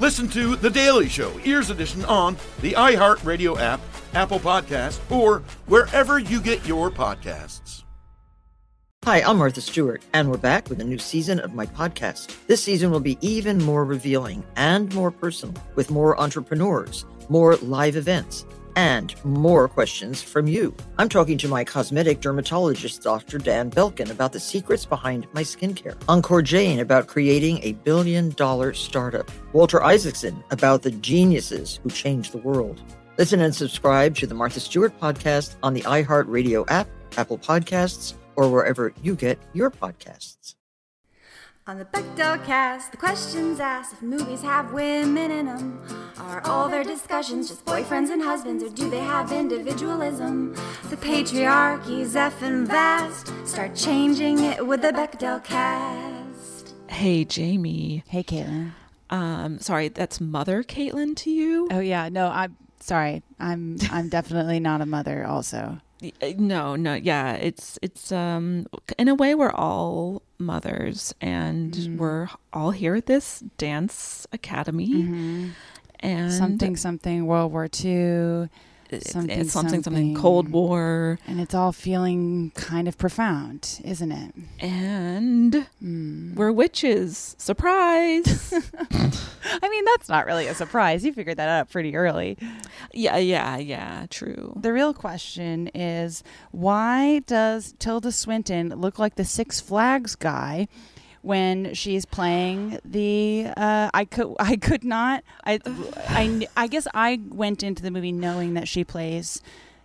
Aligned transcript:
Listen 0.00 0.28
to 0.28 0.56
The 0.56 0.70
Daily 0.70 1.10
Show 1.10 1.30
Ears 1.44 1.68
Edition 1.68 2.06
on 2.06 2.38
the 2.62 2.72
iHeartRadio 2.72 3.60
app, 3.60 3.82
Apple 4.14 4.40
Podcast, 4.40 4.98
or 5.10 5.40
wherever 5.66 6.18
you 6.18 6.40
get 6.40 6.66
your 6.66 6.90
podcasts. 6.90 7.82
Hi, 9.04 9.20
I'm 9.20 9.36
Martha 9.36 9.60
Stewart, 9.60 10.02
and 10.14 10.30
we're 10.30 10.38
back 10.38 10.70
with 10.70 10.80
a 10.80 10.84
new 10.84 10.96
season 10.96 11.38
of 11.38 11.52
my 11.52 11.66
podcast. 11.66 12.34
This 12.46 12.62
season 12.62 12.90
will 12.90 13.00
be 13.00 13.18
even 13.20 13.62
more 13.62 13.84
revealing 13.84 14.42
and 14.56 14.90
more 14.94 15.10
personal, 15.10 15.62
with 15.74 15.90
more 15.90 16.18
entrepreneurs, 16.18 17.04
more 17.28 17.56
live 17.56 17.94
events, 17.94 18.46
and 18.76 19.14
more 19.24 19.68
questions 19.68 20.22
from 20.22 20.46
you. 20.46 20.74
I'm 20.98 21.08
talking 21.08 21.38
to 21.38 21.48
my 21.48 21.64
cosmetic 21.64 22.20
dermatologist, 22.20 23.02
Dr. 23.02 23.38
Dan 23.38 23.70
Belkin, 23.70 24.10
about 24.10 24.32
the 24.32 24.40
secrets 24.40 24.84
behind 24.84 25.26
my 25.32 25.42
skincare. 25.42 25.96
Ankur 26.06 26.44
Jain 26.44 26.80
about 26.80 27.06
creating 27.06 27.60
a 27.62 27.72
billion 27.72 28.30
dollar 28.30 28.74
startup. 28.74 29.30
Walter 29.52 29.82
Isaacson 29.82 30.42
about 30.50 30.82
the 30.82 30.90
geniuses 30.90 31.80
who 31.82 31.90
changed 31.90 32.32
the 32.32 32.38
world. 32.38 32.80
Listen 33.18 33.40
and 33.40 33.54
subscribe 33.54 34.14
to 34.16 34.26
the 34.26 34.34
Martha 34.34 34.60
Stewart 34.60 34.98
podcast 35.00 35.56
on 35.62 35.74
the 35.74 35.82
iHeartRadio 35.82 36.64
app, 36.70 36.88
Apple 37.16 37.38
Podcasts, 37.38 38.14
or 38.36 38.48
wherever 38.50 38.94
you 39.02 39.14
get 39.14 39.38
your 39.52 39.70
podcasts. 39.70 40.54
On 41.66 41.78
the 41.78 41.84
Bechdel 41.84 42.44
cast, 42.46 42.90
the 42.90 42.96
questions 42.96 43.60
asked 43.60 43.92
if 43.92 44.02
movies 44.02 44.42
have 44.42 44.72
women 44.72 45.30
in 45.30 45.46
them. 45.46 45.80
Are 46.18 46.40
all 46.46 46.68
their 46.68 46.82
discussions 46.82 47.48
just 47.48 47.64
boyfriends 47.64 48.10
and 48.10 48.22
husbands, 48.22 48.64
or 48.64 48.70
do 48.70 48.88
they 48.88 48.98
have 49.00 49.30
individualism? 49.30 50.54
The 50.88 50.96
patriarchy's 50.96 52.14
effing 52.14 52.66
vast. 52.66 53.32
Start 53.46 53.76
changing 53.76 54.40
it 54.40 54.66
with 54.66 54.80
the 54.82 54.88
Bechdel 54.90 55.44
cast. 55.44 56.74
Hey, 56.88 57.24
Jamie. 57.24 58.04
Hey, 58.08 58.22
Caitlin. 58.24 58.72
Um, 59.10 59.58
sorry, 59.58 59.88
that's 59.88 60.20
Mother 60.20 60.62
Caitlin 60.62 61.14
to 61.16 61.30
you? 61.30 61.68
Oh 61.70 61.80
yeah, 61.80 62.08
no, 62.08 62.28
I'm 62.28 62.56
sorry. 62.80 63.22
I'm 63.38 63.76
I'm 63.90 64.08
definitely 64.08 64.60
not 64.60 64.80
a 64.80 64.86
mother. 64.86 65.26
Also, 65.26 65.78
No, 66.38 66.76
no, 66.76 66.94
yeah, 66.94 67.34
it's 67.34 67.78
it's 67.82 68.10
um 68.10 68.66
in 68.98 69.08
a 69.08 69.14
way 69.14 69.34
we're 69.34 69.50
all 69.52 70.22
mothers 70.38 71.14
and 71.20 71.72
Mm-hmm. 71.72 71.98
we're 71.98 72.28
all 72.52 72.70
here 72.70 72.94
at 72.94 73.06
this 73.06 73.40
dance 73.58 74.26
academy 74.32 75.02
and 76.00 76.30
Mm-hmm. 76.30 76.30
something 76.30 76.76
something 76.76 77.26
World 77.26 77.52
War 77.52 77.68
II. 77.84 78.48
It's 78.92 79.10
something, 79.12 79.38
it's 79.40 79.52
something 79.52 79.82
something 79.82 80.14
Cold 80.14 80.48
War 80.50 81.18
and 81.26 81.40
it's 81.40 81.54
all 81.54 81.72
feeling 81.72 82.52
kind 82.54 82.88
of 82.88 82.98
profound, 82.98 83.80
isn't 83.84 84.12
it? 84.12 84.34
and 84.60 85.66
Mm. 85.82 86.34
we're 86.34 86.52
witches. 86.52 87.34
Surprise. 87.38 88.52
I 88.92 89.68
mean, 89.68 89.84
that's 89.86 90.08
not 90.08 90.26
really 90.26 90.46
a 90.46 90.54
surprise. 90.54 91.04
You 91.04 91.12
figured 91.12 91.38
that 91.38 91.48
out 91.48 91.70
pretty 91.70 91.96
early. 91.96 92.36
yeah, 92.92 93.16
yeah, 93.16 93.56
yeah, 93.56 94.06
true. 94.10 94.52
The 94.60 94.72
real 94.72 94.92
question 94.92 95.68
is 95.74 96.22
why 96.50 97.20
does 97.26 97.74
Tilda 97.78 98.12
Swinton 98.12 98.68
look 98.70 98.98
like 98.98 99.14
the 99.14 99.24
Six 99.24 99.60
Flags 99.60 100.14
guy 100.14 100.68
when 101.22 101.74
she's 101.74 102.04
playing 102.06 102.78
the 102.84 103.46
uh, 103.56 103.90
I 103.92 104.04
could 104.06 104.34
I 104.38 104.56
could 104.56 104.84
not 104.84 105.22
I, 105.44 105.58
I 106.08 106.46
I 106.56 106.66
guess 106.66 106.86
I 106.94 107.20
went 107.28 107.62
into 107.62 107.82
the 107.82 107.90
movie 107.90 108.12
knowing 108.12 108.54
that 108.54 108.66
she 108.68 108.84
plays 108.84 109.42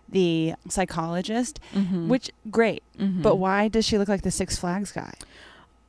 the 0.08 0.54
psychologist 0.68 1.60
Mm-hmm. 1.74 2.08
which 2.08 2.30
great 2.50 2.82
but 2.98 3.36
why 3.36 3.68
does 3.68 3.84
she 3.84 3.98
look 3.98 4.08
like 4.08 4.22
the 4.22 4.30
Six 4.30 4.56
Flags 4.58 4.92
guy 4.92 5.12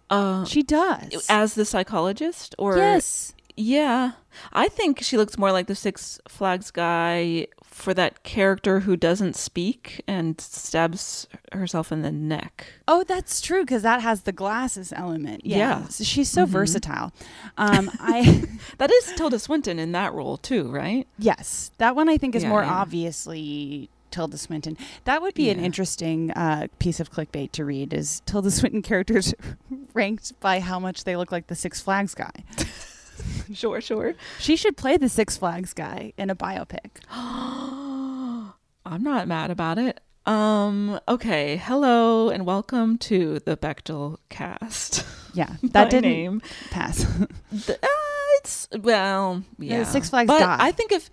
Uh, 0.10 0.44
she 0.46 0.64
does 0.64 1.26
as 1.30 1.56
the 1.56 1.66
psychologist 1.66 2.54
or 2.58 2.78
yes 2.78 3.34
Yeah. 3.56 4.12
I 4.54 4.68
think 4.70 5.02
she 5.02 5.18
looks 5.18 5.36
more 5.38 5.52
like 5.52 5.66
the 5.68 5.76
Six 5.76 6.20
Flags 6.28 6.70
guy 6.72 7.48
for 7.78 7.94
that 7.94 8.24
character 8.24 8.82
who 8.82 8.98
doesn't 8.98 9.36
speak 9.36 10.02
and 10.08 10.42
stabs 10.42 11.28
herself 11.54 11.92
in 11.92 12.02
the 12.02 12.12
neck. 12.12 12.66
Oh, 12.88 13.04
that's 13.04 13.40
true 13.40 13.62
because 13.64 13.84
that 13.84 14.02
has 14.02 14.22
the 14.24 14.32
glasses 14.32 14.92
element. 14.96 15.46
Yeah, 15.46 15.58
Yeah. 15.58 15.88
So 15.88 16.04
she's 16.04 16.30
so 16.30 16.46
versatile. 16.46 17.14
Um, 17.58 17.92
I 18.00 18.44
That 18.80 18.92
is 18.92 19.14
Tilda 19.16 19.38
Swinton 19.40 19.78
in 19.80 19.92
that 19.92 20.14
role 20.14 20.38
too, 20.38 20.70
right? 20.72 21.08
yes, 21.20 21.72
that 21.78 21.96
one 21.96 22.10
I 22.10 22.18
think 22.18 22.36
is 22.36 22.44
Yeah, 22.44 22.50
more 22.50 22.64
yeah. 22.64 22.74
obviously 22.74 23.90
Tilda 24.10 24.38
Swinton. 24.38 24.78
That 25.04 25.22
would 25.22 25.34
be 25.36 25.50
an 25.50 25.60
interesting 25.60 26.32
uh, 26.32 26.68
piece 26.80 27.00
of 27.00 27.12
clickbait 27.12 27.52
to 27.52 27.66
read: 27.66 27.94
is 27.94 28.22
Tilda 28.26 28.50
Swinton 28.52 28.82
characters 28.82 29.34
ranked 29.94 30.40
by 30.40 30.62
how 30.62 30.80
much 30.80 31.04
they 31.04 31.16
look 31.16 31.32
like 31.32 31.48
the 31.48 31.56
Six 31.56 31.82
Flags 31.82 32.16
guy. 32.16 32.32
Sure, 33.54 33.80
sure. 33.80 34.14
She 34.40 34.56
should 34.58 34.76
play 34.76 34.98
the 34.98 35.08
Six 35.10 35.38
Flags 35.38 35.74
guy 35.74 36.12
in 36.18 36.30
a 36.30 36.36
biopic. 36.36 36.98
I'm 37.10 39.04
not 39.04 39.28
mad 39.28 39.52
about 39.52 39.78
it. 39.78 40.02
Um, 40.26 41.00
okay. 41.08 41.56
Hello 41.58 42.30
and 42.30 42.46
welcome 42.46 42.98
to 43.00 43.40
the 43.40 43.56
Bechdel 43.56 44.18
cast. 44.30 45.06
Yeah, 45.34 45.56
that 45.64 45.90
didn't 45.90 46.12
name. 46.12 46.42
pass. 46.72 47.06
The- 47.52 47.80
uh, 47.82 47.88
it's 48.40 48.68
well, 48.82 49.44
yeah. 49.58 49.84
Six 49.84 50.10
Flags 50.10 50.28
but 50.28 50.40
guy. 50.40 50.58
I 50.60 50.72
think 50.72 50.92
if 50.92 51.10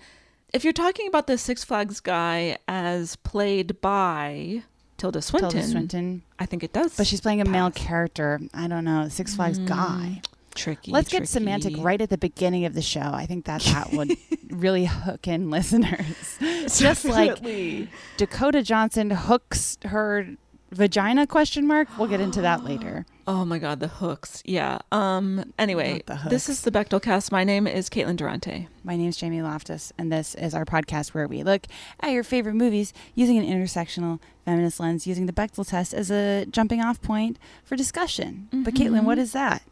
if 0.53 0.65
you're 0.65 0.73
talking 0.73 1.07
about 1.09 1.27
the 1.29 1.39
Six 1.39 1.63
Flags 1.65 2.01
guy 2.01 2.59
as 2.69 3.15
played 3.17 3.81
by 3.81 4.63
Tilda 4.99 5.23
Swinton, 5.23 5.51
Tilda 5.51 5.67
Swinton, 5.69 6.23
I 6.39 6.47
think 6.47 6.63
it 6.65 6.73
does. 6.73 6.97
but 6.97 7.07
she's 7.07 7.21
playing 7.21 7.41
a 7.41 7.45
male 7.45 7.71
character. 7.71 8.41
I 8.53 8.67
don't 8.67 8.85
know, 8.85 9.09
Six 9.09 9.37
Flags 9.37 9.59
guy. 9.59 10.21
Tricky. 10.55 10.91
Let's 10.91 11.11
get 11.11 11.29
semantic 11.29 11.75
right 11.79 12.01
at 12.01 12.11
the 12.11 12.19
beginning 12.19 12.65
of 12.65 12.75
the 12.75 12.83
show. 12.83 13.01
I 13.01 13.27
think 13.27 13.45
that 13.47 13.63
that 13.63 13.93
would 13.93 14.17
really 14.51 14.85
hook 14.87 15.29
in 15.29 15.51
listeners. 15.51 16.39
Just 16.79 17.05
like 17.05 17.41
Dakota 18.17 18.63
Johnson 18.63 19.11
hooks 19.11 19.79
her 19.85 20.29
vagina 20.71 21.27
question 21.27 21.67
mark. 21.67 21.89
We'll 21.99 22.09
get 22.09 22.21
into 22.21 22.41
that 22.43 22.65
later. 22.65 23.07
Oh 23.27 23.45
my 23.45 23.59
god, 23.59 23.81
the 23.81 23.89
hooks. 23.89 24.43
Yeah. 24.45 24.81
Um. 24.93 25.53
Anyway, 25.59 26.03
this 26.29 26.49
is 26.49 26.61
the 26.61 26.71
Bechdel 26.71 27.01
cast. 27.01 27.33
My 27.33 27.43
name 27.43 27.67
is 27.67 27.89
Caitlin 27.89 28.17
Durante. 28.17 28.69
My 28.83 28.97
name 28.97 29.09
is 29.09 29.17
Jamie 29.17 29.41
Loftus, 29.41 29.93
and 29.97 30.13
this 30.13 30.35
is 30.35 30.55
our 30.55 30.67
podcast 30.67 31.15
where 31.15 31.27
we 31.27 31.43
look 31.43 31.67
at 32.01 32.11
your 32.11 32.23
favorite 32.23 32.55
movies 32.55 32.93
using 33.15 33.39
an 33.39 33.47
intersectional 33.47 34.21
feminist 34.45 34.79
lens, 34.79 35.07
using 35.07 35.25
the 35.25 35.33
Bechdel 35.33 35.67
test 35.67 35.95
as 35.95 36.11
a 36.11 36.45
jumping 36.51 36.83
off 36.83 37.01
point 37.01 37.39
for 37.65 37.77
discussion. 37.77 38.49
But 38.51 38.75
mm-hmm. 38.75 38.95
Caitlin, 38.95 39.05
what 39.05 39.19
is 39.19 39.33
that? 39.33 39.63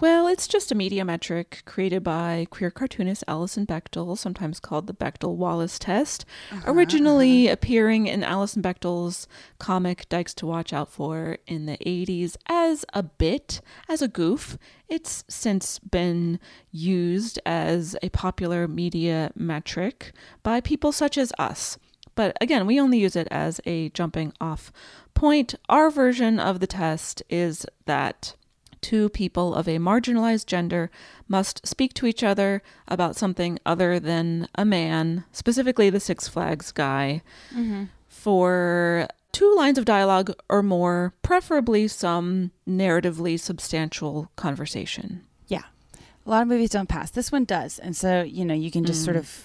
Well, 0.00 0.28
it's 0.28 0.46
just 0.46 0.70
a 0.70 0.76
media 0.76 1.04
metric 1.04 1.62
created 1.64 2.04
by 2.04 2.46
queer 2.50 2.70
cartoonist 2.70 3.24
Alison 3.26 3.66
Bechdel, 3.66 4.16
sometimes 4.16 4.60
called 4.60 4.86
the 4.86 4.94
Bechdel 4.94 5.34
Wallace 5.34 5.76
test, 5.76 6.24
uh-huh. 6.52 6.70
originally 6.72 7.48
uh-huh. 7.48 7.54
appearing 7.54 8.06
in 8.06 8.22
Alison 8.22 8.62
Bechdel's 8.62 9.26
comic 9.58 10.08
Dykes 10.08 10.34
to 10.34 10.46
Watch 10.46 10.72
Out 10.72 10.88
For 10.88 11.38
in 11.48 11.66
the 11.66 11.78
80s 11.78 12.36
as 12.46 12.84
a 12.94 12.97
bit, 13.02 13.60
as 13.88 14.02
a 14.02 14.08
goof. 14.08 14.58
It's 14.88 15.24
since 15.28 15.78
been 15.78 16.38
used 16.70 17.38
as 17.44 17.96
a 18.02 18.08
popular 18.10 18.66
media 18.68 19.32
metric 19.34 20.12
by 20.42 20.60
people 20.60 20.92
such 20.92 21.18
as 21.18 21.32
us. 21.38 21.78
But 22.14 22.36
again, 22.40 22.66
we 22.66 22.80
only 22.80 22.98
use 22.98 23.14
it 23.14 23.28
as 23.30 23.60
a 23.64 23.90
jumping 23.90 24.32
off 24.40 24.72
point. 25.14 25.54
Our 25.68 25.90
version 25.90 26.40
of 26.40 26.60
the 26.60 26.66
test 26.66 27.22
is 27.30 27.64
that 27.86 28.34
two 28.80 29.08
people 29.08 29.54
of 29.54 29.68
a 29.68 29.78
marginalized 29.78 30.46
gender 30.46 30.90
must 31.26 31.66
speak 31.66 31.94
to 31.94 32.06
each 32.06 32.22
other 32.22 32.62
about 32.86 33.16
something 33.16 33.58
other 33.66 34.00
than 34.00 34.48
a 34.54 34.64
man, 34.64 35.24
specifically 35.32 35.90
the 35.90 36.00
Six 36.00 36.28
Flags 36.28 36.72
guy, 36.72 37.22
mm-hmm. 37.54 37.84
for 38.08 39.08
two 39.38 39.54
lines 39.54 39.78
of 39.78 39.84
dialogue 39.84 40.32
or 40.48 40.64
more, 40.64 41.14
preferably 41.22 41.86
some 41.86 42.50
narratively 42.68 43.38
substantial 43.38 44.28
conversation. 44.34 45.24
Yeah. 46.28 46.30
A 46.30 46.32
lot 46.32 46.42
of 46.42 46.48
movies 46.48 46.70
don't 46.70 46.88
pass. 46.88 47.10
This 47.10 47.32
one 47.32 47.44
does. 47.44 47.78
And 47.78 47.96
so, 47.96 48.22
you 48.22 48.44
know, 48.44 48.54
you 48.54 48.70
can 48.70 48.84
just 48.84 49.04
sort 49.04 49.16
of 49.16 49.44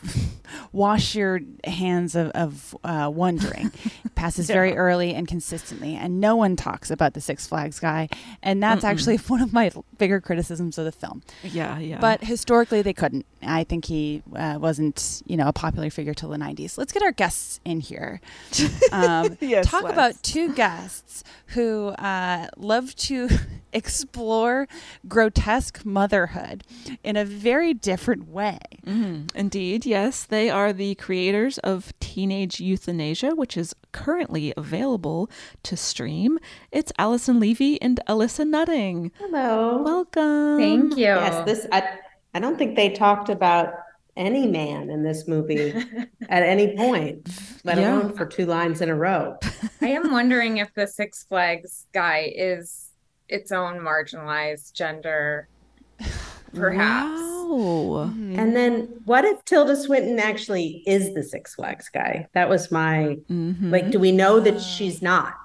wash 0.71 1.15
your 1.15 1.39
hands 1.63 2.15
of, 2.15 2.29
of 2.31 2.75
uh, 2.83 3.09
wondering. 3.13 3.71
It 4.03 4.15
passes 4.15 4.47
very 4.47 4.75
early 4.77 5.13
and 5.13 5.27
consistently. 5.27 5.95
And 5.95 6.19
no 6.19 6.35
one 6.35 6.55
talks 6.55 6.91
about 6.91 7.13
the 7.13 7.21
Six 7.21 7.47
Flags 7.47 7.79
guy. 7.79 8.09
And 8.41 8.61
that's 8.61 8.83
actually 8.83 9.17
one 9.27 9.41
of 9.41 9.53
my 9.53 9.71
bigger 9.97 10.19
criticisms 10.19 10.77
of 10.77 10.85
the 10.85 10.91
film. 10.91 11.23
Yeah, 11.41 11.79
yeah. 11.79 11.99
But 11.99 12.23
historically, 12.23 12.81
they 12.81 12.93
couldn't. 12.93 13.25
I 13.41 13.63
think 13.63 13.85
he 13.85 14.21
uh, 14.35 14.57
wasn't, 14.59 15.21
you 15.25 15.37
know, 15.37 15.47
a 15.47 15.53
popular 15.53 15.89
figure 15.89 16.13
till 16.13 16.29
the 16.29 16.37
90s. 16.37 16.77
Let's 16.77 16.91
get 16.91 17.03
our 17.03 17.11
guests 17.11 17.59
in 17.65 17.79
here. 17.79 18.21
Um, 18.91 19.37
Yes, 19.39 19.67
talk 19.67 19.83
let's. 19.83 19.93
about 19.93 20.23
two 20.23 20.53
guests 20.53 21.23
who 21.47 21.87
uh, 21.89 22.47
love 22.57 22.95
to 22.95 23.29
explore 23.73 24.67
grotesque 25.07 25.85
motherhood 25.85 26.63
in 27.03 27.15
a 27.15 27.25
very 27.25 27.73
different 27.73 28.27
way. 28.29 28.57
Mhm. 28.85 29.29
Indeed, 29.35 29.85
yes. 29.85 30.23
They 30.23 30.49
are 30.49 30.73
the 30.73 30.95
creators 30.95 31.57
of 31.59 31.93
Teenage 31.99 32.59
Euthanasia, 32.59 33.35
which 33.35 33.55
is 33.57 33.73
currently 33.91 34.53
available 34.57 35.29
to 35.63 35.77
stream. 35.77 36.39
It's 36.71 36.91
Alyson 36.99 37.39
Levy 37.39 37.81
and 37.81 37.99
Alissa 38.07 38.47
Nutting. 38.47 39.11
Hello. 39.19 39.81
Welcome. 39.83 40.57
Thank 40.59 40.97
you. 40.97 41.03
Yes, 41.05 41.45
this 41.45 41.67
I 41.71 41.83
I 42.33 42.39
don't 42.39 42.57
think 42.57 42.75
they 42.75 42.89
talked 42.89 43.29
about 43.29 43.73
any 44.15 44.45
man 44.47 44.89
in 44.91 45.03
this 45.03 45.27
movie 45.27 45.71
at 46.29 46.43
any 46.43 46.75
point, 46.77 47.27
let 47.63 47.77
Yeah. 47.77 47.95
alone 47.99 48.13
for 48.15 48.25
two 48.27 48.45
lines 48.45 48.81
in 48.81 48.89
a 48.89 48.95
row. 48.95 49.37
I 49.81 49.87
am 49.89 50.11
wondering 50.11 50.57
if 50.57 50.73
the 50.75 50.85
Six 50.87 51.23
Flags 51.23 51.87
guy 51.93 52.31
is 52.35 52.89
its 53.29 53.51
own 53.51 53.79
marginalized 53.79 54.73
gender, 54.73 55.47
perhaps. 56.55 57.19
Wow. 57.21 58.03
And 58.35 58.55
then 58.55 58.87
what 59.05 59.25
if 59.25 59.43
Tilda 59.45 59.75
Swinton 59.75 60.17
actually 60.19 60.83
is 60.87 61.13
the 61.13 61.21
Six 61.23 61.53
Flags 61.55 61.89
guy? 61.89 62.27
That 62.33 62.49
was 62.49 62.71
my 62.71 63.17
Mhm. 63.29 63.71
like, 63.71 63.91
do 63.91 63.99
we 63.99 64.11
know 64.11 64.39
that 64.39 64.59
she's 64.61 65.01
not? 65.01 65.35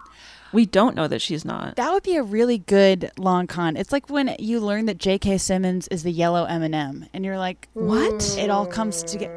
We 0.52 0.64
don't 0.64 0.96
know 0.96 1.06
that 1.08 1.20
she's 1.20 1.44
not. 1.44 1.76
That 1.76 1.92
would 1.92 2.02
be 2.04 2.16
a 2.16 2.22
really 2.22 2.56
good 2.56 3.10
long 3.18 3.46
con. 3.46 3.76
It's 3.76 3.92
like 3.92 4.08
when 4.08 4.34
you 4.38 4.60
learn 4.60 4.86
that 4.86 4.96
J.K. 4.96 5.36
Simmons 5.36 5.86
is 5.88 6.02
the 6.04 6.10
yellow 6.10 6.44
M&M, 6.46 7.04
and 7.12 7.24
you're 7.26 7.36
like, 7.36 7.68
What? 7.74 8.36
It 8.38 8.48
all 8.48 8.64
comes 8.64 9.02
together. 9.02 9.34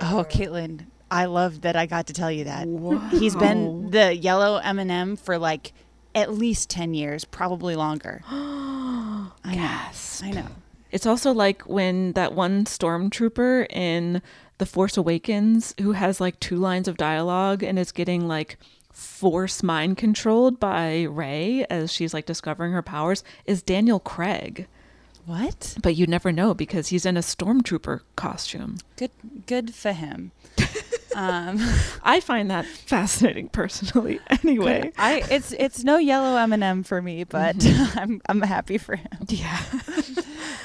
Oh, 0.00 0.26
Caitlin, 0.28 0.86
I 1.12 1.26
love 1.26 1.60
that 1.60 1.76
I 1.76 1.86
got 1.86 2.08
to 2.08 2.12
tell 2.12 2.32
you 2.32 2.42
that. 2.44 2.66
He's 3.12 3.36
been 3.36 3.90
the 3.92 4.16
yellow 4.16 4.56
M&M 4.56 5.14
for 5.14 5.38
like 5.38 5.72
at 6.16 6.32
least 6.34 6.68
10 6.70 6.92
years, 6.94 7.24
probably 7.24 7.76
longer. 7.76 8.22
I 8.28 9.30
Gasp. 9.54 10.24
know. 10.24 10.28
I 10.28 10.32
know. 10.32 10.46
It's 10.90 11.06
also 11.06 11.32
like 11.32 11.62
when 11.62 12.12
that 12.12 12.34
one 12.34 12.64
stormtrooper 12.64 13.70
in 13.70 14.22
The 14.58 14.66
Force 14.66 14.96
Awakens 14.96 15.74
who 15.80 15.92
has 15.92 16.20
like 16.20 16.40
two 16.40 16.56
lines 16.56 16.88
of 16.88 16.96
dialogue 16.96 17.62
and 17.62 17.78
is 17.78 17.92
getting 17.92 18.26
like 18.26 18.58
force 18.90 19.62
mind 19.62 19.96
controlled 19.96 20.58
by 20.58 21.02
Rey 21.04 21.64
as 21.70 21.92
she's 21.92 22.12
like 22.12 22.26
discovering 22.26 22.72
her 22.72 22.82
powers 22.82 23.22
is 23.44 23.62
Daniel 23.62 24.00
Craig. 24.00 24.66
What? 25.24 25.76
But 25.82 25.94
you 25.94 26.06
never 26.06 26.32
know 26.32 26.54
because 26.54 26.88
he's 26.88 27.04
in 27.04 27.16
a 27.16 27.20
stormtrooper 27.20 28.00
costume. 28.16 28.78
Good 28.96 29.10
good 29.46 29.74
for 29.74 29.92
him. 29.92 30.32
um 31.14 31.58
I 32.02 32.20
find 32.20 32.50
that 32.50 32.64
fascinating 32.66 33.50
personally. 33.50 34.20
Anyway, 34.30 34.90
I 34.96 35.22
it's 35.30 35.52
it's 35.52 35.84
no 35.84 35.98
yellow 35.98 36.36
M&M 36.38 36.82
for 36.82 37.02
me, 37.02 37.24
but 37.24 37.56
I'm 37.94 38.22
I'm 38.28 38.40
happy 38.40 38.78
for 38.78 38.96
him. 38.96 39.08
yeah. 39.28 39.60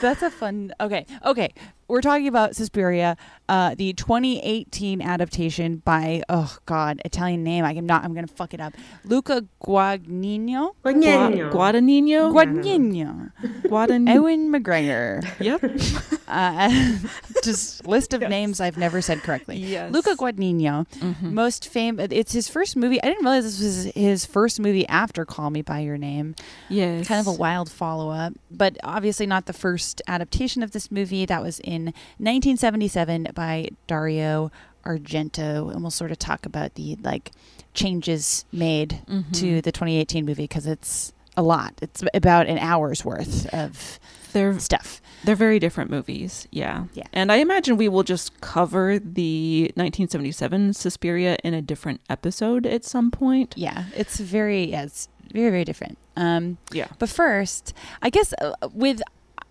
That's 0.03 0.21
a 0.21 0.29
fun. 0.29 0.73
Okay, 0.81 1.05
okay. 1.23 1.53
We're 1.93 2.01
talking 2.01 2.27
about 2.27 2.55
Suspiria, 2.55 3.17
uh, 3.47 3.75
the 3.75 3.93
2018 3.93 4.99
adaptation 4.99 5.75
by 5.85 6.23
oh 6.27 6.57
god, 6.65 6.99
Italian 7.05 7.43
name. 7.43 7.63
I 7.65 7.73
am 7.73 7.85
not. 7.85 8.03
I'm 8.03 8.15
gonna 8.15 8.25
fuck 8.25 8.55
it 8.55 8.59
up. 8.59 8.73
Luca 9.05 9.45
Guadagnino. 9.63 10.71
Gua- 10.81 10.93
Guadagnino. 10.93 11.51
Guadagnino? 11.51 12.33
Guadagnino. 12.33 13.31
Guadagnino. 13.69 14.13
Ewan 14.15 14.51
McGregor. 14.51 15.23
Yep. 15.39 16.09
Uh, 16.25 16.97
just 17.43 17.85
list 17.85 18.11
of 18.13 18.21
names 18.21 18.59
I've 18.59 18.77
never 18.77 19.01
said 19.03 19.21
correctly. 19.21 19.57
Yes. 19.57 19.91
Luca 19.93 20.15
Guadagnino, 20.15 20.87
most 21.21 21.67
famous. 21.67 22.07
It's 22.09 22.31
his 22.31 22.47
first 22.47 22.75
movie. 22.75 22.99
I 23.03 23.07
didn't 23.07 23.23
realize 23.23 23.43
this 23.43 23.59
was 23.61 23.93
his 23.93 24.25
first 24.25 24.59
movie 24.59 24.87
after 24.87 25.25
Call 25.25 25.51
Me 25.51 25.61
by 25.61 25.81
Your 25.81 25.97
Name. 25.97 26.33
Yes. 26.69 27.07
Kind 27.07 27.19
of 27.19 27.27
a 27.27 27.33
wild 27.37 27.69
follow 27.69 28.09
up, 28.09 28.33
but 28.49 28.77
obviously 28.83 29.27
not 29.27 29.45
the 29.45 29.53
first 29.53 30.01
adaptation 30.07 30.63
of 30.63 30.71
this 30.71 30.89
movie. 30.89 31.23
That 31.27 31.43
was 31.43 31.59
in 31.59 31.82
1977 31.87 33.27
by 33.33 33.69
Dario 33.87 34.51
Argento, 34.85 35.71
and 35.71 35.81
we'll 35.81 35.91
sort 35.91 36.11
of 36.11 36.19
talk 36.19 36.45
about 36.45 36.75
the 36.75 36.97
like 37.01 37.31
changes 37.73 38.45
made 38.51 39.01
to 39.33 39.61
the 39.61 39.71
2018 39.71 40.25
movie 40.25 40.43
because 40.43 40.67
it's 40.67 41.13
a 41.35 41.41
lot. 41.41 41.73
It's 41.81 42.03
about 42.13 42.47
an 42.47 42.59
hour's 42.59 43.03
worth 43.03 43.51
of 43.53 43.99
They're 44.33 44.59
stuff. 44.59 45.01
They're 45.23 45.35
very 45.35 45.57
different 45.57 45.89
movies, 45.89 46.47
yeah. 46.51 46.85
Yeah. 46.93 47.05
And 47.13 47.31
I 47.31 47.37
imagine 47.37 47.77
we 47.77 47.87
will 47.87 48.03
just 48.03 48.41
cover 48.41 48.99
the 48.99 49.71
1977 49.75 50.73
Suspiria 50.73 51.37
in 51.43 51.53
a 51.53 51.61
different 51.61 52.01
episode 52.09 52.65
at 52.65 52.83
some 52.83 53.09
point. 53.09 53.53
Yeah, 53.57 53.85
it's 53.95 54.19
very 54.19 54.65
yeah, 54.65 54.83
it's 54.83 55.07
very 55.33 55.49
very 55.49 55.63
different. 55.63 55.97
Um, 56.17 56.57
Yeah. 56.71 56.87
but 56.99 57.09
first, 57.09 57.73
I 58.01 58.09
guess 58.11 58.33
uh, 58.41 58.51
with 58.73 59.01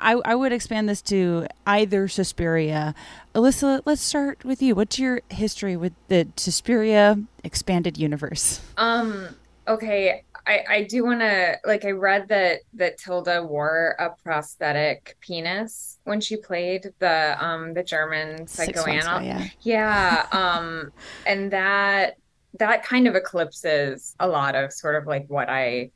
I, 0.02 0.20
I 0.24 0.34
would 0.34 0.52
expand 0.52 0.88
this 0.88 1.00
to 1.02 1.46
either 1.66 2.08
Suspiria. 2.08 2.94
Alissa, 3.34 3.80
let's 3.84 4.02
start 4.02 4.44
with 4.44 4.60
you. 4.60 4.74
What's 4.74 4.98
your 4.98 5.22
history 5.30 5.76
with 5.76 5.92
the 6.08 6.28
Suspiria 6.36 7.22
expanded 7.44 7.96
universe? 7.96 8.60
Um, 8.76 9.28
okay, 9.68 10.24
I 10.46 10.64
I 10.68 10.82
do 10.84 11.04
want 11.04 11.20
to 11.20 11.58
like 11.64 11.84
I 11.84 11.92
read 11.92 12.28
that 12.28 12.60
that 12.74 12.98
Tilda 12.98 13.44
wore 13.44 13.94
a 13.98 14.10
prosthetic 14.22 15.16
penis 15.20 15.98
when 16.04 16.20
she 16.20 16.36
played 16.36 16.92
the 16.98 17.36
um 17.38 17.74
the 17.74 17.82
German 17.82 18.46
psychoanalyst. 18.46 19.24
yeah. 19.24 19.48
Yeah, 19.60 20.26
um, 20.32 20.92
and 21.26 21.52
that 21.52 22.16
that 22.58 22.84
kind 22.84 23.06
of 23.08 23.14
eclipses 23.14 24.14
a 24.20 24.28
lot 24.28 24.54
of 24.54 24.72
sort 24.72 24.96
of 24.96 25.06
like 25.06 25.26
what 25.28 25.48
I 25.48 25.90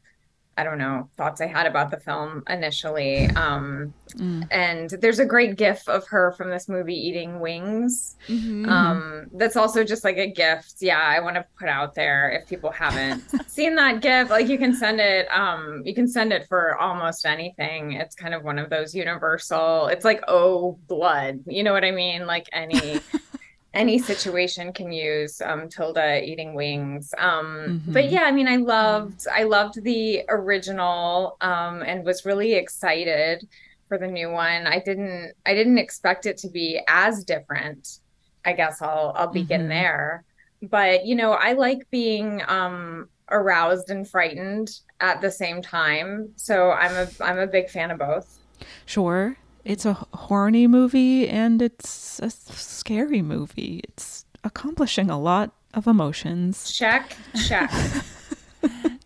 I 0.59 0.65
don't 0.65 0.79
know 0.79 1.09
thoughts 1.17 1.41
I 1.41 1.47
had 1.47 1.67
about 1.67 1.91
the 1.91 1.99
film 2.01 2.43
initially. 2.49 3.27
Um, 3.31 3.93
Mm. 4.17 4.47
and 4.53 4.91
there's 5.03 5.19
a 5.19 5.25
great 5.27 5.57
gif 5.57 5.87
of 5.89 6.07
her 6.07 6.33
from 6.39 6.49
this 6.49 6.69
movie 6.69 6.95
eating 6.95 7.41
wings. 7.41 8.17
Mm-hmm. 8.29 8.67
Um, 8.69 9.27
that's 9.35 9.57
also 9.57 9.83
just 9.83 10.05
like 10.05 10.17
a 10.17 10.29
gift. 10.31 10.77
Yeah, 10.81 11.01
I 11.01 11.19
want 11.21 11.35
to 11.35 11.45
put 11.59 11.69
out 11.69 11.95
there 11.97 12.31
if 12.31 12.49
people 12.49 12.71
haven't 12.71 13.21
seen 13.51 13.75
that 13.75 14.01
gif, 14.01 14.31
like 14.31 14.47
you 14.49 14.59
can 14.59 14.73
send 14.75 15.01
it. 15.01 15.27
Um, 15.37 15.83
you 15.85 15.93
can 15.93 16.07
send 16.07 16.33
it 16.33 16.47
for 16.47 16.77
almost 16.79 17.27
anything. 17.27 17.93
It's 17.95 18.15
kind 18.15 18.33
of 18.33 18.45
one 18.45 18.59
of 18.61 18.71
those 18.71 18.95
universal. 18.95 19.89
It's 19.89 20.05
like 20.05 20.23
oh 20.29 20.79
blood, 20.87 21.41
you 21.47 21.65
know 21.65 21.73
what 21.73 21.85
I 21.85 21.91
mean? 21.91 22.27
Like 22.27 22.47
any 22.53 23.01
any 23.75 23.99
situation 23.99 24.73
can 24.73 24.91
use 24.91 25.41
um, 25.43 25.69
Tilda 25.69 26.23
eating 26.25 26.55
wings. 26.55 27.13
Um, 27.19 27.83
But 27.87 28.05
Mhm. 28.05 28.11
yeah, 28.13 28.23
I 28.25 28.33
mean, 28.33 28.49
I 28.49 28.57
loved 28.57 29.27
I 29.33 29.43
loved 29.45 29.83
the 29.83 30.23
original 30.29 31.37
um, 31.41 31.83
and 31.83 32.05
was 32.05 32.25
really 32.25 32.55
excited 32.55 33.47
for 33.89 33.99
the 33.99 34.07
new 34.09 34.31
one. 34.31 34.67
I 34.67 34.79
didn't 34.81 35.33
I 35.45 35.55
didn't 35.55 35.79
expect 35.79 36.27
it 36.27 36.39
to 36.39 36.49
be 36.51 36.81
as 36.89 37.25
different. 37.25 37.87
I 38.45 38.53
guess 38.53 38.81
I'll 38.81 39.13
I'll 39.17 39.33
begin 39.33 39.63
Mhm. 39.67 39.69
there. 39.69 40.25
But 40.63 41.05
you 41.07 41.15
know, 41.15 41.33
I 41.33 41.53
like 41.53 41.87
being 41.91 42.43
um, 42.49 43.09
aroused 43.31 43.91
and 43.91 44.09
frightened 44.09 44.69
at 45.01 45.21
the 45.21 45.31
same 45.31 45.61
time. 45.61 46.33
So 46.37 46.71
I'm 46.71 46.95
a 46.97 47.07
I'm 47.21 47.39
a 47.39 47.47
big 47.47 47.69
fan 47.71 47.91
of 47.91 47.99
both. 47.99 48.29
Sure. 48.87 49.37
It's 49.67 49.85
a 49.85 49.95
horny 49.95 50.69
movie 50.69 51.29
and 51.29 51.61
it's 51.61 52.21
a 52.21 52.31
scary 52.31 53.21
movie. 53.21 53.81
It's 53.83 54.25
accomplishing 54.45 55.11
a 55.11 55.19
lot 55.19 55.53
of 55.75 55.89
emotions. 55.89 56.71
Check, 56.73 57.17
check. 57.47 57.71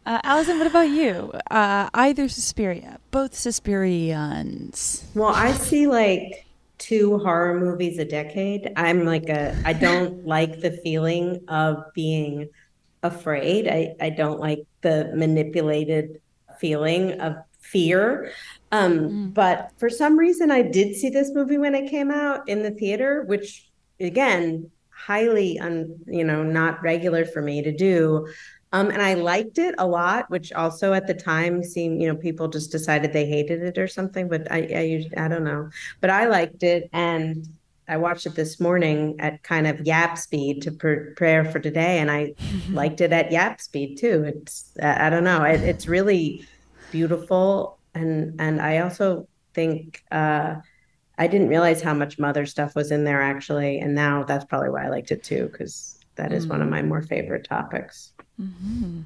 Uh, 0.07 0.19
Alyson, 0.25 0.59
what 0.59 0.67
about 0.67 0.89
you? 0.89 1.31
Uh, 1.51 1.89
either 1.95 2.27
Suspiria, 2.27 2.99
both 3.11 3.33
Suspirians. 3.33 5.05
Well, 5.15 5.29
I 5.29 5.53
see 5.53 5.87
like 5.87 6.47
two 6.79 7.19
horror 7.19 7.61
movies 7.61 7.99
a 7.99 8.05
decade. 8.07 8.73
I'm 8.77 9.05
like 9.05 9.29
a, 9.29 9.55
I 9.65 9.75
don't 9.75 10.27
like 10.37 10.63
the 10.63 10.73
feeling 10.73 11.45
of 11.49 11.85
being 11.95 12.49
afraid. 13.03 13.69
I, 13.69 13.95
I 14.01 14.11
don't 14.11 14.41
like 14.41 14.65
the 14.81 15.13
manipulated 15.15 16.21
feeling 16.59 17.21
of 17.21 17.37
fear. 17.61 18.33
Um, 18.73 19.31
But 19.33 19.73
for 19.79 19.91
some 19.91 20.19
reason, 20.19 20.51
I 20.51 20.63
did 20.63 20.95
see 20.97 21.11
this 21.11 21.33
movie 21.35 21.59
when 21.59 21.75
it 21.75 21.91
came 21.91 22.11
out 22.11 22.49
in 22.49 22.63
the 22.63 22.71
theater, 22.71 23.25
which 23.27 23.69
again, 24.01 24.71
highly 24.91 25.59
un, 25.59 25.99
you 26.07 26.25
know, 26.25 26.43
not 26.43 26.83
regular 26.83 27.25
for 27.25 27.43
me 27.43 27.63
to 27.63 27.73
do. 27.73 28.29
Um, 28.73 28.91
and 28.91 29.03
I 29.03 29.15
liked 29.15 29.59
it 29.59 29.75
a 29.79 29.87
lot, 29.87 30.31
which 30.31 30.53
also 30.53 30.93
at 30.93 31.07
the 31.09 31.15
time 31.15 31.65
seemed, 31.65 32.01
you 32.01 32.09
know, 32.09 32.15
people 32.17 32.47
just 32.49 32.71
decided 32.71 33.13
they 33.13 33.27
hated 33.27 33.63
it 33.63 33.79
or 33.79 33.89
something. 33.89 34.29
But 34.29 34.51
I, 34.51 34.59
I, 35.17 35.25
I 35.25 35.29
don't 35.29 35.43
know. 35.45 35.71
But 36.01 36.11
I 36.11 36.27
liked 36.27 36.63
it, 36.63 36.89
and 36.93 37.49
I 37.89 37.97
watched 37.97 38.27
it 38.27 38.37
this 38.37 38.61
morning 38.61 39.17
at 39.19 39.43
kind 39.43 39.67
of 39.67 39.81
yap 39.81 40.17
speed 40.19 40.63
to 40.63 40.71
prepare 40.71 41.45
for 41.45 41.59
today, 41.59 41.99
and 41.99 42.11
I 42.11 42.35
liked 42.71 43.01
it 43.01 43.13
at 43.13 43.33
yap 43.33 43.61
speed 43.61 43.97
too. 43.99 44.23
It's, 44.25 44.71
I 44.81 45.11
don't 45.11 45.25
know, 45.25 45.43
it, 45.43 45.61
it's 45.63 45.89
really 45.89 46.47
beautiful, 46.93 47.80
and 47.95 48.41
and 48.41 48.61
I 48.61 48.79
also 48.79 49.29
think. 49.55 50.05
Uh, 50.11 50.57
I 51.19 51.27
didn't 51.27 51.49
realize 51.49 51.83
how 51.83 51.93
much 51.93 52.19
mother 52.19 52.47
stuff 52.47 52.75
was 52.75 52.91
in 52.91 53.05
there 53.05 53.21
actually, 53.21 53.79
and 53.79 53.95
now 53.95 54.23
that's 54.25 54.47
probably 54.47 54.71
why 54.71 54.87
I 54.87 54.89
liked 54.89 55.11
it 55.11 55.23
too, 55.23 55.51
because 55.53 55.99
that 56.15 56.33
is 56.33 56.47
one 56.47 56.63
of 56.63 56.69
my 56.71 56.81
more 56.81 57.03
favorite 57.03 57.45
topics. 57.45 58.15
Mm-hmm. 58.41 59.03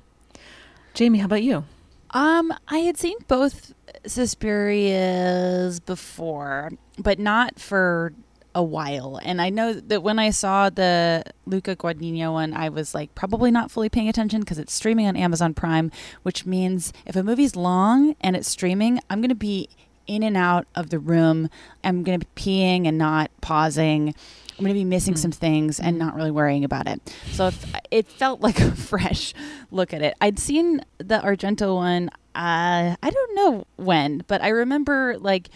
Jamie, 0.95 1.19
how 1.19 1.25
about 1.25 1.43
you? 1.43 1.65
Um, 2.11 2.55
I 2.69 2.79
had 2.79 2.97
seen 2.97 3.17
both 3.27 3.75
Suspirias 4.05 5.85
before, 5.85 6.71
but 6.99 7.19
not 7.19 7.59
for 7.59 8.13
a 8.55 8.63
while. 8.63 9.19
And 9.23 9.41
I 9.41 9.51
know 9.51 9.73
that 9.73 10.03
when 10.03 10.19
I 10.19 10.31
saw 10.31 10.71
the 10.71 11.25
Luca 11.47 11.77
Guadagnino 11.77 12.33
one, 12.33 12.55
I 12.55 12.69
was 12.69 12.95
like 12.95 13.15
probably 13.15 13.51
not 13.51 13.71
fully 13.71 13.89
paying 13.89 14.09
attention 14.09 14.41
because 14.41 14.59
it's 14.59 14.73
streaming 14.73 15.07
on 15.07 15.17
Amazon 15.17 15.55
Prime, 15.55 15.91
which 16.23 16.47
means 16.47 16.93
if 17.07 17.17
a 17.17 17.23
movie's 17.23 17.57
long 17.57 18.15
and 18.21 18.37
it's 18.37 18.49
streaming, 18.49 19.01
I'm 19.11 19.21
going 19.21 19.31
to 19.31 19.35
be 19.35 19.69
in 20.07 20.23
and 20.23 20.37
out 20.37 20.67
of 20.75 20.91
the 20.91 20.99
room. 20.99 21.49
I'm 21.83 22.03
going 22.03 22.21
to 22.21 22.27
be 22.27 22.41
peeing 22.41 22.87
and 22.87 22.99
not 22.99 23.31
pausing. 23.41 24.15
I'm 24.57 24.65
going 24.65 24.69
to 24.69 24.75
be 24.75 24.85
missing 24.85 25.15
mm. 25.15 25.19
some 25.19 25.33
things 25.33 25.81
and 25.81 25.99
not 25.99 26.15
really 26.15 26.31
worrying 26.31 26.65
about 26.65 26.87
it. 26.87 27.01
So 27.33 27.49
if, 27.49 27.75
it 27.91 28.07
felt 28.07 28.41
like 28.41 28.61
a 28.61 28.71
fresh 28.71 29.35
look 29.71 29.93
at 29.93 30.03
it. 30.03 30.15
I'd 30.21 30.39
seen 30.39 30.85
the 30.99 31.19
Argento 31.19 31.75
one, 31.75 32.11
uh, 32.35 32.97
I 33.03 33.11
don't 33.11 33.35
know 33.35 33.67
when, 33.77 34.23
but 34.27 34.43
I 34.43 34.49
remember 34.49 35.17
like, 35.19 35.49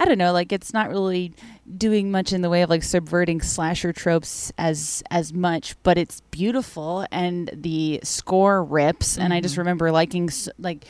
I 0.00 0.06
don't 0.06 0.16
know, 0.16 0.32
like 0.32 0.50
it's 0.50 0.72
not 0.72 0.88
really 0.88 1.34
doing 1.76 2.10
much 2.10 2.32
in 2.32 2.40
the 2.40 2.48
way 2.48 2.62
of 2.62 2.70
like 2.70 2.82
subverting 2.82 3.42
slasher 3.42 3.92
tropes 3.92 4.50
as 4.56 5.02
as 5.10 5.34
much, 5.34 5.76
but 5.82 5.98
it's 5.98 6.22
beautiful 6.30 7.06
and 7.12 7.50
the 7.52 8.00
score 8.02 8.64
rips. 8.64 9.12
Mm-hmm. 9.12 9.22
And 9.22 9.34
I 9.34 9.40
just 9.42 9.52
mm-hmm. 9.52 9.60
remember 9.60 9.92
liking 9.92 10.30
like 10.58 10.86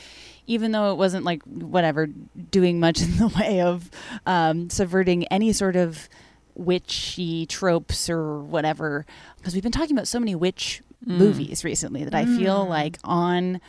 even 0.47 0.71
though 0.71 0.93
it 0.93 0.95
wasn't 0.95 1.25
like 1.25 1.43
whatever 1.43 2.07
doing 2.07 2.79
much 2.79 3.01
in 3.03 3.17
the 3.17 3.27
way 3.27 3.59
of 3.59 3.91
um, 4.25 4.69
subverting 4.69 5.25
any 5.27 5.51
sort 5.51 5.75
of 5.75 6.07
witchy 6.55 7.45
tropes 7.47 8.09
or 8.09 8.39
whatever. 8.39 9.05
Because 9.37 9.53
we've 9.53 9.63
been 9.63 9.73
talking 9.73 9.95
about 9.95 10.07
so 10.07 10.19
many 10.19 10.35
witch 10.35 10.81
mm. 11.05 11.17
movies 11.17 11.65
recently 11.65 12.05
that 12.05 12.15
I 12.15 12.23
feel 12.23 12.65
mm. 12.65 12.69
like 12.69 12.97
on 13.03 13.59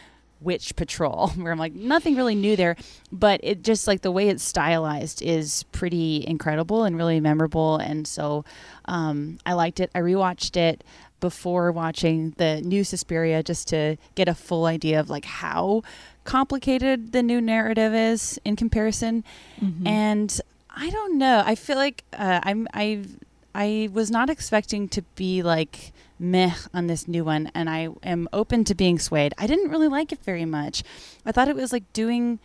witch 0.43 0.75
patrol 0.77 1.29
where 1.37 1.53
i'm 1.53 1.59
like 1.59 1.75
nothing 1.75 2.17
really 2.17 2.35
new 2.35 2.57
there 2.57 2.77
but 3.11 3.41
it 3.43 3.63
just 3.63 3.87
like 3.87 4.03
the 4.03 4.11
way 4.11 4.29
it's 4.29 4.43
stylized 4.43 5.23
is 5.23 5.63
pretty 5.73 6.25
incredible 6.27 6.85
and 6.85 6.97
really 6.97 7.21
memorable 7.21 7.77
and 7.77 8.07
so 8.07 8.45
um, 8.87 9.39
i 9.47 9.53
liked 9.53 9.81
it 9.81 9.91
i 9.95 9.99
rewatched 9.99 10.57
it 10.57 10.85
before 11.23 11.71
watching 11.71 12.35
the 12.37 12.61
new 12.63 12.83
Suspiria 12.85 13.43
just 13.45 13.69
to 13.69 13.97
get 14.17 14.29
a 14.29 14.35
full 14.35 14.67
idea 14.67 14.99
of 14.99 15.09
like 15.09 15.25
how 15.25 15.83
complicated 16.25 17.13
the 17.13 17.23
new 17.23 17.41
narrative 17.41 17.95
is 17.95 18.39
in 18.45 18.57
comparison. 18.57 19.25
Mm-hmm. 19.61 19.87
And 19.87 20.41
I 20.69 20.91
don't 20.91 21.19
know. 21.19 21.43
I 21.47 21.55
feel 21.55 21.77
like 21.77 22.05
uh, 22.13 22.41
I'm 22.43 22.67
I 22.75 23.05
I 23.55 23.89
was 23.93 24.11
not 24.11 24.31
expecting 24.31 24.89
to 24.89 25.03
be 25.15 25.43
like 25.43 25.93
meh 26.19 26.55
on 26.73 26.87
this 26.87 27.07
new 27.07 27.25
one, 27.25 27.51
and 27.55 27.69
I 27.69 27.89
am 28.03 28.29
open 28.33 28.65
to 28.65 28.75
being 28.75 28.99
swayed. 28.99 29.35
I 29.39 29.47
didn't 29.47 29.71
really 29.71 29.89
like 29.89 30.13
it 30.13 30.23
very 30.25 30.45
much. 30.45 30.83
I 31.27 31.33
thought 31.33 31.49
it 31.49 31.57
was 31.57 31.73
like 31.73 31.91
doing. 31.93 32.39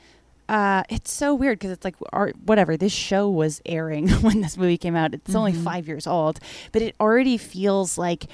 Uh, 0.50 0.84
it's 0.88 1.12
so 1.12 1.36
weird 1.36 1.60
because 1.60 1.72
it's 1.72 1.84
like 1.84 1.96
our, 2.14 2.30
whatever 2.46 2.78
this 2.78 2.94
show 2.94 3.30
was 3.30 3.62
airing 3.66 4.08
when 4.22 4.42
this 4.42 4.58
movie 4.58 4.78
came 4.78 4.96
out. 4.96 5.14
It's 5.14 5.30
mm-hmm. 5.30 5.38
only 5.38 5.54
five 5.54 5.88
years 5.88 6.08
old, 6.08 6.40
but 6.72 6.82
it 6.82 6.96
already 7.00 7.38
feels 7.38 7.98
like 7.98 8.28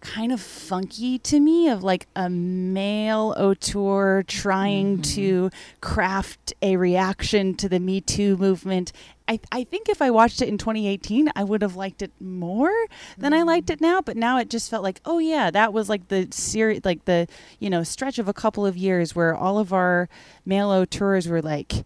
kind 0.00 0.32
of 0.32 0.40
funky 0.40 1.18
to 1.18 1.38
me 1.38 1.68
of 1.68 1.82
like 1.82 2.06
a 2.16 2.28
male 2.28 3.34
auteur 3.36 4.22
trying 4.22 4.94
mm-hmm. 4.94 5.02
to 5.02 5.50
craft 5.80 6.54
a 6.62 6.76
reaction 6.76 7.54
to 7.54 7.68
the 7.68 7.78
Me 7.78 8.00
Too 8.00 8.36
movement. 8.36 8.92
I, 9.30 9.38
I 9.52 9.62
think 9.62 9.88
if 9.88 10.02
I 10.02 10.10
watched 10.10 10.42
it 10.42 10.48
in 10.48 10.58
2018, 10.58 11.30
I 11.36 11.44
would 11.44 11.62
have 11.62 11.76
liked 11.76 12.02
it 12.02 12.10
more 12.20 12.72
than. 13.16 13.32
I 13.32 13.42
liked 13.42 13.68
mm. 13.68 13.74
it 13.74 13.80
now. 13.80 14.00
But 14.00 14.16
now 14.16 14.38
it 14.38 14.50
just 14.50 14.68
felt 14.68 14.82
like, 14.82 15.00
oh 15.04 15.18
yeah, 15.18 15.52
that 15.52 15.72
was 15.72 15.88
like 15.88 16.08
the 16.08 16.26
series, 16.32 16.80
like 16.84 17.04
the 17.04 17.28
you 17.60 17.70
know 17.70 17.84
stretch 17.84 18.18
of 18.18 18.26
a 18.26 18.32
couple 18.32 18.66
of 18.66 18.76
years 18.76 19.14
where 19.14 19.36
all 19.36 19.60
of 19.60 19.72
our 19.72 20.08
male 20.44 20.70
auteurs 20.70 21.28
were 21.28 21.42
like, 21.42 21.84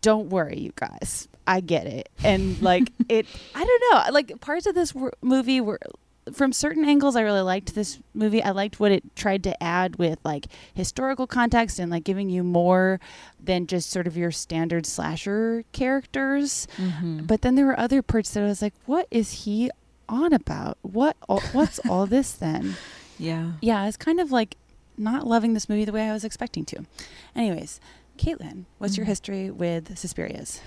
don't 0.00 0.28
worry, 0.28 0.60
you 0.60 0.72
guys, 0.76 1.26
I 1.44 1.58
get 1.58 1.88
it. 1.88 2.08
And 2.22 2.62
like 2.62 2.92
it, 3.08 3.26
I 3.56 3.64
don't 3.64 3.82
know. 3.90 4.12
Like 4.12 4.40
parts 4.40 4.66
of 4.66 4.76
this 4.76 4.92
w- 4.92 5.10
movie 5.22 5.60
were 5.60 5.80
from 6.32 6.52
certain 6.52 6.84
angles 6.84 7.16
i 7.16 7.20
really 7.20 7.40
liked 7.40 7.74
this 7.74 7.98
movie. 8.14 8.42
I 8.42 8.50
liked 8.50 8.80
what 8.80 8.92
it 8.92 9.14
tried 9.14 9.44
to 9.44 9.62
add 9.62 9.96
with 9.96 10.18
like 10.24 10.46
historical 10.74 11.26
context 11.26 11.78
and 11.78 11.90
like 11.90 12.04
giving 12.04 12.30
you 12.30 12.42
more 12.42 13.00
than 13.42 13.66
just 13.66 13.90
sort 13.90 14.06
of 14.06 14.16
your 14.16 14.30
standard 14.30 14.86
slasher 14.86 15.64
characters. 15.72 16.66
Mm-hmm. 16.76 17.24
but 17.24 17.42
then 17.42 17.54
there 17.54 17.66
were 17.66 17.78
other 17.78 18.02
parts 18.02 18.30
that 18.32 18.42
i 18.42 18.46
was 18.46 18.62
like 18.62 18.74
what 18.86 19.06
is 19.10 19.44
he 19.44 19.70
on 20.08 20.32
about? 20.32 20.78
What 20.82 21.16
what's 21.52 21.78
all 21.88 22.06
this 22.06 22.32
then? 22.32 22.76
Yeah. 23.18 23.52
Yeah 23.62 23.88
it's 23.88 23.96
kind 23.96 24.20
of 24.20 24.30
like 24.30 24.56
not 24.98 25.26
loving 25.26 25.54
this 25.54 25.70
movie 25.70 25.86
the 25.86 25.92
way 25.92 26.06
i 26.08 26.12
was 26.12 26.22
expecting 26.22 26.66
to. 26.66 26.84
Anyways 27.34 27.80
caitlin 28.18 28.64
what's 28.78 28.94
mm-hmm. 28.94 29.00
your 29.00 29.06
history 29.06 29.50
with 29.50 29.94
suspirias 29.94 30.60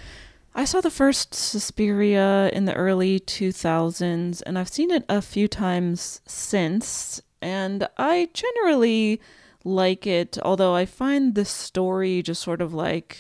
I 0.59 0.65
saw 0.65 0.81
the 0.81 0.91
first 0.91 1.33
Suspiria 1.33 2.49
in 2.51 2.65
the 2.65 2.73
early 2.73 3.21
2000s, 3.21 4.43
and 4.45 4.59
I've 4.59 4.67
seen 4.67 4.91
it 4.91 5.05
a 5.07 5.21
few 5.21 5.47
times 5.47 6.19
since, 6.25 7.21
and 7.41 7.87
I 7.97 8.27
generally 8.33 9.21
like 9.63 10.07
it, 10.07 10.37
although 10.43 10.73
I 10.73 10.85
find 10.85 11.35
the 11.35 11.45
story 11.45 12.21
just 12.21 12.41
sort 12.41 12.61
of 12.61 12.73
like, 12.73 13.17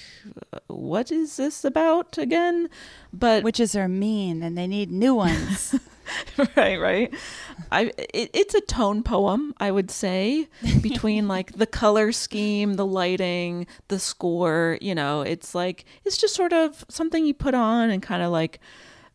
uh, 0.53 0.59
what 0.67 1.11
is 1.11 1.37
this 1.37 1.65
about 1.65 2.17
again? 2.17 2.69
But 3.11 3.43
witches 3.43 3.75
are 3.75 3.87
mean 3.87 4.41
and 4.41 4.57
they 4.57 4.67
need 4.67 4.91
new 4.91 5.15
ones. 5.15 5.75
right, 6.55 6.79
right. 6.79 7.13
I 7.71 7.91
it, 7.97 8.31
it's 8.33 8.55
a 8.55 8.61
tone 8.61 9.03
poem, 9.03 9.53
I 9.57 9.71
would 9.71 9.91
say, 9.91 10.47
between 10.81 11.27
like 11.27 11.53
the 11.53 11.67
color 11.67 12.11
scheme, 12.11 12.75
the 12.75 12.85
lighting, 12.85 13.67
the 13.89 13.99
score. 13.99 14.77
You 14.81 14.95
know, 14.95 15.21
it's 15.21 15.53
like 15.53 15.85
it's 16.05 16.17
just 16.17 16.35
sort 16.35 16.53
of 16.53 16.85
something 16.89 17.25
you 17.25 17.33
put 17.33 17.53
on 17.53 17.89
and 17.89 18.01
kind 18.01 18.23
of 18.23 18.31
like 18.31 18.59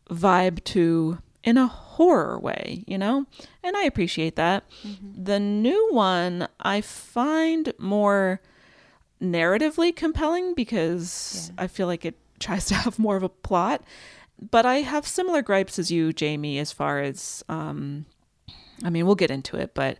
vibe 0.09 0.63
to 0.65 1.17
in 1.43 1.57
a 1.57 1.67
horror 1.95 2.39
way, 2.39 2.83
you 2.87 2.97
know? 2.97 3.25
And 3.63 3.75
I 3.75 3.83
appreciate 3.83 4.35
that. 4.35 4.63
Mm-hmm. 4.83 5.23
The 5.23 5.39
new 5.39 5.89
one 5.91 6.47
I 6.59 6.81
find 6.81 7.73
more 7.77 8.41
narratively 9.21 9.95
compelling 9.95 10.53
because 10.53 11.51
yeah. 11.55 11.63
I 11.63 11.67
feel 11.67 11.87
like 11.87 12.05
it 12.05 12.17
tries 12.39 12.65
to 12.65 12.75
have 12.75 12.99
more 12.99 13.15
of 13.15 13.23
a 13.23 13.29
plot 13.29 13.81
but 14.51 14.65
I 14.65 14.81
have 14.81 15.07
similar 15.07 15.41
gripes 15.41 15.79
as 15.79 15.89
you, 15.89 16.11
Jamie, 16.11 16.59
as 16.59 16.73
far 16.73 16.99
as 16.99 17.41
um, 17.47 18.05
I 18.83 18.89
mean, 18.89 19.05
we'll 19.05 19.15
get 19.15 19.31
into 19.31 19.57
it, 19.57 19.73
but 19.73 19.97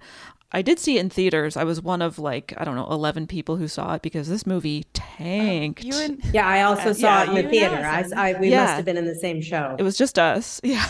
I 0.52 0.62
did 0.62 0.80
see 0.80 0.98
it 0.98 1.02
in 1.02 1.10
theaters. 1.10 1.58
I 1.58 1.64
was 1.64 1.82
one 1.82 2.02
of 2.02 2.20
like 2.20 2.54
I 2.58 2.64
don't 2.64 2.75
know, 2.75 2.88
eleven 2.90 3.28
people 3.28 3.58
who 3.58 3.68
saw 3.68 3.96
it 3.96 4.02
because 4.02 4.30
this 4.30 4.46
movie 4.46 4.86
tanked. 4.94 5.84
Uh, 5.86 5.98
in- 5.98 6.22
yeah, 6.32 6.48
I 6.48 6.62
also 6.64 6.94
saw 6.94 7.08
yeah, 7.08 7.24
it 7.24 7.30
in 7.30 7.46
the 7.46 7.50
theater. 7.50 7.75
I, 7.75 8.06
I, 8.16 8.40
we 8.40 8.50
yeah. 8.50 8.64
must 8.64 8.75
have 8.75 8.86
been 8.86 8.98
in 8.98 9.06
the 9.06 9.16
same 9.16 9.42
show. 9.42 9.75
It 9.78 9.84
was 9.84 9.98
just 9.98 10.20
us. 10.20 10.62
Yeah. 10.75 10.86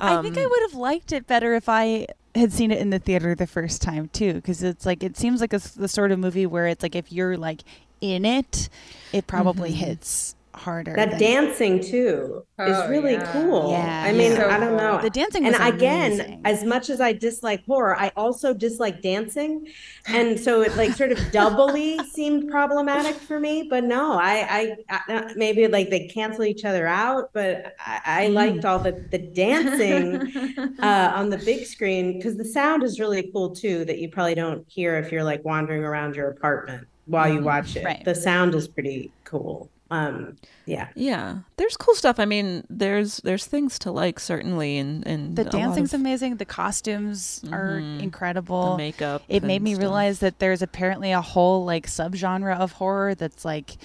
um, 0.00 0.18
I 0.18 0.22
think 0.22 0.36
I 0.36 0.46
would 0.46 0.60
have 0.62 0.74
liked 0.74 1.10
it 1.12 1.26
better 1.26 1.54
if 1.54 1.68
I 1.68 2.06
had 2.34 2.52
seen 2.52 2.70
it 2.70 2.78
in 2.78 2.90
the 2.90 2.98
theater 2.98 3.34
the 3.34 3.46
first 3.46 3.80
time 3.80 4.08
too, 4.08 4.34
because 4.34 4.62
it's 4.62 4.84
like 4.84 5.02
it 5.02 5.16
seems 5.16 5.40
like 5.40 5.52
a, 5.52 5.58
the 5.58 5.88
sort 5.88 6.12
of 6.12 6.18
movie 6.18 6.46
where 6.46 6.66
it's 6.66 6.82
like 6.82 6.94
if 6.94 7.10
you're 7.10 7.36
like 7.36 7.62
in 8.00 8.24
it, 8.24 8.68
it 9.12 9.26
probably 9.26 9.70
mm-hmm. 9.70 9.86
hits 9.86 10.36
harder. 10.56 10.94
That 10.94 11.10
than... 11.10 11.18
dancing 11.18 11.82
too 11.82 12.44
oh, 12.58 12.64
is 12.64 12.90
really 12.90 13.14
yeah. 13.14 13.32
cool. 13.32 13.70
Yeah, 13.70 14.04
I 14.06 14.12
mean, 14.12 14.32
so 14.32 14.48
I 14.48 14.58
don't 14.58 14.76
know. 14.76 15.00
The 15.00 15.10
dancing, 15.10 15.46
and 15.46 15.54
amazing. 15.54 15.74
again, 15.74 16.40
as 16.44 16.64
much 16.64 16.90
as 16.90 17.00
I 17.00 17.12
dislike 17.12 17.64
horror, 17.66 17.96
I 17.96 18.10
also 18.16 18.54
dislike 18.54 19.02
dancing, 19.02 19.68
and 20.06 20.38
so 20.38 20.62
it 20.62 20.76
like 20.76 20.92
sort 20.92 21.12
of 21.12 21.18
doubly 21.30 21.98
seemed 22.04 22.50
problematic 22.50 23.14
for 23.14 23.38
me. 23.38 23.66
But 23.68 23.84
no, 23.84 24.14
I, 24.14 24.76
I, 24.88 25.02
I 25.08 25.14
uh, 25.14 25.32
maybe 25.36 25.68
like 25.68 25.90
they 25.90 26.08
cancel 26.08 26.44
each 26.44 26.64
other 26.64 26.86
out, 26.86 27.30
but 27.32 27.74
I, 27.78 28.00
I 28.04 28.26
mm. 28.28 28.34
liked 28.34 28.64
all 28.64 28.78
the 28.78 28.92
the 29.10 29.18
dancing 29.18 30.76
uh, 30.80 31.12
on 31.14 31.30
the 31.30 31.38
big 31.38 31.66
screen 31.66 32.14
because 32.14 32.36
the 32.36 32.44
sound 32.44 32.82
is 32.82 32.98
really 32.98 33.30
cool 33.32 33.54
too. 33.54 33.84
That 33.84 33.98
you 33.98 34.08
probably 34.08 34.34
don't 34.34 34.64
hear 34.68 34.96
if 34.96 35.12
you're 35.12 35.24
like 35.24 35.44
wandering 35.44 35.84
around 35.84 36.16
your 36.16 36.30
apartment. 36.30 36.86
while 37.06 37.32
you 37.32 37.40
watch 37.40 37.76
it. 37.76 37.84
Right. 37.84 38.04
The 38.04 38.14
sound 38.14 38.54
is 38.54 38.66
pretty 38.66 39.12
cool. 39.24 39.70
Um, 39.90 40.36
yeah. 40.64 40.88
Yeah, 40.96 41.38
there's 41.58 41.76
cool 41.76 41.94
stuff. 41.94 42.18
I 42.18 42.24
mean, 42.24 42.64
there's 42.68 43.18
there's 43.18 43.46
things 43.46 43.78
to 43.80 43.92
like 43.92 44.18
certainly, 44.18 44.78
and 44.78 45.06
and 45.06 45.36
The 45.36 45.44
dancing's 45.44 45.94
of 45.94 46.00
amazing. 46.00 46.36
The 46.36 46.44
costumes 46.44 47.44
are 47.52 47.78
incredible. 47.78 48.72
the 48.72 48.76
makeup. 48.78 49.22
It 49.28 49.42
made 49.44 49.62
me 49.62 49.74
stuff. 49.74 49.80
realize 49.82 50.18
that 50.20 50.38
there's 50.40 50.60
apparently 50.62 51.12
a 51.12 51.20
whole 51.20 51.64
like 51.64 51.86
subgenre 51.86 52.58
of 52.58 52.72
horror 52.72 53.14
that's 53.14 53.44
like 53.44 53.76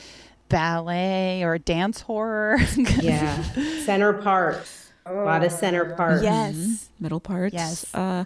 ballet 0.49 1.43
or 1.43 1.57
dance 1.57 2.01
horror. 2.01 2.57
Yeah. 3.01 3.41
center 3.85 4.13
parts. 4.13 4.91
A 5.05 5.13
lot 5.13 5.43
of 5.43 5.51
center 5.51 5.95
parts. 5.95 6.23
yes. 6.23 6.89
middle 6.99 7.19
parts. 7.19 7.53
Yes. 7.53 7.85
Uh, 7.93 8.25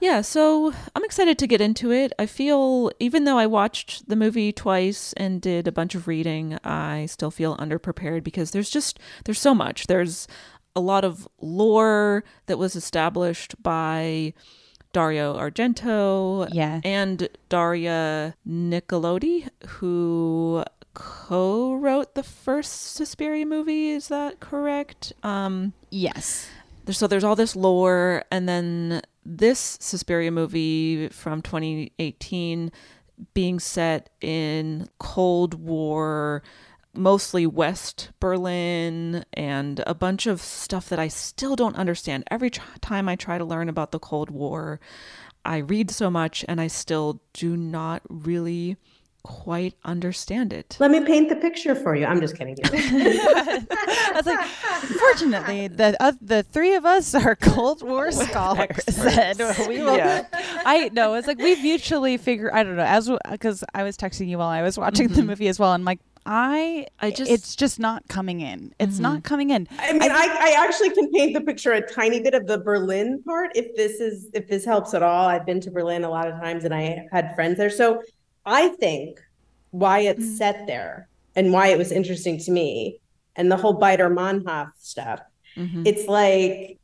yeah, 0.00 0.20
so 0.20 0.72
I'm 0.94 1.04
excited 1.04 1.38
to 1.38 1.46
get 1.46 1.60
into 1.60 1.90
it. 1.92 2.12
I 2.18 2.26
feel, 2.26 2.90
even 3.00 3.24
though 3.24 3.38
I 3.38 3.46
watched 3.46 4.08
the 4.08 4.16
movie 4.16 4.52
twice 4.52 5.12
and 5.14 5.40
did 5.40 5.66
a 5.66 5.72
bunch 5.72 5.94
of 5.94 6.06
reading, 6.06 6.58
I 6.64 7.06
still 7.06 7.30
feel 7.30 7.56
underprepared 7.56 8.22
because 8.24 8.50
there's 8.50 8.70
just, 8.70 8.98
there's 9.24 9.40
so 9.40 9.54
much. 9.54 9.86
There's 9.86 10.28
a 10.74 10.80
lot 10.80 11.04
of 11.04 11.26
lore 11.40 12.24
that 12.46 12.58
was 12.58 12.76
established 12.76 13.60
by 13.62 14.34
Dario 14.92 15.34
Argento 15.36 16.48
Yeah. 16.52 16.80
and 16.84 17.28
Daria 17.48 18.34
Nicolodi, 18.46 19.48
who 19.66 20.62
co-wrote 20.94 22.14
the 22.14 22.22
first 22.22 22.92
Suspiria 22.94 23.44
movie. 23.46 23.90
Is 23.90 24.08
that 24.08 24.40
correct? 24.40 25.12
Um, 25.22 25.72
Yes. 25.90 26.48
so 26.90 27.06
there's 27.06 27.24
all 27.24 27.36
this 27.36 27.56
lore, 27.56 28.24
and 28.30 28.48
then 28.48 29.02
this 29.26 29.76
Suspiria 29.80 30.30
movie 30.30 31.08
from 31.08 31.42
2018 31.42 32.70
being 33.34 33.58
set 33.58 34.10
in 34.20 34.88
Cold 34.98 35.54
War, 35.54 36.42
mostly 36.94 37.46
West 37.46 38.10
Berlin, 38.20 39.24
and 39.32 39.82
a 39.86 39.94
bunch 39.94 40.26
of 40.26 40.40
stuff 40.40 40.88
that 40.88 40.98
I 40.98 41.08
still 41.08 41.56
don't 41.56 41.76
understand. 41.76 42.24
Every 42.30 42.50
tr- 42.50 42.62
time 42.80 43.08
I 43.08 43.16
try 43.16 43.38
to 43.38 43.44
learn 43.44 43.68
about 43.68 43.90
the 43.90 43.98
Cold 43.98 44.30
War, 44.30 44.80
I 45.44 45.58
read 45.58 45.90
so 45.90 46.10
much, 46.10 46.44
and 46.48 46.60
I 46.60 46.68
still 46.68 47.20
do 47.32 47.56
not 47.56 48.02
really 48.08 48.76
quite 49.26 49.74
understand 49.84 50.52
it. 50.52 50.76
Let 50.78 50.92
me 50.92 51.00
paint 51.04 51.28
the 51.28 51.34
picture 51.34 51.74
for 51.74 51.96
you. 51.96 52.06
I'm 52.06 52.20
just 52.20 52.36
kidding. 52.38 52.56
I 52.64 54.12
was 54.14 54.24
like, 54.26 54.46
fortunately, 54.46 55.66
the 55.80 55.96
uh, 56.00 56.12
the 56.22 56.44
three 56.44 56.74
of 56.74 56.84
us 56.86 57.12
are 57.12 57.34
Cold 57.34 57.82
War 57.82 58.12
scholars, 58.12 58.84
and 58.96 59.38
we 59.68 59.78
will. 59.82 60.24
I 60.64 60.90
know 60.92 61.14
it's 61.14 61.26
like 61.26 61.38
we 61.38 61.60
mutually 61.60 62.16
figure. 62.18 62.54
I 62.54 62.62
don't 62.62 62.76
know 62.76 62.84
as 62.84 63.10
because 63.30 63.64
I 63.74 63.82
was 63.82 63.96
texting 63.96 64.28
you 64.28 64.38
while 64.38 64.48
I 64.48 64.62
was 64.62 64.78
watching 64.78 65.08
the 65.08 65.24
movie 65.24 65.48
as 65.48 65.58
well, 65.58 65.72
and 65.72 65.84
like 65.84 65.98
I, 66.24 66.86
I 67.00 67.10
just- 67.10 67.30
it's 67.30 67.56
just 67.56 67.80
not 67.80 68.06
coming 68.08 68.40
in. 68.40 68.74
It's 68.78 68.98
not 68.98 69.22
coming 69.24 69.50
in. 69.50 69.68
I 69.78 69.92
mean, 69.92 70.10
I, 70.10 70.26
I 70.40 70.64
actually 70.64 70.90
can 70.90 71.10
paint 71.12 71.34
the 71.34 71.40
picture 71.40 71.72
a 71.72 71.80
tiny 71.80 72.20
bit 72.20 72.34
of 72.34 72.46
the 72.46 72.58
Berlin 72.58 73.22
part 73.24 73.50
if 73.54 73.74
this 73.76 74.00
is 74.00 74.28
if 74.34 74.48
this 74.48 74.64
helps 74.64 74.94
at 74.94 75.02
all. 75.02 75.26
I've 75.28 75.46
been 75.46 75.60
to 75.62 75.70
Berlin 75.70 76.04
a 76.04 76.10
lot 76.10 76.26
of 76.28 76.34
times 76.40 76.64
and 76.64 76.72
I 76.74 77.06
had 77.12 77.34
friends 77.34 77.58
there. 77.58 77.70
So 77.70 78.02
I 78.46 78.68
think 78.68 79.20
why 79.70 80.00
it's 80.00 80.38
set 80.38 80.66
there 80.66 81.08
and 81.34 81.52
why 81.52 81.68
it 81.68 81.78
was 81.78 81.92
interesting 81.92 82.38
to 82.38 82.50
me 82.50 83.00
and 83.34 83.50
the 83.52 83.56
whole 83.56 83.78
Baader-Meinhof 83.78 84.70
stuff. 84.78 85.20
It's 85.86 86.06
like, 86.08 86.78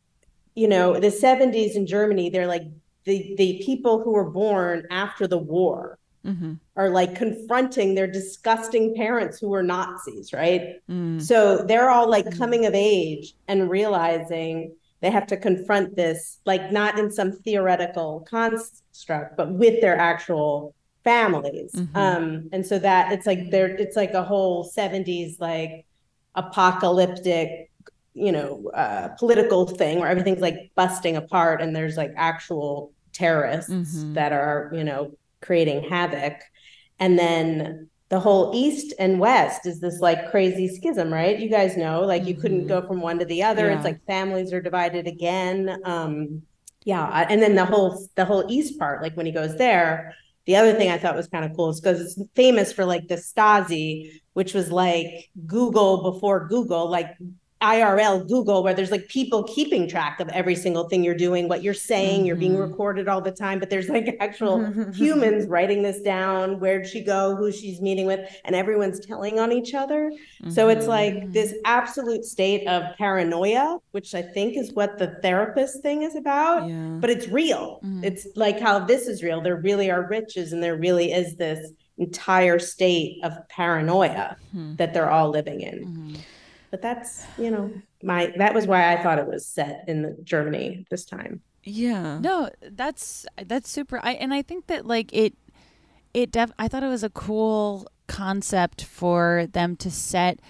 you 0.54 0.68
know, 0.68 0.94
the 0.94 1.08
70s 1.08 1.76
in 1.76 1.86
Germany, 1.86 2.28
they're 2.30 2.46
like 2.46 2.64
the 3.04 3.34
the 3.36 3.62
people 3.64 4.02
who 4.02 4.12
were 4.12 4.30
born 4.30 4.86
after 4.90 5.26
the 5.26 5.38
war 5.38 5.98
Mm-hmm. 6.24 6.52
are 6.76 6.88
like 6.88 7.16
confronting 7.16 7.96
their 7.96 8.06
disgusting 8.06 8.94
parents 8.94 9.40
who 9.40 9.48
were 9.48 9.64
Nazis, 9.64 10.32
right? 10.32 10.80
Mm. 10.88 11.20
So 11.20 11.64
they're 11.64 11.90
all 11.90 12.08
like 12.08 12.38
coming 12.38 12.64
of 12.64 12.74
age 12.76 13.34
and 13.48 13.68
realizing 13.68 14.76
they 15.00 15.10
have 15.10 15.26
to 15.26 15.36
confront 15.36 15.96
this, 15.96 16.38
like 16.46 16.70
not 16.70 16.96
in 16.96 17.10
some 17.10 17.32
theoretical 17.32 18.24
construct, 18.30 19.36
but 19.36 19.52
with 19.52 19.80
their 19.80 19.96
actual 19.96 20.76
families. 21.04 21.74
Um, 21.94 22.48
and 22.52 22.66
so 22.66 22.78
that 22.78 23.12
it's 23.12 23.26
like 23.26 23.50
there, 23.50 23.66
it's 23.66 23.96
like 23.96 24.12
a 24.12 24.22
whole 24.22 24.70
70s 24.70 25.40
like 25.40 25.86
apocalyptic, 26.34 27.70
you 28.14 28.32
know, 28.32 28.70
uh, 28.74 29.08
political 29.18 29.66
thing 29.66 29.98
where 29.98 30.08
everything's 30.08 30.40
like 30.40 30.70
busting 30.74 31.16
apart 31.16 31.60
and 31.60 31.74
there's 31.74 31.96
like 31.96 32.12
actual 32.16 32.92
terrorists 33.12 34.04
that 34.14 34.32
are, 34.32 34.70
you 34.74 34.84
know, 34.84 35.16
creating 35.40 35.88
havoc. 35.88 36.40
And 36.98 37.18
then 37.18 37.88
the 38.08 38.20
whole 38.20 38.52
East 38.54 38.94
and 38.98 39.18
West 39.18 39.66
is 39.66 39.80
this 39.80 40.00
like 40.00 40.30
crazy 40.30 40.68
schism, 40.68 41.12
right? 41.12 41.38
You 41.38 41.48
guys 41.48 41.76
know, 41.76 42.02
like 42.02 42.26
you 42.26 42.34
couldn't 42.34 42.66
go 42.66 42.86
from 42.86 43.00
one 43.00 43.18
to 43.18 43.24
the 43.24 43.42
other. 43.42 43.68
Yeah. 43.68 43.76
It's 43.76 43.84
like 43.84 44.04
families 44.06 44.52
are 44.52 44.60
divided 44.60 45.06
again. 45.06 45.80
Um, 45.84 46.42
yeah, 46.84 47.26
and 47.30 47.40
then 47.40 47.54
the 47.54 47.64
whole 47.64 48.06
the 48.16 48.24
whole 48.24 48.44
East 48.48 48.78
part, 48.78 49.02
like 49.02 49.16
when 49.16 49.26
he 49.26 49.32
goes 49.32 49.56
there, 49.56 50.14
the 50.46 50.56
other 50.56 50.74
thing 50.74 50.90
I 50.90 50.98
thought 50.98 51.16
was 51.16 51.28
kind 51.28 51.44
of 51.44 51.56
cool 51.56 51.70
is 51.70 51.80
because 51.80 52.00
it's 52.00 52.20
famous 52.34 52.72
for 52.72 52.84
like 52.84 53.06
the 53.08 53.14
Stasi, 53.16 54.10
which 54.32 54.54
was 54.54 54.70
like 54.72 55.30
Google 55.46 56.12
before 56.12 56.48
Google, 56.48 56.90
like 56.90 57.16
IRL 57.62 58.28
Google, 58.28 58.62
where 58.62 58.74
there's 58.74 58.90
like 58.90 59.06
people 59.08 59.44
keeping 59.44 59.88
track 59.88 60.18
of 60.20 60.28
every 60.30 60.56
single 60.56 60.88
thing 60.88 61.04
you're 61.04 61.14
doing, 61.14 61.48
what 61.48 61.62
you're 61.62 61.72
saying, 61.72 62.26
you're 62.26 62.36
being 62.36 62.52
mm-hmm. 62.52 62.70
recorded 62.70 63.08
all 63.08 63.20
the 63.20 63.30
time, 63.30 63.58
but 63.58 63.70
there's 63.70 63.88
like 63.88 64.16
actual 64.20 64.64
humans 64.94 65.46
writing 65.46 65.82
this 65.82 66.00
down, 66.00 66.58
where'd 66.58 66.86
she 66.86 67.02
go, 67.02 67.36
who 67.36 67.52
she's 67.52 67.80
meeting 67.80 68.06
with, 68.06 68.20
and 68.44 68.56
everyone's 68.56 68.98
telling 69.00 69.38
on 69.38 69.52
each 69.52 69.74
other. 69.74 70.12
So 70.50 70.68
it's 70.68 70.82
mm-hmm. 70.82 70.88
like 70.88 71.32
this 71.32 71.54
absolute 71.64 72.24
state 72.24 72.66
of 72.66 72.96
paranoia, 72.96 73.78
which 73.92 74.14
I 74.14 74.22
think 74.22 74.56
is 74.56 74.72
what 74.72 74.98
the 74.98 75.18
therapist 75.22 75.82
thing 75.82 76.02
is 76.02 76.16
about, 76.16 76.68
Yeah. 76.68 76.96
but 77.00 77.10
it's 77.10 77.28
real. 77.28 77.80
Mm-hmm. 77.84 78.04
It's 78.04 78.26
like 78.34 78.58
how 78.58 78.80
this 78.80 79.06
is 79.06 79.22
real. 79.22 79.40
There 79.40 79.56
really 79.56 79.90
are 79.90 80.08
riches, 80.08 80.52
and 80.52 80.62
there 80.62 80.76
really 80.76 81.12
is 81.12 81.36
this 81.36 81.70
entire 81.98 82.58
state 82.58 83.20
of 83.22 83.32
paranoia 83.48 84.36
that 84.76 84.92
they're 84.92 85.10
all 85.10 85.30
living 85.30 85.60
in. 85.60 86.16
But 86.72 86.80
that's, 86.80 87.24
you 87.36 87.50
know, 87.50 87.70
my 88.02 88.32
that 88.38 88.54
was 88.54 88.66
why 88.66 88.94
I 88.94 89.02
thought 89.02 89.18
it 89.18 89.26
was 89.26 89.46
set 89.46 89.84
in 89.86 90.16
Germany 90.24 90.86
this 90.90 91.04
time. 91.04 91.42
Yeah. 91.62 92.18
No, 92.18 92.48
that's 92.62 93.26
that's 93.46 93.70
super. 93.70 94.00
I 94.02 94.14
and 94.14 94.32
I 94.32 94.40
think 94.40 94.68
that 94.68 94.86
like 94.86 95.12
it 95.12 95.34
it 96.14 96.32
def 96.32 96.50
I 96.58 96.68
thought 96.68 96.82
it 96.82 96.88
was 96.88 97.04
a 97.04 97.10
cool 97.10 97.86
concept 98.06 98.84
for 98.84 99.46
them 99.52 99.76
to 99.76 99.90
set 99.90 100.40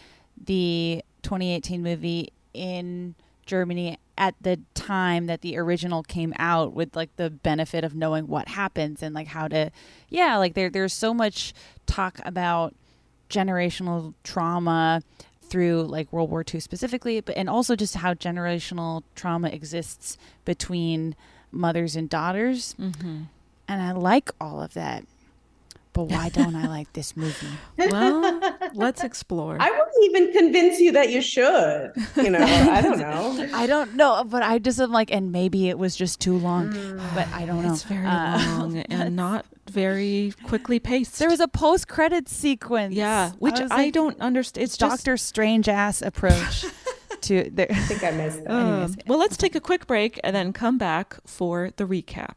the 0.41 1.03
2018 1.23 1.83
movie 1.83 2.33
in 2.55 3.17
Germany 3.45 3.99
at 4.17 4.37
the 4.41 4.61
time 4.75 5.27
that 5.27 5.41
the 5.41 5.59
original 5.59 6.05
came 6.05 6.33
out 6.39 6.73
with 6.73 6.95
like 6.95 7.17
the 7.17 7.31
benefit 7.31 7.83
of 7.83 7.97
knowing 7.97 8.29
what 8.29 8.47
happens 8.47 9.03
and 9.03 9.13
like 9.13 9.27
how 9.27 9.49
to 9.49 9.73
yeah, 10.09 10.37
like 10.39 10.55
there 10.55 10.71
there's 10.71 10.93
so 10.93 11.13
much 11.13 11.53
talk 11.85 12.21
about 12.25 12.77
generational 13.29 14.15
trauma 14.23 15.03
through 15.53 15.83
like 15.83 16.11
World 16.11 16.31
War 16.31 16.43
II 16.43 16.61
specifically, 16.61 17.21
but 17.21 17.37
and 17.37 17.49
also 17.49 17.77
just 17.77 17.97
how 17.97 18.15
generational 18.15 19.03
trauma 19.15 19.49
exists 19.49 20.17
between 20.47 21.15
mothers 21.51 21.95
and 21.95 22.09
daughters. 22.09 22.75
Mm-hmm. 22.81 23.25
And 23.69 23.83
I 23.83 23.93
like 23.93 24.31
all 24.41 24.63
of 24.63 24.73
that. 24.73 25.05
But 25.93 26.05
why 26.05 26.31
don't 26.31 26.57
I 26.57 26.67
like 26.67 26.91
this 26.95 27.15
movie? 27.19 27.47
Well, 27.77 28.41
let's 28.75 29.05
explore. 29.05 29.57
I 29.61 29.71
wouldn't 29.71 30.05
even 30.05 30.33
convince 30.33 30.81
you 30.81 30.93
that 30.93 31.11
you 31.11 31.21
should. 31.23 31.93
You 32.17 32.31
know, 32.31 32.39
I 32.41 32.81
don't 32.83 32.99
know. 33.09 33.49
I 33.55 33.67
don't 33.67 33.95
know, 33.95 34.25
but 34.25 34.43
I 34.43 34.59
just 34.59 34.81
am 34.81 34.91
like, 34.93 35.11
and 35.13 35.33
maybe 35.33 35.69
it 35.69 35.79
was 35.79 35.97
just 35.97 36.21
too 36.21 36.37
long, 36.39 36.71
but 37.15 37.29
I 37.29 37.45
don't 37.47 37.63
know. 37.63 37.73
It's 37.73 37.83
very 37.85 38.07
Uh, 38.07 38.39
long 38.59 38.77
and 38.91 39.17
not 39.17 39.47
very 39.71 40.33
quickly 40.47 40.79
paced. 40.81 41.19
There 41.19 41.31
was 41.31 41.41
a 41.41 41.49
post 41.49 41.89
credit 41.89 42.29
sequence. 42.29 42.95
yeah, 42.95 43.31
which 43.39 43.59
was 43.61 43.71
I, 43.71 43.85
like, 43.85 43.93
don't 43.95 44.21
understand. 44.21 44.65
It's 44.65 44.77
just 44.77 44.91
Doctor 45.05 45.17
Strange 45.17 45.69
ass 45.69 46.03
approach 46.03 46.65
to 47.23 47.49
there. 47.53 47.69
I 47.71 47.75
think 47.75 48.03
I 48.05 48.11
missed 48.11 48.43
that. 48.45 48.51
Um, 48.51 48.97
well, 49.07 49.19
let's 49.19 49.37
take 49.37 49.55
a 49.55 49.61
quick 49.61 49.87
break 49.87 50.19
and 50.25 50.35
then 50.35 50.53
come 50.53 50.79
back 50.79 51.17
for 51.27 51.71
the 51.77 51.85
recap. 51.85 52.37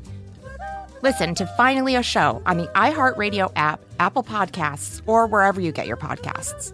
Listen 1.03 1.33
to 1.35 1.47
Finally 1.57 1.95
a 1.95 2.03
Show 2.03 2.43
on 2.45 2.57
the 2.57 2.67
iHeartRadio 2.67 3.51
app, 3.55 3.83
Apple 3.99 4.23
Podcasts, 4.23 5.01
or 5.07 5.25
wherever 5.25 5.59
you 5.59 5.71
get 5.71 5.87
your 5.87 5.97
podcasts. 5.97 6.73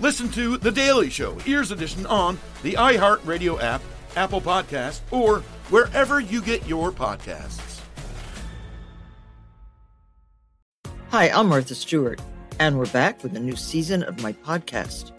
Listen 0.00 0.28
to 0.30 0.58
The 0.58 0.72
Daily 0.72 1.08
Show, 1.08 1.38
Ears 1.46 1.70
Edition, 1.70 2.04
on 2.06 2.36
the 2.64 2.72
iHeartRadio 2.72 3.62
app, 3.62 3.80
Apple 4.16 4.40
Podcast, 4.40 5.00
or 5.12 5.40
wherever 5.70 6.18
you 6.18 6.42
get 6.42 6.66
your 6.66 6.90
podcasts. 6.90 7.80
Hi, 11.10 11.30
I'm 11.30 11.48
Martha 11.48 11.76
Stewart, 11.76 12.20
and 12.58 12.76
we're 12.76 12.86
back 12.86 13.22
with 13.22 13.36
a 13.36 13.40
new 13.40 13.54
season 13.54 14.02
of 14.02 14.20
my 14.20 14.32
podcast. 14.32 15.12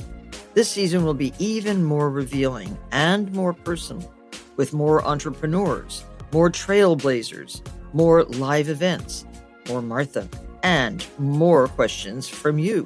This 0.55 0.69
season 0.69 1.05
will 1.05 1.13
be 1.13 1.33
even 1.39 1.81
more 1.81 2.09
revealing 2.09 2.77
and 2.91 3.31
more 3.31 3.53
personal, 3.53 4.13
with 4.57 4.73
more 4.73 5.05
entrepreneurs, 5.05 6.03
more 6.33 6.49
trailblazers, 6.49 7.61
more 7.93 8.25
live 8.25 8.67
events, 8.67 9.25
more 9.69 9.81
Martha, 9.81 10.27
and 10.63 11.05
more 11.17 11.69
questions 11.69 12.27
from 12.27 12.59
you. 12.59 12.85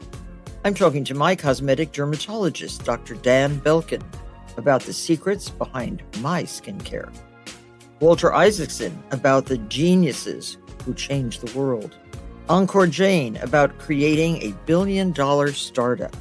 I'm 0.65 0.73
talking 0.73 1.05
to 1.05 1.15
my 1.15 1.37
cosmetic 1.37 1.93
dermatologist, 1.93 2.83
Dr. 2.83 3.15
Dan 3.15 3.61
Belkin, 3.61 4.03
about 4.57 4.81
the 4.81 4.91
secrets 4.91 5.49
behind 5.49 6.03
my 6.19 6.43
skincare. 6.43 7.13
Walter 8.01 8.33
Isaacson 8.33 9.01
about 9.11 9.45
the 9.45 9.57
geniuses 9.57 10.57
who 10.83 10.93
changed 10.93 11.41
the 11.41 11.57
world. 11.57 11.95
Ankur 12.49 12.89
Jain 12.91 13.37
about 13.37 13.77
creating 13.79 14.41
a 14.41 14.53
billion 14.65 15.13
dollar 15.13 15.53
startup. 15.53 16.15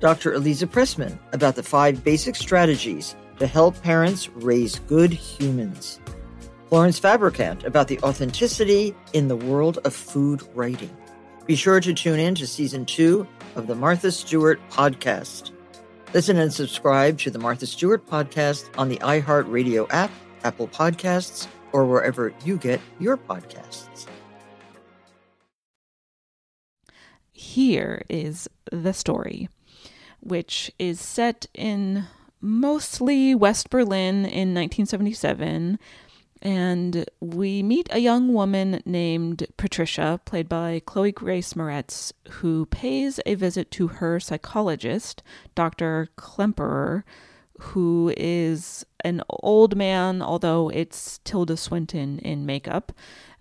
Dr. 0.00 0.32
Eliza 0.32 0.66
Pressman 0.66 1.16
about 1.32 1.54
the 1.54 1.62
five 1.62 2.02
basic 2.02 2.34
strategies 2.34 3.14
to 3.38 3.46
help 3.46 3.80
parents 3.82 4.28
raise 4.30 4.80
good 4.80 5.12
humans. 5.12 6.00
Florence 6.68 6.98
Fabricant 6.98 7.62
about 7.62 7.86
the 7.86 8.00
authenticity 8.00 8.96
in 9.12 9.28
the 9.28 9.36
world 9.36 9.78
of 9.84 9.94
food 9.94 10.42
writing. 10.54 10.90
Be 11.46 11.54
sure 11.54 11.78
to 11.78 11.94
tune 11.94 12.18
in 12.18 12.34
to 12.36 12.46
season 12.46 12.84
two 12.84 13.24
of 13.54 13.68
the 13.68 13.74
Martha 13.76 14.10
Stewart 14.10 14.60
podcast. 14.68 15.52
Listen 16.12 16.38
and 16.38 16.52
subscribe 16.52 17.18
to 17.18 17.30
the 17.30 17.38
Martha 17.38 17.66
Stewart 17.66 18.04
podcast 18.04 18.68
on 18.76 18.88
the 18.88 18.96
iHeartRadio 18.96 19.86
app, 19.90 20.10
Apple 20.42 20.66
Podcasts, 20.66 21.46
or 21.72 21.84
wherever 21.84 22.34
you 22.44 22.56
get 22.56 22.80
your 22.98 23.16
podcasts. 23.16 24.08
Here 27.32 28.02
is 28.08 28.48
the 28.72 28.92
story, 28.92 29.48
which 30.18 30.72
is 30.80 31.00
set 31.00 31.46
in 31.54 32.06
mostly 32.40 33.36
West 33.36 33.70
Berlin 33.70 34.24
in 34.24 34.52
1977 34.52 35.78
and 36.46 37.04
we 37.20 37.60
meet 37.60 37.88
a 37.90 37.98
young 37.98 38.32
woman 38.32 38.80
named 38.86 39.46
Patricia, 39.56 40.20
played 40.24 40.48
by 40.48 40.80
Chloe 40.86 41.10
Grace 41.10 41.54
Moretz, 41.54 42.12
who 42.38 42.66
pays 42.66 43.18
a 43.26 43.34
visit 43.34 43.72
to 43.72 43.88
her 43.88 44.20
psychologist, 44.20 45.24
Dr. 45.56 46.08
Klemperer, 46.16 47.02
who 47.58 48.12
is 48.16 48.86
an 49.04 49.22
old 49.28 49.76
man, 49.76 50.22
although 50.22 50.68
it's 50.68 51.18
Tilda 51.24 51.56
Swinton 51.56 52.20
in 52.20 52.46
makeup. 52.46 52.92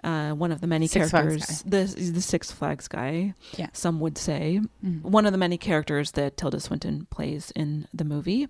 Uh, 0.03 0.31
one 0.31 0.51
of 0.51 0.61
the 0.61 0.67
many 0.67 0.87
Six 0.87 1.11
characters, 1.11 1.61
the 1.63 1.83
the 2.13 2.21
Six 2.21 2.51
Flags 2.51 2.87
guy, 2.87 3.33
Yeah. 3.55 3.67
some 3.73 3.99
would 3.99 4.17
say, 4.17 4.61
Mhm. 4.83 5.03
one 5.03 5.25
of 5.27 5.31
the 5.31 5.37
many 5.37 5.57
characters 5.57 6.11
that 6.11 6.37
Tilda 6.37 6.59
Swinton 6.59 7.05
plays 7.11 7.51
in 7.55 7.87
the 7.93 8.03
movie. 8.03 8.47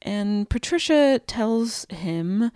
And 0.00 0.48
Patricia 0.48 1.20
tells 1.26 1.86
him 1.90 2.50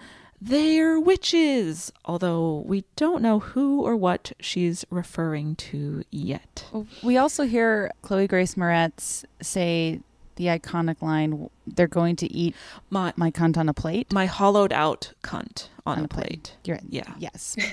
they're 0.46 1.00
witches, 1.00 1.92
although 2.04 2.62
we 2.66 2.84
don't 2.94 3.22
know 3.22 3.40
who 3.40 3.82
or 3.82 3.96
what 3.96 4.32
she's 4.40 4.84
referring 4.90 5.56
to 5.56 6.04
yet. 6.10 6.66
Oh, 6.72 6.86
we 7.02 7.16
also 7.16 7.44
hear 7.44 7.92
Chloe 8.02 8.26
Grace 8.26 8.54
Moretz 8.54 9.24
say 9.42 10.00
the 10.36 10.46
iconic 10.46 11.02
line, 11.02 11.50
"They're 11.66 11.88
going 11.88 12.16
to 12.16 12.32
eat 12.32 12.54
my 12.90 13.12
my 13.16 13.30
cunt 13.30 13.56
on 13.56 13.68
a 13.68 13.74
plate." 13.74 14.12
My 14.12 14.26
hollowed 14.26 14.72
out 14.72 15.12
cunt 15.22 15.68
on, 15.84 16.04
a 16.04 16.08
plate. 16.08 16.56
You're, 16.64 16.80
yeah. 16.88 17.12
Yes. 17.18 17.56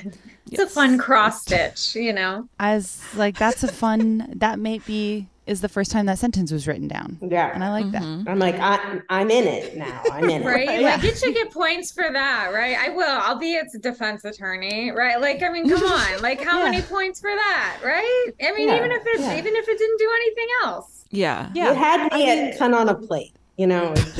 It's 0.51 0.61
a 0.61 0.67
fun 0.67 0.99
cross 0.99 1.41
stitch, 1.41 1.95
you 1.95 2.13
know. 2.13 2.47
As 2.59 3.01
like 3.15 3.39
that's 3.39 3.63
a 3.63 3.67
fun. 3.67 4.33
that 4.35 4.59
may 4.59 4.77
be 4.79 5.27
is 5.45 5.61
the 5.61 5.67
first 5.69 5.91
time 5.91 6.05
that 6.05 6.17
sentence 6.19 6.51
was 6.51 6.67
written 6.67 6.87
down. 6.87 7.17
Yeah, 7.21 7.51
and 7.53 7.63
I 7.63 7.69
like 7.71 7.85
Mm-hmm. 7.85 8.23
that. 8.23 8.31
I'm 8.31 8.39
like, 8.39 8.55
I, 8.59 9.01
I'm 9.09 9.29
in 9.29 9.45
it 9.45 9.75
now. 9.77 10.01
I'm 10.11 10.29
in 10.29 10.41
it. 10.43 10.45
Right? 10.45 10.79
Yeah. 10.81 10.95
Like, 10.95 11.03
you 11.03 11.15
should 11.15 11.33
get 11.33 11.51
points 11.51 11.91
for 11.91 12.09
that, 12.11 12.51
right? 12.53 12.77
I 12.77 12.89
will. 12.89 13.03
I'll 13.21 13.37
be 13.39 13.53
its 13.53 13.77
defense 13.79 14.23
attorney, 14.25 14.91
right? 14.91 15.19
Like, 15.19 15.43
I 15.43 15.49
mean, 15.49 15.69
come 15.69 15.83
on. 15.83 16.21
Like, 16.21 16.41
how 16.41 16.59
Yeah. 16.63 16.71
many 16.71 16.81
points 16.83 17.19
for 17.19 17.29
that, 17.33 17.79
right? 17.83 18.31
I 18.41 18.53
mean, 18.53 18.67
Yeah, 18.69 18.77
even 18.77 18.91
if 18.91 19.01
it's 19.05 19.21
yeah. 19.21 19.37
even 19.37 19.53
if 19.55 19.67
it 19.67 19.77
didn't 19.77 19.97
do 19.99 20.09
anything 20.15 20.47
else. 20.63 21.05
Yeah. 21.09 21.49
Yeah. 21.53 21.69
You 21.69 21.75
had 21.75 22.13
me 22.13 22.29
at 22.29 22.57
cunt 22.59 22.73
on 22.75 22.87
a 22.89 22.95
plate. 22.95 23.33
You 23.57 23.67
know, 23.67 23.93
it's. 23.95 24.15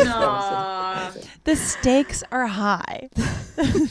The 1.44 1.56
stakes 1.56 2.24
are 2.32 2.48
high. 2.48 3.10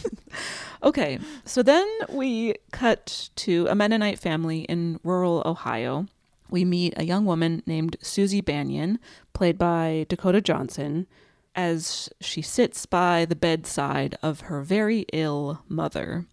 Okay, 0.85 1.21
so 1.45 1.62
then 1.62 1.87
we 2.09 2.57
cut 2.73 3.31
to 3.37 3.68
a 3.71 3.75
Mennonite 3.75 4.18
family 4.18 4.62
in 4.62 4.99
rural 5.05 5.40
Ohio. 5.47 6.07
We 6.52 6.66
meet 6.66 6.92
a 6.98 7.06
young 7.06 7.24
woman 7.24 7.62
named 7.64 7.96
Susie 8.02 8.42
Bannion, 8.42 8.98
played 9.32 9.56
by 9.56 10.04
Dakota 10.10 10.42
Johnson, 10.42 11.06
as 11.54 12.10
she 12.20 12.42
sits 12.42 12.84
by 12.84 13.24
the 13.24 13.34
bedside 13.34 14.18
of 14.22 14.42
her 14.42 14.60
very 14.60 15.06
ill 15.14 15.62
mother. 15.66 16.26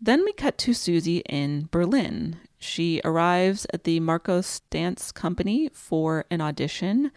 Then 0.00 0.24
we 0.24 0.32
cut 0.32 0.58
to 0.58 0.74
Susie 0.74 1.22
in 1.28 1.68
Berlin. 1.70 2.38
She 2.58 3.00
arrives 3.04 3.68
at 3.72 3.84
the 3.84 4.00
Markos 4.00 4.62
Dance 4.68 5.12
Company 5.12 5.70
for 5.72 6.24
an 6.28 6.40
audition, 6.40 7.12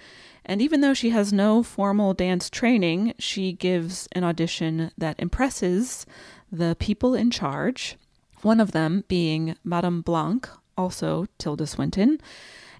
and 0.45 0.61
even 0.61 0.81
though 0.81 0.93
she 0.93 1.09
has 1.09 1.33
no 1.33 1.63
formal 1.63 2.13
dance 2.13 2.47
training, 2.47 3.15
she 3.17 3.53
gives 3.53 4.07
an 4.11 4.23
audition 4.23 4.91
that 4.99 5.19
impresses 5.19 6.05
the 6.51 6.75
people 6.79 7.15
in 7.15 7.31
charge, 7.31 7.97
one 8.43 8.59
of 8.59 8.71
them 8.71 9.03
being 9.07 9.55
Madame 9.63 10.01
Blanc, 10.01 10.47
also 10.77 11.25
Tilda 11.37 11.67
Swinton. 11.67 12.19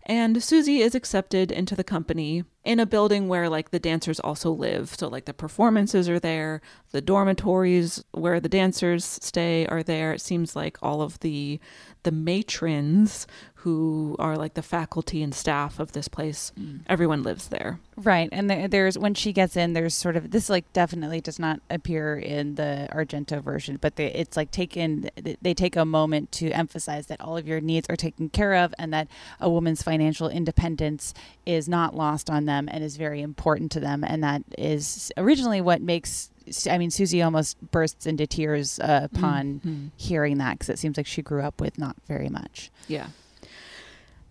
And 0.06 0.43
Susie 0.43 0.82
is 0.82 0.95
accepted 0.95 1.51
into 1.51 1.75
the 1.75 1.84
company 1.84 2.43
in 2.63 2.80
a 2.80 2.86
building 2.86 3.28
where 3.28 3.49
like 3.49 3.71
the 3.71 3.80
dancers 3.80 4.19
also 4.19 4.52
live. 4.52 4.95
So 4.95 5.08
like 5.08 5.26
the 5.26 5.34
performances 5.34 6.08
are 6.08 6.19
there, 6.19 6.62
the 6.91 7.02
dormitories 7.02 8.04
where 8.12 8.39
the 8.39 8.49
dancers 8.49 9.04
stay 9.04 9.65
are 9.67 9.84
there. 9.84 10.13
It 10.13 10.21
seems 10.21 10.56
like 10.56 10.78
all 10.82 11.02
of 11.02 11.19
the 11.19 11.60
the 12.04 12.12
matrons 12.12 13.26
who 13.56 14.13
are 14.19 14.36
like 14.36 14.56
the 14.56 14.62
faculty 14.62 15.23
and 15.23 15.34
staff 15.34 15.80
of 15.80 15.93
this 15.93 16.10
place, 16.10 16.52
mm. 16.60 16.82
everyone 16.88 17.23
lives 17.23 17.47
there. 17.47 17.80
Right, 17.95 18.28
and 18.34 18.49
there, 18.49 18.67
there's 18.67 18.97
when 18.97 19.13
she 19.13 19.32
gets 19.32 19.56
in, 19.56 19.71
there's 19.71 19.95
sort 19.95 20.17
of 20.17 20.32
this 20.32 20.49
like 20.49 20.71
definitely 20.73 21.21
does 21.21 21.39
not 21.39 21.62
appear 21.69 22.17
in 22.17 22.56
the 22.56 22.89
Argento 22.91 23.41
version, 23.41 23.78
but 23.80 23.95
they, 23.95 24.08
it's 24.08 24.36
like 24.36 24.52
taken. 24.52 25.10
They 25.41 25.54
take 25.54 25.78
a 25.78 25.86
moment 25.86 26.34
to 26.34 26.52
emphasize 26.52 27.08
that 27.08 27.21
all 27.21 27.38
of 27.38 27.47
your 27.47 27.62
needs 27.62 27.88
are 27.89 27.95
taken 27.95 28.28
care 28.28 28.54
of, 28.56 28.73
and 28.78 28.93
that 28.93 29.08
a 29.39 29.49
woman's 29.49 29.82
financial 29.82 30.28
independence 30.28 31.13
is 31.45 31.69
not 31.69 31.95
lost 31.95 32.30
on 32.30 32.43
them 32.43 32.52
and 32.71 32.83
is 32.83 32.97
very 32.97 33.21
important 33.21 33.71
to 33.73 33.79
them, 33.79 34.03
and 34.03 34.23
that 34.23 34.41
is 34.57 35.11
originally 35.17 35.61
what 35.61 35.81
makes 35.81 36.29
I 36.69 36.77
mean, 36.77 36.91
Susie 36.91 37.21
almost 37.21 37.55
bursts 37.71 38.05
into 38.05 38.27
tears 38.27 38.77
uh, 38.81 39.07
upon 39.09 39.61
Mhm. 39.65 39.91
hearing 39.95 40.39
that 40.39 40.55
because 40.59 40.67
it 40.69 40.77
seems 40.77 40.97
like 40.97 41.07
she 41.07 41.21
grew 41.21 41.41
up 41.41 41.61
with 41.61 41.77
not 41.77 41.95
very 42.05 42.27
much. 42.27 42.69
Yeah. 42.89 43.07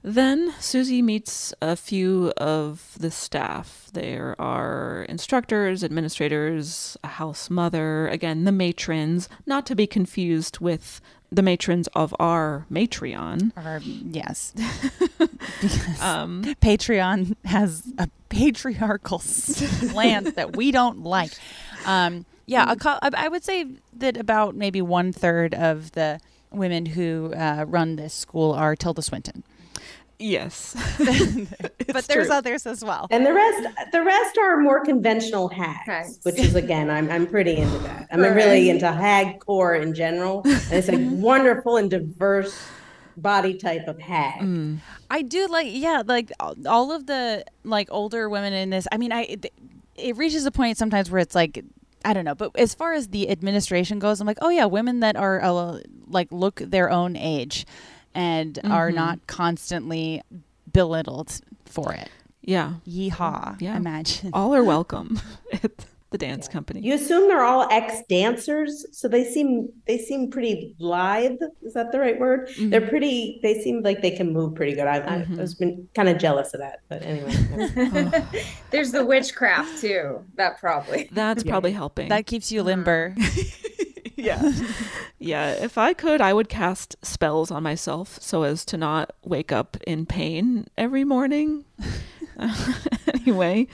Then 0.05 0.53
Susie 0.59 1.01
meets 1.01 1.55
a 1.63 1.77
few 1.77 2.33
of 2.37 2.97
the 2.99 3.11
staff. 3.11 3.89
There 3.93 4.35
are 4.41 5.07
instructors, 5.09 5.85
administrators, 5.85 6.97
a 7.05 7.09
house 7.09 7.49
mother, 7.49 8.09
again, 8.09 8.45
the 8.45 8.53
matrons, 8.53 9.29
not 9.47 9.65
to 9.67 9.77
be 9.77 9.87
confused 9.87 10.59
with 10.59 11.01
the 11.33 11.43
matrons 11.43 11.89
of 11.89 12.15
our 12.21 12.67
Matreon. 12.71 13.53
Or 13.57 13.81
yes, 13.83 14.53
because 15.19 15.99
Patreon 16.61 17.35
has 17.45 17.91
a 17.99 18.09
patriarchal 18.29 19.19
slant 19.21 20.37
that 20.37 20.57
we 20.57 20.71
don't 20.71 21.03
like. 21.03 21.33
Um, 21.87 22.27
yeah, 22.47 22.71
a 22.71 22.77
co- 22.77 22.99
I 23.01 23.11
I 23.15 23.29
would 23.29 23.45
say 23.45 23.67
that 23.95 24.17
about 24.17 24.55
maybe 24.55 24.83
one 24.83 25.13
third 25.13 25.55
of 25.55 25.93
the 25.93 26.21
women 26.51 26.85
who 26.87 27.33
uh, 27.35 27.65
run 27.67 27.97
this 27.97 28.13
school 28.13 28.53
are 28.53 28.77
Tilda 28.77 29.01
Swinton. 29.03 29.43
Yes. 30.23 30.75
but 31.93 32.05
there's 32.07 32.31
others 32.31 32.65
as 32.67 32.85
well. 32.85 33.09
And 33.11 33.27
the 33.27 33.33
rest, 33.35 33.69
the 33.93 34.03
rest 34.03 34.39
are 34.39 34.59
more 34.59 34.85
conventional 34.85 35.49
hags, 35.49 35.87
Hags. 35.87 36.19
which 36.23 36.39
is 36.39 36.55
again, 36.55 36.91
I'm 36.91 37.11
I'm 37.11 37.27
pretty 37.27 37.57
into 37.57 37.79
that. 37.81 38.09
I'm 38.13 38.21
Right. 38.21 38.35
really 38.35 38.71
into 38.71 38.91
hag 38.91 39.41
core 39.41 39.75
in 39.75 39.95
general, 39.95 40.43
and 40.45 40.73
it's 40.73 40.89
a 40.89 40.97
wonderful 40.97 41.77
and 41.77 41.91
diverse 41.91 42.57
body 43.17 43.55
type 43.59 43.89
of 43.89 43.99
hag. 43.99 44.79
I 45.11 45.23
do 45.23 45.47
like, 45.49 45.67
yeah, 45.71 46.03
like 46.07 46.31
all- 46.41 46.57
all 46.67 46.93
of 46.93 47.07
the 47.07 47.45
like 47.65 47.89
older 47.91 48.29
women 48.29 48.53
in 48.53 48.71
this. 48.71 48.87
I 48.93 48.97
mean, 48.99 49.13
I 49.13 49.23
it, 49.23 49.53
it 49.97 50.17
reaches 50.17 50.47
a 50.47 50.51
point 50.53 50.77
sometimes 50.79 51.11
where 51.11 51.21
it's 51.21 51.35
like. 51.35 51.65
I 52.05 52.15
don't 52.15 52.25
know, 52.25 52.35
but 52.35 52.51
as 52.57 52.75
far 52.75 52.95
as 52.95 53.07
the 53.11 53.31
administration 53.31 54.01
goes, 54.01 54.21
I'm 54.21 54.27
like, 54.27 54.39
oh 54.43 54.49
yeah, 54.49 54.65
women 54.65 54.99
that 55.01 55.15
are 55.15 55.41
uh, 55.41 55.79
like 56.09 56.27
look 56.33 56.57
their 56.57 56.91
own 56.91 57.15
age, 57.15 57.65
and 58.15 58.59
are 58.65 58.91
Mhm. 58.91 58.95
not 58.95 59.27
constantly 59.27 60.23
belittled 60.73 61.41
for 61.67 61.93
it. 61.93 62.09
Yeah. 62.43 62.75
Yeehaw! 62.89 63.61
Yeah. 63.61 63.77
Imagine. 63.77 64.31
All 64.33 64.55
are 64.55 64.65
welcome 64.77 65.21
at 65.53 65.87
the 66.11 66.19
dance 66.19 66.47
company. 66.47 66.81
You 66.81 66.95
assume 66.95 67.27
they're 67.29 67.43
all 67.45 67.67
ex 67.71 68.03
dancers, 68.09 68.85
so 68.93 69.09
they 69.09 69.25
seem 69.25 69.71
they 69.87 69.97
seem 69.97 70.31
pretty 70.31 70.75
lithe. 70.79 71.39
Is 71.63 71.73
that 71.73 71.91
the 71.91 71.99
right 71.99 72.19
word? 72.21 72.49
Mm-hmm. 72.49 72.71
They're 72.71 72.87
pretty. 72.87 73.41
They 73.43 73.63
seem 73.63 73.83
like 73.83 74.03
they 74.03 74.11
can 74.11 74.33
move 74.33 74.55
pretty 74.55 74.75
good. 74.75 74.87
I, 74.87 74.99
I, 74.99 75.15
I 75.31 75.41
was 75.41 75.55
been 75.55 75.89
kind 75.95 76.09
of 76.11 76.19
jealous 76.19 76.53
of 76.53 76.61
that, 76.61 76.81
but 76.89 77.03
anyway. 77.03 77.33
Oh. 77.95 78.29
There's 78.71 78.93
the 78.93 79.05
witchcraft 79.05 79.81
too. 79.81 80.23
That 80.35 80.59
probably. 80.61 81.09
That's 81.13 81.43
probably 81.43 81.73
helping. 81.73 82.09
That 82.09 82.27
keeps 82.27 82.53
you 82.53 82.61
uh-huh. 82.61 82.67
limber. 82.67 83.15
yeah. 84.25 84.53
yeah. 85.19 85.51
If 85.53 85.79
I 85.79 85.93
could, 85.95 86.21
I 86.21 86.33
would 86.33 86.49
cast 86.49 86.97
spells 87.03 87.51
on 87.51 87.63
myself 87.63 88.19
so 88.21 88.43
as 88.43 88.65
to 88.67 88.77
not 88.77 89.13
wake 89.25 89.53
up 89.53 89.77
in 89.87 90.07
pain 90.07 90.67
every 90.77 91.05
morning. 91.05 91.65
anyway, 93.15 93.67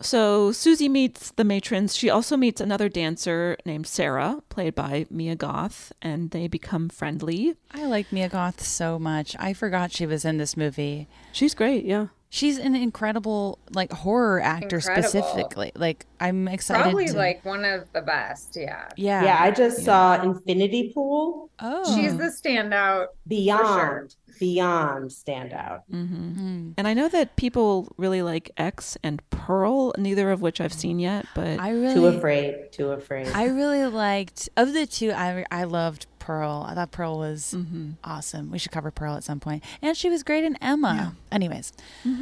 so 0.00 0.52
Susie 0.52 0.88
meets 0.88 1.30
the 1.32 1.44
matrons. 1.44 1.96
She 1.96 2.08
also 2.08 2.36
meets 2.36 2.60
another 2.60 2.88
dancer 2.88 3.56
named 3.66 3.86
Sarah, 3.86 4.42
played 4.48 4.74
by 4.74 5.06
Mia 5.10 5.36
Goth, 5.36 5.92
and 6.00 6.30
they 6.30 6.48
become 6.48 6.88
friendly. 6.88 7.54
I 7.72 7.86
like 7.86 8.12
Mia 8.12 8.28
Goth 8.28 8.62
so 8.62 8.98
much. 8.98 9.36
I 9.38 9.52
forgot 9.52 9.92
she 9.92 10.06
was 10.06 10.24
in 10.24 10.38
this 10.38 10.56
movie. 10.56 11.08
She's 11.32 11.54
great, 11.54 11.84
yeah. 11.84 12.08
She's 12.32 12.58
an 12.58 12.76
incredible 12.76 13.58
like 13.72 13.92
horror 13.92 14.40
actor 14.40 14.76
Incredible. 14.76 15.08
specifically. 15.08 15.72
Like 15.74 16.06
I'm 16.20 16.46
excited. 16.46 16.82
Probably 16.82 17.08
to- 17.08 17.14
like 17.16 17.44
one 17.44 17.64
of 17.64 17.92
the 17.92 18.02
best. 18.02 18.56
Yeah. 18.56 18.86
yeah, 18.96 19.24
yeah, 19.24 19.36
I 19.40 19.50
just 19.50 19.84
saw 19.84 20.22
Infinity 20.22 20.92
Pool. 20.94 21.50
Oh, 21.58 21.96
She's 21.96 22.16
the 22.16 22.26
standout. 22.26 23.08
Beyond, 23.26 24.14
beyond 24.38 25.10
standout. 25.10 25.80
hmm 25.90 26.70
And 26.78 26.86
I 26.86 26.94
know 26.94 27.08
that 27.08 27.34
people 27.34 27.92
really 27.96 28.22
like 28.22 28.50
X 28.56 28.96
and 29.02 29.20
Pearl, 29.30 29.92
neither 29.98 30.30
of 30.30 30.40
which 30.40 30.60
I've 30.60 30.72
seen 30.72 31.00
yet, 31.00 31.26
but 31.34 31.58
I 31.58 31.70
really 31.70 31.94
Too 31.94 32.06
afraid. 32.06 32.70
Too 32.70 32.90
afraid. 32.92 33.26
I 33.34 33.46
really 33.46 33.84
liked 33.86 34.48
of 34.56 34.72
the 34.72 34.86
two. 34.86 35.10
I 35.12 35.44
I 35.50 35.64
loved 35.64 36.06
Pearl. 36.20 36.64
I 36.68 36.74
thought 36.74 36.92
Pearl 36.92 37.18
was 37.18 37.52
Mhm. 37.56 37.94
awesome. 38.04 38.52
We 38.52 38.58
should 38.58 38.70
cover 38.70 38.92
Pearl 38.92 39.16
at 39.16 39.24
some 39.24 39.40
point. 39.40 39.64
And 39.82 39.96
she 39.96 40.08
was 40.08 40.22
great 40.22 40.44
in 40.44 40.54
Emma. 40.62 41.16
Anyways, 41.32 41.72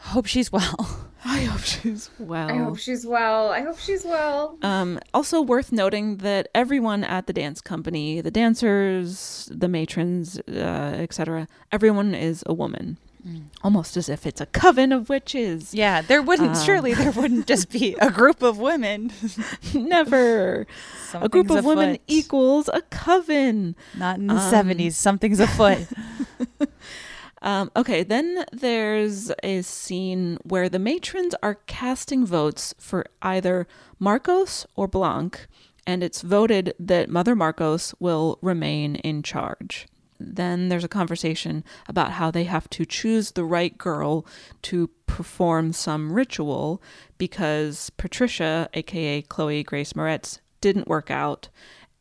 hope 0.00 0.26
she's 0.26 0.50
well. 0.50 1.08
I 1.24 1.42
hope 1.44 1.60
she's 1.60 2.10
well. 2.18 2.50
I 2.50 2.56
hope 2.56 2.78
she's 2.78 3.06
well. 3.06 3.50
I 3.50 3.60
hope 3.60 3.78
she's 3.78 4.04
well. 4.04 4.58
Um, 4.62 4.98
also 5.14 5.40
worth 5.40 5.70
noting 5.70 6.16
that 6.18 6.48
everyone 6.54 7.04
at 7.04 7.26
the 7.28 7.32
dance 7.32 7.60
company, 7.60 8.20
the 8.20 8.30
dancers, 8.32 9.48
the 9.52 9.68
matrons, 9.68 10.40
uh, 10.48 10.52
etc., 10.98 11.46
everyone 11.70 12.14
is 12.14 12.42
a 12.46 12.52
woman. 12.54 12.98
Almost 13.62 13.96
as 13.96 14.08
if 14.08 14.26
it's 14.26 14.40
a 14.40 14.46
coven 14.46 14.90
of 14.92 15.08
witches. 15.08 15.72
Yeah, 15.72 16.02
there 16.02 16.20
wouldn't 16.20 16.56
Um, 16.56 16.64
surely 16.64 16.92
there 16.94 17.12
wouldn't 17.12 17.46
just 17.46 17.70
be 17.70 17.94
a 18.00 18.10
group 18.18 18.42
of 18.42 18.58
women. 18.58 19.12
Never. 19.72 20.66
a 21.14 21.28
group 21.28 21.46
Something's 21.48 21.58
of 21.58 21.64
women 21.64 21.98
equals 22.08 22.68
a 22.72 22.82
coven. 22.82 23.76
Not 23.96 24.18
in 24.18 24.26
the 24.26 24.34
Um, 24.34 24.50
seventies. 24.50 24.96
Something's 24.96 25.40
afoot. 25.40 25.86
Um, 27.44 27.72
okay, 27.74 28.04
then 28.04 28.44
there's 28.52 29.32
a 29.42 29.62
scene 29.62 30.38
where 30.44 30.68
the 30.68 30.78
matrons 30.78 31.34
are 31.42 31.56
casting 31.66 32.24
votes 32.24 32.72
for 32.78 33.04
either 33.20 33.66
Markos 34.00 34.64
or 34.76 34.86
Blanc, 34.86 35.48
and 35.84 36.04
it's 36.04 36.22
voted 36.22 36.72
that 36.78 37.10
Mother 37.10 37.34
Markos 37.34 37.94
will 37.98 38.38
remain 38.42 38.94
in 38.94 39.24
charge. 39.24 39.88
Then 40.26 40.68
there's 40.68 40.84
a 40.84 40.88
conversation 40.88 41.64
about 41.88 42.12
how 42.12 42.30
they 42.30 42.44
have 42.44 42.68
to 42.70 42.84
choose 42.84 43.32
the 43.32 43.44
right 43.44 43.76
girl 43.76 44.26
to 44.62 44.88
perform 45.06 45.72
some 45.72 46.12
ritual 46.12 46.82
because 47.18 47.90
Patricia, 47.90 48.68
aka 48.74 49.22
Chloe 49.22 49.62
Grace 49.62 49.92
Moretz, 49.92 50.40
didn't 50.60 50.88
work 50.88 51.10
out. 51.10 51.48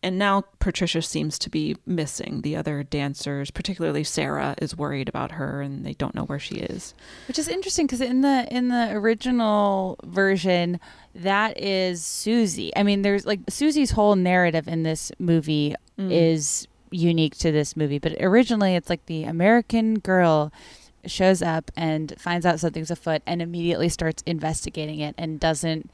And 0.03 0.17
now 0.17 0.45
Patricia 0.59 1.01
seems 1.01 1.37
to 1.39 1.49
be 1.49 1.75
missing. 1.85 2.41
The 2.41 2.55
other 2.55 2.81
dancers, 2.81 3.51
particularly 3.51 4.03
Sarah, 4.03 4.55
is 4.59 4.75
worried 4.75 5.07
about 5.07 5.33
her 5.33 5.61
and 5.61 5.85
they 5.85 5.93
don't 5.93 6.15
know 6.15 6.23
where 6.23 6.39
she 6.39 6.55
is. 6.55 6.95
Which 7.27 7.37
is 7.37 7.47
interesting 7.47 7.85
because 7.85 8.01
in 8.01 8.21
the 8.21 8.47
in 8.49 8.69
the 8.69 8.91
original 8.93 9.99
version, 10.03 10.79
that 11.13 11.59
is 11.61 12.03
Susie. 12.03 12.75
I 12.75 12.81
mean, 12.81 13.03
there's 13.03 13.27
like 13.27 13.41
Susie's 13.47 13.91
whole 13.91 14.15
narrative 14.15 14.67
in 14.67 14.81
this 14.81 15.11
movie 15.19 15.75
mm. 15.99 16.11
is 16.11 16.67
unique 16.91 17.37
to 17.37 17.51
this 17.51 17.75
movie, 17.75 17.99
but 17.99 18.13
originally 18.19 18.75
it's 18.75 18.89
like 18.89 19.05
the 19.07 19.23
American 19.23 19.95
girl 19.95 20.51
shows 21.05 21.41
up 21.41 21.71
and 21.75 22.13
finds 22.19 22.45
out 22.45 22.59
something's 22.59 22.91
afoot 22.91 23.21
and 23.25 23.41
immediately 23.41 23.89
starts 23.89 24.21
investigating 24.25 24.99
it 24.99 25.15
and 25.17 25.39
doesn't. 25.39 25.89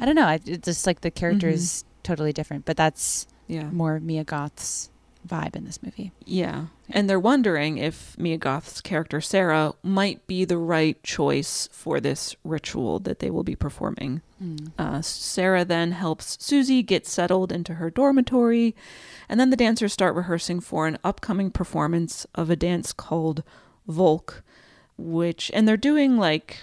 I 0.00 0.04
don't 0.04 0.16
know. 0.16 0.28
It's 0.28 0.64
just 0.64 0.86
like 0.86 1.02
the 1.02 1.10
character 1.10 1.46
mm-hmm. 1.46 1.54
is 1.54 1.84
totally 2.02 2.32
different, 2.32 2.64
but 2.64 2.76
that's 2.76 3.26
Yeah. 3.46 3.70
more 3.70 4.00
Mia 4.00 4.24
Goth's 4.24 4.90
vibe 5.26 5.56
in 5.56 5.64
this 5.64 5.82
movie. 5.82 6.12
Yeah. 6.24 6.66
And 6.90 7.08
they're 7.08 7.20
wondering 7.20 7.78
if 7.78 8.16
Mia 8.18 8.38
Goth's 8.38 8.80
character, 8.80 9.20
Sarah, 9.20 9.74
might 9.82 10.26
be 10.26 10.44
the 10.44 10.58
right 10.58 11.02
choice 11.02 11.68
for 11.72 12.00
this 12.00 12.34
ritual 12.44 12.98
that 13.00 13.18
they 13.18 13.30
will 13.30 13.42
be 13.42 13.56
performing. 13.56 14.22
Uh, 14.78 15.02
Sarah 15.02 15.64
then 15.64 15.92
helps 15.92 16.36
Susie 16.40 16.82
get 16.82 17.06
settled 17.06 17.50
into 17.50 17.74
her 17.74 17.90
dormitory, 17.90 18.76
and 19.28 19.40
then 19.40 19.50
the 19.50 19.56
dancers 19.56 19.92
start 19.92 20.14
rehearsing 20.14 20.60
for 20.60 20.86
an 20.86 20.98
upcoming 21.02 21.50
performance 21.50 22.24
of 22.36 22.48
a 22.48 22.56
dance 22.56 22.92
called 22.92 23.42
Volk, 23.88 24.44
which, 24.96 25.50
and 25.52 25.66
they're 25.66 25.76
doing 25.76 26.16
like 26.18 26.58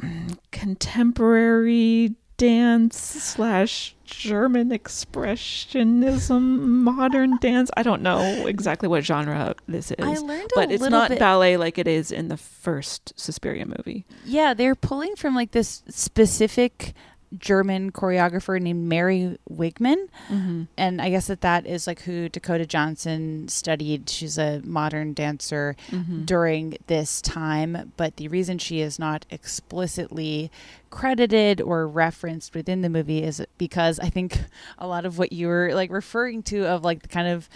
mm, 0.00 0.38
contemporary 0.52 2.14
dance 2.42 2.98
slash 2.98 3.94
German 4.04 4.70
expressionism, 4.70 6.40
modern 6.58 7.38
dance. 7.38 7.70
I 7.76 7.84
don't 7.84 8.02
know 8.02 8.46
exactly 8.48 8.88
what 8.88 9.04
genre 9.04 9.54
this 9.68 9.92
is. 9.92 9.96
I 10.00 10.14
learned 10.14 10.50
a 10.50 10.54
but 10.56 10.72
it's 10.72 10.82
not 10.82 11.10
bit- 11.10 11.20
ballet 11.20 11.56
like 11.56 11.78
it 11.78 11.86
is 11.86 12.10
in 12.10 12.26
the 12.26 12.36
first 12.36 13.12
Suspiria 13.16 13.64
movie. 13.64 14.04
Yeah, 14.24 14.54
they're 14.54 14.74
pulling 14.74 15.14
from 15.14 15.36
like 15.36 15.52
this 15.52 15.84
specific 15.88 16.94
German 17.38 17.92
choreographer 17.92 18.60
named 18.60 18.88
Mary 18.88 19.38
Wigman. 19.50 20.08
Mm-hmm. 20.28 20.64
And 20.76 21.00
I 21.00 21.10
guess 21.10 21.26
that 21.28 21.40
that 21.40 21.66
is 21.66 21.86
like 21.86 22.02
who 22.02 22.28
Dakota 22.28 22.66
Johnson 22.66 23.48
studied. 23.48 24.08
She's 24.08 24.38
a 24.38 24.60
modern 24.64 25.12
dancer 25.12 25.76
Mm-hmm. 25.90 26.24
during 26.24 26.76
this 26.86 27.20
time. 27.20 27.92
But 27.96 28.16
the 28.16 28.28
reason 28.28 28.58
she 28.58 28.80
is 28.80 28.98
not 28.98 29.26
explicitly 29.30 30.50
credited 30.90 31.60
or 31.60 31.86
referenced 31.88 32.54
within 32.54 32.82
the 32.82 32.88
movie 32.88 33.22
is 33.22 33.44
because 33.58 33.98
I 33.98 34.08
think 34.08 34.38
a 34.78 34.86
lot 34.86 35.04
of 35.06 35.18
what 35.18 35.32
you 35.32 35.48
were 35.48 35.70
like 35.74 35.90
referring 35.90 36.42
to 36.44 36.66
of 36.66 36.84
like 36.84 37.02
the 37.02 37.08
kind 37.08 37.28
of 37.28 37.48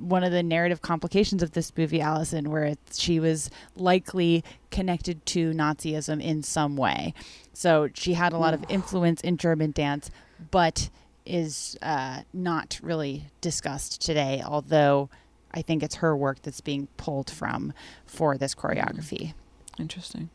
one 0.00 0.24
of 0.24 0.32
the 0.32 0.42
narrative 0.42 0.82
complications 0.82 1.42
of 1.42 1.52
this 1.52 1.72
movie, 1.76 2.00
Alyson, 2.00 2.48
where 2.48 2.64
it's, 2.64 2.98
she 2.98 3.20
was 3.20 3.50
likely 3.76 4.42
connected 4.70 5.24
to 5.26 5.52
Nazism 5.52 6.20
in 6.22 6.42
some 6.42 6.76
way. 6.76 7.14
So 7.56 7.88
she 7.94 8.12
had 8.12 8.34
a 8.34 8.38
lot 8.38 8.52
of 8.52 8.62
influence 8.68 9.22
in 9.22 9.38
German 9.38 9.70
dance, 9.70 10.10
but 10.50 10.90
is 11.24 11.78
uh, 11.80 12.20
not 12.34 12.78
really 12.82 13.24
discussed 13.40 14.02
today. 14.02 14.42
Although 14.44 15.08
I 15.52 15.62
think 15.62 15.82
it's 15.82 15.96
her 15.96 16.14
work 16.14 16.42
that's 16.42 16.60
being 16.60 16.86
pulled 16.98 17.30
from 17.30 17.72
for 18.04 18.36
this 18.36 18.54
choreography. 18.54 19.32
Interesting. 19.78 20.28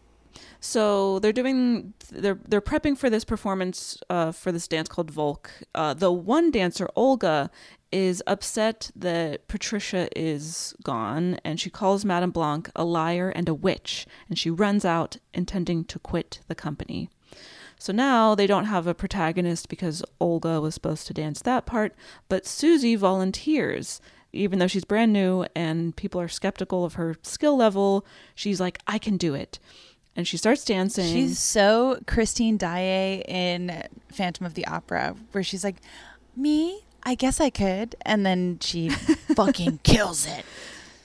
So 0.60 1.20
they're 1.20 1.32
doing 1.32 1.94
they're 2.10 2.40
they're 2.48 2.60
prepping 2.60 2.98
for 2.98 3.08
this 3.08 3.24
performance 3.24 4.00
uh, 4.10 4.32
for 4.32 4.52
this 4.52 4.68
dance 4.68 4.90
called 4.90 5.12
Volk. 5.12 5.52
Uh, 5.76 5.94
the 5.94 6.12
one 6.12 6.50
dancer 6.50 6.90
Olga 6.96 7.52
is 7.92 8.24
upset 8.26 8.92
that 8.96 9.48
Patricia 9.48 10.08
is 10.18 10.74
gone, 10.84 11.40
and 11.44 11.60
she 11.60 11.70
calls 11.70 12.06
Madame 12.06 12.32
Blanc 12.32 12.70
a 12.76 12.84
liar 12.84 13.30
and 13.30 13.50
a 13.50 13.54
witch, 13.54 14.06
and 14.30 14.38
she 14.38 14.50
runs 14.50 14.86
out 14.86 15.18
intending 15.34 15.84
to 15.86 16.00
quit 16.00 16.40
the 16.48 16.56
company. 16.56 17.10
So 17.78 17.92
now 17.92 18.36
they 18.36 18.48
don't 18.48 18.66
have 18.66 18.88
a 18.88 18.94
protagonist 18.94 19.68
because 19.68 20.04
Olga 20.20 20.62
was 20.62 20.76
supposed 20.76 21.08
to 21.08 21.14
dance 21.14 21.42
that 21.42 21.66
part, 21.66 21.96
but 22.30 22.46
Susie 22.46 22.96
volunteers. 22.96 24.02
Even 24.34 24.60
though 24.60 24.68
she's 24.68 24.86
brand 24.86 25.12
new 25.12 25.46
and 25.56 25.94
people 25.96 26.22
are 26.22 26.30
skeptical 26.30 26.86
of 26.86 26.94
her 26.94 27.18
skill 27.22 27.58
level, 27.58 28.06
she's 28.34 28.62
like, 28.62 28.80
I 28.88 28.98
can 28.98 29.18
do 29.18 29.34
it 29.34 29.60
and 30.16 30.28
she 30.28 30.38
starts 30.38 30.66
dancing. 30.66 31.12
She's 31.12 31.40
so 31.40 32.00
Christine 32.06 32.58
Daae 32.58 33.24
in 33.28 33.84
Phantom 34.12 34.46
of 34.46 34.54
the 34.56 34.66
Opera, 34.68 35.16
where 35.32 35.44
she's 35.44 35.64
like, 35.64 35.78
"Me, 36.36 36.82
I 37.04 37.16
guess 37.16 37.40
I 37.40 37.50
could," 37.50 37.96
and 38.02 38.26
then 38.26 38.60
she 38.62 38.90
fucking 39.36 39.80
kills 39.84 40.26
it. 40.26 40.46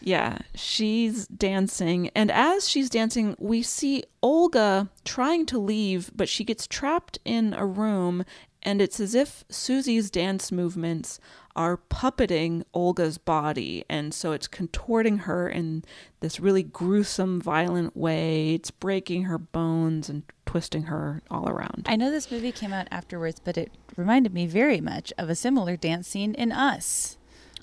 Yeah, 0.00 0.38
she's 0.54 1.26
dancing, 1.26 2.10
and 2.14 2.30
as 2.30 2.68
she's 2.68 2.88
dancing, 2.88 3.34
we 3.38 3.62
see 3.62 4.04
Olga 4.22 4.88
trying 5.04 5.46
to 5.46 5.58
leave, 5.58 6.12
but 6.14 6.28
she 6.28 6.44
gets 6.44 6.66
trapped 6.66 7.18
in 7.24 7.54
a 7.54 7.66
room, 7.66 8.24
and 8.62 8.80
it's 8.80 9.00
as 9.00 9.14
if 9.14 9.44
Susie's 9.48 10.10
dance 10.10 10.52
movements 10.52 11.18
are 11.56 11.80
puppeting 11.90 12.62
Olga's 12.74 13.16
body. 13.16 13.84
And 13.88 14.12
so 14.12 14.32
it's 14.32 14.46
contorting 14.46 15.18
her 15.18 15.48
in 15.48 15.82
this 16.20 16.38
really 16.38 16.62
gruesome, 16.62 17.40
violent 17.40 17.96
way. 17.96 18.54
It's 18.54 18.70
breaking 18.70 19.24
her 19.24 19.38
bones 19.38 20.08
and 20.08 20.22
twisting 20.56 20.84
her 20.84 21.20
all 21.30 21.46
around. 21.50 21.84
I 21.84 21.96
know 21.96 22.10
this 22.10 22.30
movie 22.30 22.50
came 22.50 22.72
out 22.72 22.88
afterwards, 22.90 23.42
but 23.44 23.58
it 23.58 23.70
reminded 23.94 24.32
me 24.32 24.46
very 24.46 24.80
much 24.80 25.12
of 25.18 25.28
a 25.28 25.34
similar 25.34 25.76
dance 25.76 26.08
scene 26.08 26.34
in 26.34 26.50
Us. 26.50 27.18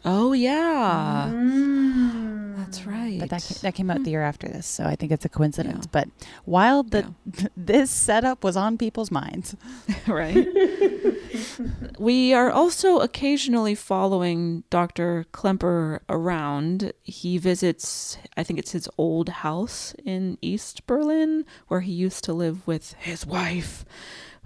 Oh 0.06 0.34
yeah, 0.34 1.32
mm. 1.34 2.56
that's 2.56 2.86
right. 2.86 3.20
But 3.20 3.32
that 3.32 3.42
came, 3.42 3.58
that 3.64 3.74
came 3.74 3.90
out 3.90 4.04
the 4.04 4.12
year 4.12 4.22
after 4.22 4.48
this, 4.48 4.68
so 4.68 4.84
I 4.84 4.96
think 4.96 5.12
it's 5.12 5.26
a 5.26 5.30
coincidence. 5.30 5.86
Yeah. 5.86 5.90
But 5.92 6.10
while 6.46 6.84
the 6.84 7.12
yeah. 7.40 7.48
this 7.58 7.90
setup 7.90 8.44
was 8.44 8.56
on 8.56 8.78
people's 8.78 9.10
minds, 9.10 9.56
right? 10.08 10.36
we 12.00 12.34
are 12.34 12.50
also 12.50 13.00
occasionally 13.00 13.76
following 13.76 14.64
Dr. 14.70 15.26
Klemperer 15.32 16.00
around. 16.10 16.94
He 17.04 17.38
visits, 17.38 18.18
I 18.38 18.44
think 18.44 18.60
it's 18.60 18.72
his 18.72 18.90
old 18.98 19.30
house 19.30 19.94
in 20.06 20.38
East 20.42 20.86
Berlin, 20.88 21.46
where 21.68 21.82
he 21.82 21.92
used 21.92 22.24
to 22.26 22.34
live 22.34 22.66
with 22.68 22.94
his 22.94 23.26
wife 23.26 23.86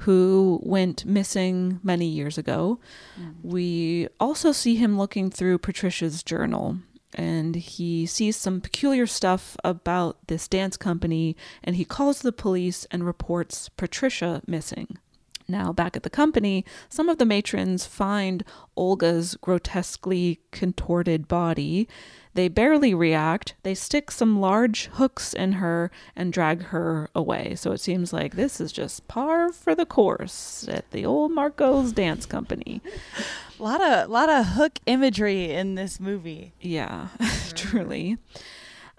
who 0.01 0.59
went 0.63 1.05
missing 1.05 1.79
many 1.83 2.05
years 2.05 2.37
ago. 2.37 2.79
Mm. 3.19 3.33
We 3.41 4.07
also 4.19 4.51
see 4.51 4.75
him 4.75 4.97
looking 4.97 5.31
through 5.31 5.57
Patricia's 5.57 6.21
journal 6.21 6.77
and 7.13 7.55
he 7.55 8.05
sees 8.05 8.35
some 8.35 8.61
peculiar 8.61 9.07
stuff 9.07 9.57
about 9.63 10.27
this 10.27 10.47
dance 10.47 10.77
company 10.77 11.35
and 11.63 11.75
he 11.75 11.85
calls 11.85 12.21
the 12.21 12.31
police 12.31 12.85
and 12.91 13.05
reports 13.05 13.69
Patricia 13.69 14.41
missing. 14.45 14.99
Now, 15.49 15.71
back 15.71 15.95
at 15.95 16.03
the 16.03 16.09
company, 16.09 16.65
some 16.89 17.07
of 17.07 17.19
the 17.19 17.25
matrons 17.25 17.85
find 17.85 18.43
Olga's 18.75 19.35
grotesquely 19.35 20.41
contorted 20.51 21.27
body. 21.27 21.87
They 22.33 22.49
barely 22.49 22.93
react. 22.93 23.55
They 23.63 23.73
stick 23.73 24.11
some 24.11 24.39
large 24.41 24.87
hooks 24.93 25.33
in 25.33 25.53
her 25.53 25.89
and 26.15 26.33
drag 26.33 26.63
her 26.65 27.09
away. 27.15 27.55
So 27.55 27.71
it 27.71 27.79
seems 27.79 28.11
like 28.11 28.35
this 28.35 28.59
is 28.59 28.71
just 28.71 29.07
par 29.07 29.51
for 29.51 29.73
the 29.73 29.85
course 29.85 30.67
at 30.69 30.91
the 30.91 31.05
old 31.05 31.31
Markos 31.31 31.95
dance 31.95 32.25
company. 32.25 32.81
A 33.59 33.63
lot 33.63 33.81
of 33.81 34.09
lot 34.09 34.29
of 34.29 34.45
hook 34.45 34.79
imagery 34.85 35.51
in 35.51 35.75
this 35.75 35.99
movie. 35.99 36.53
Yeah, 36.61 37.07
mm-hmm. 37.17 37.55
truly. 37.55 38.17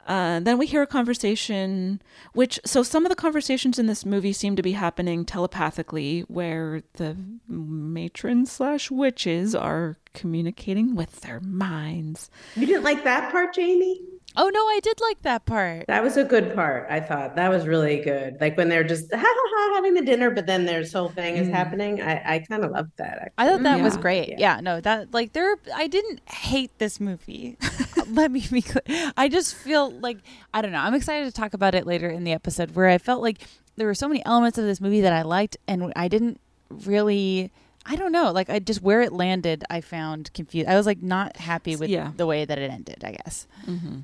Uh, 0.09 0.41
then 0.41 0.57
we 0.57 0.67
hear 0.67 0.81
a 0.81 0.87
conversation, 0.87 2.01
which, 2.33 2.59
so 2.65 2.83
some 2.83 3.05
of 3.05 3.11
the 3.11 3.15
conversations 3.15 3.79
in 3.79 3.87
this 3.87 4.07
movie 4.07 4.33
seem 4.33 4.57
to 4.57 4.63
be 4.63 4.73
happening 4.73 5.23
telepathically, 5.25 6.21
where 6.29 6.83
the 6.95 7.15
matrons 7.47 8.51
slash 8.51 8.91
witches 8.91 9.55
are 9.55 9.99
communicating 10.15 10.95
with 10.97 11.21
their 11.21 11.41
minds. 11.41 12.31
You 12.57 12.67
didn't 12.67 12.85
like 12.85 13.05
that 13.05 13.31
part, 13.31 13.55
Jamie? 13.55 14.01
Oh 14.37 14.49
no, 14.49 14.61
I 14.61 14.81
did 14.83 15.01
like 15.01 15.23
that 15.23 15.47
part. 15.47 15.87
That 15.89 16.03
was 16.03 16.17
a 16.17 16.25
good 16.25 16.55
part. 16.55 16.87
I 16.91 17.01
thought 17.01 17.35
that 17.37 17.49
was 17.49 17.67
really 17.67 18.01
good. 18.01 18.37
Like 18.41 18.57
when 18.57 18.69
they're 18.69 18.85
just 18.85 19.07
ha 19.13 19.19
ha 19.21 19.25
ha 19.25 19.75
having 19.75 19.95
the 19.95 20.03
dinner, 20.03 20.31
but 20.31 20.47
then 20.47 20.65
this 20.67 20.93
whole 20.93 21.09
thing 21.09 21.37
is 21.37 21.49
mm. 21.49 21.53
happening. 21.53 22.01
I 22.01 22.35
I 22.35 22.39
kind 22.41 22.65
of 22.65 22.71
loved 22.71 22.93
that. 22.99 23.19
Actually. 23.19 23.33
I 23.39 23.49
thought 23.49 23.63
that 23.63 23.79
yeah. 23.79 23.85
was 23.85 23.97
great. 23.97 24.29
Yeah. 24.31 24.37
yeah. 24.39 24.61
no, 24.61 24.81
that 24.81 25.13
like 25.13 25.33
there. 25.33 25.57
I 25.75 25.87
didn't 25.87 26.21
hate 26.29 26.71
this 26.79 27.01
movie. 27.01 27.57
Let 28.09 28.31
me 28.31 28.47
be 28.51 28.63
clear. 28.63 29.13
I 29.17 29.29
just 29.29 29.55
feel 29.55 29.91
like 29.91 30.19
I 30.53 30.63
don't 30.63 30.73
know. 30.73 30.81
I'm 30.81 30.95
excited 30.95 31.25
to 31.25 31.33
talk 31.33 31.55
about 31.55 31.75
it 31.75 31.87
later 31.87 32.09
in 32.09 32.25
the 32.25 32.33
episode 32.33 32.75
where 32.75 32.89
I 32.89 32.99
felt 32.99 33.23
like 33.23 33.41
there 33.77 33.87
were 33.87 33.95
so 33.95 34.09
many 34.09 34.25
elements 34.25 34.59
of 34.59 34.65
this 34.65 34.81
movie 34.81 35.01
that 35.01 35.13
I 35.13 35.23
liked, 35.23 35.57
and 35.67 35.93
I 35.97 36.09
didn't 36.09 36.41
really. 36.71 37.51
I 37.87 37.97
don't 37.97 38.13
know. 38.13 38.31
Like 38.33 38.51
I 38.51 38.59
just 38.59 38.83
where 38.83 39.01
it 39.01 39.13
landed, 39.13 39.65
I 39.71 39.81
found 39.81 40.33
confused. 40.35 40.69
I 40.69 40.77
was 40.77 40.85
like 40.85 41.03
not 41.03 41.39
happy 41.39 41.75
with 41.75 41.89
yeah. 41.89 42.13
the 42.17 42.27
way 42.27 42.45
that 42.45 42.59
it 42.59 42.71
ended. 42.71 43.03
I 43.03 43.13
guess. 43.13 43.47
Mm-hmm. 43.67 44.01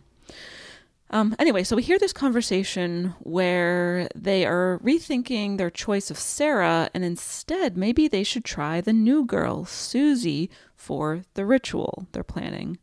Um, 1.11 1.37
anyway, 1.39 1.63
so 1.63 1.77
we 1.77 1.83
hear 1.83 1.99
this 1.99 2.13
conversation 2.13 3.15
where 3.21 4.09
they 4.17 4.45
are 4.45 4.81
rethinking 4.83 5.59
their 5.59 5.71
choice 5.71 6.11
of 6.11 6.19
Sarah, 6.19 6.91
and 6.93 7.05
instead, 7.05 7.77
maybe 7.77 8.09
they 8.09 8.25
should 8.25 8.45
try 8.45 8.81
the 8.81 8.93
new 8.93 9.25
girl, 9.25 9.65
Susie, 9.65 10.51
for 10.75 11.23
the 11.35 11.47
ritual 11.47 12.09
they're 12.13 12.25
planning. 12.25 12.79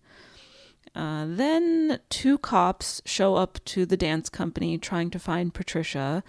Uh, 0.95 1.25
then 1.27 1.99
two 2.09 2.37
cops 2.37 3.01
show 3.05 3.35
up 3.35 3.59
to 3.65 3.85
the 3.85 3.97
dance 3.97 4.29
company 4.29 4.77
trying 4.77 5.09
to 5.09 5.19
find 5.19 5.53
Patricia, 5.53 6.23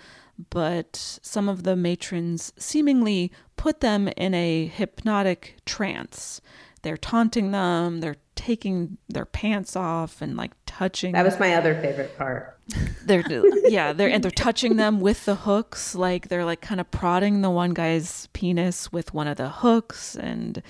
but 0.51 1.19
some 1.23 1.49
of 1.49 1.63
the 1.63 1.77
matrons 1.77 2.53
seemingly 2.57 3.31
put 3.57 3.81
them 3.81 4.09
in 4.17 4.35
a 4.35 4.67
hypnotic 4.67 5.57
trance. 5.65 6.41
They're 6.83 6.97
taunting 6.97 7.53
them, 7.53 8.01
they're 8.01 8.17
taking 8.35 8.99
their 9.09 9.25
pants 9.25 9.77
off 9.77 10.21
and 10.21 10.37
like 10.37 10.53
touching. 10.67 11.13
That 11.13 11.25
was 11.25 11.39
my 11.39 11.55
other 11.55 11.75
favorite 11.81 12.17
part. 12.19 12.59
They're 13.05 13.25
yeah, 13.69 13.93
they're 13.93 14.09
and 14.09 14.23
they're 14.23 14.31
touching 14.31 14.77
them 14.77 15.01
with 15.01 15.25
the 15.25 15.35
hooks, 15.35 15.97
like 15.97 16.29
they're 16.29 16.45
like 16.45 16.61
kind 16.61 16.81
of 16.81 16.91
prodding 16.93 17.43
the 17.43 17.51
one 17.51 17.75
guy's 17.75 18.29
penis 18.33 18.93
with 18.93 19.13
one 19.13 19.27
of 19.27 19.37
the 19.37 19.49
hooks, 19.49 20.15
and 20.15 20.63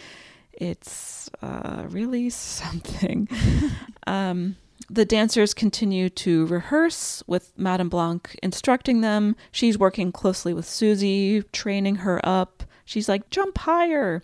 it's 0.53 1.31
uh, 1.43 1.85
really 1.89 2.31
something. 2.31 3.29
um, 4.07 4.57
the 4.89 5.05
dancers 5.05 5.55
continue 5.55 6.09
to 6.11 6.47
rehearse 6.47 7.23
with 7.27 7.53
Madame 7.57 7.89
Blanc 7.89 8.39
instructing 8.43 9.01
them. 9.01 9.37
She's 9.51 9.79
working 9.79 10.13
closely 10.13 10.55
with 10.55 10.67
Susie, 10.67 11.43
training 11.53 11.97
her 11.97 12.21
up. 12.25 12.65
She's 12.85 13.09
like, 13.09 13.31
jump 13.31 13.59
higher. 13.59 14.23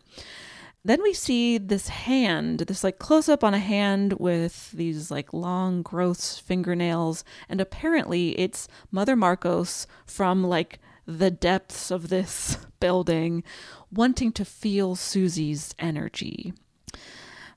Then 0.89 1.03
we 1.03 1.13
see 1.13 1.59
this 1.59 1.89
hand, 1.89 2.61
this 2.61 2.83
like 2.83 2.99
close 2.99 3.29
up 3.29 3.45
on 3.45 3.53
a 3.53 3.59
hand 3.59 4.15
with 4.15 4.73
these 4.73 5.11
like 5.11 5.35
long, 5.35 5.83
gross 5.83 6.39
fingernails. 6.39 7.25
And 7.47 7.61
apparently 7.61 8.31
it's 8.41 8.69
Mother 8.91 9.15
Markos 9.15 9.87
from 10.07 10.43
like 10.43 10.79
the 11.05 11.31
depths 11.31 11.91
of 11.91 12.09
this 12.09 12.57
building 12.81 13.45
wanting 13.93 14.33
to 14.33 14.47
feel 14.47 14.97
Susie's 14.97 15.75
energy. 15.79 16.55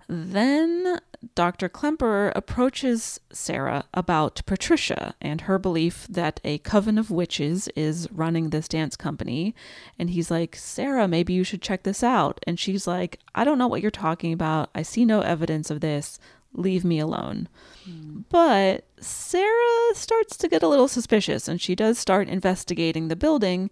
Then 0.10 1.00
Dr. 1.36 1.70
Klemperer 1.70 2.32
approaches 2.36 3.20
Sarah 3.32 3.86
about 3.94 4.42
Patricia 4.48 5.14
and 5.22 5.42
her 5.42 5.60
belief 5.60 6.08
that 6.10 6.40
a 6.44 6.58
coven 6.60 6.98
of 6.98 7.12
witches 7.12 7.68
is 7.76 8.12
running 8.12 8.50
this 8.50 8.68
dance 8.68 8.96
company. 8.96 9.54
And 10.00 10.10
he's 10.10 10.32
like, 10.32 10.56
Sarah, 10.56 11.08
maybe 11.08 11.34
you 11.34 11.44
should 11.44 11.62
check 11.62 11.84
this 11.84 12.04
out. 12.04 12.40
And 12.48 12.60
she's 12.60 12.88
like, 12.88 13.20
I 13.36 13.44
don't 13.44 13.60
know 13.60 13.68
what 13.68 13.82
you're 13.82 13.92
talking 13.92 14.34
about. 14.34 14.72
I 14.74 14.82
see 14.82 15.06
no 15.06 15.22
evidence 15.22 15.70
of 15.70 15.82
this. 15.82 16.18
Leave 16.54 16.84
me 16.84 17.00
alone. 17.00 17.48
Hmm. 17.86 18.22
But 18.30 18.86
Sarah 19.00 19.94
starts 19.94 20.36
to 20.38 20.50
get 20.50 20.64
a 20.64 20.68
little 20.68 20.88
suspicious 20.88 21.48
and 21.48 21.62
she 21.62 21.76
does 21.76 22.00
start 22.00 22.30
investigating 22.30 23.08
the 23.08 23.16
building 23.16 23.70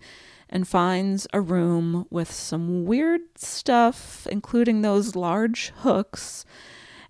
and 0.50 0.68
finds 0.68 1.28
a 1.34 1.42
room 1.42 2.06
with 2.10 2.32
some 2.32 2.86
weird 2.86 3.22
stuff, 3.36 4.28
including 4.32 4.82
those 4.82 5.16
large 5.16 5.72
hooks 5.78 6.46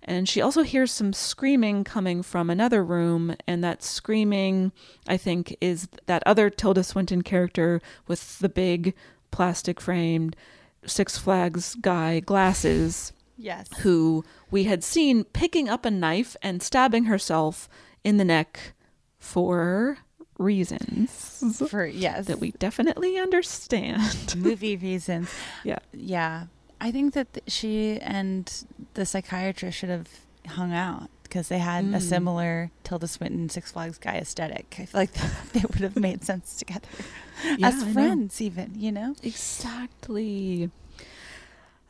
and 0.02 0.28
she 0.28 0.40
also 0.40 0.62
hears 0.62 0.90
some 0.90 1.12
screaming 1.12 1.84
coming 1.84 2.22
from 2.22 2.50
another 2.50 2.82
room, 2.84 3.34
and 3.46 3.62
that 3.64 3.82
screaming, 3.82 4.72
I 5.06 5.16
think, 5.16 5.56
is 5.60 5.88
that 6.06 6.22
other 6.26 6.50
Tilda 6.50 6.82
Swinton 6.84 7.22
character 7.22 7.80
with 8.08 8.38
the 8.38 8.48
big 8.48 8.94
plastic 9.30 9.80
framed 9.80 10.34
Six 10.86 11.18
Flags 11.18 11.74
guy 11.76 12.20
glasses 12.20 13.12
Yes. 13.36 13.68
who 13.80 14.24
we 14.50 14.64
had 14.64 14.82
seen 14.84 15.24
picking 15.24 15.68
up 15.68 15.84
a 15.86 15.90
knife 15.90 16.36
and 16.42 16.62
stabbing 16.62 17.04
herself 17.04 17.68
in 18.04 18.16
the 18.18 18.24
neck 18.24 18.74
for 19.18 19.98
reasons 20.38 21.42
For 21.68 21.86
yes. 21.86 22.26
that 22.26 22.38
we 22.40 22.50
definitely 22.52 23.18
understand. 23.18 24.34
movie 24.36 24.76
reasons. 24.76 25.30
Yeah. 25.64 25.78
Yeah. 25.92 26.46
I 26.80 26.90
think 26.90 27.14
that 27.14 27.32
th- 27.34 27.44
she 27.50 27.98
and 28.00 28.50
the 28.94 29.04
psychiatrist 29.04 29.78
should 29.78 29.90
have 29.90 30.08
hung 30.46 30.72
out 30.72 31.10
because 31.24 31.48
they 31.48 31.58
had 31.58 31.84
a 31.84 31.98
Mm. 31.98 32.02
similar 32.02 32.70
Tilda 32.84 33.06
Swinton 33.06 33.48
Six 33.50 33.72
Flags 33.72 33.98
guy 33.98 34.16
aesthetic. 34.16 34.76
I 34.78 34.86
feel 34.86 35.00
like 35.00 35.12
they 35.52 35.60
would 35.60 35.80
have 35.80 35.96
made 35.96 36.24
sense 36.24 36.56
together 36.56 36.88
Yeah, 37.58 37.68
as 37.68 37.84
friends, 37.92 38.40
even, 38.40 38.72
you 38.76 38.92
know? 38.92 39.14
Exactly. 39.22 40.70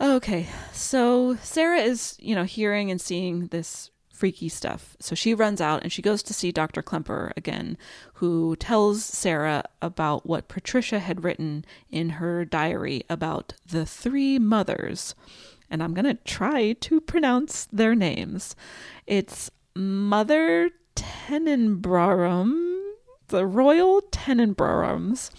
Okay, 0.00 0.48
so 0.72 1.36
Sarah 1.42 1.80
is, 1.80 2.16
you 2.20 2.34
know, 2.34 2.44
hearing 2.44 2.90
and 2.90 3.00
seeing 3.00 3.48
this 3.48 3.90
freaky 4.20 4.50
stuff. 4.50 4.98
So 5.00 5.14
she 5.14 5.32
runs 5.32 5.62
out 5.62 5.82
and 5.82 5.90
she 5.90 6.02
goes 6.02 6.22
to 6.24 6.34
see 6.34 6.52
Dr. 6.52 6.82
Klemperer 6.82 7.32
again, 7.38 7.78
who 8.14 8.54
tells 8.56 9.02
Sarah 9.02 9.64
about 9.80 10.26
what 10.26 10.46
Patricia 10.46 10.98
had 10.98 11.24
written 11.24 11.64
in 11.90 12.10
her 12.10 12.44
diary 12.44 13.02
about 13.08 13.54
the 13.66 13.86
three 13.86 14.38
mothers. 14.38 15.14
And 15.70 15.82
I'm 15.82 15.94
going 15.94 16.04
to 16.04 16.22
try 16.24 16.74
to 16.74 17.00
pronounce 17.00 17.66
their 17.72 17.94
names. 17.94 18.54
It's 19.06 19.50
Mother 19.74 20.70
Tenenbaum, 20.96 22.78
the 23.28 23.46
Royal 23.46 24.02
Tenenbaums. 24.02 25.30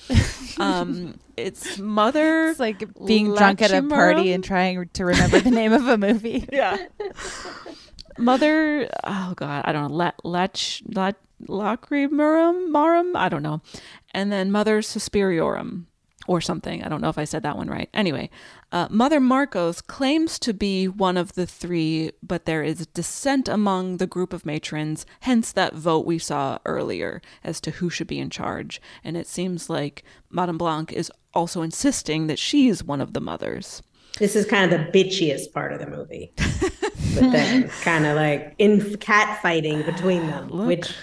um, 0.59 1.19
it's 1.37 1.77
Mother. 1.77 2.47
It's 2.47 2.59
like 2.59 2.83
being 3.05 3.35
drunk 3.35 3.61
at 3.61 3.71
a 3.71 3.83
party 3.83 4.31
and 4.33 4.43
trying 4.43 4.89
to 4.93 5.05
remember 5.05 5.39
the 5.39 5.51
name 5.51 5.73
of 5.73 5.87
a 5.87 5.97
movie. 5.99 6.47
Yeah. 6.51 6.87
Mother, 8.17 8.89
oh 9.03 9.33
god, 9.35 9.63
I 9.65 9.71
don't 9.71 9.89
know, 9.89 9.95
La- 9.95 10.11
Lach, 10.23 10.81
La- 10.95 11.11
Lacrimarum, 11.47 12.69
Marum, 12.69 13.15
I 13.15 13.29
don't 13.29 13.43
know, 13.43 13.61
and 14.13 14.31
then 14.31 14.51
Mother 14.51 14.81
Suspiriorum, 14.81 15.85
or 16.27 16.41
something. 16.41 16.83
I 16.83 16.89
don't 16.89 17.01
know 17.01 17.09
if 17.09 17.17
I 17.17 17.23
said 17.23 17.43
that 17.43 17.57
one 17.57 17.67
right. 17.67 17.89
Anyway, 17.93 18.29
uh, 18.71 18.87
Mother 18.89 19.19
Markos 19.19 19.85
claims 19.85 20.37
to 20.39 20.53
be 20.53 20.87
one 20.87 21.17
of 21.17 21.33
the 21.33 21.45
three, 21.45 22.11
but 22.21 22.45
there 22.45 22.63
is 22.63 22.87
dissent 22.87 23.47
among 23.47 23.97
the 23.97 24.07
group 24.07 24.33
of 24.33 24.45
matrons, 24.45 25.05
hence 25.21 25.51
that 25.51 25.73
vote 25.73 26.05
we 26.05 26.17
saw 26.17 26.59
earlier 26.65 27.21
as 27.43 27.59
to 27.61 27.71
who 27.71 27.89
should 27.89 28.07
be 28.07 28.19
in 28.19 28.29
charge. 28.29 28.81
And 29.03 29.17
it 29.17 29.27
seems 29.27 29.69
like 29.69 30.03
Madame 30.29 30.57
Blanc 30.57 30.93
is 30.93 31.11
also 31.33 31.61
insisting 31.61 32.27
that 32.27 32.39
she's 32.39 32.83
one 32.83 33.01
of 33.01 33.13
the 33.13 33.21
mothers. 33.21 33.81
This 34.19 34.35
is 34.35 34.45
kind 34.45 34.71
of 34.71 34.79
the 34.79 34.91
bitchiest 34.91 35.53
part 35.53 35.71
of 35.73 35.79
the 35.79 35.87
movie. 35.87 36.33
but 37.15 37.31
then 37.31 37.69
kind 37.81 38.05
of 38.05 38.15
like 38.15 38.55
in 38.57 38.97
cat 38.97 39.41
fighting 39.41 39.83
between 39.83 40.27
them. 40.27 40.49
Look. 40.49 40.67
Which 40.67 40.95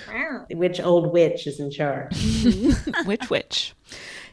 which 0.50 0.80
old 0.80 1.12
witch 1.12 1.46
is 1.46 1.60
in 1.60 1.70
charge? 1.70 2.16
which 3.04 3.30
witch? 3.30 3.74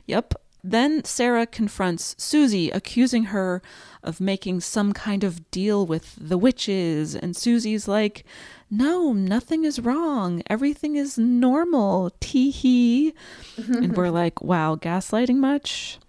Yep. 0.07 0.35
Then 0.67 1.03
Sarah 1.03 1.45
confronts 1.45 2.15
Susie, 2.17 2.71
accusing 2.71 3.25
her 3.25 3.61
of 4.01 4.19
making 4.19 4.61
some 4.61 4.93
kind 4.93 5.23
of 5.23 5.51
deal 5.51 5.85
with 5.85 6.15
the 6.19 6.39
witches, 6.39 7.13
and 7.15 7.35
Susie's 7.35 7.87
like, 7.87 8.23
"No, 8.71 9.13
nothing 9.13 9.63
is 9.63 9.79
wrong. 9.79 10.41
Everything 10.47 10.95
is 10.95 11.19
normal." 11.19 12.11
Tee 12.19 12.49
hee. 12.49 13.13
and 13.57 13.95
we're 13.95 14.09
like, 14.09 14.41
"Wow, 14.41 14.75
gaslighting 14.75 15.37
much?" 15.37 15.99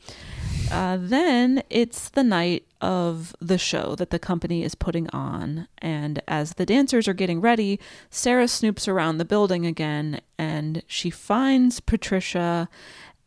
Uh, 0.70 0.98
then 1.00 1.62
it's 1.70 2.08
the 2.10 2.24
night 2.24 2.64
of 2.80 3.34
the 3.40 3.58
show 3.58 3.94
that 3.94 4.10
the 4.10 4.18
company 4.18 4.62
is 4.62 4.74
putting 4.74 5.08
on. 5.10 5.68
And 5.78 6.20
as 6.28 6.54
the 6.54 6.66
dancers 6.66 7.08
are 7.08 7.14
getting 7.14 7.40
ready, 7.40 7.80
Sarah 8.10 8.44
snoops 8.44 8.88
around 8.88 9.18
the 9.18 9.24
building 9.24 9.64
again 9.64 10.20
and 10.38 10.82
she 10.86 11.10
finds 11.10 11.80
Patricia 11.80 12.68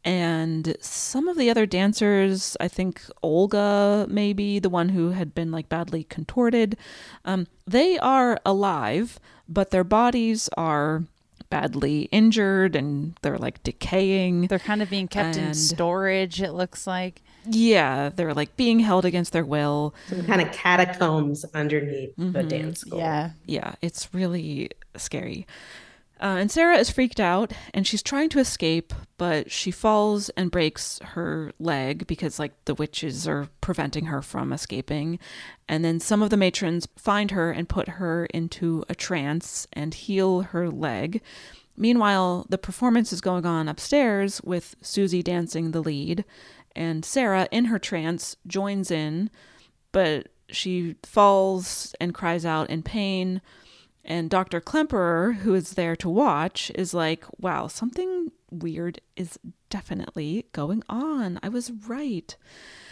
and 0.06 0.76
some 0.80 1.28
of 1.28 1.38
the 1.38 1.50
other 1.50 1.66
dancers. 1.66 2.56
I 2.60 2.68
think 2.68 3.02
Olga, 3.22 4.06
maybe 4.10 4.60
the 4.60 4.70
one 4.70 4.90
who 4.90 5.12
had 5.12 5.34
been 5.34 5.52
like 5.52 5.70
badly 5.70 6.04
contorted. 6.04 6.78
Um, 7.26 7.48
they 7.66 7.98
are 8.00 8.40
alive, 8.46 9.20
but 9.48 9.72
their 9.72 9.84
bodies 9.84 10.50
are 10.58 11.04
badly 11.50 12.04
injured 12.12 12.76
and 12.76 13.16
they're 13.22 13.38
like 13.38 13.62
decaying. 13.64 14.48
They're 14.48 14.60
kind 14.60 14.82
of 14.82 14.90
being 14.90 15.08
kept 15.08 15.36
in 15.38 15.54
storage, 15.54 16.42
it 16.42 16.54
looks 16.54 16.86
like. 16.86 17.22
Yeah, 17.46 18.10
they're 18.16 18.34
like 18.34 18.56
being 18.58 18.80
held 18.80 19.06
against 19.06 19.34
their 19.34 19.46
will. 19.46 19.94
Some 20.08 20.26
kind 20.26 20.42
of 20.42 20.52
catacombs 20.52 21.46
underneath 21.54 22.16
the 22.18 22.24
Mhm. 22.44 22.50
dance 22.50 22.80
school. 22.82 23.00
Yeah. 23.00 23.32
Yeah, 23.46 23.76
it's 23.82 24.14
really 24.14 24.70
scary. 24.98 25.48
Uh, 26.22 26.36
and 26.38 26.52
Sarah 26.52 26.78
is 26.78 26.90
freaked 26.90 27.22
out 27.22 27.54
and 27.74 27.88
she's 27.88 28.04
trying 28.04 28.28
to 28.30 28.40
escape, 28.40 28.94
but 29.18 29.50
she 29.50 29.72
falls 29.72 30.28
and 30.32 30.52
breaks 30.52 31.00
her 31.14 31.54
leg 31.60 32.08
because, 32.08 32.38
like, 32.40 32.52
the 32.66 32.76
witches 32.76 33.26
are 33.26 33.48
preventing 33.62 34.08
her 34.08 34.22
from 34.22 34.52
escaping. 34.52 35.18
And 35.70 35.86
then 35.86 36.02
some 36.02 36.22
of 36.22 36.30
the 36.30 36.36
matrons 36.36 36.90
find 36.98 37.32
her 37.32 37.52
and 37.54 37.70
put 37.70 37.88
her 37.88 38.26
into 38.34 38.84
a 38.90 38.96
trance 38.96 39.66
and 39.72 39.94
heal 39.94 40.42
her 40.42 40.70
leg. 40.70 41.22
Meanwhile, 41.78 42.48
the 42.50 42.58
performance 42.58 43.14
is 43.14 43.22
going 43.22 43.46
on 43.46 43.70
upstairs 43.70 44.42
with 44.44 44.76
Susie 44.82 45.24
dancing 45.24 45.72
the 45.72 45.80
lead, 45.82 46.26
and 46.76 47.04
Sarah, 47.06 47.48
in 47.52 47.66
her 47.66 47.80
trance, 47.80 48.36
joins 48.48 48.92
in, 48.92 49.30
but 49.92 50.28
she 50.50 50.96
falls 51.04 51.94
and 52.00 52.14
cries 52.14 52.46
out 52.46 52.70
in 52.70 52.84
pain. 52.84 53.42
And 54.06 54.30
Dr. 54.30 54.60
Klemperer, 54.62 55.36
who 55.38 55.54
is 55.54 55.72
there 55.72 55.96
to 55.98 56.10
watch, 56.10 56.72
is 56.76 56.94
like, 56.94 57.26
wow, 57.40 57.68
something 57.68 58.32
weird 58.50 59.00
is 59.16 59.38
definitely 59.70 60.46
going 60.52 60.82
on. 60.90 61.40
I 61.44 61.50
was 61.50 61.72
right. 61.88 62.36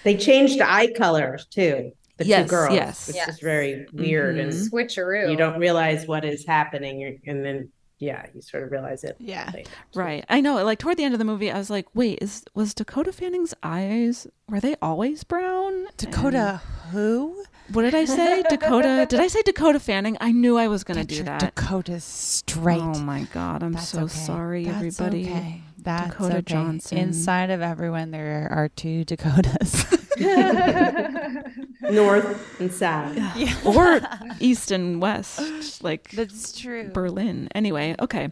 They 0.04 0.16
changed 0.18 0.62
eye 0.62 0.92
colors 0.94 1.46
too. 1.50 1.92
The 2.18 2.26
Yes, 2.26 2.46
two 2.46 2.50
girls, 2.50 2.74
yes. 2.76 3.08
which 3.08 3.16
Yes. 3.16 3.30
is 3.30 3.40
very 3.40 3.86
weird 3.94 4.38
and 4.38 4.52
Mhm. 4.52 4.70
Switcheroo. 4.70 5.30
you 5.32 5.38
don't 5.38 5.60
realize 5.60 6.08
what 6.08 6.26
is 6.26 6.46
happening, 6.46 7.20
and 7.26 7.44
then 7.46 7.70
yeah, 8.00 8.26
you 8.34 8.42
sort 8.42 8.64
of 8.64 8.72
realize 8.72 9.04
it. 9.04 9.16
Yeah. 9.20 9.50
later. 9.54 9.70
Right. 9.96 10.26
I 10.30 10.42
know. 10.42 10.64
Like 10.64 10.80
toward 10.80 10.98
the 10.98 11.04
end 11.04 11.14
of 11.14 11.20
the 11.20 11.26
movie, 11.26 11.52
I 11.52 11.58
was 11.58 11.70
like, 11.70 11.88
wait, 11.94 12.20
is 12.22 12.44
was 12.54 12.74
Dakota 12.74 13.12
Fanning's 13.12 13.54
eyes 13.64 14.28
were 14.50 14.60
they 14.60 14.76
always 14.82 15.24
brown? 15.24 15.88
Dakota 15.98 16.62
who? 16.92 17.44
What 17.74 17.82
did 17.82 17.96
I 17.96 18.06
say? 18.06 18.44
Dakota. 18.50 19.06
Did 19.10 19.20
I 19.20 19.28
say 19.28 19.42
Dakota 19.42 19.80
Fanning? 19.80 20.18
I 20.22 20.32
knew 20.32 20.58
I 20.58 20.68
was 20.68 20.84
going 20.84 21.00
to 21.00 21.06
do 21.06 21.24
that. 21.24 21.40
Dakota 21.42 22.00
straight. 22.00 22.80
Oh 22.82 23.00
my 23.00 23.24
god, 23.34 23.62
I'm 23.64 23.74
That's 23.74 23.90
so 23.90 24.04
okay. 24.04 24.14
sorry, 24.14 24.64
That's 24.66 24.78
everybody. 24.78 25.26
Okay. 25.26 25.62
That's 25.80 26.12
Dakota 26.12 26.38
okay. 26.38 26.54
Johnson. 26.54 26.98
Inside 26.98 27.50
of 27.50 27.62
everyone, 27.62 28.12
there 28.12 28.48
are 28.52 28.70
two 28.70 29.04
Dakotas. 29.04 29.86
North 31.82 32.60
and 32.60 32.72
south. 32.72 33.18
or 33.66 34.02
east 34.40 34.72
and 34.72 35.02
west, 35.02 35.84
like 35.84 36.12
That's 36.12 36.60
true. 36.60 36.90
Berlin. 36.94 37.50
Anyway, 37.54 37.96
okay. 38.00 38.30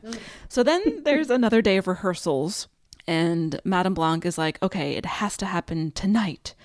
So 0.49 0.63
then 0.63 1.03
there's 1.03 1.29
another 1.29 1.61
day 1.61 1.77
of 1.77 1.87
rehearsals, 1.87 2.67
and 3.07 3.59
Madame 3.63 3.93
Blanc 3.93 4.25
is 4.25 4.37
like, 4.37 4.61
okay, 4.63 4.93
it 4.93 5.05
has 5.05 5.37
to 5.37 5.45
happen 5.45 5.91
tonight. 5.91 6.55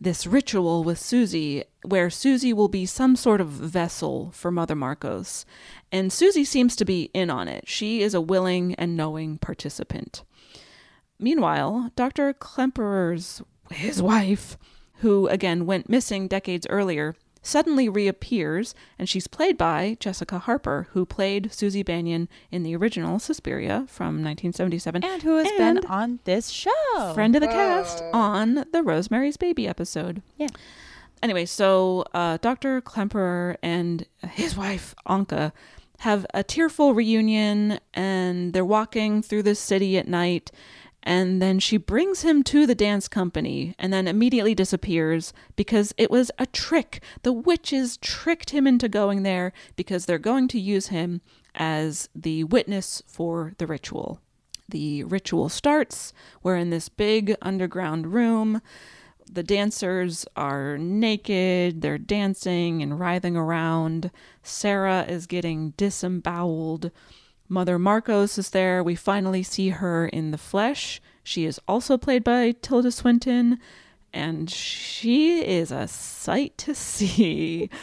This 0.00 0.26
ritual 0.26 0.82
with 0.82 0.98
Susie, 0.98 1.64
where 1.82 2.10
Susie 2.10 2.52
will 2.52 2.68
be 2.68 2.84
some 2.84 3.16
sort 3.16 3.40
of 3.40 3.48
vessel 3.48 4.30
for 4.32 4.50
Mother 4.50 4.74
Markos. 4.74 5.44
And 5.92 6.12
Susie 6.12 6.44
seems 6.44 6.74
to 6.76 6.84
be 6.84 7.10
in 7.14 7.30
on 7.30 7.48
it. 7.48 7.68
She 7.68 8.02
is 8.02 8.12
a 8.12 8.20
willing 8.20 8.74
and 8.74 8.96
knowing 8.96 9.38
participant. 9.38 10.24
Meanwhile, 11.18 11.92
Dr. 11.94 12.34
Klemperer's 12.34 13.40
his 13.70 14.02
wife, 14.02 14.58
who 14.96 15.26
again 15.28 15.66
went 15.66 15.88
missing 15.88 16.28
decades 16.28 16.66
earlier, 16.70 17.14
suddenly 17.42 17.88
reappears, 17.88 18.74
and 18.98 19.08
she's 19.08 19.26
played 19.26 19.56
by 19.58 19.96
Jessica 20.00 20.38
Harper, 20.38 20.88
who 20.92 21.04
played 21.04 21.52
Susie 21.52 21.82
Bannion 21.82 22.28
in 22.50 22.62
the 22.62 22.74
original 22.74 23.18
Suspiria 23.18 23.84
from 23.86 24.24
1977, 24.24 25.04
and 25.04 25.22
who 25.22 25.36
has 25.36 25.48
and 25.48 25.58
been 25.58 25.86
on 25.86 26.20
this 26.24 26.48
show. 26.48 27.12
friend 27.14 27.36
of 27.36 27.42
the 27.42 27.48
cast 27.48 28.02
on 28.12 28.64
the 28.72 28.82
Rosemary's 28.82 29.36
Baby 29.36 29.68
episode. 29.68 30.22
Yeah. 30.38 30.48
Anyway, 31.22 31.44
so 31.46 32.04
uh, 32.12 32.38
Dr. 32.40 32.80
Klemperer 32.80 33.56
and 33.62 34.06
his 34.30 34.56
wife, 34.56 34.94
Anka, 35.06 35.52
have 36.00 36.26
a 36.34 36.42
tearful 36.42 36.92
reunion 36.92 37.78
and 37.94 38.52
they're 38.52 38.64
walking 38.64 39.22
through 39.22 39.42
the 39.42 39.54
city 39.54 39.96
at 39.96 40.08
night. 40.08 40.50
And 41.06 41.40
then 41.42 41.58
she 41.58 41.76
brings 41.76 42.22
him 42.22 42.42
to 42.44 42.66
the 42.66 42.74
dance 42.74 43.08
company 43.08 43.74
and 43.78 43.92
then 43.92 44.08
immediately 44.08 44.54
disappears 44.54 45.34
because 45.54 45.92
it 45.98 46.10
was 46.10 46.30
a 46.38 46.46
trick. 46.46 47.02
The 47.22 47.32
witches 47.32 47.98
tricked 47.98 48.50
him 48.50 48.66
into 48.66 48.88
going 48.88 49.22
there 49.22 49.52
because 49.76 50.06
they're 50.06 50.18
going 50.18 50.48
to 50.48 50.58
use 50.58 50.86
him 50.88 51.20
as 51.54 52.08
the 52.14 52.44
witness 52.44 53.02
for 53.06 53.52
the 53.58 53.66
ritual. 53.66 54.18
The 54.66 55.04
ritual 55.04 55.50
starts. 55.50 56.14
We're 56.42 56.56
in 56.56 56.70
this 56.70 56.88
big 56.88 57.36
underground 57.42 58.14
room 58.14 58.62
The 59.30 59.42
dancers 59.42 60.26
are 60.36 60.78
naked, 60.78 61.80
they're 61.80 61.98
dancing 61.98 62.82
and 62.82 62.98
writhing 63.00 63.36
around. 63.36 64.10
Sarah 64.42 65.04
is 65.08 65.26
getting 65.26 65.70
disemboweled. 65.76 66.90
Mother 67.48 67.78
Markos 67.78 68.38
is 68.38 68.50
there. 68.50 68.82
We 68.82 68.94
finally 68.94 69.42
see 69.42 69.70
her 69.70 70.06
in 70.06 70.30
the 70.30 70.38
flesh. 70.38 71.00
She 71.22 71.44
is 71.44 71.60
also 71.68 71.96
played 71.98 72.24
by 72.24 72.52
Tilda 72.52 72.90
Swinton, 72.90 73.58
and 74.12 74.50
she 74.50 75.40
is 75.44 75.72
a 75.72 75.88
sight 75.88 76.56
to 76.58 76.74
see. 76.74 77.68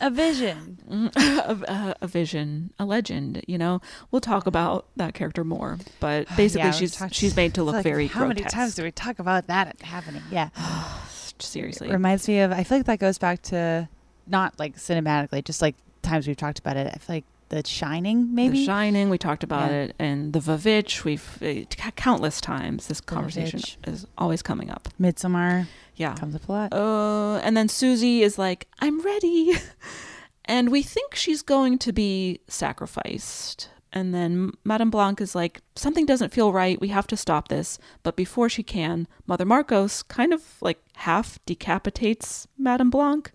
a 0.00 0.10
vision. 0.10 0.78
a, 1.16 1.58
a, 1.68 1.96
a 2.02 2.06
vision, 2.06 2.72
a 2.78 2.84
legend. 2.84 3.42
You 3.46 3.58
know, 3.58 3.80
we'll 4.10 4.20
talk 4.20 4.46
about 4.46 4.86
that 4.96 5.14
character 5.14 5.44
more, 5.44 5.78
but 6.00 6.26
basically, 6.36 6.66
Yeah, 6.66 6.72
she's 6.72 7.00
she's 7.12 7.36
made 7.36 7.54
to 7.54 7.62
look 7.64 7.74
like, 7.74 7.84
very 7.84 8.06
How 8.06 8.26
many 8.26 8.42
times 8.42 8.74
do 8.74 8.82
we 8.82 8.90
talk 8.90 9.18
about 9.18 9.46
that 9.46 9.80
happening? 9.82 10.22
Yeah. 10.30 10.48
Seriously, 11.38 11.90
It 11.90 11.92
reminds 11.92 12.26
me 12.28 12.40
of. 12.40 12.50
I 12.50 12.64
feel 12.64 12.78
like 12.78 12.86
that 12.86 12.98
goes 12.98 13.18
back 13.18 13.42
to 13.42 13.88
not 14.26 14.58
like 14.58 14.76
cinematically, 14.76 15.44
just 15.44 15.60
like 15.60 15.76
times 16.02 16.26
we've 16.26 16.36
talked 16.36 16.58
about 16.58 16.76
it. 16.78 16.90
I 16.94 16.98
feel 16.98 17.16
like 17.16 17.24
The 17.48 17.64
Shining, 17.66 18.34
maybe. 18.34 18.58
The 18.58 18.64
Shining, 18.66 19.08
we 19.08 19.18
talked 19.18 19.44
about 19.44 19.70
Yeah. 19.70 19.76
it, 19.84 19.96
and 19.98 20.32
The 20.32 20.40
Vavitch, 20.40 21.04
we've 21.04 21.38
uh, 21.42 21.64
countless 21.96 22.40
times. 22.40 22.88
This 22.88 23.00
conversation 23.00 23.60
is 23.86 24.06
always 24.18 24.42
coming 24.42 24.70
up. 24.70 24.88
Midsummer. 24.98 25.68
Yeah. 25.94 26.14
Comes 26.16 26.34
up 26.34 26.48
a 26.48 26.52
lot. 26.52 26.72
Uh, 26.72 27.36
and 27.38 27.56
then 27.56 27.68
Susie 27.68 28.22
is 28.22 28.36
like, 28.38 28.66
I'm 28.80 29.00
ready. 29.00 29.52
and 30.44 30.70
we 30.70 30.82
think 30.82 31.14
she's 31.14 31.42
going 31.42 31.78
to 31.78 31.92
be 31.92 32.40
sacrificed. 32.48 33.70
And 33.92 34.12
then 34.12 34.52
Madame 34.64 34.90
Blanc 34.90 35.20
is 35.20 35.34
like, 35.34 35.60
something 35.74 36.04
doesn't 36.04 36.32
feel 36.32 36.52
right. 36.52 36.78
We 36.80 36.88
have 36.88 37.06
to 37.06 37.16
stop 37.16 37.48
this. 37.48 37.78
But 38.02 38.14
before 38.16 38.48
she 38.48 38.62
can, 38.62 39.06
Mother 39.26 39.46
Markos 39.46 40.06
kind 40.06 40.34
of 40.34 40.42
like 40.60 40.82
half 40.96 41.38
decapitates 41.46 42.46
Madame 42.58 42.90
Blanc. 42.90 43.30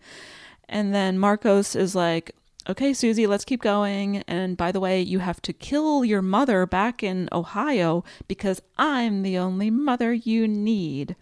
And 0.70 0.94
then 0.94 1.18
Markos 1.18 1.76
is 1.76 1.96
like, 1.96 2.36
okay, 2.70 2.94
Susie, 2.94 3.28
let's 3.28 3.46
keep 3.46 3.62
going. 3.62 4.18
And 4.28 4.58
by 4.58 4.72
the 4.72 4.80
way, 4.80 5.02
you 5.02 5.20
have 5.20 5.42
to 5.44 5.54
kill 5.54 6.06
your 6.06 6.22
mother 6.22 6.66
back 6.66 7.04
in 7.04 7.30
Ohio 7.32 8.04
because 8.28 8.62
I'm 8.78 9.24
the 9.24 9.38
only 9.38 9.70
mother 9.70 10.14
you 10.14 10.48
need. 10.48 11.16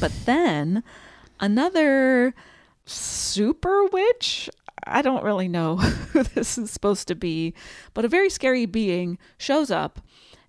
But 0.00 0.12
then 0.24 0.82
another 1.40 2.34
super 2.84 3.84
witch, 3.86 4.48
I 4.86 5.02
don't 5.02 5.24
really 5.24 5.48
know 5.48 5.76
who 6.12 6.22
this 6.22 6.58
is 6.58 6.70
supposed 6.70 7.08
to 7.08 7.14
be, 7.14 7.54
but 7.94 8.04
a 8.04 8.08
very 8.08 8.30
scary 8.30 8.66
being 8.66 9.18
shows 9.38 9.70
up. 9.70 10.00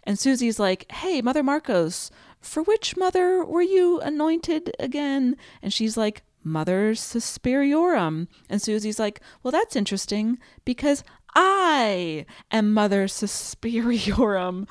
And 0.04 0.18
Susie's 0.18 0.60
like, 0.60 0.90
hey, 0.92 1.22
Mother 1.22 1.44
Markos, 1.44 2.12
for 2.40 2.64
which 2.64 2.96
mother 2.96 3.44
were 3.44 3.62
you 3.62 4.00
anointed 4.00 4.74
again? 4.80 5.36
And 5.62 5.74
she's 5.74 5.98
like, 5.98 6.24
Mother 6.44 6.94
Suspiriorum. 6.94 8.28
And 8.50 8.62
Susie's 8.62 9.00
like, 9.00 9.22
well, 9.44 9.52
that's 9.52 9.76
interesting 9.76 10.38
because 10.66 11.04
I 11.36 12.26
am 12.52 12.74
Mother 12.74 13.06
Suspiriorum. 13.08 14.68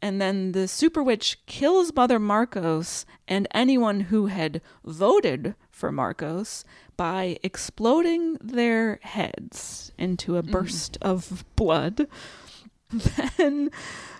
And 0.00 0.20
then 0.20 0.52
the 0.52 0.68
super 0.68 1.02
witch 1.02 1.44
kills 1.46 1.94
Mother 1.94 2.20
Markos 2.20 3.04
and 3.26 3.48
anyone 3.50 4.00
who 4.00 4.26
had 4.26 4.60
voted 4.84 5.54
for 5.70 5.90
Markos 5.90 6.64
by 6.96 7.38
exploding 7.42 8.34
their 8.40 9.00
heads 9.02 9.92
into 9.98 10.36
a 10.36 10.42
mm. 10.42 10.50
burst 10.50 10.98
of 11.00 11.44
blood. 11.56 12.06
Then 13.36 13.70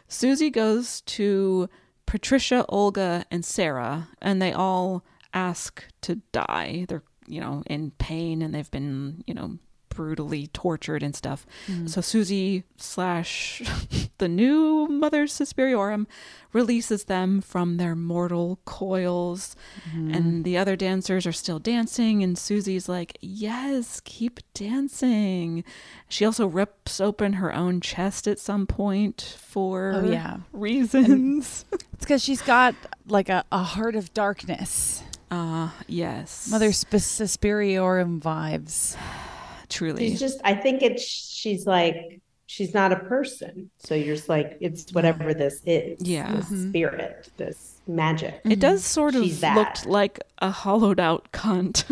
Susie 0.08 0.50
goes 0.50 1.00
to 1.02 1.68
Patricia, 2.06 2.64
Olga, 2.68 3.24
and 3.30 3.44
Sarah, 3.44 4.08
and 4.20 4.42
they 4.42 4.52
all 4.52 5.04
ask 5.34 5.84
to 6.02 6.16
die. 6.32 6.86
They're, 6.88 7.02
you 7.26 7.40
know, 7.40 7.62
in 7.66 7.92
pain 7.92 8.42
and 8.42 8.54
they've 8.54 8.70
been, 8.70 9.24
you 9.26 9.34
know, 9.34 9.58
brutally 9.90 10.46
tortured 10.48 11.02
and 11.02 11.16
stuff. 11.16 11.44
Mm. 11.66 11.90
So 11.90 12.00
Susie 12.00 12.62
slash 12.76 13.60
the 14.18 14.28
new 14.28 14.86
Mother 14.86 15.26
Suspiriorum 15.26 16.06
releases 16.52 17.04
them 17.04 17.40
from 17.40 17.78
their 17.78 17.96
mortal 17.96 18.60
coils. 18.64 19.56
Mm-hmm. 19.90 20.14
And 20.14 20.44
the 20.44 20.56
other 20.56 20.76
dancers 20.76 21.26
are 21.26 21.32
still 21.32 21.58
dancing. 21.58 22.22
And 22.22 22.38
Susie's 22.38 22.88
like, 22.88 23.18
yes, 23.20 24.00
keep 24.04 24.38
dancing. 24.54 25.64
She 26.08 26.24
also 26.24 26.46
rips 26.46 27.00
open 27.00 27.32
her 27.34 27.52
own 27.52 27.80
chest 27.80 28.28
at 28.28 28.38
some 28.38 28.68
point 28.68 29.36
for 29.40 29.92
Oh, 29.96 30.08
yeah. 30.08 30.38
reasons. 30.52 31.64
It's 31.98 32.04
because 32.04 32.22
she's 32.22 32.42
got 32.42 32.76
like 33.08 33.28
a, 33.28 33.44
a 33.50 33.64
heart 33.64 33.96
of 33.96 34.14
darkness. 34.14 35.02
Uh, 35.30 35.70
yes. 35.86 36.48
Mother 36.50 36.72
Sp- 36.72 36.96
Suspiriorum 37.00 38.20
vibes. 38.20 38.96
Truly. 39.68 40.10
She's 40.10 40.20
just, 40.20 40.40
I 40.44 40.54
think 40.54 40.82
it's, 40.82 41.02
she's 41.04 41.66
like, 41.66 42.20
she's 42.46 42.72
not 42.72 42.90
a 42.92 42.96
person. 42.96 43.70
So 43.78 43.94
you're 43.94 44.16
just 44.16 44.28
like, 44.28 44.56
it's 44.60 44.90
whatever 44.92 45.34
this 45.34 45.60
is. 45.66 45.98
Yeah. 46.00 46.32
This 46.32 46.46
Mhm. 46.50 46.68
spirit, 46.70 47.28
this 47.36 47.80
magic. 47.86 48.40
It 48.44 48.60
does 48.60 48.82
sort 48.84 49.14
of 49.14 49.24
She's 49.24 49.40
that. 49.40 49.54
looked 49.56 49.84
like 49.86 50.20
a 50.38 50.50
hollowed 50.50 50.98
out 51.00 51.30
cunt 51.32 51.84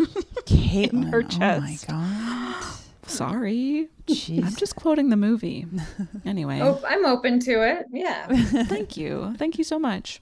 in 0.91 1.03
her 1.03 1.21
chest. 1.21 1.85
Oh 1.89 1.93
my 1.93 2.55
god. 2.55 2.73
Sorry. 3.05 3.87
I'm 4.09 4.55
just 4.55 4.75
quoting 4.75 5.09
the 5.09 5.15
movie. 5.17 5.65
Anyway. 6.25 6.59
Oh, 6.61 6.81
I'm 6.85 7.05
open 7.05 7.39
to 7.41 7.51
it. 7.61 7.85
Yeah. 7.91 8.27
Thank 8.65 8.97
you. 8.97 9.33
Thank 9.37 9.57
you 9.57 9.63
so 9.63 9.77
much. 9.79 10.19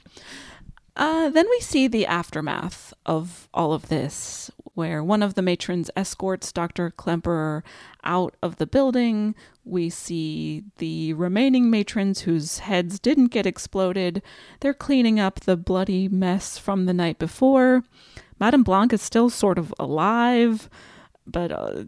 Uh, 0.96 1.30
then 1.30 1.46
we 1.50 1.60
see 1.60 1.88
the 1.88 2.06
aftermath 2.06 2.94
of 3.06 3.50
all 3.54 3.74
of 3.74 3.90
this, 3.90 4.50
where 4.76 5.04
one 5.04 5.22
of 5.22 5.34
the 5.34 5.42
matrons 5.42 5.92
escorts 5.96 6.54
Dr. 6.54 6.90
Klemperer 6.92 7.64
out 8.04 8.36
of 8.42 8.56
the 8.56 8.66
building. 8.66 9.36
We 9.66 9.90
see 9.90 10.64
the 10.78 11.14
remaining 11.14 11.70
matrons 11.70 12.22
whose 12.22 12.60
heads 12.60 13.00
didn't 13.00 13.28
get 13.28 13.46
exploded. 13.46 14.22
They're 14.62 14.74
cleaning 14.74 15.20
up 15.20 15.42
the 15.42 15.58
bloody 15.58 16.08
mess 16.08 16.58
from 16.58 16.86
the 16.86 16.94
night 16.94 17.20
before. 17.20 17.84
Madame 18.40 18.64
Blanc 18.64 18.94
is 18.94 19.02
still 19.02 19.30
sort 19.30 19.58
of 19.58 19.74
alive, 19.78 20.70
but 21.28 21.52
uh, 21.52 21.84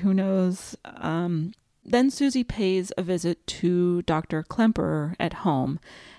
who 0.00 0.14
knows? 0.14 0.76
Um, 0.84 1.52
then 1.84 2.10
Susie 2.10 2.44
pays 2.44 2.90
a 2.96 3.02
visit 3.02 3.46
to 3.46 4.02
Dr. 4.02 4.42
Klemperer 4.42 5.14
at 5.20 5.34
home. 5.34 5.78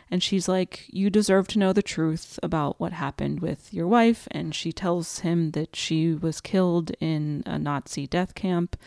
And 0.09 0.23
she's 0.23 0.47
like, 0.47 0.85
You 0.87 1.09
deserve 1.09 1.47
to 1.49 1.59
know 1.59 1.73
the 1.73 1.81
truth 1.81 2.39
about 2.41 2.79
what 2.79 2.93
happened 2.93 3.41
with 3.41 3.73
your 3.73 3.87
wife. 3.87 4.27
And 4.31 4.55
she 4.55 4.71
tells 4.71 5.19
him 5.19 5.51
that 5.51 5.75
she 5.75 6.13
was 6.13 6.41
killed 6.41 6.91
in 6.99 7.43
a 7.45 7.59
Nazi 7.59 8.07
death 8.07 8.35
camp 8.35 8.77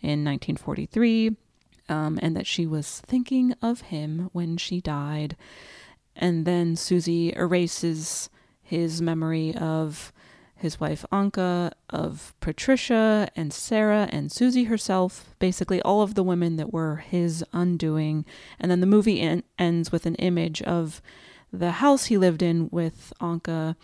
in 0.00 0.24
1943 0.24 1.36
um, 1.88 2.18
and 2.22 2.36
that 2.36 2.46
she 2.46 2.66
was 2.66 3.00
thinking 3.00 3.54
of 3.62 3.82
him 3.82 4.30
when 4.32 4.56
she 4.56 4.80
died. 4.80 5.36
And 6.16 6.44
then 6.44 6.76
Susie 6.76 7.32
erases 7.34 8.30
his 8.62 9.02
memory 9.02 9.54
of 9.54 10.12
his 10.56 10.80
wife 10.80 11.04
Anka, 11.12 11.72
of 11.90 12.34
Patricia 12.40 13.28
and 13.36 13.52
Sarah 13.52 14.08
and 14.10 14.30
Susie 14.30 14.64
herself, 14.64 15.34
basically 15.38 15.82
all 15.82 16.02
of 16.02 16.14
the 16.14 16.22
women 16.22 16.56
that 16.56 16.72
were 16.72 16.96
his 16.96 17.44
undoing. 17.52 18.24
And 18.58 18.70
then 18.70 18.80
the 18.80 18.86
movie 18.86 19.20
en- 19.20 19.42
ends 19.58 19.92
with 19.92 20.06
an 20.06 20.14
image 20.16 20.62
of 20.62 21.02
the 21.52 21.72
house 21.72 22.06
he 22.06 22.18
lived 22.18 22.42
in 22.42 22.68
with 22.70 23.12
Anka. 23.20 23.76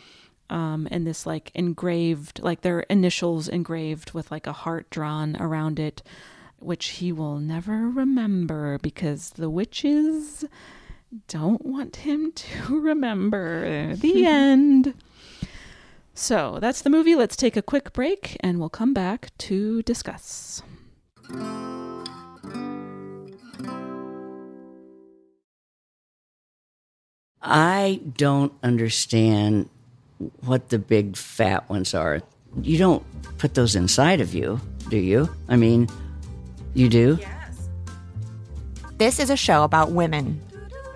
Um, 0.48 0.88
and 0.90 1.06
this 1.06 1.26
like 1.26 1.52
engraved, 1.54 2.42
like 2.42 2.62
their 2.62 2.80
initials 2.80 3.46
engraved 3.46 4.12
with 4.12 4.30
like 4.30 4.48
a 4.48 4.52
heart 4.52 4.90
drawn 4.90 5.36
around 5.38 5.78
it, 5.78 6.02
which 6.58 6.88
he 6.88 7.12
will 7.12 7.38
never 7.38 7.88
remember 7.88 8.78
because 8.78 9.30
the 9.30 9.48
witches 9.48 10.44
don't 11.28 11.64
want 11.64 11.96
him 11.96 12.32
to 12.32 12.80
remember. 12.80 13.94
The 13.94 14.26
end. 14.26 14.94
So 16.20 16.58
that's 16.60 16.82
the 16.82 16.90
movie. 16.90 17.14
Let's 17.14 17.34
take 17.34 17.56
a 17.56 17.62
quick 17.62 17.94
break 17.94 18.36
and 18.40 18.60
we'll 18.60 18.68
come 18.68 18.92
back 18.92 19.30
to 19.38 19.80
discuss. 19.82 20.62
I 27.40 28.02
don't 28.18 28.52
understand 28.62 29.70
what 30.44 30.68
the 30.68 30.78
big 30.78 31.16
fat 31.16 31.70
ones 31.70 31.94
are. 31.94 32.20
You 32.60 32.76
don't 32.76 33.02
put 33.38 33.54
those 33.54 33.74
inside 33.74 34.20
of 34.20 34.34
you, 34.34 34.60
do 34.90 34.98
you? 34.98 35.34
I 35.48 35.56
mean, 35.56 35.88
you 36.74 36.90
do? 36.90 37.16
Yes. 37.18 37.68
This 38.98 39.18
is 39.18 39.30
a 39.30 39.36
show 39.38 39.64
about 39.64 39.92
women. 39.92 40.38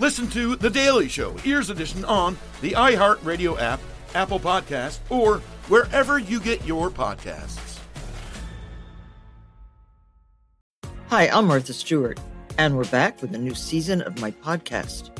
Listen 0.00 0.28
to 0.28 0.56
The 0.56 0.70
Daily 0.70 1.10
Show, 1.10 1.36
Ears 1.44 1.68
Edition, 1.68 2.06
on 2.06 2.38
the 2.62 2.70
iHeartRadio 2.70 3.60
app, 3.60 3.80
Apple 4.14 4.40
Podcast, 4.40 5.00
or 5.10 5.40
wherever 5.68 6.18
you 6.18 6.40
get 6.40 6.64
your 6.64 6.88
podcasts. 6.88 7.78
Hi, 11.08 11.28
I'm 11.28 11.46
Martha 11.46 11.74
Stewart, 11.74 12.18
and 12.56 12.78
we're 12.78 12.86
back 12.86 13.20
with 13.20 13.34
a 13.34 13.38
new 13.38 13.54
season 13.54 14.00
of 14.00 14.18
my 14.22 14.30
podcast. 14.30 15.10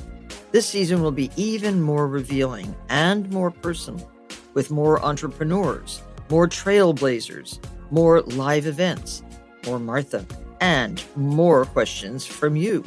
This 0.50 0.66
season 0.66 1.02
will 1.02 1.12
be 1.12 1.30
even 1.36 1.82
more 1.82 2.08
revealing 2.08 2.74
and 2.88 3.30
more 3.30 3.50
personal, 3.50 4.10
with 4.54 4.70
more 4.70 5.04
entrepreneurs, 5.04 6.02
more 6.30 6.48
trailblazers, 6.48 7.58
more 7.90 8.22
live 8.22 8.64
events, 8.64 9.22
more 9.66 9.78
Martha, 9.78 10.24
and 10.62 11.04
more 11.16 11.66
questions 11.66 12.24
from 12.24 12.56
you. 12.56 12.82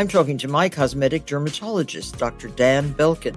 I'm 0.00 0.08
talking 0.08 0.38
to 0.38 0.48
my 0.48 0.70
cosmetic 0.70 1.26
dermatologist, 1.26 2.16
Dr. 2.16 2.48
Dan 2.48 2.94
Belkin, 2.94 3.36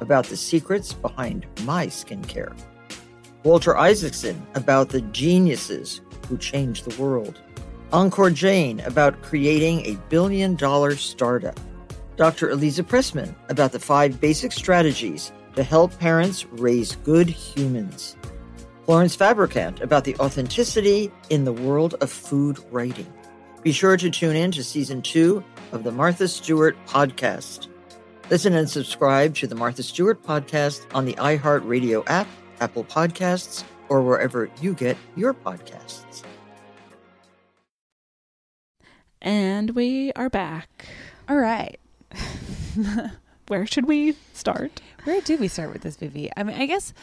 about 0.00 0.26
the 0.26 0.36
secrets 0.36 0.92
behind 0.92 1.46
my 1.62 1.86
skincare. 1.86 2.52
Walter 3.44 3.76
Isaacson 3.76 4.44
about 4.56 4.88
the 4.88 5.02
geniuses 5.02 6.00
who 6.26 6.36
changed 6.36 6.84
the 6.84 7.00
world. 7.00 7.40
Ankur 7.92 8.34
Jain 8.34 8.80
about 8.80 9.22
creating 9.22 9.86
a 9.86 9.94
billion 10.08 10.56
dollar 10.56 10.96
startup. 10.96 11.60
Dr. 12.16 12.50
Eliza 12.50 12.82
Pressman 12.82 13.32
about 13.48 13.70
the 13.70 13.78
five 13.78 14.20
basic 14.20 14.50
strategies 14.50 15.30
to 15.54 15.62
help 15.62 15.96
parents 16.00 16.44
raise 16.46 16.96
good 16.96 17.28
humans. 17.28 18.16
Florence 18.84 19.14
Fabricant 19.14 19.80
about 19.80 20.02
the 20.02 20.16
authenticity 20.16 21.12
in 21.28 21.44
the 21.44 21.52
world 21.52 21.94
of 22.00 22.10
food 22.10 22.58
writing. 22.72 23.06
Be 23.62 23.72
sure 23.72 23.96
to 23.98 24.10
tune 24.10 24.36
in 24.36 24.50
to 24.52 24.64
season 24.64 25.02
two 25.02 25.44
of 25.72 25.84
the 25.84 25.92
Martha 25.92 26.28
Stewart 26.28 26.76
podcast. 26.86 27.68
Listen 28.30 28.54
and 28.54 28.70
subscribe 28.70 29.34
to 29.34 29.46
the 29.46 29.54
Martha 29.54 29.82
Stewart 29.82 30.22
podcast 30.22 30.86
on 30.94 31.04
the 31.04 31.12
iHeartRadio 31.14 32.04
app, 32.06 32.26
Apple 32.60 32.84
Podcasts, 32.84 33.64
or 33.90 34.00
wherever 34.00 34.48
you 34.62 34.72
get 34.72 34.96
your 35.14 35.34
podcasts. 35.34 36.22
And 39.20 39.70
we 39.70 40.12
are 40.14 40.30
back. 40.30 40.86
All 41.28 41.36
right. 41.36 41.78
Where 43.48 43.66
should 43.66 43.86
we 43.86 44.16
start? 44.32 44.80
Where 45.04 45.20
do 45.20 45.36
we 45.36 45.48
start 45.48 45.72
with 45.74 45.82
this 45.82 46.00
movie? 46.00 46.30
I 46.34 46.44
mean, 46.44 46.56
I 46.58 46.64
guess 46.64 46.94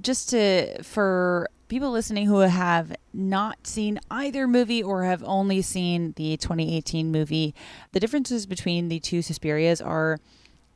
just 0.00 0.30
to 0.30 0.82
for 0.82 1.50
people 1.68 1.90
listening 1.90 2.26
who 2.26 2.38
have 2.40 2.94
not 3.12 3.66
seen 3.66 3.98
either 4.10 4.46
movie 4.46 4.82
or 4.82 5.04
have 5.04 5.22
only 5.24 5.62
seen 5.62 6.12
the 6.16 6.36
2018 6.36 7.10
movie, 7.10 7.54
the 7.92 8.00
differences 8.00 8.46
between 8.46 8.88
the 8.88 9.00
two 9.00 9.20
Suspirias 9.20 9.84
are 9.84 10.18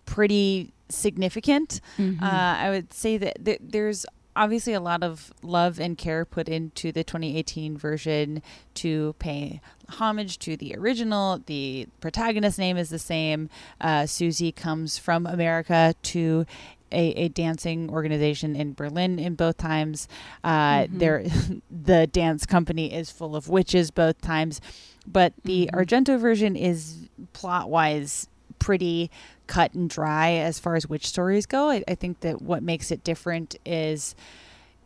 pretty 0.07 0.73
significant. 0.89 1.81
Mhm. 1.99 2.21
Uh, 2.21 2.27
I 2.27 2.71
would 2.71 2.93
say 2.93 3.17
that 3.19 3.45
th- 3.45 3.61
there's 3.63 4.05
obviously 4.37 4.73
a 4.73 4.81
lot 4.81 5.03
of 5.03 5.33
love 5.43 5.79
and 5.79 5.99
care 5.99 6.25
put 6.25 6.49
into 6.49 6.93
the 6.93 7.05
2018 7.05 7.77
version 7.77 8.43
to 8.75 9.15
pay 9.19 9.61
homage 9.89 10.39
to 10.39 10.57
the 10.57 10.75
original. 10.77 11.41
The 11.47 11.87
protagonist 12.01 12.59
name 12.59 12.77
is 12.77 12.91
the 12.91 12.99
same. 12.99 13.51
Uh, 13.81 14.07
Susie 14.07 14.53
comes 14.53 14.99
from 14.99 15.27
America 15.27 15.95
to 16.05 16.47
a, 16.93 17.09
a 17.13 17.29
dancing 17.29 17.91
organization 17.91 18.57
in 18.57 18.73
Berlin 18.75 19.19
in 19.19 19.35
both 19.35 19.57
times. 19.57 20.09
Uh, 20.45 20.85
Mhm. 20.85 20.99
There, 20.99 21.25
the 21.71 22.07
dance 22.07 22.47
company 22.47 22.93
is 22.93 23.11
full 23.11 23.35
of 23.37 23.49
witches 23.49 23.91
both 23.91 24.21
times, 24.21 24.61
but 25.07 25.33
the 25.45 25.71
Argento 25.73 26.19
version 26.19 26.57
is 26.57 27.09
plot 27.33 27.71
wise 27.71 28.29
pretty 28.59 29.11
cut 29.47 29.73
and 29.75 29.89
dry 29.89 30.33
as 30.33 30.59
far 30.59 30.77
as 30.77 30.87
witch 30.87 31.07
stories 31.07 31.47
go. 31.47 31.71
I, 31.71 31.83
I 31.89 31.95
think 31.95 32.21
that 32.21 32.43
what 32.43 32.63
makes 32.63 32.91
it 32.91 33.03
different 33.03 33.57
is, 33.65 34.15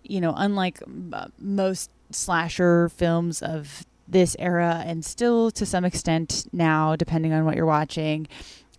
you 0.05 0.21
know, 0.21 0.33
unlike 0.37 0.81
uh, 1.13 1.27
most 1.39 1.91
slasher 2.11 2.89
films 2.89 3.43
of 3.43 3.85
this 4.07 4.37
era, 4.39 4.83
and 4.87 5.05
still 5.05 5.51
to 5.51 5.65
some 5.67 5.85
extent 5.85 6.47
now, 6.53 6.95
depending 6.95 7.33
on 7.33 7.45
what 7.45 7.57
you're 7.57 7.67
watching, 7.67 8.29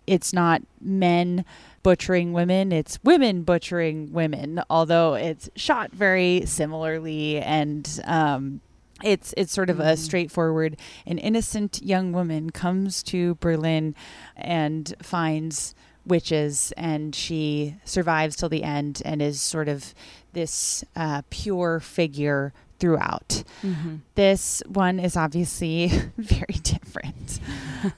it's 0.06 0.32
not 0.32 0.62
men 0.80 1.44
butchering 1.82 2.32
women, 2.32 2.72
it's 2.72 2.98
women 3.04 3.42
butchering 3.42 4.12
women, 4.12 4.60
although 4.68 5.14
it's 5.14 5.48
shot 5.56 5.92
very 5.92 6.44
similarly 6.46 7.38
and 7.38 8.00
um, 8.04 8.60
it's 9.04 9.34
it's 9.36 9.52
sort 9.52 9.70
of 9.70 9.78
a 9.78 9.96
straightforward 9.96 10.76
an 11.06 11.18
innocent 11.18 11.82
young 11.82 12.12
woman 12.12 12.50
comes 12.50 13.02
to 13.02 13.34
Berlin 13.36 13.94
and 14.36 14.94
finds 15.02 15.74
witches 16.06 16.72
and 16.76 17.14
she 17.14 17.76
survives 17.84 18.36
till 18.36 18.48
the 18.48 18.62
end 18.62 19.02
and 19.04 19.20
is 19.20 19.40
sort 19.40 19.68
of 19.68 19.94
this 20.32 20.84
uh, 20.94 21.22
pure 21.30 21.80
figure 21.80 22.52
throughout. 22.78 23.42
Mhm. 23.62 24.00
This 24.14 24.62
one 24.66 24.98
is 25.00 25.16
obviously 25.16 25.88
very 26.18 26.58
different. 26.62 27.40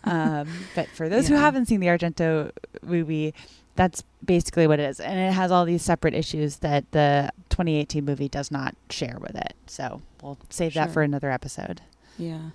um, 0.05 0.49
but 0.75 0.89
for 0.89 1.09
those 1.09 1.29
who 1.29 1.35
haven't 1.35 1.67
seen 1.67 1.81
the 1.81 1.87
Argento 1.89 2.51
movie, 2.83 3.35
that's 3.77 4.03
basically 4.25 4.67
what 4.67 4.81
it 4.81 4.89
is. 4.89 5.01
And 5.01 5.19
it 5.19 5.33
has 5.33 5.51
all 5.51 5.65
these 5.65 5.83
separate 5.83 6.15
issues 6.15 6.57
that 6.57 6.91
the 6.93 7.31
2018 7.51 8.05
movie 8.05 8.29
does 8.29 8.51
not 8.51 8.75
share 8.91 9.19
with 9.21 9.37
it. 9.37 9.55
So 9.67 10.03
we'll 10.23 10.39
save 10.51 10.75
that 10.75 10.91
for 10.91 11.03
another 11.03 11.31
episode. 11.31 11.81
Yeah. 12.19 12.51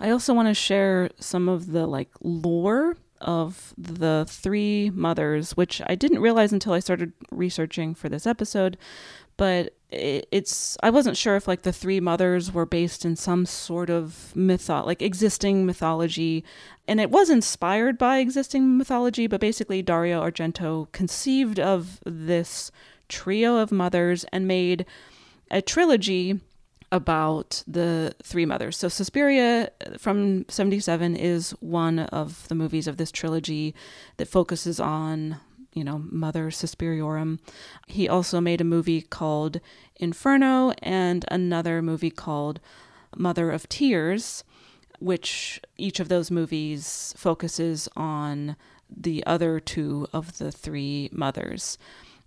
I 0.00 0.10
also 0.10 0.34
want 0.34 0.48
to 0.48 0.54
share 0.54 1.10
some 1.20 1.48
of 1.48 1.70
the 1.70 1.86
like 1.86 2.08
lore 2.20 2.96
of 3.20 3.72
the 3.78 4.26
three 4.28 4.90
mothers, 4.90 5.52
which 5.56 5.80
I 5.86 5.94
didn't 5.94 6.20
realize 6.20 6.52
until 6.52 6.72
I 6.72 6.80
started 6.80 7.12
researching 7.30 7.94
for 7.94 8.08
this 8.08 8.26
episode. 8.26 8.76
But 9.36 9.74
it, 9.90 10.28
it's 10.30 10.76
I 10.82 10.90
wasn't 10.90 11.16
sure 11.16 11.36
if 11.36 11.48
like 11.48 11.62
the 11.62 11.72
three 11.72 12.00
mothers 12.00 12.52
were 12.52 12.66
based 12.66 13.04
in 13.04 13.16
some 13.16 13.46
sort 13.46 13.90
of 13.90 14.32
mytho 14.34 14.84
like 14.84 15.02
existing 15.02 15.66
mythology, 15.66 16.44
and 16.86 17.00
it 17.00 17.10
was 17.10 17.30
inspired 17.30 17.98
by 17.98 18.18
existing 18.18 18.76
mythology. 18.76 19.26
But 19.26 19.40
basically, 19.40 19.82
Dario 19.82 20.22
Argento 20.22 20.90
conceived 20.92 21.58
of 21.58 22.00
this 22.04 22.70
trio 23.08 23.56
of 23.56 23.72
mothers 23.72 24.24
and 24.32 24.48
made 24.48 24.86
a 25.50 25.60
trilogy 25.62 26.40
about 26.94 27.64
the 27.66 28.14
three 28.22 28.46
mothers. 28.46 28.76
So 28.76 28.88
Suspiria 28.88 29.70
uh, 29.84 29.98
from 29.98 30.44
77 30.48 31.16
is 31.16 31.50
one 31.60 31.98
of 31.98 32.46
the 32.46 32.54
movies 32.54 32.86
of 32.86 32.98
this 32.98 33.10
trilogy 33.10 33.74
that 34.16 34.28
focuses 34.28 34.78
on, 34.78 35.40
you 35.74 35.84
know, 35.84 36.02
Mother 36.10 36.50
Suspiriorum. 36.50 37.38
He 37.86 38.08
also 38.08 38.40
made 38.40 38.60
a 38.60 38.64
movie 38.64 39.02
called 39.02 39.60
Inferno 39.96 40.72
and 40.82 41.24
another 41.28 41.82
movie 41.82 42.10
called 42.10 42.60
Mother 43.16 43.50
of 43.50 43.68
Tears, 43.68 44.44
which 45.00 45.60
each 45.76 46.00
of 46.00 46.08
those 46.08 46.30
movies 46.30 47.12
focuses 47.16 47.88
on 47.96 48.56
the 48.88 49.24
other 49.26 49.60
two 49.60 50.06
of 50.12 50.38
the 50.38 50.52
three 50.52 51.08
mothers. 51.12 51.76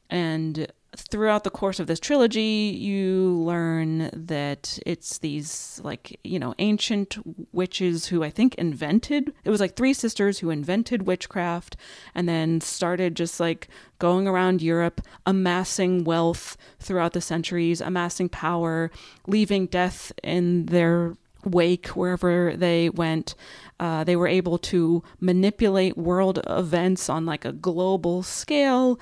And 0.09 0.67
throughout 0.95 1.43
the 1.43 1.49
course 1.49 1.79
of 1.79 1.88
this 1.88 1.99
trilogy, 1.99 2.75
you 2.77 3.41
learn 3.43 4.09
that 4.13 4.79
it's 4.85 5.19
these 5.19 5.81
like, 5.83 6.19
you 6.23 6.39
know, 6.39 6.55
ancient 6.59 7.17
witches 7.51 8.07
who 8.07 8.23
I 8.23 8.29
think 8.29 8.55
invented 8.55 9.33
it 9.43 9.49
was 9.49 9.59
like 9.59 9.75
three 9.75 9.93
sisters 9.93 10.39
who 10.39 10.49
invented 10.49 11.05
witchcraft 11.05 11.75
and 12.15 12.27
then 12.27 12.61
started 12.61 13.15
just 13.15 13.39
like 13.39 13.67
going 13.99 14.27
around 14.27 14.61
Europe, 14.61 15.01
amassing 15.25 16.03
wealth 16.03 16.57
throughout 16.79 17.13
the 17.13 17.21
centuries, 17.21 17.81
amassing 17.81 18.29
power, 18.29 18.91
leaving 19.27 19.67
death 19.67 20.11
in 20.23 20.67
their 20.67 21.15
wake 21.47 21.87
wherever 21.87 22.55
they 22.55 22.89
went. 22.89 23.35
Uh, 23.79 24.03
they 24.03 24.15
were 24.15 24.27
able 24.27 24.57
to 24.57 25.03
manipulate 25.19 25.97
world 25.97 26.39
events 26.47 27.09
on 27.09 27.25
like 27.25 27.45
a 27.45 27.51
global 27.51 28.23
scale, 28.23 28.99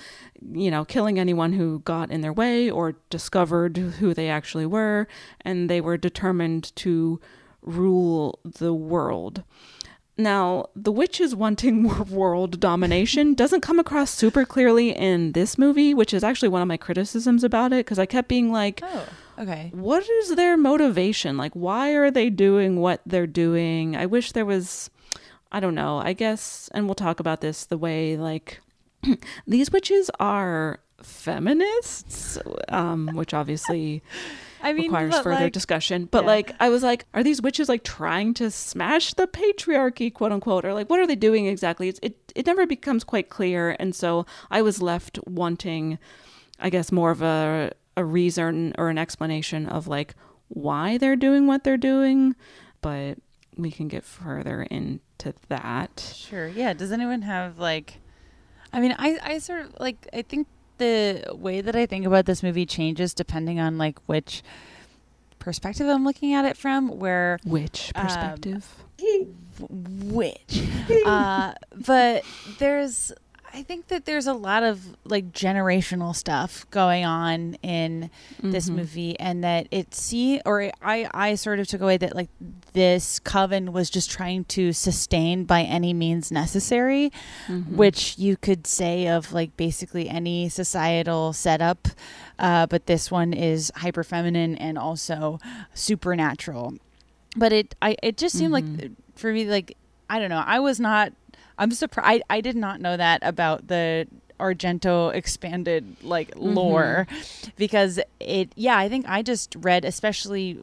you 0.52 0.70
know, 0.70 0.84
killing 0.84 1.18
anyone 1.18 1.54
who 1.54 1.80
got 1.80 2.12
in 2.12 2.22
their 2.22 2.34
way 2.34 2.70
or 2.70 2.96
discovered 3.10 3.78
who 3.78 4.14
they 4.14 4.30
actually 4.30 4.66
were. 4.66 5.08
And 5.42 5.70
they 5.70 5.82
were 5.82 5.98
determined 5.98 6.76
to 6.78 7.20
rule 7.62 8.40
the 8.44 8.74
world. 8.74 9.44
Now, 10.18 10.68
the 10.76 10.92
witches 10.92 11.36
wanting 11.36 12.10
world 12.10 12.60
domination 12.60 13.34
doesn't 13.34 13.62
come 13.62 13.80
across 13.80 14.12
super 14.12 14.46
clearly 14.46 14.92
in 14.92 15.34
this 15.34 15.58
movie, 15.58 15.94
which 15.94 16.14
is 16.14 16.24
actually 16.24 16.50
one 16.50 16.62
of 16.62 16.68
my 16.68 16.78
criticisms 16.78 17.44
about 17.44 17.74
it 17.74 17.86
because 17.86 18.00
I 18.00 18.06
kept 18.06 18.30
being 18.30 18.52
like, 18.52 18.82
oh, 18.84 19.08
okay. 19.40 19.72
What 19.74 20.08
is 20.10 20.36
their 20.36 20.58
motivation? 20.58 21.38
Like, 21.38 21.54
why 21.54 21.92
are 21.92 22.12
they 22.12 22.30
doing 22.30 22.80
what 22.80 23.02
they're 23.06 23.28
doing? 23.28 23.96
I 23.96 24.06
wish 24.06 24.32
there 24.32 24.46
was, 24.46 24.90
I 25.52 25.60
don't 25.60 25.76
know, 25.76 25.98
I 26.00 26.14
guess, 26.14 26.70
and 26.74 26.86
we'll 26.86 26.96
talk 26.96 27.20
about 27.20 27.42
this 27.42 27.66
the 27.66 27.78
way, 27.78 28.18
like, 28.18 28.60
these 29.48 29.72
witches 29.72 30.10
are 30.20 30.80
feminists, 31.02 32.38
um, 32.70 33.10
which 33.14 33.34
obviously. 33.34 34.02
I 34.64 34.74
mean, 34.74 34.86
requires 34.86 35.20
further 35.20 35.42
like- 35.44 35.54
discussion. 35.54 36.06
But 36.10 36.24
Yeah. 36.24 36.28
like, 36.32 36.52
I 36.60 36.70
was 36.70 36.82
like, 36.82 37.06
are 37.14 37.22
these 37.24 37.40
witches 37.40 37.70
like 37.70 37.84
trying 37.84 38.34
to 38.36 38.50
smash 38.50 39.14
the 39.14 39.28
patriarchy, 39.28 40.12
quote 40.12 40.32
unquote, 40.32 40.66
or 40.66 40.74
like, 40.74 40.90
what 40.90 41.00
are 41.00 41.06
they 41.06 41.16
doing 41.16 41.46
exactly? 41.46 41.88
It's, 41.88 42.00
it 42.02 42.16
it 42.34 42.48
never 42.48 42.66
becomes 42.66 43.04
quite 43.04 43.30
clear, 43.30 43.76
and 43.80 43.94
so 43.94 44.26
I 44.50 44.64
was 44.64 44.82
left 44.82 45.20
wanting, 45.28 46.00
I 46.60 46.72
guess, 46.72 46.92
more 46.92 47.12
of 47.12 47.22
a 47.22 47.74
a 47.98 48.04
reason 48.04 48.74
or 48.78 48.90
an 48.90 48.98
explanation 48.98 49.68
of 49.68 49.88
like 49.88 50.16
why 50.50 50.98
they're 50.98 51.16
doing 51.16 51.48
what 51.48 51.64
they're 51.64 51.78
doing. 51.78 52.36
But 52.82 53.18
we 53.58 53.72
can 53.72 53.88
get 53.88 54.04
further 54.04 54.64
into 54.64 55.34
that. 55.50 56.14
Sure. 56.16 56.48
Yeah. 56.48 56.74
Does 56.74 56.92
anyone 56.92 57.22
have 57.24 57.58
like 57.60 58.00
I 58.74 58.80
mean, 58.82 58.96
I 58.98 59.18
I 59.24 59.38
sort 59.38 59.62
of 59.62 59.76
like 59.80 60.08
I 60.14 60.22
think 60.22 60.48
the 60.78 61.24
way 61.34 61.62
that 61.62 61.76
I 61.76 61.86
think 61.86 62.06
about 62.06 62.26
this 62.26 62.44
movie 62.44 62.66
changes 62.66 63.14
depending 63.14 63.60
on 63.60 63.78
like 63.78 63.98
which 64.08 64.44
perspective 65.40 65.88
I'm 65.88 66.04
looking 66.04 66.34
at 66.34 66.44
it 66.44 66.58
from 66.58 67.00
where 67.00 67.40
Which 67.46 67.92
um, 67.96 68.06
perspective? 68.06 68.68
which 69.60 70.64
uh 71.06 71.54
but 71.86 72.24
there's 72.60 73.14
I 73.56 73.64
think 73.64 73.88
that 73.88 74.04
there's 74.04 74.28
a 74.28 74.34
lot 74.34 74.64
of 74.64 74.98
like 75.06 75.32
generational 75.32 76.14
stuff 76.14 76.70
going 76.72 77.06
on 77.06 77.54
in 77.64 78.10
this 78.44 78.70
Mhm. 78.70 78.76
movie 78.76 79.20
and 79.20 79.44
that 79.46 79.68
it 79.72 79.96
see 79.96 80.42
or 80.46 80.72
I 80.82 81.08
I 81.14 81.36
sort 81.36 81.60
of 81.60 81.68
took 81.68 81.80
away 81.80 81.96
that 81.98 82.16
like 82.16 82.30
this 82.74 83.18
coven 83.20 83.72
was 83.72 83.90
just 83.90 84.12
trying 84.12 84.44
to 84.46 84.74
sustain 84.74 85.46
by 85.46 85.64
any 85.64 85.94
means 85.94 86.32
necessary 86.34 87.12
Mhm. 87.48 87.70
which 87.78 88.18
you 88.18 88.36
could 88.36 88.68
say 88.68 89.08
of 89.08 89.32
like 89.32 89.56
basically 89.56 90.10
any 90.10 90.50
societal 90.50 91.32
setup 91.32 91.88
uh, 92.38 92.66
but 92.66 92.88
this 92.88 93.10
one 93.10 93.32
is 93.32 93.72
hyper 93.78 94.04
feminine 94.04 94.56
and 94.58 94.78
also 94.78 95.40
supernatural 95.74 96.74
but 97.38 97.54
it 97.54 97.74
I 97.82 97.96
it 98.04 98.18
just 98.18 98.38
seemed 98.38 98.52
like 98.52 98.66
for 99.16 99.32
me 99.32 99.46
like 99.46 99.78
I 100.10 100.20
don't 100.20 100.30
know 100.30 100.44
I 100.46 100.60
was 100.60 100.80
not 100.80 101.14
I'm 101.58 101.72
surprised 101.72 102.24
I, 102.30 102.38
I 102.38 102.42
did 102.42 102.56
not 102.56 102.82
know 102.82 102.98
that 102.98 103.20
about 103.24 103.68
the 103.68 104.08
Argento 104.40 105.14
expanded 105.14 105.96
like 106.04 106.34
lore. 106.36 107.08
Because 107.56 108.00
it 108.20 108.52
yeah 108.56 108.78
I 108.78 108.90
think 108.90 109.06
I 109.08 109.22
just 109.22 109.56
read 109.60 109.86
especially 109.86 110.60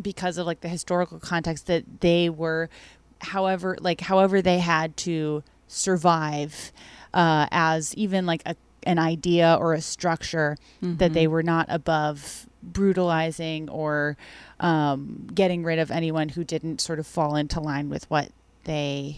because 0.00 0.38
of 0.38 0.46
like 0.46 0.60
the 0.60 0.68
historical 0.68 1.18
context 1.18 1.66
that 1.66 2.00
they 2.00 2.28
were 2.28 2.68
however 3.20 3.76
like 3.80 4.00
however 4.02 4.40
they 4.42 4.58
had 4.58 4.96
to 4.98 5.42
survive 5.66 6.72
uh, 7.14 7.46
as 7.50 7.94
even 7.94 8.26
like 8.26 8.42
a, 8.46 8.54
an 8.84 8.98
idea 8.98 9.56
or 9.60 9.74
a 9.74 9.80
structure 9.80 10.56
that 10.80 11.12
they 11.12 11.26
were 11.26 11.42
not 11.42 11.66
above 11.68 12.46
brutalizing 12.62 13.68
or 13.68 14.16
um, 14.60 15.28
getting 15.34 15.62
rid 15.64 15.78
of 15.78 15.90
anyone 15.90 16.28
who 16.30 16.44
didn't 16.44 16.80
sort 16.80 16.98
of 16.98 17.06
fall 17.06 17.36
into 17.36 17.60
line 17.60 17.88
with 17.88 18.08
what 18.10 18.30
they 18.64 19.16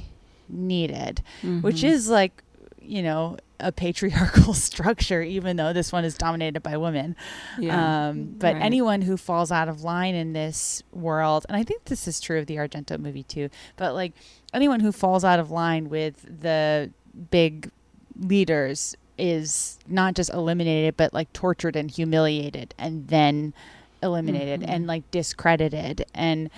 needed 0.48 1.22
which 1.62 1.76
Mhm. 1.82 1.84
is 1.90 2.08
like 2.08 2.42
you 2.80 3.02
know 3.02 3.36
a 3.60 3.70
patriarchal 3.70 4.54
structure 4.68 5.22
even 5.22 5.56
though 5.56 5.72
this 5.72 5.92
one 5.92 6.04
is 6.04 6.16
dominated 6.18 6.62
by 6.62 6.76
women 6.76 7.14
Yeah. 7.58 8.08
um, 8.08 8.34
but 8.38 8.54
Right. 8.54 8.62
anyone 8.62 9.02
who 9.02 9.16
falls 9.16 9.52
out 9.52 9.68
of 9.68 9.82
line 9.84 10.14
in 10.16 10.32
this 10.32 10.82
world 10.92 11.46
and 11.48 11.56
i 11.56 11.62
think 11.62 11.84
this 11.84 12.08
is 12.08 12.18
true 12.20 12.38
of 12.40 12.46
the 12.46 12.56
argento 12.56 12.98
movie 12.98 13.22
too 13.22 13.50
but 13.76 13.94
like 13.94 14.12
anyone 14.52 14.80
who 14.80 14.90
falls 14.90 15.22
out 15.24 15.38
of 15.38 15.50
line 15.50 15.88
with 15.88 16.40
the 16.42 16.90
big 17.30 17.70
leaders 18.18 18.96
is 19.18 19.78
not 19.86 20.14
just 20.14 20.30
eliminated 20.32 20.96
but 20.96 21.14
like 21.14 21.32
tortured 21.32 21.76
and 21.76 21.90
humiliated 21.92 22.74
and 22.78 23.08
then 23.08 23.54
eliminated 24.02 24.62
Mhm. 24.62 24.68
and 24.68 24.86
like 24.88 25.08
discredited 25.12 26.04
and 26.14 26.50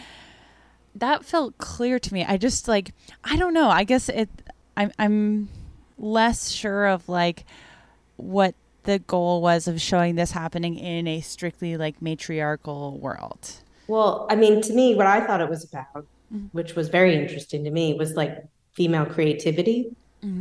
that 0.95 1.25
felt 1.25 1.59
clear 1.59 1.99
to 1.99 2.15
me 2.15 2.25
i 2.25 2.37
just 2.37 2.69
like 2.69 2.93
i 3.25 3.37
don't 3.37 3.55
know 3.55 3.69
i 3.69 3.85
guess 3.85 4.09
it 4.09 4.29
i'm 4.77 4.91
i'm 4.99 5.49
less 5.99 6.51
sure 6.51 6.87
of 6.87 7.09
like 7.09 7.45
what 8.17 8.55
the 8.85 8.99
goal 9.01 9.41
was 9.43 9.67
of 9.67 9.81
showing 9.81 10.15
this 10.15 10.33
happening 10.33 10.77
in 10.79 11.07
a 11.07 11.21
strictly 11.21 11.77
like 11.77 12.01
matriarchal 12.03 12.99
world 12.99 13.51
Well, 13.87 14.27
I 14.31 14.37
mean, 14.37 14.63
to 14.63 14.73
me, 14.73 14.95
what 14.95 15.07
I 15.07 15.27
thought 15.27 15.41
it 15.43 15.51
was 15.51 15.65
about, 15.71 16.07
Mhm. 16.33 16.49
which 16.53 16.75
was 16.75 16.89
very 16.89 17.15
interesting 17.21 17.65
to 17.65 17.71
me, 17.71 17.93
was 17.93 18.15
like 18.15 18.33
female 18.73 19.05
creativity. 19.05 19.95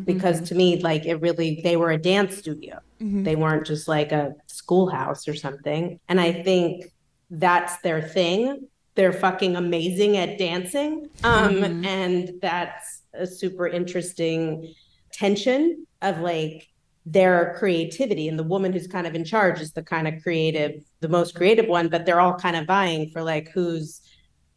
Because 0.05 0.39
to 0.47 0.55
me, 0.55 0.79
like 0.79 1.05
it 1.05 1.15
really, 1.19 1.59
they 1.61 1.75
were 1.75 1.91
a 1.91 1.97
dance 1.97 2.37
studio. 2.37 2.79
Mhm. 3.01 3.25
They 3.25 3.35
weren't 3.35 3.65
just 3.65 3.85
like 3.89 4.13
a 4.13 4.33
schoolhouse 4.47 5.27
or 5.27 5.35
something. 5.35 5.99
And 6.07 6.21
I 6.21 6.31
think 6.31 6.85
that's 7.29 7.75
their 7.81 8.01
thing. 8.01 8.67
They're 8.95 9.13
fucking 9.13 9.55
amazing 9.55 10.17
at 10.17 10.37
dancing. 10.37 11.07
Um, 11.23 11.55
Mhm. 11.55 11.85
and 11.85 12.31
that's 12.41 13.01
a 13.13 13.25
super 13.25 13.67
interesting 13.67 14.73
tension 15.11 15.85
of 16.01 16.19
like 16.19 16.67
their 17.05 17.55
creativity 17.59 18.27
and 18.27 18.39
the 18.39 18.43
woman 18.43 18.71
who's 18.71 18.87
kind 18.87 19.05
of 19.05 19.13
in 19.13 19.25
charge 19.25 19.59
is 19.59 19.73
the 19.73 19.83
kind 19.83 20.07
of 20.07 20.13
creative 20.23 20.71
the 21.01 21.09
most 21.09 21.35
creative 21.35 21.67
one 21.67 21.89
but 21.89 22.05
they're 22.05 22.21
all 22.21 22.33
kind 22.33 22.55
of 22.55 22.65
vying 22.65 23.09
for 23.11 23.21
like 23.21 23.49
who's 23.49 24.01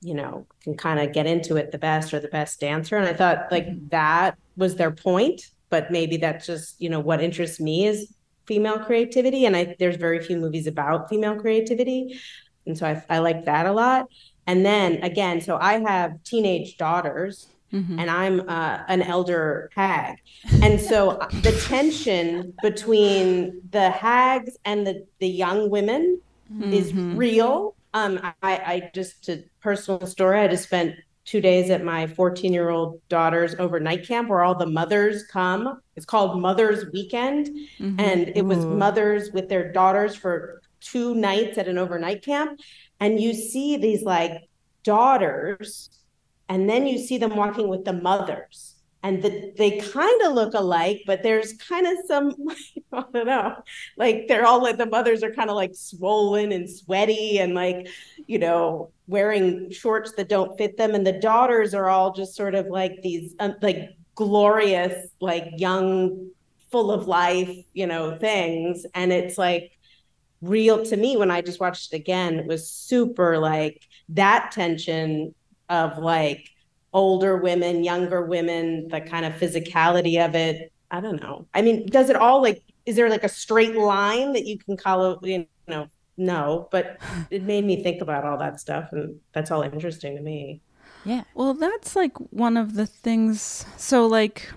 you 0.01 0.15
know 0.15 0.47
can 0.63 0.77
kind 0.77 1.01
of 1.01 1.13
get 1.13 1.27
into 1.27 1.57
it 1.57 1.73
the 1.73 1.79
best 1.79 2.15
or 2.15 2.21
the 2.21 2.29
best 2.29 2.61
dancer 2.61 2.97
and 2.97 3.07
i 3.09 3.13
thought 3.13 3.51
like 3.51 3.67
that 3.91 4.37
was 4.57 4.77
their 4.77 4.93
point 4.93 5.43
but 5.71 5.91
maybe 5.91 6.17
that's 6.19 6.47
just 6.47 6.81
you 6.81 6.89
know 6.89 7.01
what 7.01 7.21
interests 7.21 7.59
me 7.59 7.85
is 7.85 8.15
female 8.47 8.79
creativity 8.79 9.45
and 9.45 9.57
i 9.57 9.75
there's 9.81 9.97
very 9.97 10.21
few 10.23 10.37
movies 10.37 10.69
about 10.69 11.09
female 11.11 11.35
creativity 11.35 12.17
and 12.67 12.77
so 12.77 12.87
i, 12.87 13.03
I 13.09 13.19
like 13.19 13.45
that 13.45 13.67
a 13.67 13.73
lot 13.73 14.07
and 14.47 14.65
then 14.65 15.03
again 15.03 15.41
so 15.41 15.57
i 15.61 15.79
have 15.81 16.23
teenage 16.25 16.77
daughters 16.77 17.49
Mhm. 17.73 17.99
and 18.01 18.09
I'm 18.09 18.49
uh, 18.49 18.79
an 18.87 19.03
elder 19.03 19.71
hag. 19.75 20.19
And 20.63 20.81
so 20.81 21.19
the 21.43 21.51
tension 21.67 22.55
between 22.63 23.61
the 23.71 23.91
hags 23.91 24.57
and 24.65 24.87
the, 24.87 25.05
the 25.19 25.27
young 25.27 25.69
women 25.69 26.21
is 26.63 26.93
Mhm. 26.93 27.17
real. 27.17 27.75
Um, 27.93 28.21
I, 28.23 28.53
I 28.73 28.91
just, 28.95 29.25
to 29.25 29.43
personal 29.61 30.07
story, 30.07 30.39
I 30.39 30.47
just 30.47 30.63
spent 30.63 30.95
two 31.25 31.41
days 31.41 31.69
at 31.71 31.83
my 31.83 32.07
14 32.07 32.53
year 32.53 32.71
old 32.71 33.01
daughter's 33.09 33.57
overnight 33.59 34.07
camp 34.07 34.29
where 34.29 34.43
all 34.45 34.55
the 34.55 34.67
mothers 34.81 35.25
come. 35.25 35.81
It's 35.97 36.07
called 36.07 36.41
Mother's 36.41 36.85
Weekend. 36.93 37.49
Mhm. 37.81 38.01
And 38.01 38.29
it 38.37 38.45
was 38.45 38.65
mothers 38.65 39.33
with 39.33 39.49
their 39.49 39.73
daughters 39.73 40.15
for 40.15 40.63
two 40.91 41.15
nights 41.15 41.59
at 41.59 41.69
an 41.69 41.79
overnight 41.79 42.23
camp. 42.23 42.61
And 43.01 43.21
you 43.21 43.35
see 43.35 43.77
these 43.77 44.03
like 44.03 44.33
daughters, 44.83 45.91
and 46.49 46.69
then 46.69 46.87
you 46.87 46.99
see 46.99 47.19
them 47.19 47.37
walking 47.37 47.69
with 47.69 47.85
the 47.85 47.93
mothers. 47.93 48.75
And 49.03 49.23
the, 49.23 49.53
they 49.57 49.79
kind 49.79 50.23
of 50.23 50.33
look 50.33 50.55
alike, 50.55 51.03
but 51.07 51.23
there's 51.23 51.53
kind 51.53 51.87
of 51.87 51.97
some, 52.07 52.35
I 52.93 53.05
don't 53.13 53.27
know, 53.27 53.63
like 53.97 54.27
they're 54.27 54.47
all 54.47 54.61
like 54.61 54.79
the 54.79 54.87
mothers 54.87 55.23
are 55.23 55.33
kind 55.33 55.49
of 55.49 55.55
like 55.55 55.75
swollen 55.75 56.51
and 56.51 56.69
sweaty 56.69 57.39
and 57.39 57.55
like, 57.55 57.89
you 58.27 58.39
know, 58.39 58.91
wearing 59.07 59.71
shorts 59.71 60.13
that 60.13 60.29
don't 60.29 60.59
fit 60.59 60.77
them. 60.77 60.95
And 60.95 61.07
the 61.07 61.21
daughters 61.21 61.73
are 61.73 61.89
all 61.89 62.13
just 62.15 62.35
sort 62.35 62.57
of 62.57 62.67
like 62.67 63.01
these 63.03 63.35
um, 63.39 63.55
like 63.63 63.91
glorious, 64.17 65.09
like 65.21 65.51
young 65.57 66.31
full 66.73 66.91
of 66.91 67.07
life, 67.07 67.57
you 67.75 67.87
know, 67.87 68.19
things. 68.19 68.87
And 68.95 69.13
it's 69.13 69.39
like 69.39 69.76
real 70.43 70.85
to 70.85 70.97
me 70.97 71.17
when 71.17 71.31
I 71.31 71.43
just 71.43 71.61
watched 71.61 71.93
it 71.93 71.97
again, 71.97 72.39
it 72.39 72.47
was 72.47 72.69
super 72.69 73.39
like 73.39 73.83
that 74.11 74.51
tension 74.53 75.35
of 75.69 75.99
like 75.99 76.49
older 76.93 77.37
women, 77.37 77.85
younger 77.85 78.25
women, 78.25 78.89
the 78.89 79.01
kind 79.01 79.27
of 79.27 79.35
physicality 79.35 80.25
of 80.25 80.35
it. 80.35 80.73
I 80.91 81.01
don't 81.01 81.21
know. 81.21 81.47
I 81.55 81.63
mean, 81.63 81.87
does 81.87 82.11
it 82.11 82.17
all 82.17 82.43
like 82.43 82.63
is 82.87 82.97
there 82.97 83.11
like 83.11 83.25
a 83.25 83.29
straight 83.29 83.75
line 83.75 84.33
that 84.35 84.47
you 84.47 84.59
can 84.59 84.77
call 84.77 85.13
it, 85.13 85.19
you 85.23 85.47
know, 85.67 85.89
no, 86.17 86.69
but 86.71 86.99
it 87.31 87.43
made 87.43 87.65
me 87.65 87.83
think 87.83 88.01
about 88.01 88.25
all 88.25 88.39
that 88.39 88.61
stuff 88.61 88.91
and 88.93 89.21
that's 89.33 89.51
all 89.51 89.63
interesting 89.63 90.17
to 90.17 90.23
me. 90.23 90.61
Yeah. 91.05 91.25
Well, 91.35 91.55
that's 91.55 91.95
like 91.95 92.17
one 92.33 92.57
of 92.57 92.75
the 92.75 92.87
things. 92.87 93.67
So, 93.77 94.07
like, 94.07 94.51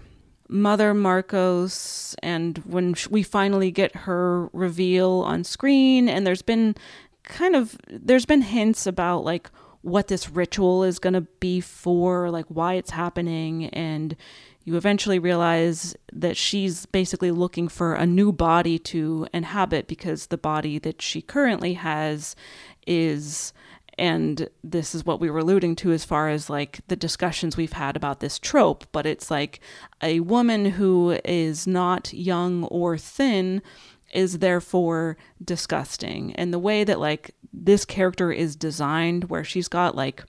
Mother 0.50 0.95
Markos, 0.95 2.16
and 2.24 2.58
when 2.60 2.95
we 3.12 3.22
finally 3.22 3.70
get 3.70 3.95
her 3.95 4.47
reveal 4.47 5.24
on 5.26 5.43
screen, 5.43 6.10
and 6.10 6.26
there's 6.26 6.41
been 6.41 6.76
kind 7.24 7.56
of 7.56 7.78
there's 7.88 8.26
been 8.26 8.41
hints 8.41 8.88
about 8.88 9.24
like 9.24 9.52
what 9.82 10.08
this 10.08 10.30
ritual 10.30 10.84
is 10.84 10.97
going 10.97 11.14
to 11.14 11.22
be 11.22 11.62
for, 11.62 12.32
like 12.32 12.47
why 12.47 12.74
it's 12.74 12.89
happening, 12.89 13.66
and 13.68 14.16
you 14.64 14.76
eventually 14.76 15.20
realize 15.20 15.95
that 16.12 16.36
she's 16.36 16.88
basically 16.88 17.32
looking 17.32 17.68
for 17.68 17.93
a 17.93 18.06
new 18.06 18.32
body 18.32 18.80
to 18.80 19.28
inhabit 19.34 19.88
because 19.88 20.28
the 20.28 20.38
body 20.38 20.80
that 20.80 21.02
she 21.02 21.22
currently 21.22 21.74
has 21.74 22.36
is 22.88 23.54
and 24.00 24.50
this 24.64 24.95
is 24.95 25.06
what 25.06 25.20
we 25.20 25.30
were 25.30 25.39
alluding 25.39 25.76
to 25.76 25.91
as 25.91 26.06
far 26.06 26.30
as 26.30 26.50
like 26.50 26.80
the 26.88 26.95
discussions 26.95 27.58
we've 27.58 27.74
had 27.74 27.95
about 27.95 28.20
this 28.20 28.39
trope 28.39 28.86
but 28.91 29.06
it's 29.06 29.30
like 29.30 29.60
a 30.02 30.20
woman 30.22 30.66
who 30.66 31.20
is 31.24 31.68
not 31.68 32.12
young 32.14 32.64
or 32.66 32.97
thin 32.97 33.62
is 34.14 34.39
therefore 34.39 35.18
disgusting. 35.43 36.34
And 36.36 36.54
the 36.54 36.60
way 36.60 36.84
that 36.84 37.00
like 37.00 37.32
this 37.54 37.86
character 37.86 38.32
is 38.32 38.56
designed 38.56 39.26
where 39.26 39.43
she's 39.43 39.68
got 39.68 39.95
like 39.95 40.24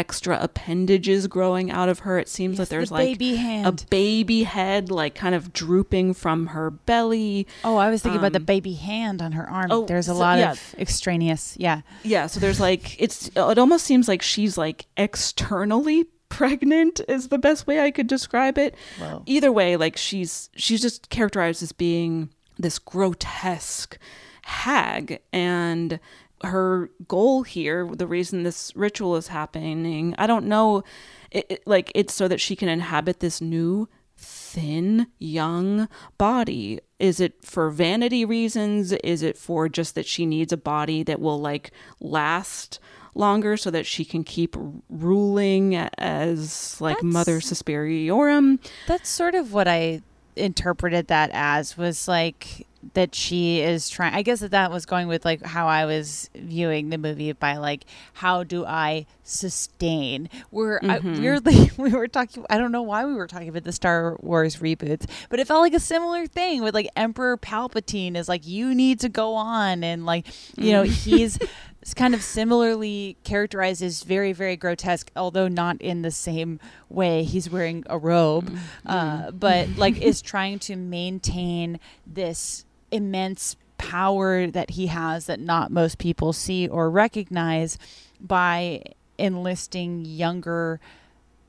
extra 0.00 0.38
appendages 0.40 1.26
growing 1.26 1.70
out 1.70 1.88
of 1.88 2.00
her 2.00 2.18
it 2.18 2.28
seems 2.28 2.58
like 2.58 2.68
there's 2.68 2.88
the 2.88 2.94
like 2.94 3.08
baby 3.18 3.36
hand. 3.36 3.66
a 3.66 3.72
baby 3.86 4.42
head 4.44 4.90
like 4.90 5.14
kind 5.14 5.34
of 5.34 5.52
drooping 5.52 6.14
from 6.14 6.38
her 6.54 6.70
belly 6.70 7.46
Oh, 7.64 7.76
I 7.76 7.90
was 7.90 8.00
thinking 8.02 8.18
about 8.18 8.32
the 8.32 8.38
Um, 8.38 8.44
baby 8.54 8.72
hand 8.74 9.20
on 9.20 9.32
her 9.32 9.48
arm. 9.48 9.70
oh, 9.70 9.84
There's 9.86 10.08
a 10.08 10.12
so- 10.12 10.18
lot 10.18 10.38
yeah. 10.38 10.52
of 10.52 10.74
extraneous. 10.78 11.54
Yeah. 11.58 11.82
yeah 12.02 12.26
so 12.26 12.40
there's 12.40 12.60
like 12.60 13.00
it's 13.00 13.28
it 13.28 13.58
almost 13.58 13.84
seems 13.84 14.08
like 14.08 14.22
she's 14.22 14.56
like 14.56 14.86
externally 14.96 16.06
pregnant 16.30 17.00
is 17.08 17.28
the 17.28 17.38
best 17.38 17.66
way 17.66 17.80
i 17.80 17.90
could 17.90 18.06
describe 18.06 18.56
it 18.56 18.74
Whoa. 19.00 19.22
either 19.26 19.50
way 19.50 19.76
like 19.76 19.96
she's 19.96 20.48
she's 20.54 20.80
just 20.80 21.10
characterized 21.10 21.60
as 21.62 21.72
being 21.72 22.30
this 22.56 22.78
grotesque 22.78 23.98
hag 24.42 25.20
and 25.32 25.98
her 26.42 26.90
goal 27.08 27.42
here 27.42 27.86
the 27.94 28.06
reason 28.06 28.42
this 28.44 28.74
ritual 28.74 29.14
is 29.16 29.28
happening 29.28 30.14
i 30.18 30.26
don't 30.26 30.46
know 30.46 30.82
it, 31.30 31.46
it- 31.50 31.62
like 31.66 31.92
it's 31.94 32.14
so 32.14 32.26
that 32.28 32.40
she 32.40 32.56
can 32.56 32.68
inhabit 32.68 33.20
this 33.20 33.40
new 33.40 33.88
thin 34.22 35.06
young 35.18 35.88
body. 36.18 36.78
Is 36.98 37.20
it 37.20 37.42
for 37.42 37.70
vanity 37.70 38.24
reasons? 38.26 38.92
Is 38.92 39.22
it 39.22 39.38
for 39.38 39.66
just 39.68 39.94
that 39.94 40.04
she 40.06 40.26
needs 40.26 40.52
a 40.52 40.58
body 40.58 41.02
that 41.04 41.20
will 41.20 41.40
like 41.40 41.70
last 42.00 42.80
longer 43.14 43.56
so 43.56 43.70
that 43.70 43.86
she 43.86 44.04
can 44.04 44.22
keep 44.24 44.56
ruling 44.90 45.74
as 45.76 46.78
like 46.80 47.02
mother 47.02 47.40
superiorum 47.40 48.58
That's 48.86 49.08
sort 49.08 49.34
of 49.34 49.52
what 49.54 49.66
I 49.68 50.02
interpreted 50.36 51.06
that 51.08 51.30
as 51.32 51.76
was 51.78 52.06
like 52.06 52.66
that 52.94 53.14
she 53.14 53.60
is 53.60 53.90
trying 53.90 54.14
I 54.14 54.22
guess 54.22 54.40
that 54.40 54.52
that 54.52 54.70
was 54.70 54.86
going 54.86 55.06
with 55.06 55.24
like 55.24 55.44
how 55.44 55.66
I 55.68 55.84
was 55.84 56.30
viewing 56.34 56.88
the 56.88 56.96
movie 56.96 57.30
by 57.32 57.58
like 57.58 57.84
how 58.14 58.42
do 58.42 58.64
I 58.64 59.04
sustain 59.22 60.28
where 60.50 60.80
I, 60.84 60.98
Mhm. 61.00 61.20
weirdly 61.20 61.70
we 61.76 61.90
were 61.90 62.08
talking 62.08 62.44
I 62.48 62.56
don't 62.58 62.72
know 62.72 62.82
why 62.82 63.04
we 63.04 63.14
were 63.14 63.26
talking 63.26 63.48
about 63.48 63.64
the 63.64 63.72
Star 63.72 64.16
Wars 64.20 64.56
reboots 64.56 65.08
but 65.28 65.38
it 65.40 65.46
felt 65.46 65.60
like 65.60 65.74
a 65.74 65.80
similar 65.80 66.26
thing 66.26 66.62
with 66.62 66.74
like 66.74 66.88
Emperor 66.96 67.36
Palpatine 67.36 68.16
is 68.16 68.28
like 68.28 68.46
you 68.46 68.74
need 68.74 69.00
to 69.00 69.08
go 69.08 69.34
on 69.34 69.84
and 69.84 70.06
like 70.06 70.26
you 70.56 70.72
know 70.72 70.84
Mm. 70.84 70.86
he's 71.04 71.38
kind 71.96 72.14
of 72.14 72.22
similarly 72.22 73.16
characterized 73.24 73.82
as 73.82 74.02
very 74.04 74.32
very 74.32 74.56
grotesque 74.56 75.10
although 75.16 75.48
not 75.48 75.80
in 75.82 76.02
the 76.02 76.10
same 76.10 76.60
way 76.88 77.24
he's 77.24 77.48
wearing 77.50 77.84
a 77.88 77.98
robe 77.98 78.54
uh, 78.86 79.30
but 79.32 79.68
like 79.76 79.96
is 80.02 80.20
trying 80.22 80.58
to 80.58 80.76
maintain 80.76 81.78
this 82.06 82.64
immense 82.90 83.56
power 83.78 84.46
that 84.48 84.70
he 84.70 84.88
has 84.88 85.26
that 85.26 85.40
not 85.40 85.70
most 85.70 85.98
people 85.98 86.32
see 86.32 86.68
or 86.68 86.90
recognize 86.90 87.78
by 88.20 88.82
enlisting 89.18 90.04
younger 90.04 90.80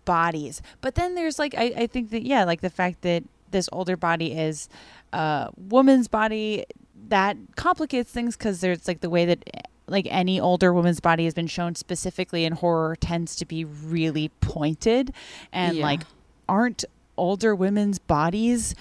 bodies 0.06 0.62
but 0.82 0.96
then 0.96 1.16
there's 1.16 1.38
like 1.38 1.54
I, 1.58 1.74
I 1.78 1.88
think 1.88 2.10
that 2.12 2.24
yeah 2.24 2.44
like 2.44 2.62
the 2.62 2.70
fact 2.70 3.02
that 3.02 3.24
this 3.52 3.70
older 3.72 3.96
body 3.98 4.32
is 4.34 4.68
a 5.14 5.50
woman's 5.58 6.08
body 6.08 6.66
that 7.10 7.38
complicates 7.56 8.12
things 8.12 8.38
because 8.38 8.62
there's 8.62 8.88
like 8.88 9.02
the 9.02 9.10
way 9.10 9.26
that 9.26 9.44
like 9.88 10.08
any 10.10 10.40
older 10.40 10.74
woman's 10.74 11.02
body 11.02 11.26
has 11.26 11.34
been 11.34 11.48
shown 11.48 11.76
specifically 11.76 12.46
in 12.46 12.54
horror 12.54 12.96
tends 12.96 13.36
to 13.36 13.46
be 13.46 13.66
really 13.66 14.30
pointed 14.40 15.14
and 15.52 15.78
Yeah. 15.78 15.84
like 15.84 16.02
aren't 16.48 16.86
older 17.18 17.54
women's 17.54 18.00
bodies 18.00 18.74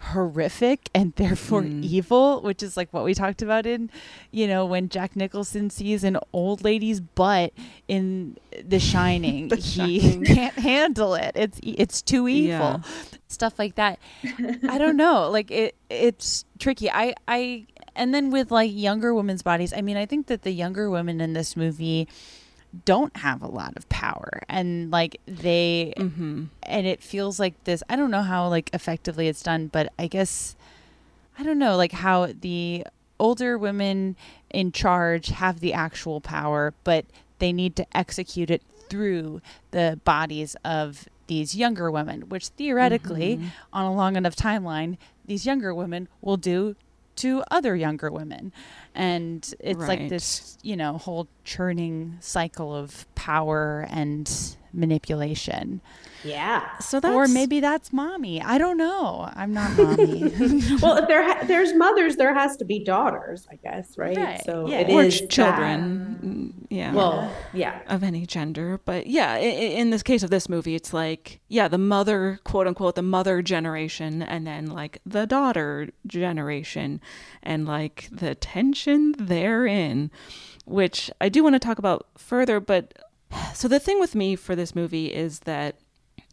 horrific 0.00 0.88
and 0.94 1.12
therefore 1.16 1.62
Mm. 1.62 1.84
evil 1.84 2.40
which 2.42 2.62
is 2.62 2.76
like 2.76 2.92
what 2.92 3.04
we 3.04 3.14
talked 3.14 3.42
about 3.42 3.66
in 3.66 3.90
you 4.30 4.46
know 4.46 4.64
when 4.64 4.88
jack 4.88 5.16
nicholson 5.16 5.70
sees 5.70 6.04
an 6.04 6.16
old 6.32 6.62
lady's 6.64 7.00
butt 7.00 7.52
in 7.88 8.36
the 8.64 8.78
shining 8.90 9.48
The 9.48 9.56
he 9.56 10.00
Shining. 10.00 10.24
can't 10.34 10.54
handle 10.58 11.14
it 11.14 11.32
it's 11.34 11.58
it's 11.62 12.00
too 12.02 12.28
evil 12.28 12.48
Yeah. 12.48 12.80
stuff 13.28 13.58
like 13.58 13.74
that 13.74 13.98
i 14.68 14.78
don't 14.78 14.96
know 14.96 15.28
like 15.30 15.50
it 15.50 15.74
it's 15.90 16.44
tricky 16.58 16.90
i 16.90 17.14
i 17.26 17.66
and 17.96 18.14
then 18.14 18.30
with 18.30 18.50
like 18.50 18.70
younger 18.72 19.12
women's 19.14 19.42
bodies 19.42 19.72
i 19.72 19.80
mean 19.82 19.96
i 19.96 20.06
think 20.06 20.26
that 20.28 20.42
the 20.42 20.52
younger 20.52 20.88
women 20.90 21.20
in 21.20 21.32
this 21.32 21.56
movie 21.56 22.08
don't 22.84 23.16
have 23.18 23.42
a 23.42 23.46
lot 23.46 23.76
of 23.76 23.88
power 23.88 24.42
and 24.48 24.90
like 24.90 25.20
they 25.26 25.92
mm-hmm. 25.96 26.44
and 26.64 26.86
it 26.86 27.02
feels 27.02 27.40
like 27.40 27.54
this 27.64 27.82
i 27.88 27.96
don't 27.96 28.10
know 28.10 28.22
how 28.22 28.48
like 28.48 28.70
effectively 28.72 29.28
it's 29.28 29.42
done 29.42 29.66
but 29.68 29.92
i 29.98 30.06
guess 30.06 30.54
i 31.38 31.42
don't 31.42 31.58
know 31.58 31.76
like 31.76 31.92
how 31.92 32.26
the 32.40 32.84
older 33.18 33.56
women 33.58 34.16
in 34.50 34.70
charge 34.70 35.28
have 35.28 35.60
the 35.60 35.72
actual 35.72 36.20
power 36.20 36.74
but 36.84 37.04
they 37.38 37.52
need 37.52 37.74
to 37.76 37.86
execute 37.96 38.50
it 38.50 38.62
through 38.88 39.40
the 39.70 39.98
bodies 40.04 40.56
of 40.64 41.08
these 41.26 41.54
younger 41.54 41.90
women 41.90 42.22
which 42.28 42.48
theoretically 42.48 43.36
Mhm. 43.36 43.50
on 43.72 43.84
a 43.84 43.92
long 43.92 44.16
enough 44.16 44.36
timeline 44.36 44.96
these 45.26 45.44
younger 45.44 45.74
women 45.74 46.08
will 46.22 46.38
do 46.38 46.74
to 47.18 47.42
other 47.50 47.76
younger 47.76 48.10
women. 48.10 48.52
And 48.94 49.54
it's 49.60 49.86
like 49.86 50.08
this 50.08 50.58
you 50.62 50.76
know 50.76 50.98
whole 50.98 51.28
churning 51.44 52.16
cycle 52.20 52.74
of 52.74 53.06
power 53.14 53.86
and 53.90 54.56
manipulation 54.72 55.80
Yeah. 56.24 56.76
so 56.78 57.00
that's 57.00 57.14
or 57.14 57.28
maybe 57.28 57.60
that's 57.60 57.92
mommy 57.92 58.42
i 58.42 58.58
don't 58.58 58.76
know 58.76 59.30
i'm 59.34 59.52
not 59.52 59.70
mommy 59.78 60.22
well, 60.82 60.96
if 60.96 61.06
there 61.08 61.22
ha- 61.22 61.44
there's 61.46 61.74
mothers, 61.74 62.16
there 62.16 62.34
has 62.34 62.56
to 62.58 62.64
be 62.64 62.82
daughters, 62.82 63.46
I 63.50 63.56
guess, 63.56 63.96
right? 63.96 64.16
Right, 64.16 64.42
So 64.44 64.68
yeah. 64.68 64.80
it 64.80 64.90
or 64.90 65.02
is 65.04 65.16
ch- 65.16 65.20
that. 65.20 65.30
children 65.30 66.18
mm, 66.60 66.66
yeah 66.70 66.92
Well, 66.92 67.32
yeah. 67.52 67.80
of 67.86 68.02
any 68.02 68.26
gender 68.26 68.80
but 68.84 69.06
yeah 69.06 69.32
i- 69.32 69.36
i- 69.38 69.74
in 69.80 69.90
this 69.90 70.02
case 70.02 70.22
of 70.22 70.30
this 70.30 70.48
movie 70.48 70.74
it's 70.74 70.92
like 70.92 71.40
yeah 71.48 71.68
the 71.68 71.78
mother 71.78 72.40
quote 72.44 72.66
unquote 72.66 72.94
the 72.96 73.02
mother 73.02 73.40
generation 73.42 74.22
and 74.22 74.46
then 74.46 74.66
like 74.66 75.00
the 75.06 75.26
daughter 75.26 75.88
generation 76.06 77.00
and 77.42 77.66
like 77.66 78.08
the 78.12 78.34
tension 78.34 79.14
therein 79.18 80.10
which 80.64 81.10
i 81.20 81.28
do 81.28 81.42
want 81.42 81.54
to 81.54 81.58
talk 81.58 81.78
about 81.78 82.06
further 82.16 82.60
but 82.60 82.92
so 83.54 83.68
the 83.68 83.80
thing 83.80 83.98
with 84.00 84.14
me 84.14 84.34
for 84.36 84.54
this 84.56 84.74
movie 84.74 85.06
is 85.06 85.40
that 85.40 85.76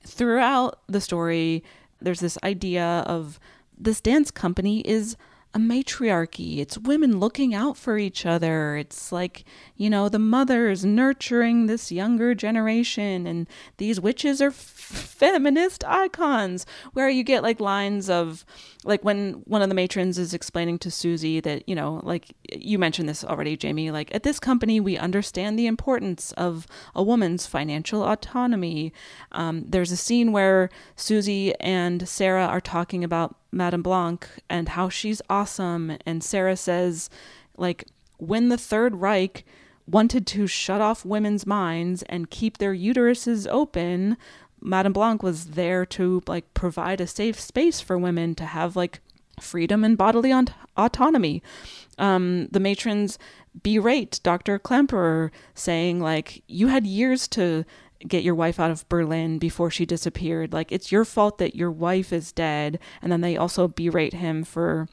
throughout 0.05 0.79
the 0.87 1.01
story 1.01 1.63
there's 2.01 2.19
this 2.19 2.37
idea 2.43 3.03
of 3.07 3.39
this 3.77 3.99
dance 4.01 4.31
company 4.31 4.81
is 4.81 5.17
a 5.53 5.59
matriarchy. 5.59 6.59
It's 6.59 6.77
women 6.77 7.17
looking 7.17 7.55
out 7.55 7.77
for 7.77 7.97
each 7.97 8.25
other. 8.25 8.75
It's 8.75 9.13
like, 9.13 9.45
you 9.77 9.89
know, 9.89 10.09
the 10.09 10.19
mothers 10.19 10.83
nurturing 10.83 11.67
this 11.67 11.93
younger 11.93 12.35
generation, 12.35 13.25
and 13.25 13.47
these 13.77 14.01
witches 14.01 14.41
are 14.41 14.49
f- 14.49 14.55
feminist 14.55 15.85
icons. 15.85 16.65
Where 16.91 17.09
you 17.09 17.23
get 17.23 17.41
like 17.41 17.61
lines 17.61 18.09
of, 18.09 18.45
like 18.85 19.03
when 19.03 19.33
one 19.45 19.61
of 19.63 19.69
the 19.69 19.75
matrons 19.75 20.17
is 20.19 20.33
explaining 20.33 20.77
to 20.79 20.91
Susie 20.91 21.39
that, 21.39 21.67
you 21.67 21.75
know, 21.75 21.99
like 22.03 22.35
you 22.53 22.77
mentioned 22.77 23.09
this 23.09 23.23
already, 23.23 23.57
Jamie, 23.57 23.89
like 23.89 24.13
at 24.13 24.23
this 24.23 24.39
company, 24.39 24.79
we 24.79 24.97
understand 24.97 25.57
the 25.57 25.65
importance 25.65 26.31
of 26.33 26.67
a 26.93 27.01
woman's 27.01 27.47
financial 27.47 28.03
autonomy. 28.03 28.93
Um, 29.31 29.65
there's 29.67 29.91
a 29.91 29.97
scene 29.97 30.31
where 30.31 30.69
Susie 30.95 31.55
and 31.59 32.07
Sarah 32.07 32.45
are 32.45 32.61
talking 32.61 33.03
about 33.03 33.35
Madame 33.51 33.81
Blanc 33.81 34.27
and 34.49 34.69
how 34.69 34.87
she's 34.87 35.21
awesome. 35.29 35.97
And 36.05 36.23
Sarah 36.23 36.57
says, 36.57 37.09
like, 37.57 37.85
when 38.17 38.49
the 38.49 38.57
Third 38.57 38.97
Reich 38.97 39.43
wanted 39.87 40.25
to 40.25 40.47
shut 40.47 40.81
off 40.81 41.05
women's 41.05 41.45
minds 41.45 42.03
and 42.03 42.29
keep 42.29 42.57
their 42.57 42.73
uteruses 42.73 43.47
open, 43.49 44.17
Madame 44.65 44.93
Blanc 44.93 45.21
was 45.23 45.45
there 45.51 45.85
to 45.85 46.21
like 46.27 46.53
provide 46.53 46.99
a 46.99 47.07
safe 47.07 47.39
space 47.39 47.79
for 47.79 47.97
women 47.97 48.35
to 48.35 48.45
have 48.45 48.75
like 48.75 48.99
freedom 49.39 49.83
and 49.83 49.97
bodily 49.97 50.31
on- 50.31 50.47
autonomy. 50.75 51.43
Um, 51.97 52.47
the 52.51 52.59
matrons 52.59 53.17
berate 53.63 54.19
Dr. 54.23 54.59
Klemperer, 54.59 55.31
saying 55.53 55.99
like, 55.99 56.43
"You 56.47 56.67
had 56.67 56.85
years 56.85 57.27
to." 57.29 57.65
get 58.07 58.23
your 58.23 58.35
wife 58.35 58.59
out 58.59 58.69
of 58.69 58.87
Berlin 58.87 59.39
before 59.39 59.71
she 59.71 59.85
disappeared. 59.85 60.53
Like, 60.53 60.71
it's 60.71 60.91
your 60.91 61.05
fault 61.05 61.39
that 61.39 61.55
your 61.55 61.71
wife 61.71 62.13
is 62.13 62.31
dead. 62.31 62.77
And 63.01 63.11
then 63.11 63.21
they 63.21 63.35
also 63.37 63.67
berate 63.67 64.13
him 64.13 64.43
for 64.43 64.87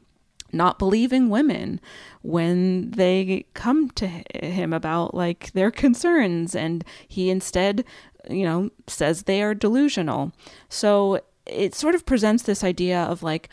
not 0.52 0.78
believing 0.78 1.28
women 1.30 1.80
when 2.20 2.90
they 2.92 3.46
come 3.54 3.90
to 3.90 4.06
him 4.06 4.72
about 4.72 5.14
like 5.14 5.50
their 5.52 5.70
concerns 5.70 6.54
and 6.54 6.84
he 7.08 7.30
instead 7.30 7.84
you 8.30 8.44
know 8.44 8.70
says 8.86 9.24
they 9.24 9.42
are 9.42 9.54
delusional. 9.54 10.32
So 10.68 11.20
it 11.46 11.74
sort 11.74 11.94
of 11.94 12.06
presents 12.06 12.44
this 12.44 12.62
idea 12.62 13.02
of 13.02 13.22
like 13.22 13.48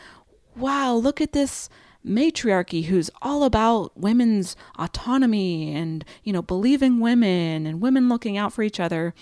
wow 0.56 0.94
look 0.94 1.22
at 1.22 1.34
this 1.34 1.70
matriarchy 2.04 2.84
who's 2.84 3.10
all 3.22 3.44
about 3.44 3.98
women's 3.98 4.56
autonomy 4.78 5.74
and 5.74 6.06
you 6.24 6.32
know 6.32 6.42
believing 6.42 7.00
women 7.00 7.66
and 7.66 7.82
women 7.82 8.10
looking 8.10 8.38
out 8.38 8.54
for 8.54 8.64
each 8.64 8.80
other. 8.80 9.14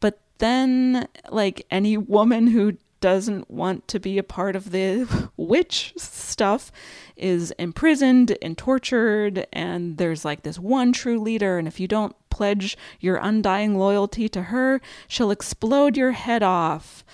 But 0.00 0.20
then 0.38 1.08
like 1.30 1.66
any 1.70 1.96
woman 1.96 2.48
who 2.48 2.76
doesn't 3.00 3.50
want 3.50 3.86
to 3.88 3.98
be 3.98 4.18
a 4.18 4.22
part 4.22 4.56
of 4.56 4.70
the 4.70 5.30
witch 5.36 5.92
stuff 5.96 6.70
is 7.16 7.50
imprisoned 7.52 8.36
and 8.42 8.56
tortured 8.56 9.46
and 9.52 9.98
there's 9.98 10.24
like 10.24 10.42
this 10.42 10.58
one 10.58 10.92
true 10.92 11.18
leader 11.18 11.58
and 11.58 11.68
if 11.68 11.80
you 11.80 11.88
don't 11.88 12.14
pledge 12.30 12.76
your 13.00 13.16
undying 13.16 13.76
loyalty 13.76 14.28
to 14.28 14.42
her 14.44 14.80
she'll 15.08 15.30
explode 15.30 15.96
your 15.96 16.12
head 16.12 16.42
off. 16.42 17.04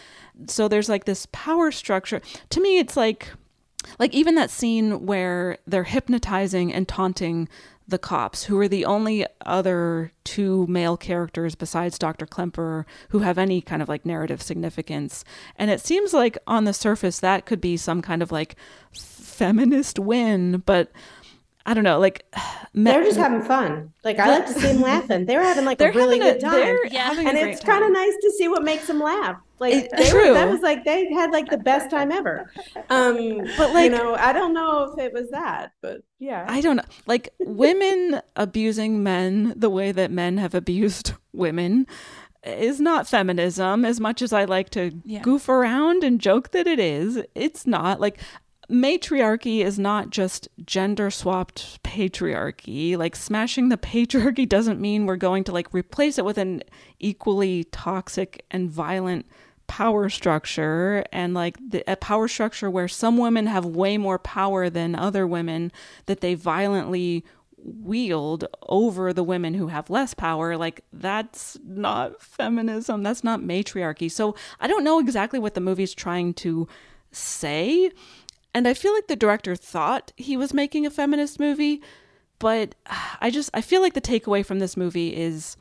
So 0.48 0.68
there's 0.68 0.88
like 0.88 1.04
this 1.04 1.26
power 1.32 1.70
structure. 1.70 2.20
To 2.50 2.60
me 2.60 2.78
it's 2.78 2.96
like 2.96 3.28
like 3.98 4.12
even 4.14 4.34
that 4.34 4.50
scene 4.50 5.06
where 5.06 5.58
they're 5.66 5.84
hypnotizing 5.84 6.72
and 6.72 6.88
taunting 6.88 7.48
the 7.88 7.98
cops, 7.98 8.44
who 8.44 8.58
are 8.58 8.68
the 8.68 8.84
only 8.84 9.26
other 9.44 10.12
two 10.24 10.66
male 10.66 10.96
characters 10.96 11.54
besides 11.54 11.98
Dr. 11.98 12.26
Klemperer 12.26 12.84
who 13.10 13.20
have 13.20 13.38
any 13.38 13.60
kind 13.60 13.80
of 13.80 13.88
like 13.88 14.04
narrative 14.04 14.42
significance. 14.42 15.24
And 15.56 15.70
it 15.70 15.80
seems 15.80 16.12
like 16.12 16.36
on 16.46 16.64
the 16.64 16.72
surface 16.72 17.20
that 17.20 17.46
could 17.46 17.60
be 17.60 17.76
some 17.76 18.02
kind 18.02 18.22
of 18.22 18.32
like 18.32 18.56
feminist 18.92 19.98
win, 19.98 20.62
but 20.66 20.90
I 21.66 21.74
don't 21.74 21.84
know, 21.84 21.98
like 21.98 22.24
they're 22.74 23.02
just 23.02 23.18
having 23.18 23.42
fun. 23.42 23.92
Like 24.04 24.18
I 24.18 24.28
like 24.28 24.46
to 24.46 24.54
see 24.54 24.68
them 24.68 24.80
laughing. 24.82 25.26
They're 25.26 25.42
having 25.42 25.64
like 25.64 25.80
a 25.80 25.90
really 25.90 26.18
good 26.18 26.40
time. 26.40 26.76
and 26.86 27.36
it's 27.36 27.62
kind 27.62 27.84
of 27.84 27.90
nice 27.90 28.14
to 28.22 28.32
see 28.38 28.48
what 28.48 28.62
makes 28.62 28.86
them 28.86 29.00
laugh. 29.00 29.36
Like 29.58 29.88
it's 29.92 30.10
true. 30.10 30.28
Were, 30.28 30.34
that 30.34 30.48
was 30.48 30.60
like 30.60 30.84
they 30.84 31.12
had 31.12 31.32
like 31.32 31.50
the 31.50 31.58
best 31.58 31.90
time 31.90 32.12
ever. 32.12 32.50
Um, 32.88 33.38
but 33.56 33.74
like 33.74 33.90
you 33.90 33.98
know, 33.98 34.14
I 34.14 34.32
don't 34.32 34.54
know 34.54 34.92
if 34.92 34.98
it 34.98 35.12
was 35.12 35.30
that, 35.30 35.72
but 35.80 36.02
yeah, 36.18 36.44
I 36.48 36.60
don't 36.60 36.76
know. 36.76 36.84
Like 37.06 37.30
women 37.40 38.20
abusing 38.36 39.02
men 39.02 39.54
the 39.56 39.70
way 39.70 39.92
that 39.92 40.10
men 40.10 40.36
have 40.36 40.54
abused 40.54 41.14
women 41.32 41.86
is 42.44 42.80
not 42.80 43.08
feminism 43.08 43.84
as 43.84 43.98
much 43.98 44.22
as 44.22 44.32
I 44.32 44.44
like 44.44 44.70
to 44.70 44.92
yeah. 45.04 45.20
goof 45.20 45.48
around 45.48 46.04
and 46.04 46.20
joke 46.20 46.52
that 46.52 46.68
it 46.68 46.78
is. 46.78 47.20
It's 47.34 47.66
not 47.66 47.98
like 47.98 48.20
matriarchy 48.68 49.62
is 49.62 49.78
not 49.78 50.10
just 50.10 50.48
gender 50.64 51.10
swapped 51.10 51.82
patriarchy. 51.82 52.96
Like 52.96 53.16
smashing 53.16 53.68
the 53.68 53.76
patriarchy 53.76 54.48
doesn't 54.48 54.80
mean 54.80 55.06
we're 55.06 55.16
going 55.16 55.44
to 55.44 55.52
like 55.52 55.72
replace 55.72 56.18
it 56.18 56.24
with 56.24 56.38
an 56.38 56.62
equally 56.98 57.64
toxic 57.64 58.44
and 58.50 58.70
violent 58.70 59.26
power 59.66 60.08
structure 60.08 61.04
and 61.12 61.34
like 61.34 61.56
the, 61.70 61.82
a 61.90 61.96
power 61.96 62.28
structure 62.28 62.70
where 62.70 62.88
some 62.88 63.18
women 63.18 63.46
have 63.46 63.64
way 63.64 63.98
more 63.98 64.18
power 64.18 64.70
than 64.70 64.94
other 64.94 65.26
women 65.26 65.72
that 66.06 66.20
they 66.20 66.34
violently 66.34 67.24
wield 67.58 68.44
over 68.68 69.12
the 69.12 69.24
women 69.24 69.54
who 69.54 69.68
have 69.68 69.90
less 69.90 70.14
power. 70.14 70.56
Like 70.56 70.82
that's 70.92 71.58
not 71.64 72.22
feminism. 72.22 73.02
That's 73.02 73.24
not 73.24 73.42
matriarchy. 73.42 74.08
So 74.08 74.34
i 74.60 74.66
don't 74.66 74.84
know 74.84 74.98
exactly 74.98 75.38
what 75.38 75.54
the 75.54 75.60
movie's 75.60 75.94
trying 75.94 76.34
to 76.34 76.68
say 77.12 77.90
and 78.56 78.66
I 78.66 78.72
feel 78.72 78.94
like 78.94 79.06
the 79.06 79.16
director 79.16 79.54
thought 79.54 80.14
he 80.16 80.34
was 80.34 80.54
making 80.54 80.86
a 80.86 80.90
feminist 80.90 81.38
movie, 81.38 81.82
but 82.38 82.74
uh, 82.86 83.16
I 83.20 83.28
just 83.28 83.50
I 83.52 83.60
feel 83.60 83.82
like 83.82 83.92
the 83.92 84.00
takeaway 84.00 84.46
from 84.46 84.60
this 84.60 84.78
movie 84.78 85.14
is 85.14 85.58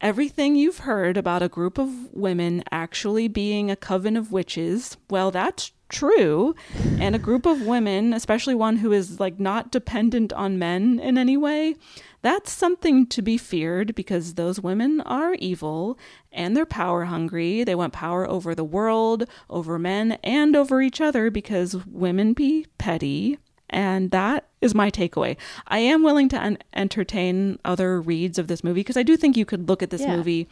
everything 0.00 0.56
you've 0.56 0.78
heard 0.78 1.18
about 1.18 1.42
a 1.42 1.48
group 1.50 1.76
of 1.76 1.90
women 2.14 2.64
actually 2.72 3.28
being 3.28 3.70
a 3.70 3.76
coven 3.76 4.16
of 4.16 4.32
witches. 4.32 4.96
Well, 5.10 5.30
that's 5.30 5.72
true. 5.90 6.54
And 6.98 7.14
a 7.14 7.18
group 7.18 7.44
of 7.44 7.66
women, 7.66 8.14
especially 8.14 8.54
one 8.54 8.78
who 8.78 8.92
is 8.92 9.20
like 9.20 9.38
not 9.38 9.70
dependent 9.70 10.32
on 10.32 10.58
men 10.58 11.00
in 11.00 11.18
any 11.18 11.36
way, 11.36 11.76
that's 12.22 12.52
something 12.52 13.06
to 13.08 13.20
be 13.20 13.36
feared 13.36 13.94
because 13.94 14.34
those 14.34 14.60
women 14.60 15.00
are 15.02 15.34
evil 15.34 15.98
and 16.30 16.56
they're 16.56 16.64
power 16.64 17.04
hungry. 17.04 17.64
They 17.64 17.74
want 17.74 17.92
power 17.92 18.28
over 18.28 18.54
the 18.54 18.64
world, 18.64 19.24
over 19.50 19.78
men, 19.78 20.12
and 20.22 20.54
over 20.54 20.80
each 20.80 21.00
other 21.00 21.30
because 21.30 21.84
women 21.86 22.32
be 22.32 22.66
petty. 22.78 23.38
And 23.68 24.10
that 24.12 24.48
is 24.60 24.74
my 24.74 24.90
takeaway. 24.90 25.36
I 25.66 25.78
am 25.78 26.02
willing 26.02 26.28
to 26.28 26.40
un- 26.40 26.58
entertain 26.74 27.58
other 27.64 28.00
reads 28.00 28.38
of 28.38 28.46
this 28.46 28.62
movie 28.62 28.80
because 28.80 28.96
I 28.96 29.02
do 29.02 29.16
think 29.16 29.36
you 29.36 29.44
could 29.44 29.68
look 29.68 29.82
at 29.82 29.90
this 29.90 30.02
yeah. 30.02 30.16
movie 30.16 30.48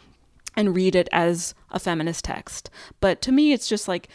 and 0.56 0.74
read 0.74 0.96
it 0.96 1.08
as 1.12 1.54
a 1.70 1.78
feminist 1.78 2.24
text. 2.24 2.70
But 2.98 3.22
to 3.22 3.32
me, 3.32 3.52
it's 3.52 3.68
just 3.68 3.86
like 3.86 4.08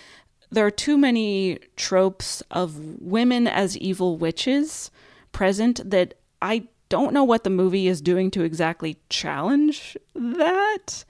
there 0.52 0.66
are 0.66 0.72
too 0.72 0.98
many 0.98 1.60
tropes 1.76 2.42
of 2.52 3.02
women 3.02 3.48
as 3.48 3.78
evil 3.78 4.18
witches 4.18 4.92
present 5.32 5.90
that 5.90 6.16
I 6.42 6.68
don't 6.90 7.14
know 7.14 7.24
what 7.24 7.44
the 7.44 7.50
movie 7.50 7.88
is 7.88 8.02
doing 8.02 8.32
to 8.32 8.44
exactly 8.44 8.98
challenge 9.10 9.98
that. 10.14 11.04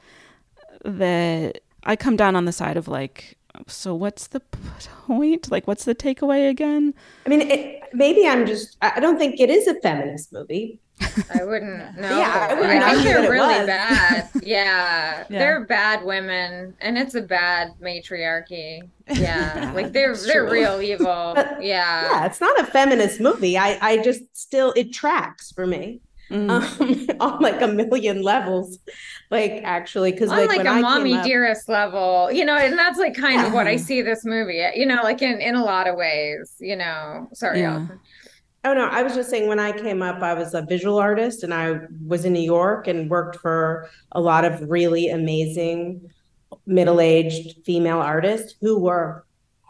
That 0.83 1.61
I 1.83 1.95
come 1.95 2.15
down 2.15 2.35
on 2.35 2.45
the 2.45 2.51
side 2.51 2.77
of 2.77 2.87
like, 2.87 3.37
so 3.67 3.95
what's 3.95 4.27
the 4.27 4.39
point? 4.39 5.51
Like, 5.51 5.67
what's 5.67 5.85
the 5.85 5.95
takeaway 5.95 6.49
again? 6.49 6.93
I 7.25 7.29
mean, 7.29 7.41
it, 7.41 7.83
maybe 7.93 8.27
I'm 8.27 8.45
just, 8.45 8.77
I 8.81 8.99
don't 8.99 9.17
think 9.17 9.39
it 9.39 9.49
is 9.49 9.67
a 9.67 9.75
feminist 9.81 10.33
movie. 10.33 10.79
I 11.01 11.43
wouldn't. 11.43 11.97
No, 11.97 12.17
yeah, 12.17 12.47
I, 12.49 12.53
wouldn't 12.53 12.83
I 12.83 12.93
think 12.93 13.03
they're 13.03 13.31
really 13.31 13.65
bad. 13.65 14.29
Yeah. 14.43 15.25
yeah. 15.29 15.39
they're 15.39 15.65
bad 15.65 16.03
women, 16.03 16.75
and 16.81 16.97
it's 16.97 17.15
a 17.15 17.21
bad 17.21 17.73
matriarchy. 17.79 18.81
Yeah, 19.07 19.71
like 19.75 19.93
they're 19.93 20.15
they're 20.15 20.49
real 20.49 20.81
evil. 20.81 21.33
But, 21.35 21.63
yeah, 21.63 22.09
yeah, 22.09 22.25
it's 22.25 22.41
not 22.41 22.59
a 22.59 22.65
feminist 22.65 23.19
movie. 23.19 23.55
I 23.55 23.77
I 23.79 23.97
just 23.99 24.23
still 24.35 24.73
it 24.75 24.93
tracks 24.93 25.51
for 25.51 25.67
me. 25.67 26.01
Mm. 26.31 26.49
Um, 26.49 27.17
on 27.19 27.39
like 27.39 27.61
a 27.61 27.67
million 27.67 28.23
levels 28.23 28.79
like 29.29 29.61
actually 29.63 30.11
because 30.11 30.31
on 30.31 30.47
like, 30.47 30.57
like 30.57 30.65
a 30.65 30.81
mommy 30.81 31.13
up, 31.13 31.23
dearest 31.23 31.69
level 31.69 32.31
you 32.31 32.43
know 32.43 32.55
and 32.55 32.75
that's 32.79 32.97
like 32.97 33.13
kind 33.13 33.41
yeah. 33.41 33.45
of 33.45 33.53
what 33.53 33.67
i 33.67 33.75
see 33.75 34.01
this 34.01 34.25
movie 34.25 34.65
you 34.73 34.87
know 34.87 35.03
like 35.03 35.21
in 35.21 35.39
in 35.39 35.53
a 35.53 35.63
lot 35.63 35.87
of 35.87 35.95
ways 35.95 36.55
you 36.59 36.75
know 36.75 37.29
sorry 37.31 37.59
yeah. 37.59 37.85
Oh 38.65 38.73
no, 38.73 38.85
I 38.87 39.03
was 39.03 39.13
just 39.13 39.29
saying 39.29 39.47
when 39.47 39.59
I 39.59 39.71
came 39.71 40.01
up, 40.01 40.23
I 40.23 40.33
was 40.33 40.55
a 40.55 40.63
visual 40.63 40.97
artist 40.97 41.43
and 41.43 41.53
I 41.53 41.81
was 42.05 42.25
in 42.25 42.33
New 42.33 42.39
York 42.39 42.87
and 42.87 43.11
worked 43.11 43.37
for 43.37 43.89
a 44.11 44.19
lot 44.19 44.43
of 44.43 44.69
really 44.69 45.09
amazing 45.09 46.09
middle-aged 46.65 47.63
female 47.63 47.99
artists 47.99 48.55
who 48.59 48.79
were 48.79 49.23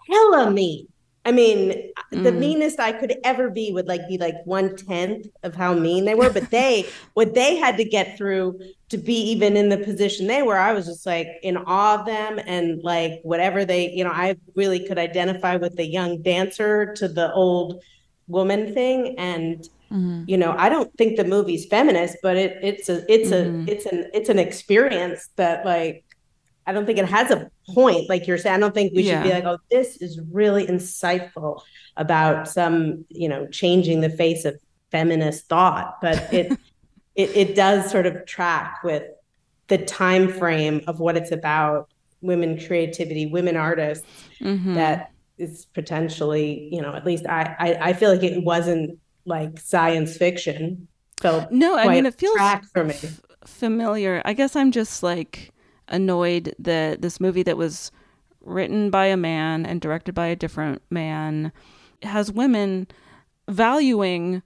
hella 0.08 0.50
mean. 0.50 0.88
I 1.26 1.32
mean, 1.32 1.91
mm. 2.14 2.24
the 2.24 2.32
meanest 2.32 2.80
I 2.80 2.93
could 2.93 3.16
ever 3.24 3.50
be 3.50 3.72
would 3.74 3.88
like 3.88 4.08
be 4.08 4.18
like 4.18 4.36
one 4.46 4.78
tenth 4.78 5.28
of 5.43 5.56
how 5.56 5.74
mean 5.74 6.06
they 6.06 6.16
were. 6.16 6.30
But 6.30 6.52
they, 6.52 6.86
what 7.16 7.34
they 7.34 7.58
had 7.58 7.76
to 7.78 7.84
get 7.84 8.16
through 8.16 8.60
to 8.89 8.98
be 8.98 9.16
even 9.32 9.58
in 9.58 9.68
the 9.70 9.80
position 9.80 10.28
they 10.28 10.43
were, 10.43 10.58
I 10.58 10.72
was 10.72 10.86
just 10.86 11.06
like 11.06 11.28
in 11.41 11.58
awe 11.58 12.00
of 12.00 12.06
them 12.06 12.39
and 12.46 12.82
like 12.84 13.20
whatever 13.24 13.66
they, 13.66 13.89
you 13.89 14.06
know, 14.06 14.12
I 14.12 14.38
really 14.56 14.88
could 14.88 15.00
identify 15.00 15.58
with 15.58 15.76
the 15.76 15.86
young 15.86 16.22
dancer 16.22 16.93
to 16.93 17.08
the 17.08 17.34
old 17.34 17.82
woman 18.28 18.73
thing 18.73 19.15
and 19.17 19.69
mm-hmm. 19.91 20.23
you 20.28 20.38
know 20.38 20.55
i 20.57 20.67
don't 20.69 20.91
think 20.97 21.15
the 21.15 21.23
movie's 21.23 21.65
feminist 21.65 22.17
but 22.23 22.36
it 22.36 22.57
it's 22.61 22.89
a 22.89 23.03
it's 23.11 23.30
mm-hmm. 23.30 23.67
a 23.67 23.71
it's 23.71 23.86
an 23.86 24.09
it's 24.13 24.30
an 24.30 24.39
experience 24.39 25.30
that 25.36 25.65
like 25.65 26.05
I 26.67 26.73
don't 26.73 26.86
think 26.86 26.97
it 26.97 27.05
has 27.05 27.30
a 27.32 27.49
point, 27.69 28.09
like 28.09 28.28
you're 28.28 28.38
saying. 28.38 28.55
I 28.55 28.59
don't 28.59 28.73
think 28.73 28.93
we 28.93 29.03
should 29.03 29.23
be 29.23 29.30
like, 29.30 29.43
oh, 29.43 29.59
this 29.69 30.01
is 30.01 30.19
really 30.32 30.65
insightful 30.65 31.61
about 31.95 32.47
some, 32.47 33.05
you 33.09 33.30
know, 33.30 33.47
changing 33.47 34.01
the 34.01 34.09
face 34.09 34.45
of 34.45 34.59
feminist 34.91 35.47
thought. 35.47 35.97
But 36.01 36.34
it 36.34 36.51
it, 37.15 37.36
it 37.36 37.55
does 37.55 37.89
sort 37.89 38.05
of 38.07 38.26
track 38.26 38.84
with 38.84 39.03
the 39.67 39.78
time 39.78 40.28
frame 40.28 40.82
of 40.88 40.99
what 40.99 41.17
it's 41.17 41.32
about, 41.32 41.89
women 42.21 42.59
creativity, 42.59 43.28
women 43.28 43.55
artists, 43.55 44.05
Mhm. 44.41 44.76
that 44.76 45.11
is 45.38 45.66
potentially, 45.74 46.70
you 46.72 46.82
know, 46.82 46.94
at 46.96 47.06
least 47.06 47.26
I, 47.28 47.56
I 47.60 47.74
I 47.90 47.94
feel 47.94 48.12
like 48.12 48.24
it 48.24 48.44
wasn't 48.44 49.00
like 49.26 49.60
science 49.60 50.18
fiction. 50.18 50.88
Felt 51.22 51.52
No, 51.52 51.78
I 51.78 51.88
mean 51.88 52.06
it 52.06 52.16
feels 52.16 52.36
track 52.36 52.66
for 52.74 52.84
me. 52.84 52.94
f- 52.94 53.22
familiar. 53.46 54.22
I 54.26 54.34
guess 54.34 54.56
I'm 54.56 54.72
just 54.72 55.02
like 55.04 55.52
annoyed 55.88 56.54
that 56.60 57.02
this 57.02 57.20
movie 57.20 57.44
that 57.44 57.58
was 57.58 57.92
written 58.42 58.90
by 58.90 59.06
a 59.08 59.18
man 59.18 59.66
and 59.66 59.82
directed 59.82 60.14
by 60.14 60.28
a 60.28 60.36
different 60.36 60.82
man 60.90 61.52
has 62.04 62.32
women 62.32 62.88
valuing 63.50 64.44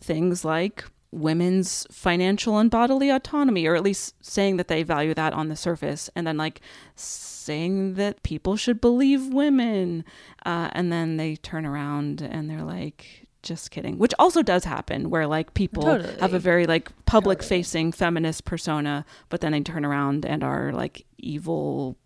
things 0.00 0.44
like 0.44 0.84
women's 1.10 1.86
financial 1.90 2.58
and 2.58 2.70
bodily 2.70 3.10
autonomy 3.10 3.66
or 3.66 3.74
at 3.74 3.82
least 3.82 4.14
saying 4.20 4.56
that 4.56 4.68
they 4.68 4.82
value 4.82 5.14
that 5.14 5.32
on 5.32 5.48
the 5.48 5.56
surface 5.56 6.10
and 6.14 6.26
then 6.26 6.36
like 6.36 6.60
saying 6.94 7.94
that 7.94 8.22
people 8.22 8.56
should 8.56 8.80
believe 8.80 9.32
women 9.32 10.04
uh, 10.44 10.68
and 10.72 10.92
then 10.92 11.16
they 11.16 11.36
turn 11.36 11.64
around 11.64 12.20
and 12.20 12.50
they're 12.50 12.64
like 12.64 13.26
just 13.42 13.70
kidding 13.70 13.96
which 13.96 14.12
also 14.18 14.42
does 14.42 14.64
happen 14.64 15.08
where 15.08 15.26
like 15.26 15.54
people 15.54 15.86
have 16.18 16.34
a 16.34 16.38
very 16.38 16.66
like 16.66 16.90
public 17.06 17.42
facing 17.42 17.92
feminist 17.92 18.44
persona 18.44 19.04
but 19.28 19.40
then 19.40 19.52
they 19.52 19.60
turn 19.60 19.84
around 19.84 20.26
and 20.26 20.42
are 20.42 20.72
like 20.72 21.06
evil 21.18 21.96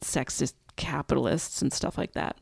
sexist 0.00 0.54
capitalists 0.76 1.62
and 1.62 1.72
stuff 1.72 1.96
like 1.98 2.12
that. 2.12 2.36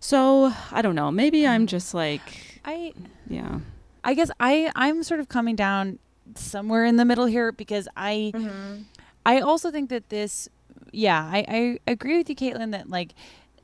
So 0.00 0.52
i 0.70 0.82
don't 0.82 0.94
know. 0.94 1.10
Maybe 1.10 1.46
i'm 1.46 1.66
just 1.66 1.94
like 1.94 2.60
I 2.64 2.92
yeah 3.28 3.60
I 4.04 4.14
guess 4.14 4.30
I 4.40 4.70
I'm 4.74 5.02
sort 5.02 5.20
of 5.20 5.28
coming 5.28 5.56
down 5.56 5.98
somewhere 6.34 6.84
in 6.84 6.96
the 6.96 7.04
middle 7.04 7.26
here 7.26 7.52
because 7.52 7.88
I 7.96 8.32
mm-hmm. 8.34 8.82
I 9.24 9.40
also 9.40 9.70
think 9.70 9.90
that 9.90 10.08
this 10.08 10.48
yeah 10.92 11.22
I 11.22 11.44
I 11.48 11.78
agree 11.90 12.18
with 12.18 12.28
you 12.28 12.36
Caitlin 12.36 12.72
that 12.72 12.88
like 12.88 13.14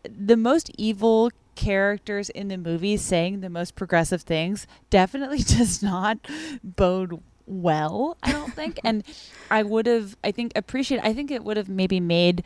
the 0.05 0.37
most 0.37 0.71
evil 0.79 1.31
characters 1.55 2.31
in 2.31 2.49
the 2.49 2.57
movie 2.57 2.97
saying 2.97 3.41
the 3.41 3.51
most 3.51 3.75
progressive 3.75 4.23
things 4.23 4.67
definitely 4.91 5.39
does 5.59 5.83
not 5.83 6.19
bode 6.63 7.21
well 7.47 8.17
I 8.23 8.33
don't 8.33 8.55
think. 8.55 8.79
And 8.85 9.05
I 9.51 9.63
would 9.63 9.87
have 9.87 10.17
I 10.23 10.31
think 10.31 10.53
appreciate 10.55 11.01
I 11.03 11.13
think 11.13 11.31
it 11.31 11.45
would 11.45 11.57
have 11.57 11.69
maybe 11.69 12.01
made 12.01 12.45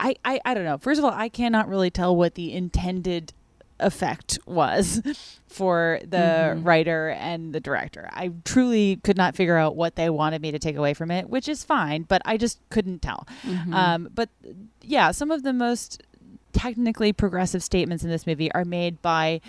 I, 0.00 0.14
I 0.24 0.40
I 0.44 0.54
don't 0.54 0.64
know. 0.64 0.78
First 0.78 0.98
of 0.98 1.04
all 1.04 1.12
I 1.12 1.28
cannot 1.28 1.68
really 1.68 1.90
tell 1.90 2.14
what 2.14 2.34
the 2.34 2.52
intended 2.52 3.32
effect 3.80 4.38
was 4.46 5.00
for 5.46 6.00
the 6.02 6.16
Mhm. 6.56 6.64
writer 6.64 7.10
and 7.10 7.52
the 7.52 7.60
director. 7.60 8.08
I 8.12 8.30
truly 8.44 8.96
could 9.04 9.16
not 9.16 9.34
figure 9.36 9.56
out 9.56 9.76
what 9.76 9.94
they 9.96 10.10
wanted 10.10 10.42
me 10.42 10.50
to 10.52 10.58
take 10.58 10.76
away 10.76 10.94
from 10.94 11.10
it, 11.10 11.28
which 11.30 11.48
is 11.48 11.64
fine, 11.64 12.02
but 12.02 12.20
I 12.24 12.36
just 12.36 12.58
couldn't 12.70 13.02
tell. 13.02 13.26
Mhm. 13.44 13.72
Um, 13.74 14.08
but 14.14 14.28
yeah, 14.82 15.10
some 15.12 15.30
of 15.30 15.42
the 15.42 15.52
most 15.52 16.02
technically 16.52 17.12
progressive 17.12 17.62
statements 17.62 18.02
in 18.02 18.10
this 18.10 18.26
movie 18.26 18.50
are 18.52 18.64
made 18.64 19.00
by 19.02 19.40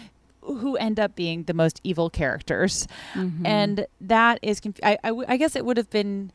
who 0.42 0.76
end 0.78 1.00
up 1.00 1.16
being 1.16 1.44
the 1.44 1.54
most 1.54 1.80
evil 1.84 2.10
characters. 2.10 2.88
Mhm. 3.14 3.46
And 3.46 3.86
that 4.02 4.40
is, 4.42 4.60
conf- 4.60 4.80
I, 4.84 4.98
I, 5.04 5.08
w- 5.10 5.26
I 5.28 5.38
guess 5.38 5.56
it 5.56 5.66
would 5.66 5.78
have 5.78 5.90
been, 5.90 6.32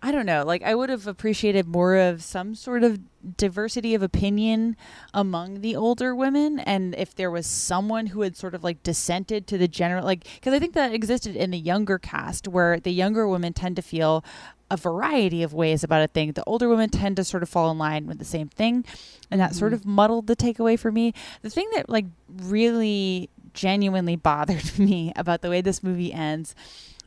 I 0.00 0.12
don't 0.12 0.26
know, 0.26 0.44
like 0.44 0.62
I 0.62 0.74
would 0.76 0.90
have 0.90 1.08
appreciated 1.08 1.66
more 1.66 1.96
of 1.96 2.22
some 2.22 2.54
sort 2.54 2.84
of 2.84 3.00
diversity 3.36 3.94
of 3.96 4.02
opinion 4.02 4.76
among 5.12 5.60
the 5.60 5.74
older 5.74 6.14
women. 6.14 6.60
And 6.60 6.94
if 6.94 7.16
there 7.16 7.32
was 7.32 7.46
someone 7.48 8.06
who 8.08 8.20
had 8.20 8.36
sort 8.36 8.54
of 8.54 8.62
like 8.62 8.82
dissented 8.84 9.48
to 9.48 9.58
the 9.58 9.66
general, 9.66 10.04
like, 10.04 10.24
because 10.36 10.54
I 10.54 10.60
think 10.60 10.74
that 10.74 10.94
existed 10.94 11.34
in 11.34 11.50
the 11.50 11.58
younger 11.58 11.98
cast 11.98 12.46
where 12.46 12.78
the 12.78 12.92
younger 12.92 13.26
women 13.26 13.52
tend 13.52 13.74
to 13.74 13.82
feel 13.82 14.24
a 14.70 14.76
variety 14.76 15.42
of 15.42 15.52
ways 15.52 15.82
about 15.82 16.02
a 16.02 16.06
thing. 16.06 16.30
The 16.32 16.44
older 16.44 16.68
women 16.68 16.90
tend 16.90 17.16
to 17.16 17.24
sort 17.24 17.42
of 17.42 17.48
fall 17.48 17.68
in 17.70 17.78
line 17.78 18.06
with 18.06 18.18
the 18.18 18.24
same 18.24 18.48
thing. 18.48 18.84
And 19.32 19.40
that 19.40 19.54
sort 19.56 19.72
Mhm. 19.72 19.76
of 19.76 19.84
muddled 19.86 20.26
the 20.28 20.36
takeaway 20.36 20.78
for 20.78 20.92
me. 20.92 21.12
The 21.42 21.50
thing 21.50 21.68
that 21.74 21.88
like 21.88 22.06
really 22.36 23.30
genuinely 23.52 24.14
bothered 24.14 24.78
me 24.78 25.12
about 25.16 25.40
the 25.42 25.50
way 25.50 25.60
this 25.60 25.82
movie 25.82 26.12
ends 26.12 26.54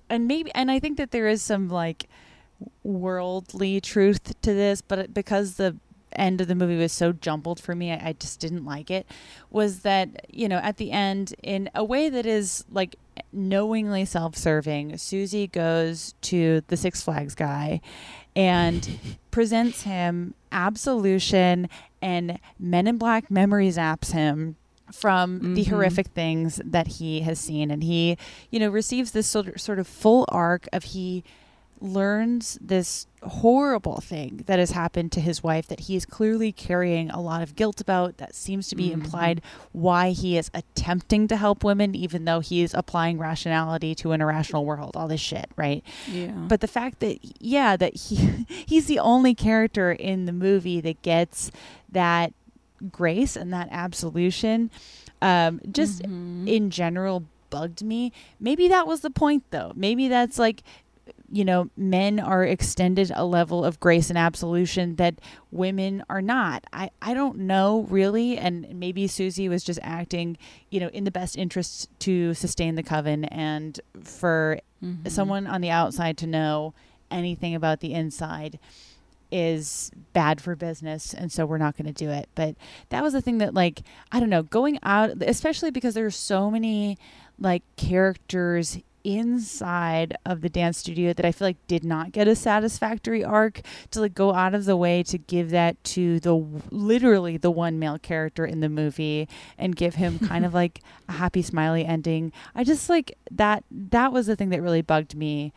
and 0.09 0.27
maybe 0.27 0.51
and 0.53 0.69
I 0.69 0.79
think 0.79 0.97
that 0.97 1.11
there 1.11 1.27
is 1.29 1.41
some 1.41 1.69
like 1.69 2.09
worldly 2.83 3.81
truth 3.81 4.39
to 4.41 4.53
this, 4.53 4.81
but 4.81 5.13
because 5.13 5.55
the 5.55 5.75
end 6.13 6.41
of 6.41 6.47
the 6.49 6.55
movie 6.55 6.75
was 6.77 6.91
so 6.91 7.13
jumbled 7.13 7.59
for 7.59 7.73
me, 7.73 7.91
I, 7.91 8.09
I 8.09 8.13
just 8.13 8.39
didn't 8.39 8.65
like 8.65 8.91
it. 8.91 9.05
Was 9.49 9.79
that 9.81 10.25
you 10.29 10.49
know 10.49 10.57
at 10.57 10.77
the 10.77 10.91
end 10.91 11.33
in 11.41 11.69
a 11.73 11.83
way 11.83 12.09
that 12.09 12.25
is 12.25 12.65
like 12.71 12.95
knowingly 13.33 14.03
self-serving, 14.05 14.97
Susie 14.97 15.47
goes 15.47 16.13
to 16.21 16.61
the 16.67 16.75
Six 16.77 17.01
Flags 17.01 17.35
guy 17.35 17.81
and 18.35 18.99
presents 19.31 19.83
him 19.83 20.33
absolution 20.51 21.69
and 22.01 22.39
Men 22.59 22.87
in 22.87 22.97
Black 22.97 23.29
memory 23.31 23.69
zaps 23.69 24.11
him 24.11 24.55
from 24.91 25.53
the 25.55 25.63
Mhm. 25.63 25.69
horrific 25.69 26.07
things 26.07 26.59
that 26.65 26.87
he 26.87 27.21
has 27.21 27.39
seen 27.39 27.71
and 27.71 27.81
he 27.83 28.17
you 28.49 28.59
know 28.59 28.69
receives 28.69 29.11
this 29.11 29.25
sort 29.27 29.47
of, 29.47 29.61
sort 29.61 29.79
of 29.79 29.87
full 29.87 30.25
arc 30.27 30.67
of 30.73 30.83
he 30.83 31.23
learns 31.81 32.57
this 32.61 33.07
horrible 33.23 33.99
thing 34.01 34.43
that 34.45 34.59
has 34.59 34.71
happened 34.71 35.11
to 35.11 35.19
his 35.19 35.41
wife 35.43 35.67
that 35.67 35.81
he 35.81 35.95
is 35.95 36.05
clearly 36.05 36.51
carrying 36.51 37.09
a 37.09 37.19
lot 37.19 37.41
of 37.41 37.55
guilt 37.55 37.81
about 37.81 38.17
that 38.17 38.33
seems 38.35 38.67
to 38.67 38.75
be 38.75 38.89
Mhm. 38.89 38.93
implied 38.93 39.41
why 39.71 40.11
he 40.11 40.37
is 40.37 40.49
attempting 40.53 41.27
to 41.27 41.35
help 41.37 41.63
women 41.63 41.93
even 41.95 42.25
though 42.25 42.39
he 42.39 42.61
is 42.61 42.73
applying 42.73 43.17
rationality 43.17 43.93
to 43.95 44.11
an 44.11 44.21
irrational 44.21 44.65
world 44.65 44.95
all 44.95 45.07
this 45.07 45.21
shit 45.21 45.49
right 45.55 45.83
yeah 46.11 46.31
but 46.47 46.61
the 46.61 46.67
fact 46.67 46.99
that 46.99 47.17
yeah 47.39 47.75
that 47.75 47.95
he 47.95 48.45
he's 48.65 48.85
the 48.87 48.99
only 48.99 49.33
character 49.35 49.91
in 49.91 50.25
the 50.25 50.33
movie 50.33 50.81
that 50.81 51.01
gets 51.01 51.51
that 51.91 52.33
grace 52.91 53.35
and 53.35 53.51
that 53.53 53.67
absolution 53.71 54.69
um 55.21 55.59
just 55.71 56.01
Mhm. 56.03 56.47
in 56.47 56.69
general 56.71 57.23
bugged 57.51 57.83
me 57.83 58.11
maybe 58.39 58.67
that 58.67 58.87
was 58.87 59.01
the 59.01 59.09
point 59.11 59.43
though 59.51 59.71
maybe 59.75 60.07
that's 60.07 60.39
like 60.39 60.63
you 61.33 61.45
know 61.45 61.69
men 61.77 62.19
are 62.19 62.43
extended 62.43 63.11
a 63.15 63.23
level 63.25 63.63
of 63.63 63.79
grace 63.79 64.09
and 64.09 64.17
absolution 64.17 64.95
that 64.97 65.15
women 65.51 66.03
are 66.09 66.21
not 66.21 66.65
i 66.73 66.89
i 67.01 67.13
don't 67.13 67.37
know 67.37 67.85
really 67.89 68.37
and 68.37 68.67
maybe 68.73 69.07
susie 69.07 69.47
was 69.47 69.63
just 69.63 69.79
acting 69.81 70.37
you 70.69 70.79
know 70.79 70.89
in 70.89 71.03
the 71.05 71.11
best 71.11 71.37
interest 71.37 71.89
to 71.99 72.33
sustain 72.33 72.75
the 72.75 72.83
coven 72.83 73.25
and 73.25 73.79
for 74.03 74.59
Mhm. 74.83 75.09
someone 75.11 75.45
on 75.47 75.61
the 75.61 75.69
outside 75.69 76.17
to 76.17 76.27
know 76.27 76.73
anything 77.11 77.53
about 77.55 77.79
the 77.81 77.93
inside 77.93 78.57
is 79.31 79.91
bad 80.11 80.41
for 80.41 80.55
business 80.55 81.13
and 81.13 81.31
so 81.31 81.45
we're 81.45 81.57
not 81.57 81.77
going 81.77 81.85
to 81.85 81.93
do 81.93 82.09
it 82.09 82.27
but 82.35 82.55
that 82.89 83.01
was 83.01 83.13
the 83.13 83.21
thing 83.21 83.37
that 83.37 83.53
like 83.53 83.81
i 84.11 84.19
don't 84.19 84.29
know 84.29 84.43
going 84.43 84.77
out 84.83 85.11
especially 85.21 85.71
because 85.71 85.93
there's 85.93 86.15
so 86.17 86.51
many 86.51 86.97
like 87.39 87.63
characters 87.77 88.77
inside 89.03 90.15
of 90.25 90.41
the 90.41 90.49
dance 90.49 90.77
studio 90.77 91.13
that 91.13 91.25
i 91.25 91.31
feel 91.31 91.47
like 91.47 91.67
did 91.67 91.83
not 91.83 92.11
get 92.11 92.27
a 92.27 92.35
satisfactory 92.35 93.23
arc 93.23 93.61
to 93.89 93.99
like 93.99 94.13
go 94.13 94.33
out 94.33 94.53
of 94.53 94.65
the 94.65 94.75
way 94.75 95.03
to 95.03 95.17
give 95.17 95.49
that 95.49 95.81
to 95.83 96.19
the 96.19 96.35
literally 96.71 97.37
the 97.37 97.51
one 97.51 97.79
male 97.79 97.99
character 97.99 98.45
in 98.45 98.59
the 98.59 98.69
movie 98.69 99.27
and 99.57 99.75
give 99.75 99.95
him 99.95 100.19
kind 100.27 100.45
of 100.45 100.53
like 100.53 100.81
a 101.07 101.13
happy 101.13 101.41
smiley 101.41 101.85
ending. 101.85 102.31
I 102.55 102.63
just 102.63 102.89
like 102.89 103.17
that 103.31 103.63
that 103.71 104.11
was 104.11 104.27
the 104.27 104.35
thing 104.35 104.49
that 104.49 104.61
really 104.61 104.81
bugged 104.81 105.15
me 105.15 105.53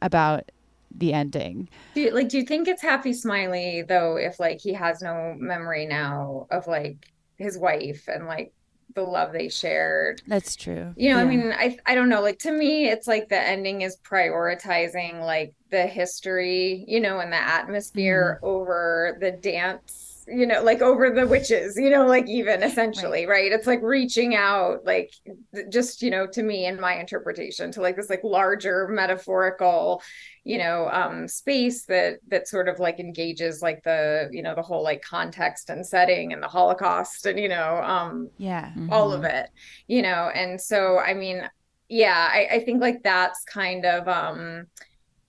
about 0.00 0.50
the 0.94 1.12
ending. 1.12 1.68
Do 1.94 2.00
you, 2.00 2.10
like, 2.12 2.28
do 2.28 2.38
you 2.38 2.44
think 2.44 2.66
it's 2.66 2.82
happy 2.82 3.12
smiley 3.12 3.82
though 3.82 4.16
if 4.16 4.40
like 4.40 4.60
he 4.60 4.72
has 4.74 5.02
no 5.02 5.34
memory 5.38 5.86
now 5.86 6.46
of 6.50 6.66
like 6.66 7.12
his 7.36 7.58
wife 7.58 8.08
and 8.08 8.26
like 8.26 8.52
the 8.94 9.02
love 9.02 9.32
they 9.32 9.48
shared? 9.48 10.22
that's 10.26 10.56
true 10.56 10.92
You 10.96 11.10
know, 11.10 11.18
I 11.18 11.24
mean, 11.24 11.52
I 11.52 11.78
I 11.86 11.94
don't 11.94 12.08
know. 12.08 12.22
Like 12.22 12.38
to 12.40 12.52
me, 12.52 12.88
it's 12.88 13.06
like 13.06 13.28
the 13.28 13.40
ending 13.40 13.82
is 13.82 13.96
prioritizing 13.98 15.20
like 15.20 15.54
the 15.70 15.86
history, 15.86 16.84
you 16.88 17.00
know, 17.00 17.20
and 17.20 17.32
the 17.32 17.36
atmosphere 17.36 18.38
mm-hmm. 18.42 18.46
over 18.46 19.18
the 19.20 19.32
dance, 19.32 20.07
you 20.30 20.46
know, 20.46 20.62
like 20.62 20.82
over 20.82 21.10
the 21.10 21.26
witches, 21.26 21.76
you 21.76 21.90
know, 21.90 22.06
like 22.06 22.28
even 22.28 22.62
essentially, 22.62 23.26
right? 23.26 23.52
It's 23.52 23.66
like 23.66 23.82
reaching 23.82 24.34
out, 24.34 24.84
like 24.84 25.12
th- 25.54 25.66
just, 25.70 26.02
you 26.02 26.10
know, 26.10 26.26
to 26.28 26.42
me 26.42 26.66
in 26.66 26.80
my 26.80 26.94
interpretation 26.94 27.72
to 27.72 27.80
like 27.80 27.96
this 27.96 28.10
like 28.10 28.22
larger 28.24 28.88
metaphorical, 28.88 30.02
you 30.44 30.58
know, 30.58 30.88
um 30.90 31.28
space 31.28 31.84
that 31.86 32.18
that 32.28 32.48
sort 32.48 32.68
of 32.68 32.78
like 32.78 33.00
engages 33.00 33.62
like 33.62 33.82
the, 33.82 34.28
you 34.32 34.42
know, 34.42 34.54
the 34.54 34.62
whole 34.62 34.82
like 34.82 35.02
context 35.02 35.70
and 35.70 35.86
setting 35.86 36.32
and 36.32 36.42
the 36.42 36.48
Holocaust 36.48 37.26
and, 37.26 37.38
you 37.38 37.48
know, 37.48 37.76
um 37.82 38.30
yeah. 38.38 38.72
all 38.90 39.12
of 39.12 39.24
it 39.24 39.50
you 39.86 40.02
know? 40.02 40.30
And 40.34 40.60
so 40.60 40.98
i 40.98 41.14
mean 41.14 41.48
yeah 41.88 42.28
I, 42.30 42.48
I 42.56 42.60
think 42.60 42.80
like 42.80 43.02
that's 43.02 43.44
kind 43.44 43.84
of 43.84 44.06
um 44.08 44.66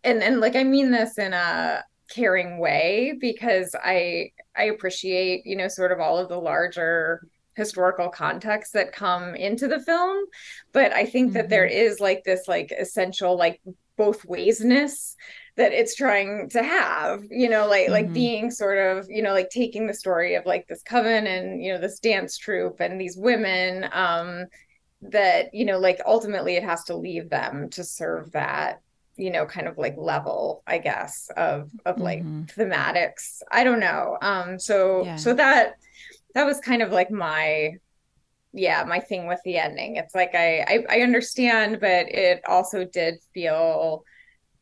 and 0.04 0.22
and 0.22 0.40
like 0.40 0.56
i 0.56 0.64
mean 0.64 0.92
this 0.92 1.18
in 1.18 1.34
a 1.34 1.84
caring 2.10 2.60
way 2.60 3.18
because 3.20 3.76
I 3.82 4.32
I 4.56 4.66
appreciate, 4.66 5.46
you 5.46 5.56
know, 5.56 5.68
sort 5.68 5.92
of 5.92 6.00
all 6.00 6.18
of 6.18 6.30
the 6.30 6.40
larger 6.40 7.22
historical 7.56 8.10
contexts 8.10 8.74
that 8.74 8.94
come 8.94 9.36
into 9.36 9.68
the 9.68 9.80
film. 9.82 10.26
But 10.72 10.94
i 10.94 11.06
think 11.06 11.34
that 11.34 11.50
there 11.50 11.66
is 11.66 12.00
like 12.00 12.24
this 12.24 12.48
like 12.48 12.72
essential 12.72 13.38
like 13.38 13.62
both 14.00 14.26
waysness 14.26 15.16
that 15.58 15.74
it's 15.74 15.94
trying 15.94 16.48
to 16.48 16.64
have 16.64 17.22
you 17.30 17.50
know 17.50 17.68
like 17.68 17.90
like 17.90 18.14
being 18.14 18.50
sort 18.50 18.78
of 18.78 19.06
you 19.10 19.22
know 19.22 19.34
like 19.34 19.50
taking 19.50 19.88
the 19.88 19.94
story 19.94 20.36
of 20.36 20.46
like 20.46 20.66
this 20.70 20.82
coven 20.84 21.28
and 21.28 21.62
you 21.62 21.74
know 21.74 21.78
this 21.78 22.00
dance 22.00 22.38
troupe 22.38 22.80
and 22.80 23.00
these 23.00 23.18
women 23.18 23.90
um 23.92 24.46
that 25.02 25.54
you 25.54 25.66
know 25.66 25.78
like 25.78 26.00
ultimately 26.06 26.56
it 26.56 26.64
has 26.64 26.86
to 26.86 26.96
leave 26.96 27.30
them 27.30 27.70
to 27.70 27.84
serve 27.84 28.32
that 28.32 28.80
you 29.24 29.30
know 29.32 29.46
kind 29.46 29.68
of 29.68 29.76
like 29.78 29.96
level 29.98 30.64
i 30.68 30.78
guess 30.90 31.30
of 31.38 31.70
of 31.86 31.96
like 32.00 32.22
thematics. 32.56 33.42
I 33.52 33.62
don't 33.66 33.82
know. 33.88 34.18
Um 34.22 34.58
so 34.60 34.78
Yeah. 35.06 35.18
so 35.18 35.34
that 35.36 35.64
that 36.36 36.46
was 36.46 36.60
kind 36.70 36.82
of 36.82 36.90
like 37.00 37.12
my 37.12 37.72
yeah 38.54 38.84
my 38.94 39.00
thing 39.10 39.28
with 39.28 39.42
the 39.46 39.58
ending. 39.58 39.92
It's 40.02 40.16
like 40.16 40.34
I, 40.46 40.50
I 40.74 40.76
i 40.96 41.02
understand 41.02 41.80
but 41.88 42.04
it 42.28 42.38
also 42.48 42.80
did 42.86 43.16
feel 43.34 44.04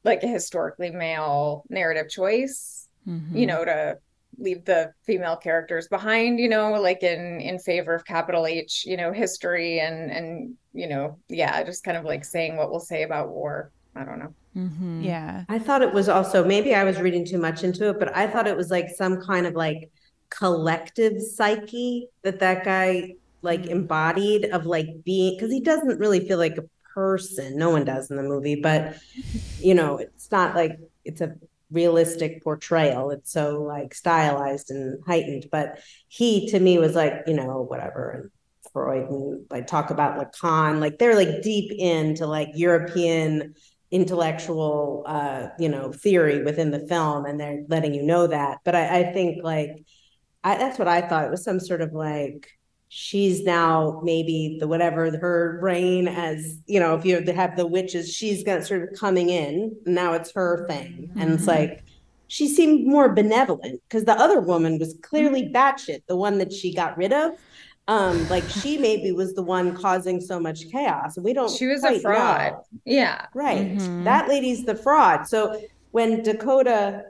like 0.04 0.24
a 0.24 0.28
historically 0.28 0.92
male 0.92 1.64
narrative 1.70 2.10
choice 2.10 2.74
Mm-hmm. 3.08 3.38
you 3.38 3.46
know 3.52 3.64
to 3.64 3.98
leave 4.38 4.66
the 4.66 4.92
female 5.06 5.38
characters 5.38 5.88
behind 5.88 6.40
you 6.44 6.50
know 6.50 6.74
like 6.90 7.04
in 7.04 7.40
in 7.40 7.58
favor 7.58 7.94
of 7.96 8.04
capital 8.06 8.46
h 8.46 8.84
you 8.86 8.98
know 8.98 9.14
history 9.14 9.80
and 9.80 10.12
and 10.18 10.28
you 10.74 10.88
know 10.92 11.18
yeah 11.30 11.64
just 11.64 11.86
kind 11.86 11.98
of 11.98 12.04
like 12.04 12.26
saying 12.26 12.58
what 12.58 12.70
we'll 12.70 12.82
say 12.94 13.04
about 13.04 13.30
war. 13.30 13.72
I 13.96 14.04
don't 14.04 14.20
know 14.20 14.34
Mm-hmm. 14.58 15.02
Yeah. 15.02 15.44
I 15.48 15.60
thought 15.60 15.82
it 15.82 15.94
was 15.94 16.10
also 16.10 16.44
maybe 16.44 16.74
I 16.74 16.84
was 16.84 17.00
reading 17.00 17.26
too 17.26 17.38
much 17.38 17.64
into 17.64 17.90
it, 17.90 18.00
but 18.00 18.16
I 18.16 18.28
thought 18.28 18.48
it 18.48 18.58
was 18.58 18.72
like 18.72 18.90
some 18.90 19.22
kind 19.22 19.46
of 19.46 19.54
like 19.54 19.92
collective 20.30 21.22
psyche 21.22 22.08
that 22.24 22.40
that 22.40 22.66
guy 22.66 23.14
like 23.42 23.68
embodied 23.68 24.46
of 24.46 24.66
like 24.66 24.88
being 25.06 25.36
because 25.36 25.52
he 25.52 25.62
doesn't 25.62 26.00
really 26.00 26.28
feel 26.28 26.40
like 26.40 26.58
a 26.58 26.64
person. 26.96 27.58
No 27.58 27.70
one 27.70 27.86
does 27.86 28.10
in 28.10 28.18
the 28.18 28.24
movie, 28.24 28.56
but 28.56 28.98
you 29.60 29.76
know, 29.76 29.98
it's 29.98 30.32
not 30.32 30.56
like 30.56 30.80
it's 31.06 31.22
a 31.22 31.36
realistic 31.70 32.44
portrayal. 32.44 33.12
It's 33.12 33.32
so 33.32 33.62
like 33.62 33.94
stylized 33.94 34.72
and 34.72 35.04
heightened. 35.06 35.50
But 35.52 35.80
he 36.08 36.50
to 36.50 36.60
me 36.60 36.80
was 36.80 36.96
like, 36.96 37.14
you 37.28 37.36
know, 37.36 37.62
whatever. 37.62 38.10
And 38.10 38.32
Freud 38.74 39.10
and 39.10 39.46
like 39.52 39.68
talk 39.68 39.92
about 39.92 40.18
Lacan, 40.18 40.80
like 40.80 40.98
they're 40.98 41.16
like 41.16 41.44
deep 41.44 41.72
into 41.72 42.26
like 42.26 42.50
European 42.56 43.54
intellectual 43.90 45.04
uh 45.06 45.48
you 45.58 45.70
know 45.70 45.94
theory 45.94 46.44
within 46.44 46.72
the 46.72 46.86
film 46.88 47.26
and 47.26 47.40
they're 47.40 47.64
letting 47.70 47.94
you 47.94 48.04
know 48.04 48.28
that. 48.28 48.60
But 48.64 48.76
i, 48.76 49.00
I 49.00 49.14
think 49.14 49.44
like 49.44 49.86
I, 50.44 50.58
that's 50.58 50.80
what 50.80 50.88
i 50.88 51.02
thought. 51.02 51.26
It 51.26 51.32
was 51.32 51.44
some 51.44 51.60
sort 51.60 51.82
of 51.82 51.94
like 51.94 52.50
she's 52.90 53.44
now 53.44 54.00
maybe 54.04 54.58
the 54.60 54.68
whatever 54.68 55.12
her 55.18 55.60
reign 55.62 56.08
as 56.08 56.62
you 56.68 56.80
know 56.80 56.96
if 56.96 57.04
you 57.04 57.22
have 57.34 57.58
the 57.58 57.68
witches 57.68 58.14
she's 58.14 58.44
got 58.44 58.66
sort 58.66 58.84
of 58.84 59.00
coming 59.00 59.30
in. 59.30 59.76
Now 59.86 60.14
it's 60.14 60.32
her 60.34 60.66
thing. 60.68 61.12
And 61.16 61.32
it's 61.34 61.48
like 61.48 61.84
she 62.28 62.48
seemed 62.48 62.86
more 62.86 63.14
benevolent 63.14 63.82
because 63.88 64.04
the 64.04 64.20
other 64.20 64.42
woman 64.42 64.80
was 64.80 64.98
clearly 65.02 65.50
batshit 65.50 66.02
the 66.08 66.16
one 66.16 66.38
that 66.38 66.52
she 66.52 66.74
got 66.74 66.98
rid 66.98 67.14
of 67.14 67.32
um 67.88 68.28
like 68.30 68.44
she 68.50 68.78
maybe 68.78 69.12
was 69.12 69.34
the 69.34 69.42
one 69.42 69.74
causing 69.76 70.20
so 70.20 70.40
much 70.40 70.70
chaos 70.72 71.18
we 71.18 71.32
don't 71.34 71.50
she 71.52 71.66
was 71.68 71.84
a 71.84 72.00
fraud 72.00 72.52
know. 72.52 72.66
yeah 72.86 73.26
Right. 73.34 73.78
That 74.04 74.28
lady's 74.28 74.66
the 74.66 74.76
fraud. 74.76 75.28
So 75.28 75.62
when 75.92 76.22
Dakota 76.24 77.06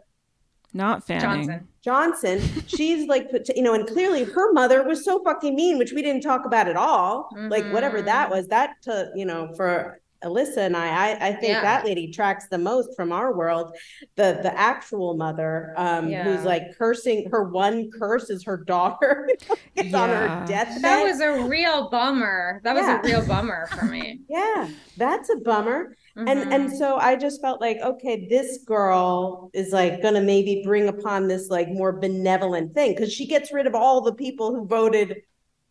Not 0.73 1.05
Fanning. 1.05 1.21
johnson 1.47 1.67
Johnson, 1.87 2.41
she's 2.67 3.07
like, 3.07 3.31
put- 3.31 3.47
you 3.55 3.61
know, 3.63 3.73
and 3.73 3.87
clearly 3.87 4.25
her 4.25 4.51
mother 4.51 4.83
was 4.83 5.05
so 5.05 5.23
fucking 5.23 5.55
mean, 5.55 5.77
which 5.77 5.93
we 5.93 6.01
didn't 6.01 6.21
talk 6.21 6.43
about 6.45 6.67
at 6.67 6.75
all. 6.75 7.29
Like 7.33 7.63
whatever 7.71 8.01
that 8.01 8.29
was, 8.29 8.47
that 8.49 8.71
to 8.81 9.09
you 9.15 9.23
know 9.25 9.53
for 9.55 10.01
Alissa 10.23 10.57
and 10.57 10.75
I, 10.75 10.87
I, 10.87 11.27
I 11.27 11.31
think 11.31 11.53
Yeah. 11.53 11.61
that 11.61 11.85
lady 11.85 12.11
tracks 12.11 12.47
the 12.49 12.57
most 12.57 12.95
from 12.95 13.11
our 13.11 13.35
world. 13.35 13.75
The 14.15 14.39
the 14.41 14.57
actual 14.57 15.15
mother, 15.15 15.73
um, 15.77 16.09
Yeah. 16.09 16.23
who's 16.23 16.43
like 16.45 16.63
cursing. 16.77 17.29
Her 17.29 17.43
one 17.43 17.89
curse 17.91 18.29
is 18.29 18.43
her 18.45 18.57
daughter. 18.57 19.29
it's 19.75 19.93
on 19.93 20.09
her 20.09 20.25
Yeah. 20.25 20.45
deathbed. 20.47 20.83
that 20.83 21.03
was 21.03 21.19
a 21.21 21.47
real 21.47 21.89
bummer 21.89 22.61
that 22.63 22.73
was 22.75 22.87
a 22.87 22.99
real 23.03 23.23
bummer 23.25 23.67
for 23.75 23.85
me 23.85 24.21
Yeah, 24.29 24.69
that's 24.95 25.29
a 25.29 25.37
bummer. 25.37 25.95
And 26.15 26.29
and 26.51 26.69
Mhm. 26.69 26.77
so 26.77 26.97
I 26.97 27.15
just 27.15 27.41
felt 27.41 27.61
like, 27.61 27.77
okay, 27.77 28.27
this 28.27 28.63
girl 28.65 29.51
is 29.53 29.71
like 29.71 30.01
gonna 30.01 30.21
maybe 30.21 30.63
bring 30.65 30.87
upon 30.87 31.27
this 31.27 31.49
like 31.49 31.69
more 31.69 31.93
benevolent 31.99 32.73
thing 32.73 32.93
because 32.95 33.13
she 33.13 33.27
gets 33.27 33.53
rid 33.53 33.67
of 33.67 33.75
all 33.75 34.01
the 34.01 34.13
people 34.15 34.53
who 34.55 34.65
voted 34.65 35.17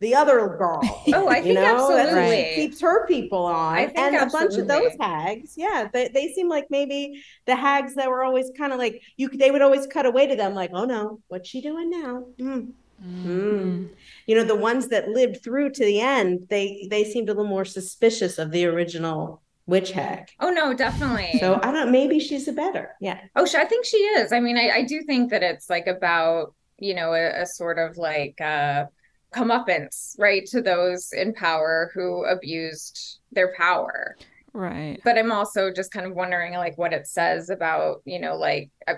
the 0.00 0.14
other 0.14 0.56
girl. 0.58 0.80
Oh, 1.14 1.28
I 1.28 1.40
think 1.40 1.54
know? 1.54 1.64
Absolutely. 1.64 2.54
keeps 2.56 2.80
her 2.80 3.06
people 3.06 3.46
on. 3.46 3.76
I 3.76 3.86
think 3.86 3.98
and 3.98 4.16
a 4.16 4.26
bunch 4.26 4.56
of 4.56 4.66
those 4.66 4.92
hags, 5.00 5.54
yeah, 5.56 5.88
they, 5.92 6.08
they 6.08 6.32
seem 6.32 6.48
like 6.48 6.66
maybe 6.68 7.22
the 7.46 7.54
hags 7.54 7.94
that 7.94 8.08
were 8.08 8.24
always 8.24 8.50
kind 8.58 8.72
of 8.72 8.78
like 8.78 9.02
you. 9.16 9.28
They 9.28 9.50
would 9.50 9.62
always 9.62 9.86
cut 9.86 10.04
away 10.04 10.26
to 10.26 10.36
them, 10.36 10.54
like, 10.54 10.70
oh 10.74 10.84
no, 10.84 11.20
what's 11.28 11.48
she 11.48 11.60
doing 11.60 11.90
now? 11.90 12.24
Mm. 12.38 12.72
Mm. 13.04 13.90
You 14.26 14.34
know, 14.34 14.44
the 14.44 14.56
ones 14.56 14.88
that 14.88 15.08
lived 15.08 15.42
through 15.44 15.70
to 15.70 15.84
the 15.84 16.00
end, 16.00 16.46
they 16.50 16.88
they 16.90 17.04
seemed 17.04 17.28
a 17.28 17.32
little 17.32 17.48
more 17.48 17.64
suspicious 17.64 18.38
of 18.38 18.50
the 18.50 18.66
original 18.66 19.42
witch 19.66 19.90
hag. 19.90 20.28
oh 20.38 20.50
no 20.50 20.72
definitely 20.72 21.38
So 21.40 21.58
I 21.62 21.72
don't. 21.72 21.90
Maybe 21.92 22.18
she's 22.20 22.48
a 22.48 22.52
better. 22.52 22.94
Yeah. 23.00 23.20
Oh, 23.36 23.46
I 23.54 23.64
think 23.64 23.84
she 23.84 23.98
is. 23.98 24.32
I 24.32 24.40
mean, 24.40 24.56
I, 24.56 24.70
I 24.78 24.82
do 24.82 25.02
think 25.02 25.30
that 25.30 25.42
it's 25.42 25.68
like 25.70 25.86
about, 25.86 26.54
you 26.78 26.94
know, 26.94 27.12
a, 27.12 27.42
a 27.42 27.46
sort 27.46 27.78
of 27.78 27.96
like 27.96 28.40
uh 28.40 28.86
comeuppance, 29.34 30.14
right, 30.18 30.46
to 30.46 30.62
those 30.62 31.12
in 31.12 31.32
power 31.34 31.90
who 31.94 32.24
abused 32.24 33.18
their 33.32 33.54
power. 33.56 34.16
Right. 34.52 35.00
But 35.04 35.18
I'm 35.18 35.32
also 35.32 35.70
just 35.70 35.92
kind 35.92 36.06
of 36.06 36.14
wondering 36.14 36.54
like 36.54 36.78
what 36.78 36.94
it 36.94 37.06
says 37.06 37.50
about, 37.50 38.00
you 38.04 38.18
know, 38.18 38.36
like 38.36 38.70
uh, 38.88 38.94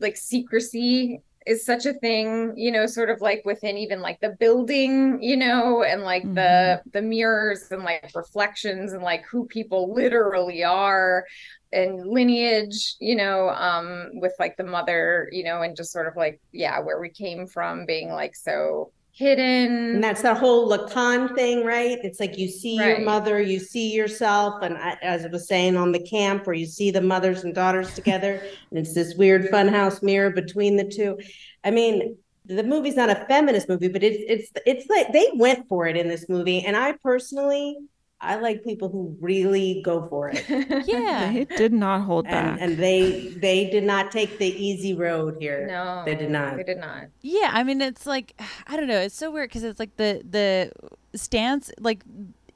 like 0.00 0.16
secrecy 0.16 1.20
is 1.46 1.66
such 1.66 1.86
a 1.86 1.92
thing, 1.94 2.54
you 2.56 2.70
know, 2.70 2.86
sort 2.86 3.10
of 3.10 3.20
like 3.20 3.42
within 3.44 3.76
even 3.76 4.00
like 4.00 4.20
the 4.20 4.36
building, 4.40 5.22
you 5.22 5.36
know, 5.36 5.82
and 5.82 6.02
like 6.02 6.22
the 6.34 6.80
the 6.92 7.02
mirrors 7.02 7.70
and 7.70 7.82
like 7.82 8.10
reflections 8.14 8.92
and 8.92 9.02
like 9.02 9.24
who 9.26 9.44
people 9.46 9.92
literally 9.92 10.64
are 10.64 11.26
and 11.72 12.06
lineage, 12.06 12.96
you 13.00 13.16
know, 13.16 13.50
um 13.50 14.10
with 14.14 14.32
like 14.38 14.56
the 14.56 14.64
mother, 14.64 15.28
you 15.32 15.44
know, 15.44 15.62
and 15.62 15.76
just 15.76 15.92
sort 15.92 16.06
of 16.06 16.16
like 16.16 16.40
yeah, 16.52 16.78
where 16.80 17.00
we 17.00 17.10
came 17.10 17.46
from 17.46 17.84
being 17.84 18.08
like 18.08 18.34
so 18.34 18.92
hidden. 19.12 19.94
And 19.94 20.04
that's 20.04 20.22
that 20.22 20.38
whole 20.38 20.70
Lacan 20.70 21.34
thing, 21.34 21.64
right? 21.64 21.98
It's 22.02 22.18
like 22.18 22.38
you 22.38 22.48
see 22.48 22.76
your 22.76 23.00
mother, 23.00 23.40
you 23.40 23.60
see 23.60 23.92
yourself, 23.92 24.62
and 24.62 24.76
I, 24.76 24.96
as 25.02 25.24
I 25.24 25.28
was 25.28 25.46
saying 25.46 25.76
on 25.76 25.92
the 25.92 26.02
camp, 26.02 26.46
where 26.46 26.56
you 26.56 26.66
see 26.66 26.90
the 26.90 27.02
mothers 27.02 27.44
and 27.44 27.54
daughters 27.54 27.94
together, 27.94 28.42
and 28.70 28.78
it's 28.78 28.94
this 28.94 29.14
weird 29.14 29.50
funhouse 29.50 30.02
mirror 30.02 30.30
between 30.30 30.76
the 30.76 30.84
two. 30.84 31.18
I 31.62 31.70
mean, 31.70 32.16
the 32.46 32.64
movie's 32.64 32.96
not 32.96 33.10
a 33.10 33.24
feminist 33.28 33.68
movie, 33.68 33.88
but 33.88 34.02
it's 34.02 34.18
it's 34.26 34.52
it's 34.66 34.88
like 34.88 35.12
they 35.12 35.28
went 35.34 35.68
for 35.68 35.86
it 35.86 35.96
in 35.96 36.08
this 36.08 36.28
movie, 36.28 36.64
and 36.64 36.76
I 36.76 36.94
personally, 37.02 37.76
I 38.22 38.36
like 38.36 38.62
people 38.64 38.88
who 38.88 39.16
really 39.20 39.82
go 39.84 40.06
for 40.08 40.30
it. 40.32 40.44
Yeah. 40.86 41.32
They 41.32 41.44
did 41.44 41.72
not 41.72 42.02
hold 42.02 42.24
back. 42.26 42.60
and, 42.60 42.72
and 42.72 42.78
they 42.78 43.28
they 43.28 43.68
did 43.68 43.84
not 43.84 44.10
take 44.12 44.38
the 44.38 44.46
easy 44.46 44.94
road 44.94 45.36
here. 45.40 45.66
no, 45.66 46.02
they 46.04 46.14
did 46.14 46.30
not. 46.30 46.56
They 46.56 46.62
did 46.62 46.78
not. 46.78 47.06
Yeah, 47.20 47.50
I 47.52 47.62
mean 47.64 47.80
it's 47.80 48.06
like 48.06 48.40
I 48.66 48.76
don't 48.76 48.88
know, 48.88 49.00
it's 49.00 49.16
so 49.16 49.30
weird 49.30 49.48
because 49.50 49.64
it's 49.64 49.80
like 49.80 49.96
the 49.96 50.22
the 50.28 50.72
stance 51.18 51.70
like 51.78 52.04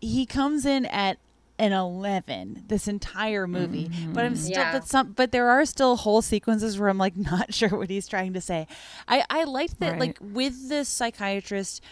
he 0.01 0.25
comes 0.27 0.65
in 0.65 0.87
at 0.87 1.19
an 1.59 1.73
11 1.73 2.65
this 2.69 2.87
entire 2.87 3.47
movie 3.47 3.89
mm-hmm. 3.89 4.13
but 4.13 4.27
i'm 4.27 4.37
still 4.37 4.59
Yeah. 4.59 4.73
but 4.73 4.87
some 4.87 5.13
but 5.13 5.33
there 5.33 5.49
are 5.49 5.65
still 5.65 5.97
whole 5.97 6.21
sequences 6.21 6.79
where 6.79 6.91
i'm 6.91 6.99
like 6.99 7.17
not 7.33 7.55
sure 7.55 7.71
what 7.71 7.89
he's 7.89 8.07
trying 8.07 8.35
to 8.35 8.43
say 8.43 8.67
i 9.09 9.25
i 9.31 9.45
liked 9.45 9.81
that 9.81 9.99
like 9.99 10.19
with 10.21 10.69
the 10.69 10.85
psychiatrist 10.85 11.83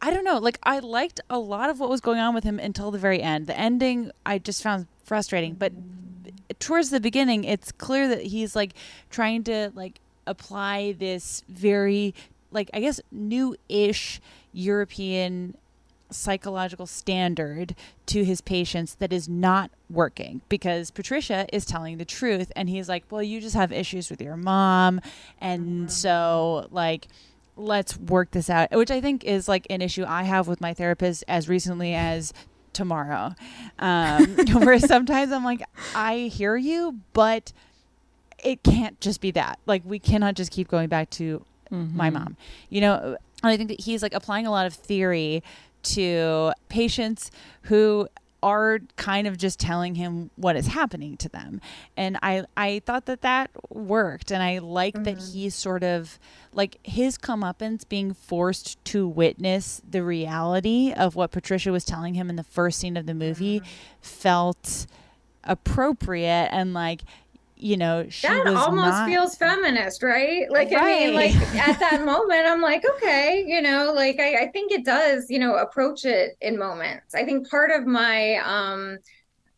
I 0.00 0.10
don't 0.10 0.24
know. 0.24 0.38
Like 0.38 0.58
I 0.62 0.78
liked 0.78 1.20
a 1.28 1.38
lot 1.38 1.70
of 1.70 1.80
what 1.80 1.88
was 1.88 2.00
going 2.00 2.18
on 2.18 2.34
with 2.34 2.44
him 2.44 2.58
until 2.58 2.90
the 2.90 2.98
very 2.98 3.20
end. 3.20 3.46
The 3.46 3.58
ending 3.58 4.10
I 4.24 4.38
just 4.38 4.62
found 4.62 4.86
frustrating, 5.04 5.54
but 5.54 5.72
towards 6.58 6.90
the 6.90 7.00
beginning 7.00 7.44
it's 7.44 7.72
clear 7.72 8.08
that 8.08 8.22
he's 8.22 8.56
like 8.56 8.74
trying 9.10 9.44
to 9.44 9.70
like 9.74 10.00
apply 10.26 10.92
this 10.92 11.42
very 11.48 12.14
like 12.50 12.70
I 12.72 12.80
guess 12.80 13.00
new-ish 13.10 14.20
European 14.52 15.56
psychological 16.10 16.86
standard 16.86 17.74
to 18.06 18.24
his 18.24 18.40
patients 18.40 18.94
that 18.94 19.12
is 19.12 19.28
not 19.28 19.70
working 19.90 20.40
because 20.48 20.90
Patricia 20.90 21.46
is 21.52 21.66
telling 21.66 21.98
the 21.98 22.04
truth 22.04 22.50
and 22.56 22.68
he's 22.68 22.88
like, 22.88 23.04
"Well, 23.10 23.22
you 23.22 23.40
just 23.40 23.54
have 23.54 23.72
issues 23.72 24.10
with 24.10 24.22
your 24.22 24.36
mom." 24.36 25.00
And 25.40 25.62
mm-hmm. 25.62 25.88
so 25.88 26.68
like 26.70 27.08
let's 27.58 27.98
work 27.98 28.30
this 28.30 28.48
out, 28.48 28.70
which 28.70 28.90
I 28.90 29.00
think 29.00 29.24
is 29.24 29.48
like 29.48 29.66
an 29.68 29.82
issue 29.82 30.04
I 30.06 30.22
have 30.22 30.48
with 30.48 30.60
my 30.60 30.72
therapist 30.72 31.24
as 31.28 31.48
recently 31.48 31.94
as 31.94 32.32
tomorrow. 32.72 33.34
Um, 33.78 34.36
where 34.52 34.78
sometimes 34.78 35.32
I'm 35.32 35.44
like, 35.44 35.62
I 35.94 36.30
hear 36.32 36.56
you, 36.56 37.00
but 37.12 37.52
it 38.42 38.62
can't 38.62 39.00
just 39.00 39.20
be 39.20 39.30
that. 39.32 39.58
Like 39.66 39.82
we 39.84 39.98
cannot 39.98 40.34
just 40.34 40.50
keep 40.50 40.68
going 40.68 40.88
back 40.88 41.10
to 41.10 41.44
my 41.70 42.10
mom. 42.10 42.36
You 42.70 42.80
know, 42.80 43.16
and 43.42 43.52
I 43.52 43.56
think 43.56 43.68
that 43.68 43.80
he's 43.80 44.02
like 44.02 44.14
applying 44.14 44.46
a 44.46 44.50
lot 44.50 44.66
of 44.66 44.74
theory 44.74 45.42
to 45.82 46.52
patients 46.68 47.30
who 47.62 48.08
are 48.42 48.80
kind 48.96 49.26
of 49.26 49.36
just 49.36 49.58
telling 49.58 49.94
him 49.94 50.30
what 50.36 50.56
is 50.56 50.68
happening 50.68 51.16
to 51.16 51.28
them. 51.28 51.60
And 51.96 52.18
i 52.22 52.44
i 52.56 52.80
thought 52.84 53.06
that 53.06 53.22
that 53.22 53.50
worked. 53.70 54.30
And 54.30 54.42
i 54.42 54.58
like 54.58 54.94
that 54.94 55.18
mm-hmm. 55.18 55.32
he's 55.32 55.54
sort 55.54 55.82
of 55.82 56.18
like 56.52 56.78
his 56.82 57.18
comeuppance 57.18 57.88
being 57.88 58.14
forced 58.14 58.82
to 58.86 59.06
witness 59.06 59.82
the 59.88 60.02
reality 60.02 60.92
of 60.96 61.14
what 61.16 61.30
patricia 61.30 61.72
was 61.72 61.84
telling 61.84 62.14
him 62.14 62.30
in 62.30 62.36
the 62.36 62.44
first 62.44 62.78
scene 62.78 62.96
of 62.96 63.06
the 63.06 63.14
movie 63.14 63.60
mm-hmm. 63.60 63.68
felt 64.00 64.86
appropriate 65.44 66.48
and 66.52 66.74
like 66.74 67.02
you 67.60 67.76
know 67.76 68.08
she 68.08 68.42
that 68.42 68.52
almost 68.56 69.04
not, 69.04 69.04
feels 69.04 69.36
feminist, 69.36 70.02
right? 70.02 70.50
Like 70.50 70.72
I 70.72 70.78
mean, 70.82 71.14
like 71.14 71.40
at 71.56 71.78
that 71.80 72.00
moment, 72.04 72.46
I'm 72.46 72.60
like, 72.60 72.82
okay, 72.96 73.44
you 73.46 73.62
know, 73.62 73.92
like 73.94 74.18
I, 74.18 74.44
I 74.44 74.48
think 74.50 74.72
it 74.72 74.84
does, 74.84 75.26
you 75.30 75.38
know, 75.38 75.54
approach 75.56 76.04
it 76.04 76.32
in 76.40 76.58
moments. 76.58 77.14
I 77.14 77.24
think 77.24 77.48
part 77.48 77.70
of 77.70 77.86
my 77.86 78.36
um 78.38 78.98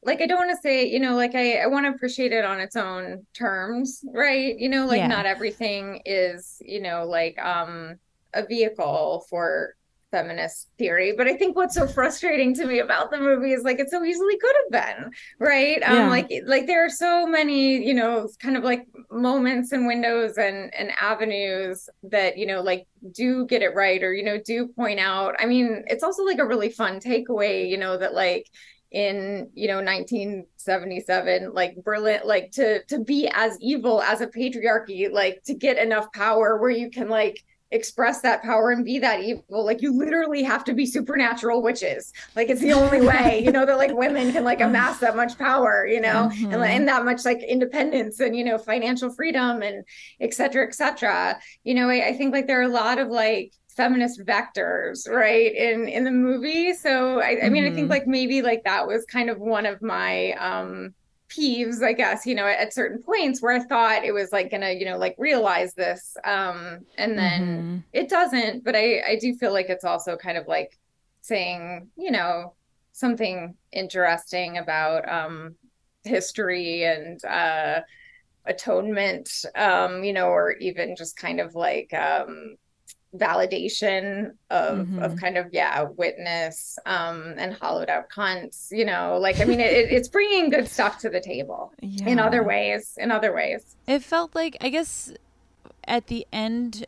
like 0.02 0.22
I 0.22 0.26
don't 0.26 0.38
want 0.38 0.50
to 0.50 0.62
say, 0.62 0.86
you 0.86 1.00
know, 1.00 1.16
like 1.16 1.34
I, 1.34 1.58
I 1.58 1.66
want 1.68 1.86
to 1.86 1.92
appreciate 1.92 2.32
it 2.32 2.44
on 2.44 2.60
its 2.60 2.76
own 2.76 3.26
terms, 3.34 4.04
right? 4.14 4.58
You 4.58 4.68
know, 4.70 4.86
like 4.86 5.04
Yeah. 5.04 5.06
not 5.06 5.26
everything 5.26 6.02
is, 6.06 6.58
you 6.62 6.82
know, 6.82 7.06
like 7.06 7.38
um 7.42 7.96
a 8.34 8.46
vehicle 8.46 9.26
for 9.30 9.74
feminist 10.10 10.68
theory. 10.78 11.12
But 11.16 11.28
I 11.28 11.36
think 11.36 11.56
what's 11.56 11.74
so 11.74 11.86
frustrating 11.86 12.54
to 12.54 12.66
me 12.66 12.80
about 12.80 13.10
the 13.10 13.18
movie 13.18 13.52
is 13.52 13.62
like 13.64 13.78
it 13.78 13.90
so 13.90 14.04
easily 14.04 14.38
could 14.38 14.54
have 14.64 14.96
been, 14.98 15.10
right? 15.38 15.82
Um 15.82 16.08
Yeah. 16.08 16.08
like 16.08 16.26
like 16.46 16.66
there 16.66 16.84
are 16.84 16.90
so 16.90 17.26
many, 17.26 17.84
you 17.86 17.94
know, 17.94 18.28
kind 18.40 18.56
of 18.56 18.64
like 18.64 18.86
moments 19.10 19.72
and 19.72 19.86
windows 19.86 20.36
and 20.38 20.72
and 20.74 20.90
avenues 21.00 21.88
that, 22.04 22.36
you 22.38 22.46
know, 22.46 22.60
like 22.62 22.86
do 23.12 23.46
get 23.46 23.62
it 23.62 23.74
right 23.74 24.02
or, 24.02 24.12
you 24.12 24.24
know, 24.24 24.38
do 24.44 24.68
point 24.68 25.00
out. 25.00 25.34
I 25.38 25.46
mean, 25.46 25.84
it's 25.86 26.02
also 26.04 26.24
like 26.24 26.38
a 26.38 26.46
really 26.46 26.70
fun 26.70 27.00
takeaway, 27.00 27.68
you 27.68 27.78
know, 27.78 27.96
that 27.96 28.14
like 28.14 28.46
in 28.92 29.48
you 29.54 29.68
know 29.68 29.80
1977 29.80 31.52
like 31.54 31.76
berlin 31.84 32.20
like 32.24 32.50
to 32.50 32.82
to 32.86 32.98
be 33.04 33.30
as 33.32 33.56
evil 33.60 34.02
as 34.02 34.20
a 34.20 34.26
patriarchy 34.26 35.08
like 35.10 35.40
to 35.44 35.54
get 35.54 35.78
enough 35.78 36.12
power 36.12 36.56
where 36.60 36.70
you 36.70 36.90
can 36.90 37.08
like 37.08 37.40
express 37.72 38.20
that 38.22 38.42
power 38.42 38.70
and 38.70 38.84
be 38.84 38.98
that 38.98 39.20
evil. 39.20 39.64
Like 39.64 39.80
you 39.82 39.96
literally 39.96 40.42
have 40.42 40.64
to 40.64 40.74
be 40.74 40.86
supernatural 40.86 41.62
witches. 41.62 42.12
Like 42.34 42.48
it's 42.50 42.60
the 42.60 42.72
only 42.72 43.00
way 43.00 43.42
you 43.44 43.52
know 43.52 43.64
that 43.66 43.78
like 43.78 43.92
women 43.94 44.32
can 44.32 44.44
like 44.44 44.60
amass 44.60 44.98
that 44.98 45.14
much 45.16 45.38
power 45.38 45.86
you 45.86 46.00
know 46.00 46.30
and, 46.40 46.54
and 46.54 46.88
that 46.88 47.04
much 47.04 47.24
like 47.24 47.42
independence 47.42 48.18
and 48.20 48.34
you 48.36 48.44
know 48.44 48.58
financial 48.58 49.12
freedom 49.12 49.62
and 49.62 49.84
et 50.20 50.34
cetera 50.34 50.66
et 50.66 50.74
cetera. 50.74 51.38
You 51.64 51.74
know 51.74 51.88
I, 51.88 52.08
I 52.08 52.12
think 52.16 52.32
like 52.32 52.46
there 52.46 52.58
are 52.60 52.64
a 52.64 52.68
lot 52.68 52.98
of 52.98 53.08
like 53.08 53.52
feminist 53.76 54.20
vectors 54.26 55.08
right 55.08 55.54
in 55.54 55.86
in 55.88 56.04
the 56.04 56.10
movie. 56.10 56.74
So 56.74 57.20
i, 57.20 57.38
I 57.44 57.48
mean 57.50 57.64
i 57.64 57.70
think 57.72 57.86
Mhm. 57.86 57.90
like 57.90 58.06
maybe 58.06 58.42
like 58.42 58.64
that 58.64 58.86
was 58.86 59.04
kind 59.06 59.30
of 59.30 59.38
one 59.38 59.64
of 59.64 59.80
my 59.80 60.32
um 60.32 60.92
peeves 61.30 61.82
i 61.82 61.92
guess 61.92 62.26
you 62.26 62.34
know 62.34 62.46
at, 62.46 62.58
at 62.58 62.74
certain 62.74 63.02
points 63.02 63.40
where 63.40 63.52
i 63.52 63.60
thought 63.60 64.04
it 64.04 64.12
was 64.12 64.32
like 64.32 64.50
gonna 64.50 64.72
you 64.72 64.84
know 64.84 64.98
like 64.98 65.14
realize 65.18 65.74
this 65.74 66.16
um 66.24 66.80
and 66.98 67.16
then 67.18 67.84
it 67.92 68.08
doesn't 68.08 68.64
but 68.64 68.74
i 68.74 69.00
i 69.06 69.18
do 69.20 69.34
feel 69.34 69.52
like 69.52 69.68
it's 69.68 69.84
also 69.84 70.16
kind 70.16 70.36
of 70.36 70.46
like 70.46 70.78
saying 71.20 71.88
you 71.96 72.10
know 72.10 72.54
something 72.92 73.54
interesting 73.72 74.58
about 74.58 75.08
um 75.08 75.54
history 76.04 76.84
and 76.84 77.24
uh 77.24 77.80
atonement 78.46 79.44
um 79.54 80.02
you 80.02 80.12
know 80.12 80.28
or 80.28 80.52
even 80.52 80.96
just 80.96 81.16
kind 81.16 81.40
of 81.40 81.54
like 81.54 81.92
um 81.94 82.56
validation 83.16 84.30
of 84.50 84.86
of 84.98 85.16
kind 85.16 85.36
of 85.36 85.46
yeah 85.52 85.82
witness 85.96 86.78
um 86.86 87.34
and 87.38 87.52
hollowed 87.54 87.88
out 87.88 88.08
cunts 88.08 88.68
you 88.70 88.84
know 88.84 89.18
like 89.20 89.40
i 89.40 89.44
mean 89.44 89.58
it, 89.58 89.90
it's 89.90 90.08
bringing 90.08 90.48
good 90.48 90.68
stuff 90.68 90.98
to 90.98 91.10
the 91.10 91.20
table 91.20 91.72
in 91.82 92.20
other 92.20 92.44
ways 92.44 92.96
in 93.00 93.10
other 93.10 93.34
ways. 93.34 93.76
It 93.86 94.02
felt 94.02 94.34
like 94.34 94.56
I 94.60 94.68
guess 94.68 95.12
at 95.84 96.06
the 96.06 96.26
end 96.32 96.86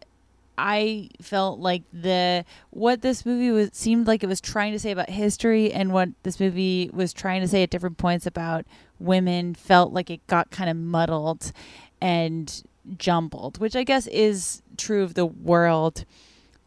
I 0.58 1.08
felt 1.20 1.58
like 1.58 1.82
the 1.92 2.44
what 2.70 3.02
this 3.02 3.24
movie 3.26 3.50
was 3.50 3.70
seemed 3.72 4.06
like 4.06 4.22
it 4.22 4.28
was 4.28 4.40
trying 4.40 4.72
to 4.72 4.78
say 4.78 4.90
about 4.92 5.10
history 5.10 5.72
and 5.72 5.92
what 5.92 6.10
this 6.22 6.38
movie 6.38 6.90
was 6.92 7.12
trying 7.12 7.40
to 7.40 7.48
say 7.48 7.62
at 7.62 7.70
different 7.70 7.98
points 7.98 8.26
about 8.26 8.66
women 9.00 9.54
felt 9.54 9.92
like 9.92 10.10
it 10.10 10.24
got 10.26 10.50
kind 10.50 10.70
of 10.70 10.76
muddled 10.76 11.52
and 12.00 12.62
jumbled, 12.98 13.58
which 13.58 13.76
I 13.76 13.84
guess 13.84 14.06
is 14.08 14.62
true 14.76 15.02
of 15.02 15.14
the 15.14 15.26
world, 15.26 16.04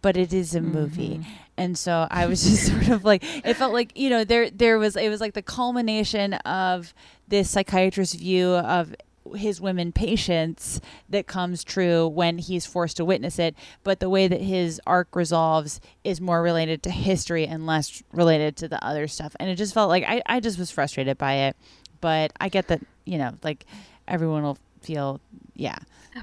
but 0.02 0.18
it 0.18 0.34
is 0.34 0.56
a 0.56 0.62
movie. 0.62 1.20
Mm-hmm. 1.20 1.32
And 1.58 1.78
so 1.78 2.08
I 2.12 2.26
was 2.26 2.44
just 2.44 2.68
sort 2.72 2.90
of 2.90 3.04
like 3.04 3.24
it 3.46 3.56
felt 3.56 3.74
like, 3.74 3.98
you 3.98 4.10
know, 4.10 4.24
there 4.24 4.50
there 4.50 4.78
was 4.78 4.96
it 4.96 5.10
was 5.10 5.22
like 5.22 5.34
the 5.34 5.42
culmination 5.42 6.34
of 6.34 6.94
this 7.28 7.50
psychiatrist's 7.50 8.16
view 8.16 8.50
of 8.50 8.96
his 9.36 9.60
women 9.60 9.92
patients 9.92 10.80
that 11.10 11.26
comes 11.26 11.64
true 11.64 12.08
when 12.08 12.38
he's 12.38 12.66
forced 12.66 12.98
to 12.98 13.06
witness 13.06 13.40
it. 13.40 13.56
But 13.84 14.00
the 14.00 14.10
way 14.10 14.28
that 14.28 14.42
his 14.42 14.80
arc 14.86 15.16
resolves 15.16 15.82
is 16.04 16.22
more 16.22 16.44
related 16.44 16.84
to 16.84 16.92
history 16.92 17.48
and 17.48 17.66
less 17.66 18.04
related 18.14 18.56
to 18.58 18.68
the 18.68 18.84
other 18.86 19.08
stuff. 19.08 19.36
And 19.40 19.50
it 19.50 19.56
just 19.56 19.74
felt 19.74 19.90
like 19.90 20.04
I, 20.04 20.22
I 20.28 20.40
just 20.40 20.60
was 20.60 20.70
frustrated 20.70 21.18
by 21.18 21.34
it. 21.34 21.58
But 22.02 22.34
i 22.40 22.50
get 22.50 22.68
that 22.68 22.82
you 23.06 23.18
know 23.18 23.34
like 23.42 23.66
everyone 24.08 24.44
will 24.44 24.60
feel 24.82 25.20
yeah 25.56 25.77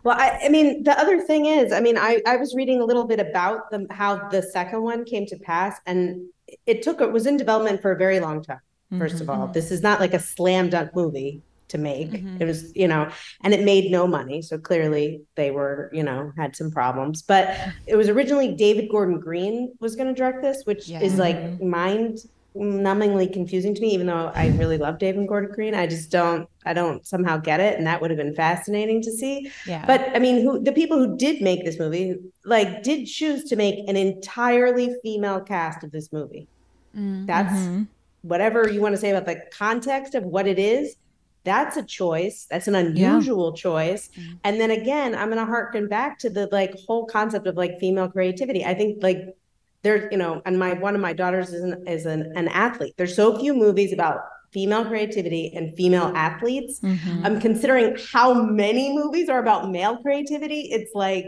Well, 0.04 0.16
I, 0.18 0.40
I 0.44 0.48
mean, 0.48 0.84
the 0.84 0.98
other 0.98 1.20
thing 1.20 1.44
is, 1.44 1.70
I 1.70 1.80
mean, 1.80 1.98
I, 1.98 2.22
I 2.26 2.36
was 2.36 2.54
reading 2.54 2.80
a 2.80 2.84
little 2.84 3.04
bit 3.04 3.20
about 3.20 3.70
the 3.70 3.86
how 3.90 4.28
the 4.30 4.42
second 4.42 4.82
one 4.82 5.04
came 5.04 5.26
to 5.26 5.36
pass, 5.36 5.80
and 5.84 6.28
it 6.64 6.82
took 6.82 7.00
it 7.00 7.12
was 7.12 7.26
in 7.26 7.36
development 7.36 7.82
for 7.82 7.92
a 7.92 7.96
very 7.96 8.18
long 8.18 8.42
time. 8.42 8.60
1st 8.92 9.20
of 9.22 9.30
all, 9.30 9.44
mm-hmm. 9.44 9.52
this 9.52 9.70
is 9.70 9.82
not 9.82 10.00
like 10.00 10.12
a 10.12 10.18
slam 10.18 10.68
dunk 10.68 10.94
movie 10.94 11.42
to 11.68 11.78
make. 11.78 12.10
Mm-hmm. 12.10 12.42
It 12.42 12.44
was, 12.44 12.74
you 12.76 12.86
know, 12.86 13.10
and 13.42 13.54
it 13.54 13.64
made 13.64 13.90
no 13.90 14.06
money, 14.06 14.42
so 14.42 14.58
clearly 14.58 15.22
they 15.34 15.50
were, 15.50 15.90
you 15.92 16.02
know, 16.02 16.30
had 16.36 16.54
some 16.54 16.70
problems. 16.70 17.22
But 17.22 17.56
it 17.86 17.96
was 17.96 18.08
originally 18.08 18.54
David 18.54 18.90
Gordon 18.90 19.18
Green 19.18 19.74
was 19.80 19.96
going 19.96 20.08
to 20.08 20.14
direct 20.14 20.42
this, 20.42 20.64
which 20.64 20.90
is 20.90 21.18
like 21.18 21.60
mind 21.62 22.18
numbingly 22.54 23.32
confusing 23.32 23.74
to 23.74 23.80
me 23.80 23.94
even 23.94 24.06
though 24.06 24.30
i 24.34 24.48
really 24.58 24.76
love 24.76 24.98
david 24.98 25.26
gordon 25.26 25.50
green. 25.52 25.74
I 25.74 25.86
just 25.86 26.10
don't 26.10 26.48
i 26.66 26.74
don't 26.74 27.06
somehow 27.06 27.38
get 27.38 27.60
it 27.60 27.78
and 27.78 27.86
that 27.86 28.00
would 28.00 28.10
have 28.10 28.18
been 28.18 28.34
fascinating 28.34 29.00
to 29.02 29.12
see. 29.12 29.50
Yeah. 29.66 29.84
but 29.86 30.14
i 30.14 30.18
mean 30.18 30.42
who 30.42 30.62
the 30.62 30.72
people 30.72 30.98
who 30.98 31.16
did 31.16 31.40
make 31.40 31.64
this 31.64 31.78
movie 31.78 32.16
like 32.44 32.82
did 32.82 33.06
choose 33.06 33.44
to 33.44 33.56
make 33.56 33.88
an 33.88 33.96
entirely 33.96 34.94
female 35.02 35.40
cast 35.40 35.82
of 35.82 35.92
this 35.92 36.12
movie. 36.12 36.46
Mm-hmm. 36.94 37.26
That's 37.26 37.86
whatever 38.20 38.68
you 38.68 38.82
want 38.82 38.94
to 38.94 39.00
say 39.00 39.10
about 39.10 39.26
the 39.26 39.40
context 39.50 40.14
of 40.14 40.24
what 40.24 40.46
it 40.46 40.58
is 40.58 40.96
that's 41.44 41.76
a 41.76 41.82
choice. 41.82 42.46
That's 42.48 42.68
an 42.68 42.76
unusual 42.76 43.52
choice. 43.52 44.10
Mm-hmm. 44.10 44.32
And 44.44 44.60
then 44.60 44.70
again 44.70 45.14
i'm 45.14 45.28
going 45.28 45.38
to 45.38 45.46
harken 45.46 45.88
back 45.88 46.18
to 46.20 46.30
the 46.30 46.48
like 46.52 46.74
whole 46.86 47.06
concept 47.06 47.46
of 47.46 47.56
like 47.56 47.78
female 47.80 48.08
creativity. 48.08 48.64
I 48.64 48.74
think 48.74 49.02
like 49.02 49.36
there 49.82 50.10
you 50.10 50.18
know 50.18 50.42
and 50.46 50.58
my 50.58 50.74
one 50.74 50.94
of 50.94 51.00
my 51.00 51.12
daughters 51.12 51.52
is 51.52 51.62
an, 51.62 51.86
is 51.86 52.06
an, 52.06 52.32
an 52.36 52.48
athlete. 52.48 52.94
There's 52.96 53.16
so 53.16 53.38
few 53.38 53.54
movies 53.54 53.92
about 53.92 54.20
female 54.52 54.84
creativity 54.84 55.52
and 55.54 55.74
female 55.76 56.12
athletes. 56.14 56.80
Mm-hmm. 56.80 57.24
I'm 57.24 57.40
considering 57.40 57.96
how 58.12 58.34
many 58.34 58.94
movies 58.94 59.28
are 59.28 59.40
about 59.40 59.70
male 59.70 59.96
creativity. 60.02 60.68
It's 60.70 60.94
like 60.94 61.26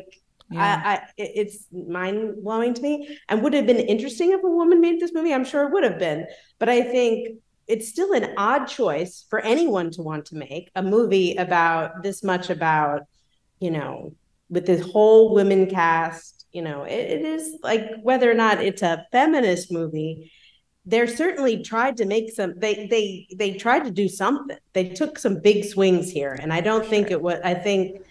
Yeah. 0.50 0.82
I, 0.84 0.92
I 0.94 1.02
it's 1.16 1.66
mind 1.72 2.42
blowing 2.44 2.74
to 2.74 2.82
me. 2.82 3.18
And 3.28 3.42
would 3.42 3.54
have 3.54 3.66
been 3.66 3.80
interesting 3.94 4.32
if 4.32 4.42
a 4.44 4.48
woman 4.48 4.80
made 4.80 5.00
this 5.00 5.14
movie? 5.14 5.32
I'm 5.32 5.44
sure 5.44 5.66
it 5.66 5.72
would 5.72 5.84
have 5.84 5.98
been. 5.98 6.26
But 6.58 6.68
i 6.68 6.82
think 6.82 7.38
it's 7.66 7.88
still 7.88 8.12
an 8.12 8.26
odd 8.36 8.66
choice 8.66 9.24
for 9.30 9.40
anyone 9.40 9.90
to 9.90 10.02
want 10.02 10.26
to 10.26 10.36
make 10.36 10.70
a 10.74 10.82
movie 10.82 11.34
about 11.36 12.02
this 12.02 12.22
much 12.22 12.50
about 12.50 13.02
you 13.60 13.70
know 13.70 14.14
with 14.50 14.66
this 14.66 14.82
whole 14.92 15.34
women 15.34 15.66
cast 15.66 16.33
you 16.54 16.62
know 16.62 16.84
it, 16.84 16.92
it 16.92 17.22
is 17.22 17.58
like 17.62 17.90
whether 18.02 18.30
or 18.30 18.34
not 18.34 18.62
it's 18.62 18.82
a 18.82 19.06
feminist 19.12 19.70
movie 19.70 20.32
they're 20.86 21.08
certainly 21.08 21.62
tried 21.62 21.96
to 21.96 22.04
make 22.04 22.30
some 22.32 22.54
they 22.58 22.86
they 22.86 23.26
they 23.36 23.54
tried 23.54 23.84
to 23.84 23.90
do 23.90 24.06
something. 24.08 24.56
They 24.74 24.90
took 24.90 25.18
some 25.18 25.40
big 25.40 25.64
swings 25.64 26.10
here 26.10 26.32
and 26.32 26.52
i 26.52 26.60
don't 26.60 26.86
think 26.86 27.10
it 27.10 27.20
was 27.20 27.40
i 27.44 27.54
think 27.54 28.02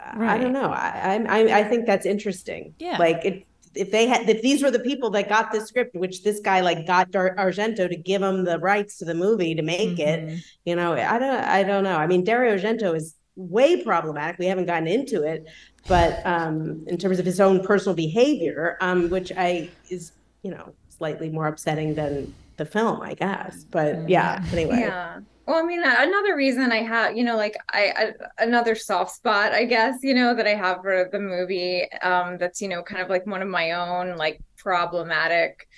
i 0.00 0.36
don't 0.36 0.52
know. 0.52 0.70
I, 0.70 1.24
I 1.28 1.60
i 1.60 1.64
think 1.64 1.86
that's 1.86 2.06
interesting. 2.06 2.74
Yeah. 2.78 2.98
like 2.98 3.24
it 3.24 3.46
if 3.74 3.90
they 3.90 4.06
had 4.06 4.28
if 4.28 4.40
these 4.42 4.62
were 4.62 4.70
the 4.70 4.78
people 4.80 5.10
that 5.10 5.28
got 5.28 5.50
the 5.50 5.60
script 5.60 5.96
which 5.96 6.22
this 6.22 6.40
guy 6.40 6.60
like 6.60 6.86
got 6.86 7.10
Dar- 7.10 7.34
argento 7.36 7.88
to 7.88 7.96
give 7.96 8.22
him 8.22 8.44
the 8.44 8.58
rights 8.58 8.98
to 8.98 9.04
the 9.04 9.14
movie 9.14 9.54
to 9.54 9.62
make 9.62 9.98
it 9.98 10.20
mm-hmm. 10.20 10.36
you 10.64 10.76
know 10.76 10.92
i 10.92 11.18
don't 11.18 11.44
i 11.44 11.62
don't 11.62 11.82
know. 11.84 11.96
I 11.96 12.06
mean 12.06 12.22
dario 12.22 12.56
argento 12.56 12.94
is 12.94 13.16
way 13.36 13.82
problematic. 13.82 14.38
We 14.38 14.46
haven't 14.46 14.66
gotten 14.66 14.88
into 14.88 15.22
it 15.22 15.46
but 15.86 16.24
um 16.24 16.82
in 16.86 16.96
terms 16.96 17.18
of 17.18 17.26
his 17.26 17.40
own 17.40 17.62
personal 17.62 17.94
behavior 17.94 18.78
um 18.80 19.10
which 19.10 19.30
i 19.36 19.68
is 19.90 20.12
you 20.42 20.50
know 20.50 20.72
slightly 20.88 21.28
more 21.28 21.46
upsetting 21.46 21.94
than 21.94 22.32
the 22.56 22.64
film 22.64 23.00
i 23.02 23.14
guess. 23.14 23.64
But 23.64 24.08
yeah 24.08 24.44
anyway. 24.52 24.80
Yeah. 24.80 25.20
Well, 25.46 25.62
I 25.62 25.66
mean, 25.66 25.82
another 25.84 26.34
reason 26.36 26.72
I 26.72 26.82
have, 26.82 27.18
you 27.18 27.22
know, 27.22 27.36
like 27.36 27.54
I, 27.70 27.92
I 28.38 28.42
another 28.42 28.74
soft 28.74 29.14
spot, 29.14 29.52
I 29.52 29.66
guess, 29.66 29.98
you 30.02 30.14
know, 30.14 30.34
that 30.34 30.46
I 30.46 30.54
have 30.54 30.80
for 30.80 31.06
the 31.12 31.20
movie, 31.20 31.86
um, 32.00 32.38
that's, 32.38 32.62
you 32.62 32.68
know, 32.68 32.82
kind 32.82 33.02
of 33.02 33.10
like 33.10 33.26
one 33.26 33.42
of 33.42 33.48
my 33.48 33.72
own 33.72 34.16
like 34.16 34.40
problematic 34.56 35.68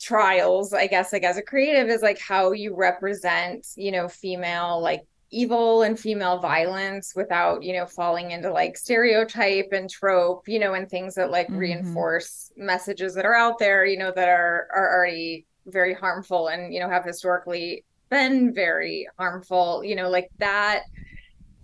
trials, 0.00 0.72
I 0.72 0.86
guess, 0.86 1.12
like 1.12 1.24
as 1.24 1.36
a 1.36 1.42
creative 1.42 1.88
is 1.88 2.00
like 2.00 2.20
how 2.20 2.52
you 2.52 2.76
represent, 2.76 3.66
you 3.74 3.90
know, 3.90 4.06
female 4.06 4.80
like 4.80 5.02
evil 5.32 5.82
and 5.82 5.98
female 5.98 6.38
violence 6.38 7.14
without, 7.16 7.62
you 7.62 7.72
know, 7.72 7.86
falling 7.86 8.30
into 8.32 8.52
like 8.52 8.76
stereotype 8.76 9.70
and 9.72 9.90
trope, 9.90 10.46
you 10.48 10.58
know, 10.60 10.74
and 10.74 10.88
things 10.90 11.14
that 11.16 11.30
like 11.30 11.48
Mhm. 11.48 11.58
reinforce 11.58 12.52
messages 12.56 13.14
that 13.14 13.26
are 13.26 13.34
out 13.34 13.58
there, 13.58 13.84
you 13.86 13.98
know, 13.98 14.12
that 14.14 14.28
are 14.28 14.68
are 14.74 14.94
already 14.96 15.46
very 15.66 15.94
harmful 15.94 16.48
and, 16.48 16.72
you 16.74 16.80
know, 16.80 16.88
have 16.90 17.04
historically 17.04 17.84
been 18.10 18.52
very 18.54 19.08
harmful, 19.18 19.82
you 19.84 19.96
know, 19.96 20.10
like 20.10 20.30
that 20.38 20.84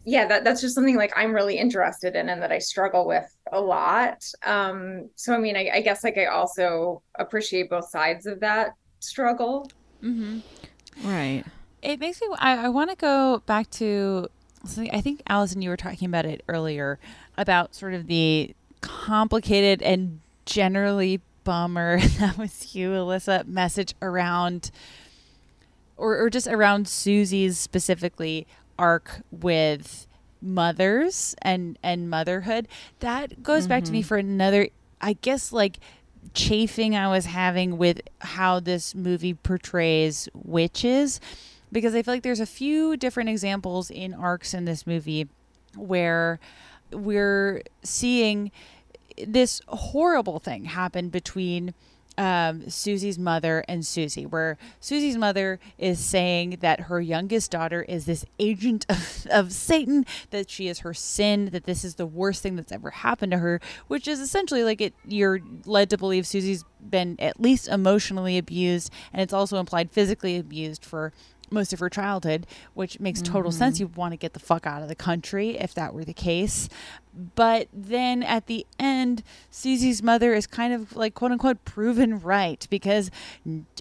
yeah, 0.04 0.26
that 0.26 0.44
that's 0.44 0.60
just 0.62 0.74
something 0.74 0.96
like 0.96 1.12
I'm 1.16 1.34
really 1.34 1.58
interested 1.58 2.16
in 2.16 2.30
and 2.30 2.42
that 2.42 2.52
I 2.52 2.58
struggle 2.60 3.06
with 3.06 3.30
a 3.52 3.60
lot. 3.60 4.24
Um, 4.44 5.10
so 5.16 5.34
I 5.34 5.38
mean, 5.38 5.56
I, 5.56 5.70
I 5.74 5.80
guess 5.82 6.02
like 6.02 6.16
I 6.16 6.26
also 6.26 7.02
appreciate 7.18 7.68
both 7.70 7.90
sides 7.90 8.26
of 8.26 8.40
that 8.40 8.70
struggle. 9.00 9.68
Mm-hmm. 10.02 10.38
Right. 11.06 11.44
It 11.82 12.00
makes 12.00 12.20
me. 12.20 12.28
I, 12.38 12.66
I 12.66 12.68
want 12.68 12.90
to 12.90 12.96
go 12.96 13.42
back 13.46 13.70
to 13.72 14.28
something. 14.64 14.90
I 14.94 15.00
think 15.00 15.22
Alyson, 15.28 15.62
you 15.62 15.70
were 15.70 15.76
talking 15.76 16.06
about 16.06 16.24
it 16.24 16.42
earlier 16.48 16.98
about 17.36 17.74
sort 17.74 17.94
of 17.94 18.06
the 18.08 18.54
complicated 18.80 19.82
and 19.82 20.20
generally 20.46 21.20
bummer 21.44 22.00
that 22.18 22.36
was 22.38 22.74
you, 22.74 22.90
Alissa, 22.90 23.46
message 23.46 23.94
around, 24.02 24.70
or 25.96 26.18
or 26.18 26.30
just 26.30 26.46
around 26.48 26.88
Susie's 26.88 27.58
specifically 27.58 28.46
arc 28.78 29.20
with 29.30 30.06
mothers 30.42 31.34
and 31.42 31.78
and 31.82 32.10
motherhood. 32.10 32.66
That 33.00 33.42
goes 33.42 33.66
back 33.66 33.84
to 33.84 33.92
me 33.92 34.02
Mhm. 34.02 34.06
for 34.06 34.16
another. 34.16 34.68
I 35.00 35.12
guess 35.12 35.52
like 35.52 35.78
chafing 36.34 36.96
I 36.96 37.08
was 37.08 37.26
having 37.26 37.78
with 37.78 38.00
how 38.20 38.58
this 38.60 38.94
movie 38.94 39.34
portrays 39.34 40.28
witches 40.34 41.20
because 41.72 41.94
I 41.94 42.02
feel 42.02 42.14
like 42.14 42.22
there's 42.22 42.40
a 42.40 42.46
few 42.46 42.96
different 42.96 43.28
examples 43.28 43.90
in 43.90 44.14
arcs 44.14 44.54
in 44.54 44.64
this 44.64 44.86
movie 44.86 45.28
where 45.76 46.40
we're 46.92 47.62
seeing 47.82 48.50
this 49.26 49.60
horrible 49.68 50.38
thing 50.38 50.66
happen 50.66 51.08
between 51.08 51.74
um, 52.18 52.68
Susie's 52.68 53.18
mother 53.18 53.64
and 53.68 53.86
Susie, 53.86 54.26
where 54.26 54.58
Susie's 54.80 55.16
mother 55.16 55.60
is 55.78 56.00
saying 56.00 56.58
that 56.60 56.80
her 56.82 57.00
youngest 57.00 57.52
daughter 57.52 57.82
is 57.82 58.06
this 58.06 58.26
agent 58.40 58.84
of, 58.88 59.26
of 59.30 59.52
Satan, 59.52 60.04
that 60.30 60.50
she 60.50 60.66
is 60.66 60.80
her 60.80 60.92
sin, 60.92 61.50
that 61.50 61.64
this 61.64 61.84
is 61.84 61.94
the 61.94 62.06
worst 62.06 62.42
thing 62.42 62.56
that's 62.56 62.72
ever 62.72 62.90
happened 62.90 63.32
to 63.32 63.38
her, 63.38 63.60
which 63.86 64.08
is 64.08 64.18
essentially 64.18 64.64
like 64.64 64.80
it. 64.80 64.94
You're 65.06 65.40
led 65.64 65.90
to 65.90 65.96
believe 65.96 66.26
Susie's 66.26 66.64
been 66.80 67.16
at 67.20 67.40
least 67.40 67.68
emotionally 67.68 68.36
abused, 68.36 68.92
and 69.12 69.22
it's 69.22 69.32
also 69.32 69.58
implied 69.58 69.92
physically 69.92 70.36
abused 70.36 70.84
for 70.84 71.12
most 71.50 71.72
of 71.72 71.80
her 71.80 71.88
childhood, 71.88 72.46
which 72.74 73.00
makes 73.00 73.22
total 73.22 73.52
sense. 73.52 73.76
Mm-hmm. 73.76 73.82
You'd 73.82 73.96
want 73.96 74.12
to 74.12 74.16
get 74.16 74.32
the 74.32 74.40
fuck 74.40 74.66
out 74.66 74.82
of 74.82 74.88
the 74.88 74.94
country 74.94 75.58
if 75.58 75.74
that 75.74 75.94
were 75.94 76.04
the 76.04 76.14
case. 76.14 76.68
But 77.34 77.68
then 77.72 78.22
at 78.22 78.46
the 78.46 78.64
end, 78.78 79.24
Susie's 79.50 80.02
mother 80.02 80.34
is 80.34 80.46
kind 80.46 80.72
of 80.72 80.94
like 80.94 81.14
quote 81.14 81.32
unquote 81.32 81.64
proven 81.64 82.20
right 82.20 82.64
because 82.70 83.10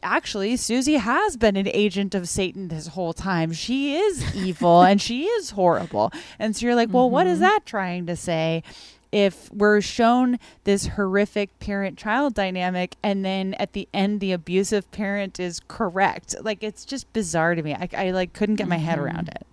actually 0.01 0.57
Susie 0.57 0.95
has 0.95 1.37
been 1.37 1.55
an 1.55 1.67
agent 1.67 2.15
of 2.15 2.27
Satan 2.27 2.69
this 2.69 2.87
whole 2.87 3.13
time. 3.13 3.53
She 3.53 3.95
is 3.95 4.35
evil 4.35 4.81
and 4.81 5.01
she 5.01 5.25
is 5.25 5.51
horrible. 5.51 6.11
And 6.39 6.55
so 6.55 6.65
you're 6.65 6.75
like, 6.75 6.91
well, 6.91 7.09
what 7.09 7.27
is 7.27 7.35
mm-hmm. 7.35 7.43
that 7.43 7.65
trying 7.65 8.07
to 8.07 8.15
say? 8.15 8.63
If 9.11 9.51
we're 9.51 9.81
shown 9.81 10.37
this 10.63 10.87
horrific 10.87 11.57
parent 11.59 11.97
child 11.97 12.33
dynamic 12.33 12.95
and 13.03 13.23
then 13.23 13.53
at 13.55 13.73
the 13.73 13.87
end 13.93 14.19
the 14.19 14.31
abusive 14.31 14.89
parent 14.91 15.39
is 15.39 15.59
correct 15.67 16.35
like 16.41 16.63
it's 16.63 16.85
just 16.85 17.11
bizarre 17.13 17.55
to 17.55 17.63
me 17.63 17.73
i, 17.73 17.89
I 17.97 18.11
like 18.11 18.33
couldn't 18.33 18.55
get 18.55 18.67
my 18.67 18.77
head 18.77 18.99
around 18.99 19.29
it 19.29 19.45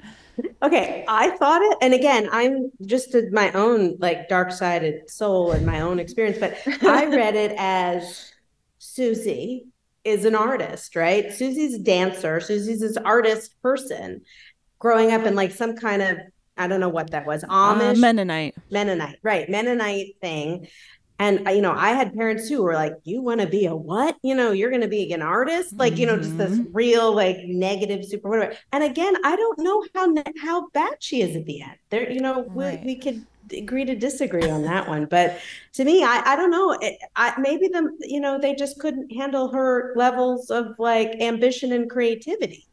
Okay, 0.63 1.05
I 1.07 1.31
thought 1.37 1.63
it, 1.63 1.79
and 1.83 1.95
again, 1.95 2.29
I'm 2.33 2.73
just 2.85 3.15
a- 3.15 3.29
my 3.31 3.53
own 3.53 3.97
like 4.01 4.29
dark-sided 4.29 5.09
soul 5.09 5.53
and 5.53 5.65
my 5.65 5.81
own 5.81 5.99
experience, 5.99 6.39
but 6.39 6.57
I 6.83 7.07
read 7.15 7.37
it 7.37 7.55
as 7.59 8.33
Susie 8.79 9.67
is 10.05 10.25
an 10.25 10.35
artist, 10.35 10.97
right? 10.97 11.33
Susie's 11.33 11.75
a 11.75 11.79
dancer. 11.79 12.41
Susie's 12.41 12.81
this 12.81 12.97
artist 12.97 13.61
person 13.63 14.23
growing 14.79 15.13
up 15.13 15.25
in 15.25 15.35
like 15.35 15.53
some 15.53 15.77
kind 15.77 16.03
of 16.03 16.19
I 16.57 16.69
don't 16.69 16.81
know 16.81 16.89
what 16.89 17.11
that 17.11 17.27
was, 17.27 17.45
Uh, 17.45 17.49
Amish 17.75 18.01
Mennonite. 18.01 18.55
Mennonite, 18.71 19.19
right? 19.23 19.49
Mennonite 19.49 20.15
thing. 20.21 20.67
And 21.19 21.47
uh, 21.47 21.53
you 21.53 21.63
know, 21.63 21.73
I 21.73 21.91
had 21.91 22.13
parents 22.13 22.49
who 22.49 22.63
were 22.65 22.75
like, 22.75 22.93
"You 23.05 23.23
want 23.23 23.41
to 23.41 23.47
be 23.47 23.67
a 23.67 23.75
what? 23.77 24.17
You 24.23 24.35
know, 24.35 24.51
you're 24.51 24.71
going 24.71 24.83
to 24.83 24.89
be 24.89 25.13
an 25.13 25.23
artist, 25.23 25.75
like 25.79 25.97
you 25.97 26.07
know, 26.07 26.17
just 26.19 26.37
this 26.37 26.61
real 26.73 27.15
like 27.15 27.37
negative 27.45 28.05
super 28.05 28.29
whatever." 28.29 28.57
And 28.73 28.83
again, 28.83 29.15
I 29.25 29.37
don't 29.37 29.59
know 29.61 29.85
how 29.95 30.13
how 30.43 30.69
bad 30.71 30.95
she 31.01 31.23
is 31.23 31.37
at 31.37 31.45
the 31.45 31.63
end. 31.63 31.77
There, 31.91 32.11
you 32.11 32.21
know, 32.21 32.51
we, 32.53 32.79
we 32.85 32.99
could 33.01 33.27
agree 33.53 33.85
to 33.85 33.95
disagree 33.95 34.49
on 34.51 34.63
that 34.63 34.89
one, 34.89 35.07
but 35.07 35.39
to 35.75 35.85
me, 35.85 36.03
I 36.03 36.33
I 36.33 36.37
don't 36.37 36.51
know. 36.51 36.73
It, 36.81 36.99
I 37.15 37.35
maybe 37.39 37.69
the 37.69 37.89
you 38.01 38.21
know 38.21 38.39
they 38.41 38.55
just 38.57 38.81
couldn't 38.81 39.13
handle 39.15 39.53
her 39.53 39.93
levels 39.97 40.51
of 40.51 40.75
like 40.81 41.11
ambition 41.21 41.71
and 41.73 41.89
creativity 41.89 42.67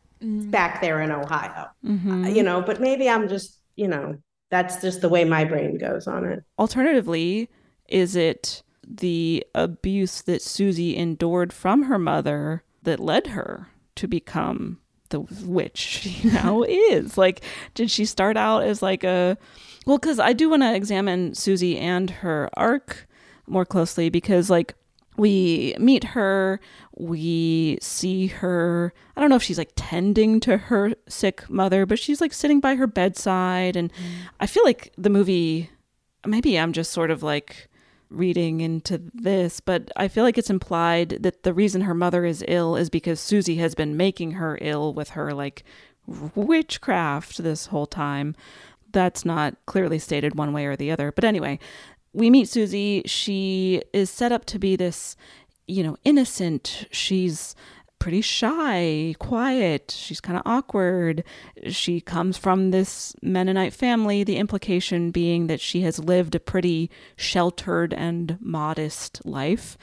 back 0.50 0.82
there 0.82 1.02
in 1.02 1.12
Ohio, 1.12 1.68
Mhm. 1.86 2.36
you 2.36 2.44
know. 2.44 2.62
But 2.62 2.82
maybe 2.82 3.10
I'm 3.10 3.28
just 3.30 3.61
you 3.76 3.88
know 3.88 4.18
that's 4.52 4.82
just 4.82 5.02
the 5.02 5.10
way 5.10 5.24
my 5.24 5.46
brain 5.46 5.78
goes 5.78 6.08
on 6.08 6.26
it. 6.26 6.44
Alternatively, 6.60 7.50
is 7.88 8.16
it 8.16 8.62
the 8.86 9.46
abuse 9.56 10.22
that 10.24 10.42
Susie 10.42 10.98
endured 10.98 11.54
from 11.54 11.84
her 11.84 11.98
mother 11.98 12.64
that 12.84 13.00
led 13.00 13.28
her 13.28 13.70
to 13.96 14.08
become 14.08 14.80
the 15.10 15.22
witch 15.22 15.78
she 16.02 16.28
now 16.28 16.64
is? 16.68 17.18
Like, 17.18 17.42
did 17.74 17.90
she 17.90 18.06
start 18.06 18.38
out 18.38 18.64
as 18.64 18.82
like 18.82 19.04
a. 19.04 19.38
Well, 19.88 19.98
because 19.98 20.20
I 20.20 20.34
do 20.34 20.50
want 20.50 20.62
to 20.62 20.76
examine 20.76 21.34
Susie 21.34 21.78
and 21.78 22.10
her 22.10 22.50
arc 22.56 23.08
more 23.48 23.66
closely 23.66 24.10
because, 24.10 24.48
like, 24.50 24.76
we 25.22 25.76
meet 25.78 26.04
her, 26.04 26.60
we 26.98 27.78
see 27.80 28.26
her. 28.26 28.92
I 29.16 29.22
don't 29.22 29.30
know 29.30 29.36
if 29.36 29.44
she's 29.44 29.60
like 29.60 29.74
tending 29.76 30.40
to 30.40 30.58
her 30.58 30.94
sick 31.08 31.48
mother, 31.48 31.86
but 31.86 32.00
she's 32.00 32.20
like 32.20 32.34
sitting 32.34 32.60
by 32.60 32.74
her 32.74 32.88
bedside. 32.88 33.76
And 33.76 33.94
I 34.40 34.48
feel 34.48 34.64
like 34.64 34.92
the 34.98 35.12
movie, 35.12 35.70
maybe 36.26 36.58
I'm 36.58 36.74
just 36.74 36.92
sort 36.92 37.12
of 37.12 37.22
like 37.22 37.70
reading 38.10 38.62
into 38.62 39.00
this, 39.14 39.60
but 39.60 39.92
I 39.96 40.08
feel 40.08 40.24
like 40.24 40.40
it's 40.40 40.50
implied 40.50 41.20
that 41.22 41.44
the 41.44 41.54
reason 41.54 41.82
her 41.82 41.94
mother 41.94 42.26
is 42.26 42.44
ill 42.48 42.76
is 42.76 42.90
because 42.90 43.20
Susie 43.20 43.58
has 43.58 43.76
been 43.76 43.96
making 43.96 44.32
her 44.32 44.58
ill 44.60 44.92
with 44.92 45.12
her 45.12 45.36
like 45.36 45.64
witchcraft 46.08 47.38
this 47.38 47.68
whole 47.68 47.86
time. 47.86 48.36
That's 48.92 49.24
not 49.24 49.56
clearly 49.68 50.00
stated 50.00 50.36
one 50.36 50.52
way 50.52 50.66
or 50.66 50.76
the 50.76 50.90
other. 50.90 51.12
But 51.12 51.26
anyway, 51.26 51.60
we 52.14 52.30
meet 52.30 52.50
Susie. 52.50 53.04
She 53.06 53.82
is 53.94 54.10
set 54.10 54.32
up 54.32 54.46
to 54.46 54.60
be 54.60 54.76
this, 54.76 55.16
you 55.68 55.84
know, 55.84 55.98
innocent. 56.04 56.88
She's 56.92 57.56
pretty 58.00 58.22
shy, 58.22 59.14
quiet. 59.20 59.96
She's 59.96 60.20
kind 60.20 60.36
of 60.36 60.44
awkward. 60.44 61.24
She 61.68 62.02
comes 62.02 62.36
from 62.36 62.72
this 62.72 63.16
Mennonite 63.22 63.74
family, 63.74 64.24
the 64.24 64.38
implication 64.38 65.12
being 65.12 65.48
that 65.48 65.62
she 65.62 65.82
has 65.82 66.00
lived 66.00 66.34
a 66.34 66.40
pretty 66.40 66.90
sheltered 67.16 67.94
and 67.94 68.38
modest 68.42 69.24
life. 69.24 69.78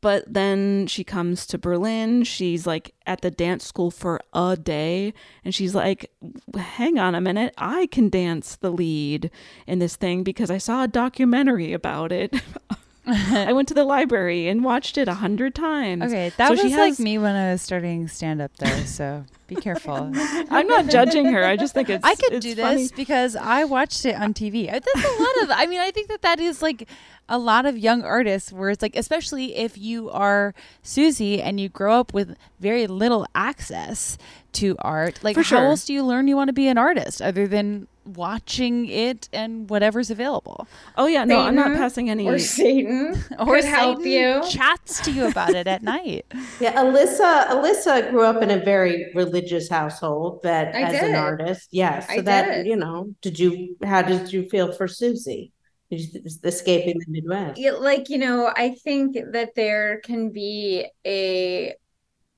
But 0.00 0.32
then 0.32 0.86
she 0.86 1.02
comes 1.02 1.46
to 1.46 1.58
Berlin. 1.58 2.22
She's 2.22 2.66
like 2.66 2.94
at 3.06 3.22
the 3.22 3.30
dance 3.30 3.64
school 3.64 3.90
for 3.90 4.20
a 4.32 4.56
day. 4.56 5.12
And 5.44 5.54
she's 5.54 5.74
like, 5.74 6.10
hang 6.56 6.98
on 6.98 7.14
a 7.14 7.20
minute. 7.20 7.52
I 7.58 7.86
can 7.86 8.08
dance 8.08 8.56
the 8.56 8.70
lead 8.70 9.30
in 9.66 9.80
this 9.80 9.96
thing 9.96 10.22
because 10.22 10.50
I 10.50 10.58
saw 10.58 10.84
a 10.84 10.88
documentary 10.88 11.72
about 11.72 12.12
it. 12.12 12.34
I 13.06 13.52
went 13.52 13.68
to 13.68 13.74
the 13.74 13.84
library 13.84 14.48
and 14.48 14.62
watched 14.64 14.96
it 14.96 15.08
a 15.08 15.14
hundred 15.14 15.54
times. 15.54 16.02
okay 16.04 16.30
that 16.36 16.46
So 16.48 16.52
was 16.52 16.60
she 16.60 16.76
like 16.76 16.98
me 17.00 17.18
when 17.18 17.34
i 17.34 17.50
was 17.52 17.60
starting 17.62 18.06
stand 18.06 18.40
up 18.40 18.56
though 18.58 18.84
so 18.84 19.24
be 19.48 19.56
careful 19.56 20.10
I'm 20.50 20.66
not 20.66 20.86
judging 20.88 21.26
her. 21.26 21.44
I 21.44 21.56
just 21.56 21.74
think 21.74 21.90
it's. 21.90 22.04
I 22.04 22.14
could 22.14 22.32
it's 22.34 22.46
do 22.46 22.54
funny. 22.54 22.82
this 22.84 22.92
because 22.92 23.36
I 23.36 23.64
watched 23.64 24.04
it 24.06 24.14
on 24.16 24.32
TV. 24.34 24.70
That's 24.70 24.86
a 24.86 25.22
lot 25.22 25.42
of. 25.42 25.50
I 25.50 25.66
mean, 25.66 25.80
I 25.80 25.90
think 25.90 26.08
that 26.08 26.22
that 26.22 26.40
is 26.40 26.62
like 26.62 26.88
a 27.28 27.38
lot 27.38 27.66
of 27.66 27.76
young 27.76 28.02
artists 28.02 28.50
where 28.52 28.70
it's 28.70 28.80
like, 28.82 28.96
especially 28.96 29.56
if 29.56 29.76
you 29.76 30.08
are 30.10 30.54
Susie 30.82 31.40
and 31.42 31.60
you 31.60 31.68
grow 31.68 31.98
up 32.00 32.14
with 32.14 32.34
very 32.60 32.86
little 32.86 33.26
access 33.34 34.16
to 34.52 34.74
art. 34.80 35.22
Like, 35.22 35.34
For 35.36 35.42
how 35.42 35.46
sure. 35.48 35.64
else 35.66 35.84
do 35.86 35.92
you 35.92 36.02
learn 36.04 36.28
you 36.28 36.36
want 36.36 36.48
to 36.48 36.54
be 36.54 36.68
an 36.68 36.78
artist 36.78 37.20
other 37.20 37.46
than 37.46 37.88
watching 38.04 38.86
it 38.88 39.28
and 39.32 39.68
whatever's 39.70 40.10
available. 40.10 40.66
Oh 40.96 41.06
yeah, 41.06 41.24
no, 41.24 41.40
I'm 41.40 41.54
not 41.54 41.76
passing 41.76 42.10
any. 42.10 42.28
or 42.28 42.38
Satan 42.38 43.14
Or 43.38 43.56
could 43.56 43.64
help 43.64 44.04
you. 44.04 44.42
chats 44.48 45.00
to 45.02 45.10
you 45.12 45.26
about 45.26 45.50
it 45.54 45.66
at 45.66 45.82
night. 45.94 46.26
Yeah, 46.60 46.74
Alissa 46.82 47.46
Alissa 47.48 48.10
grew 48.10 48.24
up 48.24 48.42
in 48.42 48.50
a 48.50 48.58
very 48.58 49.12
religious 49.14 49.68
household 49.68 50.42
that 50.42 50.74
I 50.74 50.82
as 50.82 50.92
did. 51.00 51.10
an 51.10 51.14
artist. 51.16 51.68
Yes. 51.72 52.06
so 52.08 52.14
I 52.14 52.20
that 52.22 52.46
did. 52.56 52.66
you 52.66 52.76
know, 52.76 53.14
did 53.22 53.38
you 53.38 53.76
how 53.84 54.02
did 54.02 54.32
you 54.32 54.48
feel 54.48 54.72
for 54.72 54.88
Susie? 54.88 55.52
Escaping 55.92 56.98
the 56.98 57.04
Midwest. 57.08 57.60
Yeah, 57.60 57.72
like 57.72 58.08
you 58.08 58.16
know 58.16 58.50
i 58.56 58.70
think 58.82 59.14
that 59.32 59.54
there 59.54 60.00
can 60.00 60.30
be 60.30 60.86
a 61.06 61.74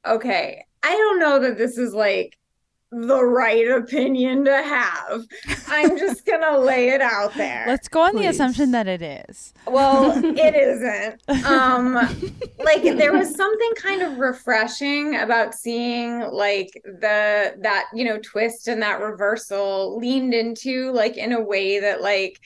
okay 0.04 0.64
i 0.82 0.90
don't 0.90 1.20
know 1.20 1.38
that 1.38 1.56
this 1.56 1.78
is 1.78 1.94
like 1.94 2.36
the 3.02 3.24
right 3.24 3.68
opinion 3.68 4.44
to 4.44 4.52
have. 4.62 5.24
I'm 5.68 5.98
just 5.98 6.24
gonna 6.26 6.58
lay 6.58 6.90
it 6.90 7.00
out 7.00 7.34
there. 7.34 7.64
Let's 7.66 7.88
go 7.88 8.00
on 8.00 8.14
the 8.16 8.26
assumption 8.26 8.70
that 8.72 8.86
it 8.86 9.02
is. 9.02 9.52
well 9.66 10.12
it 10.24 10.54
isn't. 10.54 11.46
Um 11.46 11.94
like 12.64 12.82
there 12.82 13.12
was 13.12 13.34
something 13.34 13.70
kind 13.76 14.02
of 14.02 14.18
refreshing 14.18 15.16
about 15.16 15.54
seeing 15.54 16.20
like 16.20 16.70
the 16.84 17.54
that 17.60 17.86
you 17.92 18.04
know 18.04 18.18
twist 18.22 18.68
and 18.68 18.82
that 18.82 19.00
reversal 19.00 19.98
leaned 19.98 20.34
into 20.34 20.92
like 20.92 21.16
in 21.16 21.32
a 21.32 21.40
way 21.40 21.80
that 21.80 22.00
like 22.02 22.40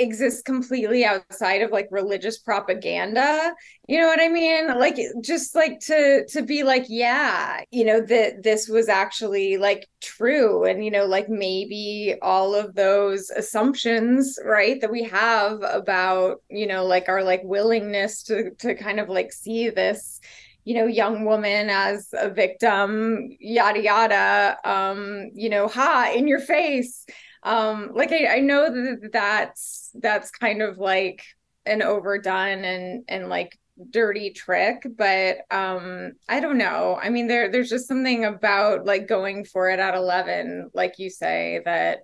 exists 0.00 0.42
completely 0.42 1.04
outside 1.04 1.62
of 1.62 1.70
like 1.70 1.88
religious 1.90 2.38
propaganda. 2.38 3.54
You 3.88 4.00
know 4.00 4.06
what 4.06 4.20
i 4.20 4.28
mean? 4.28 4.68
Like 4.68 4.98
just 5.22 5.54
like 5.54 5.80
to 5.80 6.26
to 6.26 6.42
be 6.42 6.62
like 6.62 6.86
yeah 6.88 7.62
you 7.70 7.84
know 7.84 8.00
that 8.00 8.42
this 8.42 8.68
was 8.68 8.88
actually 8.88 9.56
like 9.56 9.88
true. 10.00 10.64
And 10.64 10.84
you 10.84 10.90
know 10.90 11.06
like 11.06 11.28
maybe 11.28 12.16
all 12.22 12.54
of 12.54 12.74
those 12.74 13.30
assumptions 13.30 14.38
right 14.44 14.80
that 14.80 14.90
we 14.90 15.04
have 15.04 15.62
about 15.62 16.42
you 16.48 16.66
know 16.66 16.84
like 16.84 17.08
our 17.08 17.22
like 17.22 17.42
willingness 17.44 18.22
to 18.24 18.50
to 18.58 18.74
kind 18.74 19.00
of 19.00 19.08
like 19.08 19.32
see 19.32 19.70
this 19.70 20.20
you 20.64 20.74
know 20.74 20.86
young 20.86 21.24
woman 21.24 21.70
as 21.70 22.08
a 22.12 22.28
victim 22.28 23.28
yada 23.40 23.82
yada 23.82 24.58
um 24.64 25.30
you 25.34 25.48
know 25.48 25.68
ha 25.68 26.12
in 26.14 26.28
your 26.28 26.40
face 26.40 27.06
um 27.42 27.90
like 27.94 28.12
I, 28.12 28.36
I 28.36 28.40
know 28.40 28.70
that 28.70 29.10
that's 29.12 29.90
that's 29.94 30.30
kind 30.30 30.62
of 30.62 30.78
like 30.78 31.22
an 31.66 31.82
overdone 31.82 32.64
and 32.64 33.04
and 33.08 33.28
like 33.28 33.58
dirty 33.90 34.30
trick 34.30 34.86
but 34.96 35.38
um 35.50 36.12
i 36.28 36.38
don't 36.40 36.58
know. 36.58 36.98
I 37.02 37.08
mean 37.08 37.28
there 37.28 37.50
there's 37.50 37.70
just 37.70 37.88
something 37.88 38.24
about 38.24 38.84
like 38.84 39.08
going 39.08 39.44
for 39.44 39.70
it 39.70 39.80
at 39.80 39.94
11 39.94 40.70
like 40.74 40.98
you 40.98 41.08
say 41.08 41.60
that 41.64 42.00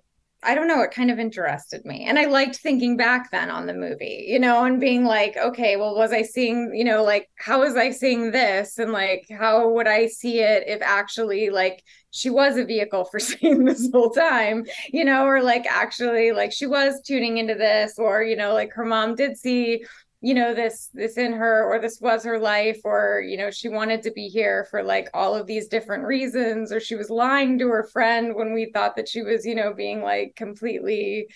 I 0.47 0.55
don't 0.55 0.69
know, 0.69 0.81
it 0.81 0.91
kind 0.91 1.11
of 1.11 1.19
interested 1.19 1.83
me. 1.83 2.05
And 2.05 2.17
I 2.17 2.23
liked 2.23 2.55
thinking 2.55 2.95
back 2.95 3.31
then 3.31 3.49
on 3.49 3.65
the 3.67 3.73
movie, 3.73 4.23
you 4.29 4.39
know, 4.39 4.63
and 4.63 4.79
being 4.79 5.03
like, 5.03 5.35
okay, 5.35 5.75
well, 5.75 5.93
was 5.93 6.13
I 6.13 6.21
seeing, 6.21 6.73
you 6.73 6.85
know, 6.85 7.03
like, 7.03 7.27
how 7.37 7.59
was 7.59 7.75
I 7.75 7.91
seeing 7.91 8.31
this? 8.31 8.77
And 8.77 8.93
like, 8.93 9.27
how 9.29 9.67
would 9.71 9.87
I 9.87 10.07
see 10.07 10.39
it 10.39 10.63
if 10.65 10.81
actually, 10.81 11.49
like, 11.49 11.83
she 12.11 12.29
was 12.29 12.55
a 12.55 12.63
vehicle 12.63 13.03
for 13.03 13.19
seeing 13.19 13.65
this 13.65 13.89
whole 13.91 14.11
time, 14.11 14.63
you 14.93 15.03
know, 15.03 15.25
or 15.25 15.43
like, 15.43 15.65
actually, 15.69 16.31
like, 16.31 16.53
she 16.53 16.65
was 16.65 17.01
tuning 17.01 17.39
into 17.39 17.55
this, 17.55 17.99
or, 17.99 18.23
you 18.23 18.37
know, 18.37 18.53
like 18.53 18.71
her 18.71 18.85
mom 18.85 19.15
did 19.15 19.37
see 19.37 19.83
you 20.21 20.33
know 20.33 20.53
this 20.53 20.89
this 20.93 21.17
in 21.17 21.31
her 21.33 21.63
or 21.65 21.79
this 21.79 21.99
was 22.01 22.23
her 22.23 22.39
life 22.39 22.79
or 22.83 23.21
you 23.21 23.37
know 23.37 23.51
she 23.51 23.69
wanted 23.69 24.01
to 24.01 24.11
be 24.11 24.27
here 24.27 24.65
for 24.71 24.81
like 24.83 25.09
all 25.13 25.35
of 25.35 25.45
these 25.45 25.67
different 25.67 26.03
reasons 26.05 26.71
or 26.71 26.79
she 26.79 26.95
was 26.95 27.09
lying 27.09 27.59
to 27.59 27.67
her 27.67 27.83
friend 27.93 28.33
when 28.35 28.53
we 28.53 28.71
thought 28.73 28.95
that 28.95 29.07
she 29.07 29.21
was 29.21 29.45
you 29.45 29.53
know 29.53 29.73
being 29.73 30.01
like 30.01 30.33
completely 30.35 31.27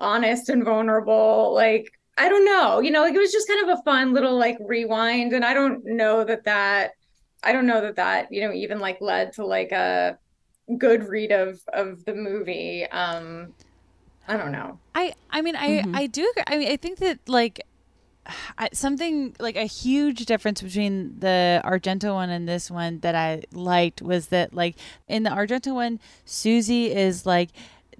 honest 0.00 0.48
and 0.48 0.64
vulnerable 0.64 1.52
like 1.54 1.90
i 2.16 2.28
don't 2.30 2.46
know 2.46 2.80
you 2.80 2.90
know 2.90 3.02
like 3.02 3.14
it 3.14 3.18
was 3.18 3.32
just 3.32 3.46
kind 3.48 3.68
of 3.68 3.78
a 3.78 3.82
fun 3.82 4.14
little 4.14 4.38
like 4.38 4.56
rewind 4.60 5.34
and 5.34 5.44
i 5.44 5.52
don't 5.52 5.82
know 5.84 6.24
that 6.24 6.44
that 6.44 6.92
i 7.42 7.52
don't 7.52 7.66
know 7.66 7.82
that 7.82 7.96
that 7.96 8.28
you 8.30 8.40
know 8.40 8.52
even 8.54 8.78
like 8.78 8.96
led 9.02 9.32
to 9.34 9.44
like 9.44 9.72
a 9.72 10.16
good 10.78 11.04
read 11.04 11.32
of 11.32 11.60
of 11.72 12.04
the 12.06 12.14
movie 12.14 12.86
um 12.86 13.54
i 14.28 14.36
don't 14.36 14.52
know 14.52 14.80
I 14.94 15.12
I 15.30 15.42
mean 15.42 15.56
I 15.56 15.84
Mhm. 15.84 15.90
I 15.94 16.06
do 16.06 16.28
agree. 16.30 16.44
I 16.46 16.58
mean 16.58 16.68
I 16.70 16.76
think 16.76 16.98
that 16.98 17.28
like 17.28 17.60
I, 18.58 18.68
something 18.72 19.34
like 19.40 19.56
a 19.56 19.64
huge 19.64 20.26
difference 20.26 20.62
between 20.62 21.18
the 21.18 21.60
Argento 21.64 22.14
one 22.14 22.30
and 22.30 22.48
this 22.48 22.70
one 22.70 23.00
that 23.00 23.14
I 23.14 23.42
liked 23.52 24.02
was 24.02 24.28
that 24.28 24.54
like 24.54 24.76
in 25.08 25.22
the 25.22 25.30
Argento 25.30 25.74
one 25.74 26.00
Susie 26.24 26.92
is 26.92 27.26
like 27.26 27.50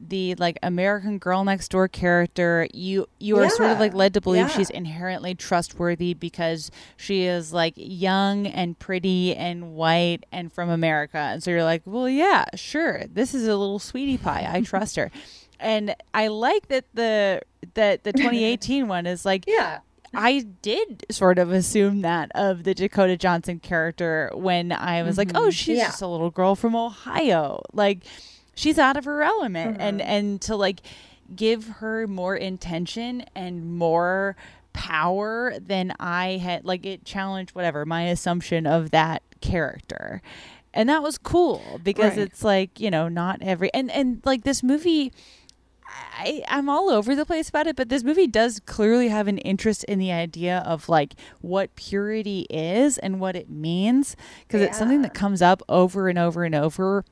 the 0.01 0.34
like 0.36 0.59
American 0.62 1.18
girl 1.18 1.44
next 1.44 1.70
door 1.70 1.88
character. 1.88 2.66
You 2.72 3.09
you 3.18 3.38
are 3.38 3.51
sort 3.51 3.70
of 3.70 3.78
like 3.78 3.94
led 3.94 4.14
to 4.14 4.20
believe 4.20 4.48
yeah. 4.48 4.56
she's 4.56 4.70
inherently 4.70 5.34
trustworthy 5.34 6.14
because 6.14 6.70
she 6.97 7.24
is 7.24 7.52
like 7.52 7.74
young 7.76 8.47
and 8.47 8.78
pretty 8.78 9.34
and 9.34 9.74
white 9.74 10.24
and 10.32 10.52
from 10.52 10.70
America. 10.70 11.18
And 11.18 11.42
so 11.42 11.51
you're 11.51 11.64
like 11.64 11.82
well 11.84 12.09
yeah 12.09 12.47
sure. 12.55 13.05
This 13.12 13.34
is 13.34 13.47
a 13.47 13.56
little 13.56 13.78
sweetie 13.78 14.18
pie. 14.18 14.48
I 14.51 14.62
trust 14.62 14.97
her. 14.97 15.10
And 15.62 15.94
I 16.14 16.28
like 16.28 16.68
that 16.68 16.86
the 16.94 17.42
that 17.74 18.02
the 18.02 18.14
2018 18.14 18.88
one 18.88 19.05
is 19.05 19.26
like 19.26 19.44
yeah 19.47 19.80
I 20.15 20.41
did 20.62 21.07
sort 21.11 21.39
of 21.39 21.53
assume 21.53 22.01
that 22.03 22.32
of 22.35 22.65
the 22.65 22.74
Dakota 22.74 23.16
Johnson 23.16 23.61
character 23.61 24.31
when 24.35 24.73
I 24.73 25.03
was 25.03 25.16
like, 25.16 25.28
mm-hmm. 25.28 25.37
oh, 25.37 25.51
she's 25.51 25.78
Yeah. 25.78 25.87
just 25.87 26.03
a 26.03 26.07
little 26.07 26.31
girl 26.31 26.55
from 26.57 26.74
Ohio. 26.74 27.62
Like 27.73 28.03
she's 28.55 28.78
out 28.78 28.97
of 28.97 29.05
her 29.05 29.23
element 29.23 29.77
and 29.81 30.01
mm-hmm. 30.01 30.11
and 30.11 30.41
to 30.43 30.57
like 30.57 30.81
give 31.35 31.66
her 31.78 32.07
more 32.09 32.35
intention 32.35 33.24
and 33.37 33.77
more 33.78 34.35
power 34.73 35.55
than 35.61 35.93
I 36.01 36.39
had 36.39 36.65
like 36.65 36.85
it 36.87 37.05
challenged 37.05 37.55
whatever 37.55 37.85
my 37.87 38.03
assumption 38.05 38.66
of 38.66 38.91
that 38.91 39.23
character. 39.41 40.23
And 40.73 40.89
that 40.89 41.03
was 41.03 41.19
cool 41.19 41.81
because 41.82 42.11
Right. 42.16 42.19
it's 42.20 42.45
like, 42.45 42.78
you 42.81 42.91
know, 42.91 43.09
not 43.09 43.43
every 43.43 43.73
and 43.74 43.91
and 43.91 44.20
like 44.24 44.43
this 44.45 44.62
movie 44.62 45.12
I, 46.12 46.43
I'm 46.49 46.69
all 46.69 46.91
over 46.91 47.15
the 47.15 47.25
place 47.25 47.49
about 47.49 47.67
it, 47.67 47.77
but 47.77 47.89
this 47.89 48.05
movie 48.05 48.27
does 48.27 48.61
clearly 48.61 49.09
have 49.09 49.27
an 49.27 49.39
interest 49.39 49.85
in 49.85 49.99
the 49.99 50.12
idea 50.12 50.59
of 50.67 50.89
like 50.89 51.15
what 51.41 51.75
purity 51.77 52.47
is 52.51 52.99
and 52.99 53.21
what 53.21 53.37
it 53.37 53.49
means 53.49 54.17
because 54.47 54.61
it's 54.61 54.79
something 54.79 55.03
that 55.03 55.15
comes 55.15 55.41
up 55.41 55.62
over 55.69 56.09
and 56.09 56.19
over 56.19 56.45
and 56.45 56.55
over. 56.55 57.05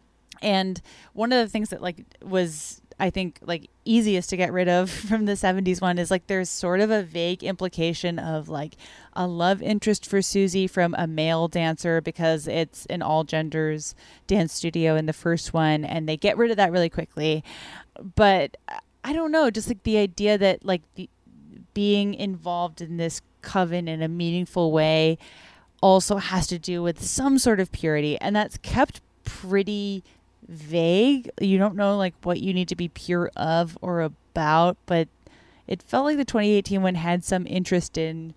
And 0.43 0.81
one 1.15 1.33
of 1.33 1.39
the 1.39 1.51
things 1.51 1.71
that 1.71 1.81
like 1.81 2.05
was 2.23 2.83
I 3.01 3.11
think 3.11 3.39
like 3.43 3.71
easiest 3.85 4.29
to 4.31 4.37
get 4.37 4.53
rid 4.53 4.69
of 4.69 4.91
from 5.09 5.25
the 5.25 5.33
70s 5.33 5.81
one 5.81 5.99
is 5.99 6.11
like 6.11 6.27
there's 6.27 6.51
sort 6.51 6.81
of 6.81 6.91
a 6.91 7.03
vague 7.03 7.45
implication 7.45 8.19
of 8.19 8.49
like 8.49 8.75
a 9.15 9.27
love 9.27 9.63
interest 9.63 10.07
for 10.07 10.21
Susie 10.21 10.67
from 10.67 10.95
a 10.99 11.07
male 11.07 11.49
dancer 11.49 12.01
because 12.01 12.49
it's 12.49 12.87
an 12.87 13.03
all 13.03 13.25
genders 13.25 13.95
dance 14.27 14.53
studio 14.53 14.97
in 14.97 15.07
the 15.07 15.13
first 15.13 15.53
one 15.53 15.85
and 15.85 16.09
they 16.09 16.17
get 16.17 16.37
rid 16.37 16.51
of 16.51 16.57
that 16.57 16.73
really 16.73 16.91
quickly 16.91 17.45
but 18.15 18.57
I 19.05 19.13
don't 19.13 19.33
know, 19.33 19.51
just 19.51 19.69
like 19.69 19.83
the 19.83 19.99
idea 19.99 20.39
that 20.39 20.65
like 20.65 20.83
the, 20.95 21.09
being 21.75 22.15
involved 22.15 22.81
in 22.81 22.97
this 22.97 23.23
coven 23.43 23.89
in 23.89 24.03
a 24.03 24.09
meaningful 24.09 24.73
way 24.73 25.19
also 25.81 26.17
has 26.17 26.47
to 26.49 26.59
do 26.59 26.83
with 26.83 27.03
some 27.03 27.39
sort 27.39 27.61
of 27.61 27.71
purity, 27.71 28.19
and 28.21 28.35
that's 28.35 28.59
kept 28.59 29.01
pretty 29.25 30.03
vague. 30.49 31.31
You 31.41 31.59
don't 31.59 31.77
know 31.77 31.97
like 31.97 32.15
what 32.23 32.41
you 32.41 32.53
need 32.53 32.69
to 32.69 32.77
be 32.77 32.89
pure 32.89 33.31
of 33.37 33.79
or 33.81 34.01
about, 34.01 34.77
but 34.87 35.09
it 35.67 35.83
felt 35.83 36.07
like 36.07 36.17
the 36.17 36.25
2018 36.25 36.83
one 36.83 36.95
had 36.97 37.23
some 37.25 37.47
interest 37.47 37.97
in 37.99 38.35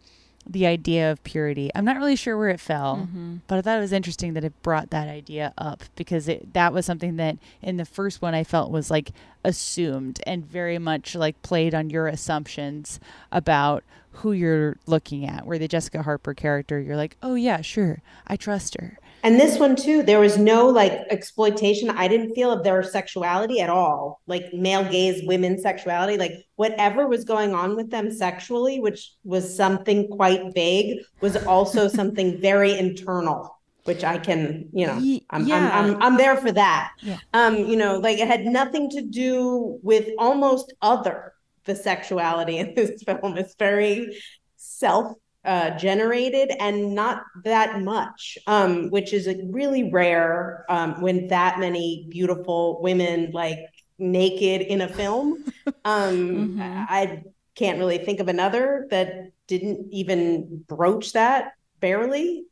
the 0.50 0.66
idea 0.66 1.12
of 1.12 1.24
purity. 1.24 1.70
I'm 1.76 1.86
not 1.86 1.98
really 1.98 2.16
sure 2.16 2.38
where 2.38 2.50
it 2.50 2.60
fell, 2.60 2.98
mm-hmm. 2.98 3.38
but 3.48 3.58
I 3.58 3.62
thought 3.62 3.78
it 3.78 3.82
was 3.82 3.94
interesting 3.94 4.34
that 4.34 4.44
it 4.44 4.62
brought 4.64 4.90
that 4.90 5.08
idea 5.08 5.54
up 5.58 5.84
because 5.96 6.28
it 6.28 6.54
that 6.54 6.74
was 6.74 6.86
something 6.86 7.18
that 7.18 7.38
in 7.62 7.78
the 7.78 7.86
first 7.86 8.22
one 8.22 8.34
I 8.34 8.44
felt 8.44 8.72
was 8.72 8.90
like 8.90 9.12
assumed 9.44 10.20
and 10.26 10.46
very 10.46 10.80
much 10.80 11.16
like 11.16 11.42
played 11.42 11.76
on 11.76 11.90
your 11.90 12.08
assumptions 12.08 13.00
about 13.32 13.84
who 14.14 14.32
you're 14.32 14.78
looking 14.88 15.26
at. 15.26 15.46
Where 15.46 15.60
the 15.60 15.68
Jessica 15.68 16.02
Harper 16.04 16.34
character, 16.34 16.80
you're 16.80 16.98
like, 16.98 17.18
"Oh 17.22 17.36
yeah, 17.36 17.62
sure. 17.62 18.02
I 18.28 18.36
trust 18.36 18.76
her." 18.80 18.98
And 19.24 19.40
this 19.40 19.60
one 19.60 19.76
too, 19.76 20.04
there 20.04 20.20
was 20.20 20.38
no 20.38 20.68
like 20.68 20.92
exploitation. 21.10 21.90
I 21.90 22.08
didn't 22.08 22.34
feel 22.34 22.52
of 22.52 22.64
their 22.64 22.82
sexuality 22.84 23.62
at 23.62 23.70
all, 23.70 24.22
like 24.28 24.54
male 24.54 24.84
gaze, 24.84 25.22
women's 25.26 25.62
sexuality, 25.62 26.18
like 26.18 26.34
whatever 26.56 27.08
was 27.08 27.24
going 27.24 27.54
on 27.54 27.76
with 27.76 27.90
them 27.90 28.12
sexually, 28.12 28.80
which 28.80 29.14
was 29.24 29.56
something 29.56 30.08
quite 30.10 30.54
vague, 30.54 31.02
was 31.22 31.38
also 31.46 31.88
something 32.00 32.40
very 32.42 32.78
internal, 32.78 33.60
which 33.84 34.04
I 34.04 34.18
can, 34.18 34.70
you 34.74 34.88
know, 34.88 34.96
I'm, 35.30 35.48
yeah. 35.48 35.70
I'm, 35.74 35.96
I'm, 35.96 36.04
I'm 36.04 36.18
there 36.18 36.38
for 36.38 36.52
that. 36.52 36.92
Yeah. 37.02 37.18
Um, 37.34 37.58
you 37.58 37.76
know, 37.76 38.00
like 38.00 38.18
it 38.18 38.28
had 38.28 38.46
nothing 38.46 38.90
to 38.92 39.02
do 39.02 39.80
with 39.84 40.10
almost 40.18 40.74
other 40.82 41.34
the 41.66 41.76
sexuality 41.76 42.58
in 42.58 42.74
this 42.76 43.04
film. 43.06 43.38
It's 43.38 43.56
very 43.56 44.20
self 44.58 45.16
uh, 45.44 45.72
generated 45.78 46.52
and 46.60 46.94
not 46.94 47.24
that 47.44 47.82
much, 47.82 48.38
um, 48.48 48.90
which 48.90 49.14
is 49.14 49.28
a 49.28 49.36
really 49.50 49.90
rare 49.92 50.66
um, 50.70 51.02
when 51.02 51.28
that 51.28 51.60
many 51.60 52.08
beautiful 52.10 52.82
women 52.82 53.32
like 53.32 53.60
naked 53.98 54.62
in 54.62 54.82
a 54.82 54.88
film. 54.88 55.44
Um, 55.84 56.54
Mhm. 56.58 56.86
I 56.88 57.24
can't 57.56 57.80
really 57.80 57.98
think 57.98 58.20
of 58.20 58.28
another 58.28 58.88
that 58.92 59.32
didn't 59.48 59.88
even 59.92 60.64
broach 60.68 61.14
that 61.14 61.54
barely. 61.80 62.46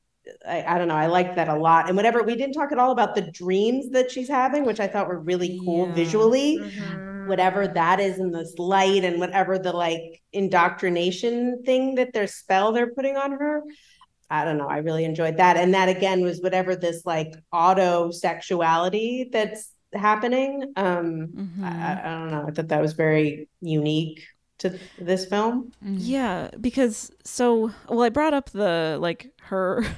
I, 0.47 0.63
I 0.63 0.77
don't 0.77 0.87
know. 0.87 0.95
I 0.95 1.07
liked 1.07 1.35
that 1.35 1.47
a 1.47 1.55
lot. 1.55 1.87
And 1.87 1.95
whatever, 1.95 2.23
we 2.23 2.35
didn't 2.35 2.53
talk 2.53 2.71
at 2.71 2.79
all 2.79 2.91
about 2.91 3.15
the 3.15 3.21
dreams 3.31 3.91
that 3.91 4.11
she's 4.11 4.27
having, 4.27 4.65
which 4.65 4.79
I 4.79 4.87
thought 4.87 5.07
were 5.07 5.19
really 5.19 5.59
cool 5.63 5.87
Yeah. 5.87 5.93
visually. 5.93 6.57
Mhm. 6.57 7.01
Whatever 7.29 7.67
that 7.67 7.99
is 7.99 8.19
in 8.19 8.31
this 8.31 8.55
light 8.57 9.03
and 9.05 9.19
whatever 9.19 9.57
the 9.57 9.71
like 9.71 10.21
indoctrination 10.33 11.63
thing 11.63 11.95
that 11.95 12.11
their 12.13 12.27
spell 12.27 12.71
they're 12.73 12.93
putting 12.93 13.15
on 13.15 13.31
her. 13.31 13.63
I 14.29 14.45
don't 14.45 14.57
know. 14.57 14.67
I 14.67 14.77
really 14.79 15.05
enjoyed 15.05 15.37
that. 15.37 15.57
And 15.57 15.73
that 15.73 15.89
again 15.89 16.21
was 16.21 16.41
whatever 16.41 16.75
this 16.75 17.05
like 17.05 17.33
auto 17.51 18.11
sexuality 18.11 19.29
that's 19.31 19.71
happening. 19.93 20.73
Um, 20.75 21.27
Mhm. 21.27 21.63
I, 21.63 22.01
I 22.03 22.19
don't 22.19 22.31
know. 22.31 22.45
I 22.47 22.51
thought 22.51 22.67
that 22.67 22.81
was 22.81 22.93
very 22.93 23.49
unique 23.61 24.23
to 24.59 24.77
this 24.99 25.25
film. 25.25 25.71
Yeah, 25.81 26.49
because 26.59 27.11
so 27.23 27.71
well, 27.87 28.01
I 28.01 28.09
brought 28.09 28.33
up 28.33 28.49
the 28.51 28.97
like 28.99 29.31
her. 29.43 29.83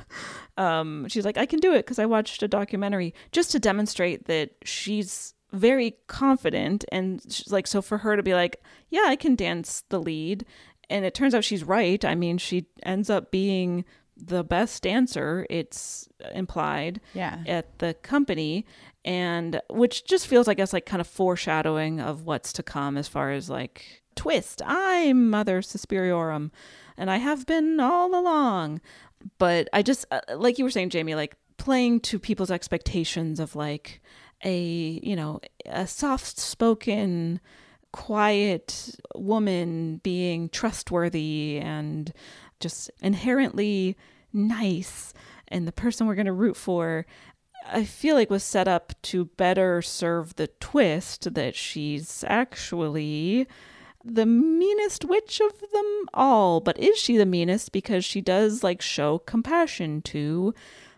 Um, 0.58 1.08
she's 1.08 1.26
like, 1.26 1.38
I 1.38 1.46
can 1.46 1.60
do 1.60 1.74
it 1.74 1.86
because 1.86 1.98
I 1.98 2.06
watched 2.06 2.44
a 2.44 2.48
documentary 2.48 3.16
just 3.32 3.52
to 3.54 3.60
demonstrate 3.60 4.26
that 4.26 4.52
she's 4.64 5.34
very 5.52 5.96
confident 6.08 6.86
and 6.92 7.22
she's 7.30 7.52
like 7.52 7.68
so 7.68 7.82
for 7.82 8.00
her 8.00 8.16
to 8.16 8.24
be 8.24 8.34
like, 8.34 8.62
yeah, 8.90 9.06
I 9.08 9.16
can 9.16 9.36
dance 9.36 9.84
the 9.90 10.00
lead, 10.00 10.46
and 10.90 11.06
it 11.06 11.14
turns 11.14 11.34
out 11.36 11.44
she's 11.44 11.64
right. 11.64 12.04
I 12.04 12.16
mean, 12.16 12.38
she 12.38 12.66
ends 12.84 13.10
up 13.10 13.32
being 13.32 13.86
the 14.18 14.44
best 14.44 14.84
dancer. 14.84 15.46
It's 15.50 16.08
implied 16.34 17.02
Yeah. 17.14 17.40
at 17.48 17.80
the 17.80 17.94
company 17.96 18.66
and 19.04 19.60
which 19.72 20.06
just 20.06 20.28
feels 20.28 20.48
i 20.48 20.54
guess 20.54 20.74
like 20.74 20.86
kind 20.86 21.02
of 21.02 21.08
foreshadowing 21.08 22.00
of 22.00 22.24
what's 22.28 22.54
to 22.54 22.62
come 22.62 22.98
as 22.98 23.08
far 23.08 23.32
as 23.32 23.50
like 23.50 24.04
twist 24.16 24.62
i'm 24.64 25.28
mother 25.32 25.62
suspiriorum 25.62 26.52
and 26.98 27.10
i 27.10 27.18
have 27.18 27.48
been 27.48 27.80
all 27.80 28.14
along 28.14 28.80
but 29.40 29.68
i 29.74 29.82
just 29.82 30.06
uh, 30.12 30.20
like 30.36 30.60
you 30.60 30.64
were 30.64 30.70
saying 30.70 30.92
jamie 30.92 31.16
like 31.16 31.36
playing 31.58 32.00
to 32.00 32.20
people's 32.20 32.52
expectations 32.52 33.40
of 33.40 33.56
like 33.56 34.00
a 34.44 35.00
you 35.04 35.16
know 35.16 35.40
a 35.66 35.88
soft 35.88 36.40
spoken 36.40 37.40
quiet 37.92 38.96
woman 39.16 40.00
being 40.04 40.50
trustworthy 40.50 41.60
and 41.62 42.14
just 42.60 42.90
inherently 43.02 43.98
nice 44.32 45.14
and 45.50 45.68
the 45.68 45.72
person 45.74 46.08
we're 46.08 46.16
going 46.16 46.26
to 46.26 46.34
root 46.34 46.56
for 46.56 47.06
I 47.68 47.84
feel 47.84 48.16
like 48.16 48.30
was 48.30 48.44
set 48.44 48.68
up 48.68 48.94
to 49.04 49.26
better 49.26 49.82
serve 49.82 50.36
the 50.36 50.48
twist 50.48 51.34
that 51.34 51.56
she's 51.56 52.24
actually 52.28 53.48
the 54.04 54.26
meanest 54.26 55.06
witch 55.06 55.40
of 55.40 55.60
them 55.72 56.06
all. 56.14 56.60
But 56.60 56.80
is 56.80 56.98
she 56.98 57.18
the 57.18 57.26
meanest 57.26 57.72
because 57.72 58.04
she 58.04 58.22
does 58.22 58.64
like 58.64 58.82
show 58.82 59.20
compassion 59.20 60.02
to, 60.04 60.54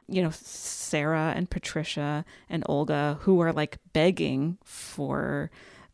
you 0.08 0.22
know, 0.22 0.32
Sarah 0.32 1.34
and 1.36 1.50
Patricia 1.50 2.26
and 2.50 2.64
Olga 2.68 3.18
who 3.22 3.40
are 3.40 3.54
like 3.54 3.78
begging 3.94 4.58
for 4.64 5.52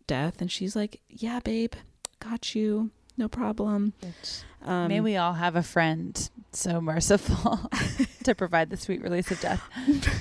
death 0.07 0.41
and 0.41 0.51
she's 0.51 0.75
like, 0.75 1.01
"Yeah, 1.09 1.39
babe, 1.39 1.73
got 2.19 2.55
you. 2.55 2.91
No 3.17 3.27
problem." 3.27 3.93
Um, 4.63 4.87
May 4.87 5.01
we 5.01 5.15
all 5.15 5.33
have 5.33 5.55
a 5.55 5.63
friend 5.63 6.29
so 6.51 6.81
merciful 6.81 7.69
to 8.23 8.35
provide 8.35 8.69
the 8.69 8.77
sweet 8.77 9.01
release 9.01 9.31
of 9.31 9.39
death. 9.39 9.61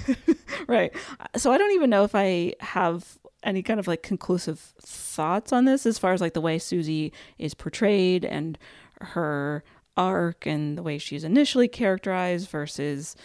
right. 0.66 0.93
So 1.36 1.52
I 1.52 1.59
don't 1.59 1.73
even 1.73 1.90
know 1.90 2.05
if 2.05 2.15
I 2.15 2.55
have 2.60 3.19
any 3.43 3.62
kind 3.62 3.81
of 3.81 3.86
like 3.86 4.02
conclusive 4.02 4.59
thoughts 4.81 5.52
on 5.52 5.65
this 5.65 5.86
as 5.86 5.98
far 5.98 6.12
as 6.12 6.20
like 6.20 6.35
the 6.35 6.40
way 6.40 6.59
Susie 6.59 7.12
is 7.39 7.55
portrayed 7.55 8.24
and 8.24 8.59
her 9.01 9.65
arc 9.97 10.47
and 10.47 10.78
the 10.78 10.82
way 10.82 10.98
she's 10.98 11.24
initially 11.24 11.69
characterized 11.69 12.48
versus 12.48 13.16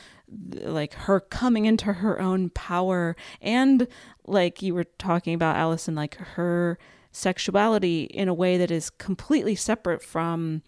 like 0.62 0.94
her 0.94 1.20
coming 1.20 1.66
into 1.66 1.94
her 1.94 2.20
own 2.20 2.50
power 2.50 3.16
and 3.42 3.88
like 4.26 4.62
you 4.62 4.74
were 4.74 4.86
talking 4.98 5.34
about 5.34 5.56
Allison 5.56 5.96
like 5.96 6.16
her 6.16 6.78
sexuality 7.14 8.04
in 8.06 8.28
a 8.28 8.34
way 8.34 8.58
that 8.58 8.72
is 8.72 8.90
completely 8.90 9.56
separate 9.56 10.02
from 10.02 10.64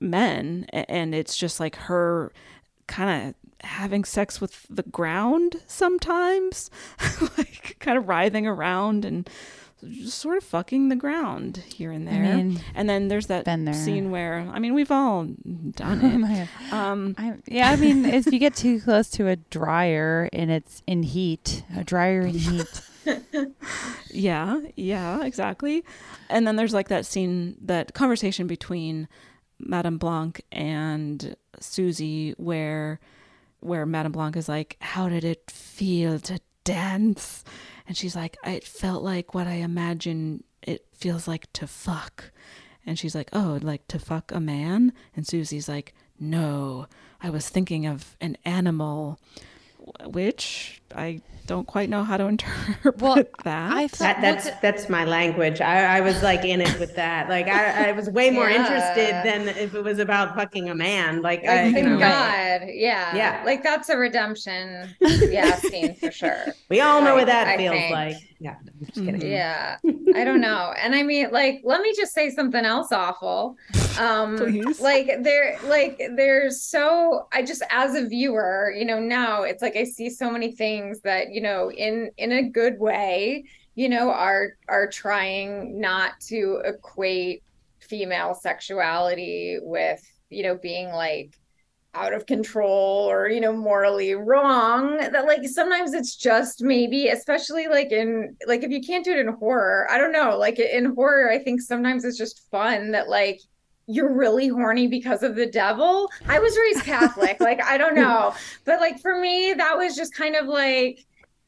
men. 0.00 0.66
And 0.72 1.14
it's 1.14 1.36
just 1.36 1.60
like 1.60 1.76
her 1.76 2.32
kind 2.86 3.28
of 3.28 3.34
having 3.68 4.04
sex 4.04 4.40
with 4.40 4.66
the 4.68 4.82
ground 4.82 5.62
sometimes 5.68 6.68
like 7.38 7.76
kind 7.78 7.96
of 7.96 8.08
writhing 8.08 8.44
around 8.44 9.04
and 9.04 9.30
just 9.90 10.18
sort 10.18 10.36
of 10.36 10.44
fucking 10.44 10.88
the 10.88 10.96
ground 10.96 11.58
here 11.74 11.90
and 11.90 12.08
I 12.08 12.12
there 12.12 12.22
mean, 12.36 12.60
and 12.74 12.88
then 12.88 13.08
there's 13.08 13.26
that 13.26 13.44
scene 13.74 14.10
where 14.10 14.48
i 14.52 14.58
mean 14.58 14.74
we've 14.74 14.90
all 14.90 15.24
done 15.70 16.24
it 16.24 16.72
um 16.72 17.14
I, 17.18 17.34
yeah, 17.46 17.70
I 17.70 17.76
mean, 17.76 18.04
if 18.04 18.26
you 18.26 18.38
get 18.38 18.54
too 18.54 18.80
close 18.80 19.10
to 19.10 19.28
a 19.28 19.36
dryer 19.36 20.28
and 20.32 20.50
it's 20.50 20.82
in 20.86 21.02
heat, 21.02 21.64
a 21.76 21.84
dryer 21.84 22.22
in 22.22 22.34
heat. 22.34 22.82
Yeah, 24.12 24.60
yeah, 24.76 25.24
exactly. 25.24 25.84
And 26.28 26.46
then 26.46 26.56
there's 26.56 26.74
like 26.74 26.88
that 26.88 27.06
scene, 27.06 27.56
that 27.62 27.94
conversation 27.94 28.46
between 28.46 29.08
Madame 29.58 29.98
Blanc 29.98 30.42
and 30.52 31.34
Susie 31.58 32.34
where 32.36 33.00
where 33.60 33.86
Madame 33.86 34.12
Blanc 34.12 34.36
is 34.36 34.48
like, 34.48 34.76
How 34.80 35.08
did 35.08 35.24
it 35.24 35.50
feel 35.50 36.18
to 36.20 36.40
dance? 36.64 37.44
And 37.86 37.96
she's 37.96 38.16
like, 38.16 38.36
It 38.44 38.64
felt 38.64 39.02
like 39.02 39.34
what 39.34 39.46
I 39.46 39.54
imagine 39.54 40.44
it 40.62 40.86
feels 40.92 41.26
like 41.26 41.52
to 41.54 41.66
fuck. 41.66 42.32
And 42.86 42.98
she's 42.98 43.14
like, 43.14 43.30
Oh, 43.32 43.58
like 43.62 43.86
to 43.88 43.98
fuck 43.98 44.32
a 44.32 44.40
man? 44.40 44.92
And 45.16 45.26
Susie's 45.26 45.68
like, 45.68 45.94
No, 46.18 46.86
I 47.20 47.30
was 47.30 47.48
thinking 47.48 47.86
of 47.86 48.16
an 48.20 48.36
animal 48.44 49.18
which 50.06 50.80
I 50.94 51.20
don't 51.46 51.66
quite 51.66 51.88
know 51.88 52.04
how 52.04 52.16
to 52.16 52.26
interpret 52.28 52.98
Well, 53.00 53.16
that. 53.44 53.72
I 53.72 53.86
That, 53.88 53.90
thought 53.90 54.20
that's 54.20 54.48
that's 54.60 54.88
my 54.88 55.04
language. 55.04 55.60
I, 55.60 55.98
I 55.98 56.00
was 56.00 56.22
like 56.22 56.44
in 56.44 56.60
it 56.60 56.78
with 56.78 56.94
that. 56.96 57.28
Like 57.28 57.48
I, 57.48 57.88
I 57.88 57.92
was 57.92 58.08
way 58.08 58.30
more 58.30 58.48
Yeah. 58.48 58.60
interested 58.62 59.12
than 59.24 59.48
if 59.56 59.74
it 59.74 59.82
was 59.82 59.98
about 59.98 60.36
fucking 60.36 60.70
a 60.70 60.74
man. 60.74 61.20
Like, 61.20 61.40
Like, 61.42 61.50
I, 61.50 61.64
you 61.66 61.72
thank 61.72 61.86
know, 61.88 61.98
God. 61.98 62.68
Yeah. 62.68 63.16
Yeah. 63.16 63.42
Like 63.44 63.62
that's 63.64 63.88
a 63.88 63.96
redemption. 63.96 64.94
Yeah, 65.00 65.56
scene 65.56 65.94
for 65.96 66.10
sure. 66.12 66.44
we 66.68 66.80
all 66.80 67.02
know 67.02 67.14
what 67.14 67.26
that 67.26 67.48
I 67.48 67.56
feels 67.56 67.74
think. 67.74 67.92
like. 67.92 68.16
Yeah, 68.38 68.56
I'm 68.60 68.86
just 68.86 68.94
kidding. 69.04 69.22
Yeah. 69.30 69.76
I 70.14 70.24
don't 70.24 70.40
know. 70.40 70.74
And 70.76 70.94
I 70.94 71.02
mean, 71.04 71.30
like, 71.30 71.60
let 71.64 71.80
me 71.80 71.92
just 71.96 72.12
say 72.12 72.28
something 72.30 72.64
else 72.64 72.90
awful. 72.92 73.56
Um 73.98 74.36
Please. 74.36 74.80
like 74.80 75.22
there 75.22 75.58
like 75.64 76.00
there's 76.16 76.62
so 76.62 77.28
I 77.32 77.42
just 77.42 77.62
as 77.70 77.94
a 77.94 78.06
viewer, 78.06 78.72
you 78.76 78.84
know, 78.84 78.98
now 78.98 79.42
it's 79.42 79.62
like 79.62 79.76
I 79.76 79.84
see 79.84 80.08
so 80.10 80.30
many 80.30 80.52
things 80.52 81.00
that, 81.02 81.32
you 81.32 81.40
know, 81.40 81.70
in 81.70 82.10
in 82.16 82.32
a 82.32 82.42
good 82.42 82.78
way, 82.78 83.44
you 83.74 83.88
know, 83.88 84.10
are 84.10 84.56
are 84.68 84.88
trying 84.88 85.80
not 85.80 86.18
to 86.28 86.62
equate 86.64 87.42
female 87.80 88.34
sexuality 88.34 89.58
with, 89.60 90.02
you 90.30 90.42
know, 90.42 90.56
being 90.56 90.88
like 90.88 91.38
out 91.94 92.14
of 92.14 92.24
control 92.24 93.10
or 93.10 93.28
you 93.28 93.40
know 93.40 93.52
morally 93.52 94.14
wrong 94.14 94.96
that 94.96 95.26
like 95.26 95.46
sometimes 95.46 95.92
it's 95.92 96.16
just 96.16 96.62
maybe 96.62 97.08
especially 97.08 97.68
like 97.68 97.92
in 97.92 98.34
like 98.46 98.62
if 98.62 98.70
you 98.70 98.80
can't 98.80 99.04
do 99.04 99.12
it 99.12 99.18
in 99.18 99.28
horror 99.28 99.86
i 99.90 99.98
don't 99.98 100.12
know 100.12 100.38
like 100.38 100.58
in 100.58 100.94
horror 100.94 101.30
i 101.30 101.38
think 101.38 101.60
sometimes 101.60 102.04
it's 102.04 102.16
just 102.16 102.48
fun 102.50 102.92
that 102.92 103.10
like 103.10 103.40
you're 103.86 104.12
really 104.12 104.48
horny 104.48 104.86
because 104.86 105.22
of 105.22 105.34
the 105.34 105.46
devil. 105.46 106.08
I 106.28 106.38
was 106.38 106.56
raised 106.56 106.84
catholic 106.84 107.40
like 107.40 107.62
i 107.62 107.76
don't 107.76 107.94
know. 107.94 108.34
But 108.64 108.80
like 108.80 109.00
for 109.00 109.18
me 109.20 109.52
that 109.54 109.76
was 109.76 109.96
just 109.96 110.14
kind 110.14 110.36
of 110.36 110.46
like 110.46 111.04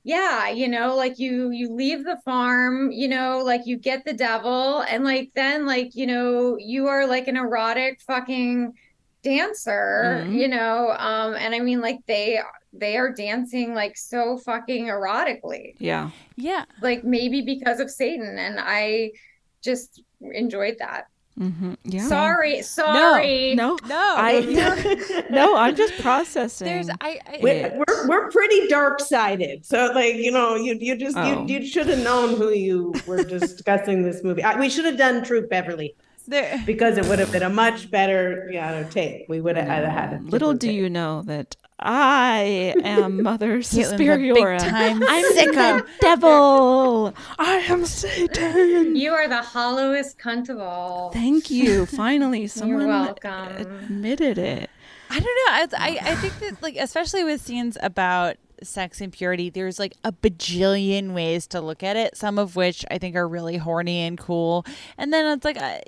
yeah 0.06 0.50
you 0.50 0.68
know 0.68 0.94
like 0.96 1.18
you 1.18 1.50
you 1.50 1.72
leave 1.72 2.04
the 2.04 2.18
farm 2.26 2.90
you 2.92 3.08
know 3.08 3.42
like 3.42 3.62
you 3.66 3.76
get 3.78 4.04
the 4.04 4.12
devil. 4.12 4.80
And 4.82 5.04
like 5.04 5.30
then 5.34 5.64
like 5.66 5.94
you 5.94 6.06
know 6.06 6.56
you 6.58 6.86
are 6.88 7.06
like 7.06 7.28
an 7.28 7.36
erotic 7.36 8.00
fucking 8.02 8.74
dancer 9.22 10.22
Mhm. 10.26 10.34
you 10.34 10.48
know? 10.48 10.90
Um 10.98 11.34
and 11.34 11.54
i 11.54 11.60
mean 11.60 11.80
like 11.80 11.98
they 12.06 12.40
they 12.72 12.96
are 12.96 13.10
dancing 13.12 13.74
like 13.74 13.96
so 13.96 14.36
fucking 14.38 14.86
erotically. 14.86 15.74
Yeah. 15.78 16.10
Yeah. 16.36 16.64
like 16.82 17.04
maybe 17.04 17.40
because 17.42 17.80
of 17.80 17.90
satan. 17.90 18.38
And 18.38 18.56
i 18.60 19.12
just 19.62 20.02
enjoyed 20.20 20.76
that 20.80 21.06
hmm 21.36 21.74
Yeah. 21.84 22.06
sorry 22.06 22.62
sorry 22.62 23.54
No, 23.54 23.76
No. 23.86 24.14
I 24.16 25.24
no, 25.30 25.56
I'm 25.56 25.74
just 25.74 25.94
processing. 26.00 26.66
There's 26.66 26.88
I, 27.00 27.18
I 27.26 27.38
We're, 27.42 27.82
we're, 27.86 28.08
we're 28.08 28.30
pretty 28.30 28.68
dark 28.68 29.00
sided. 29.00 29.66
So 29.66 29.90
like, 29.94 30.14
you 30.14 30.30
know, 30.30 30.54
you 30.54 30.76
you 30.80 30.96
just 30.96 31.16
Oh. 31.16 31.46
you, 31.46 31.58
you 31.60 31.66
should 31.66 31.88
have 31.88 31.98
known 32.00 32.36
who 32.36 32.50
you 32.50 32.94
were 33.06 33.22
discussing 33.36 34.02
this 34.02 34.22
movie. 34.22 34.42
I, 34.42 34.58
we 34.58 34.68
should 34.68 34.84
have 34.84 34.96
done 34.96 35.24
Troop 35.24 35.50
Beverly 35.50 35.94
there. 36.28 36.62
because 36.66 36.98
it 36.98 37.06
would 37.06 37.18
have 37.18 37.32
been 37.32 37.42
a 37.42 37.50
much 37.50 37.90
better, 37.90 38.48
you 38.50 38.60
know, 38.60 38.86
take. 38.90 39.26
We 39.28 39.40
would 39.40 39.56
have 39.56 39.66
had 39.66 40.12
a 40.14 40.20
Little 40.22 40.52
do 40.52 40.66
different 40.68 40.78
you 40.82 40.90
know 40.90 41.22
that 41.22 41.56
I 41.86 42.74
am 42.82 43.22
Mother 43.22 43.58
Caitlin, 43.58 43.98
the 43.98 44.04
Superiora. 44.04 44.60
I'm 44.72 45.00
sicko. 45.02 45.84
the 45.84 45.86
devil. 46.00 47.14
I 47.38 47.56
am 47.68 47.84
Satan. 47.84 48.96
You 48.96 49.12
are 49.12 49.28
the 49.28 49.42
hollowest 49.42 50.18
cunt 50.18 50.48
of 50.48 50.58
all. 50.58 51.10
Thank 51.12 51.50
you. 51.50 51.84
Finally, 52.04 52.46
someone 52.46 52.86
welcome. 52.86 53.56
admitted 53.58 54.38
it. 54.38 54.70
I 55.10 55.20
don't 55.20 55.24
know. 55.70 55.76
I, 55.78 55.90
I 55.90 56.12
I 56.12 56.14
think 56.16 56.38
that 56.40 56.62
like 56.62 56.76
especially 56.76 57.22
with 57.22 57.42
scenes 57.42 57.76
about 57.82 58.36
sex 58.62 59.02
and 59.02 59.12
purity, 59.12 59.50
there's 59.50 59.78
like 59.78 59.94
a 60.04 60.10
bajillion 60.10 61.12
ways 61.12 61.46
to 61.48 61.60
look 61.60 61.82
at 61.82 61.96
it. 61.96 62.16
Some 62.16 62.38
of 62.38 62.56
which 62.56 62.84
I 62.90 62.96
think 62.96 63.14
are 63.14 63.28
really 63.28 63.58
horny 63.58 63.98
and 64.00 64.18
cool, 64.18 64.64
and 64.96 65.12
then 65.12 65.26
it's 65.36 65.44
like 65.44 65.60
uh, 65.60 65.80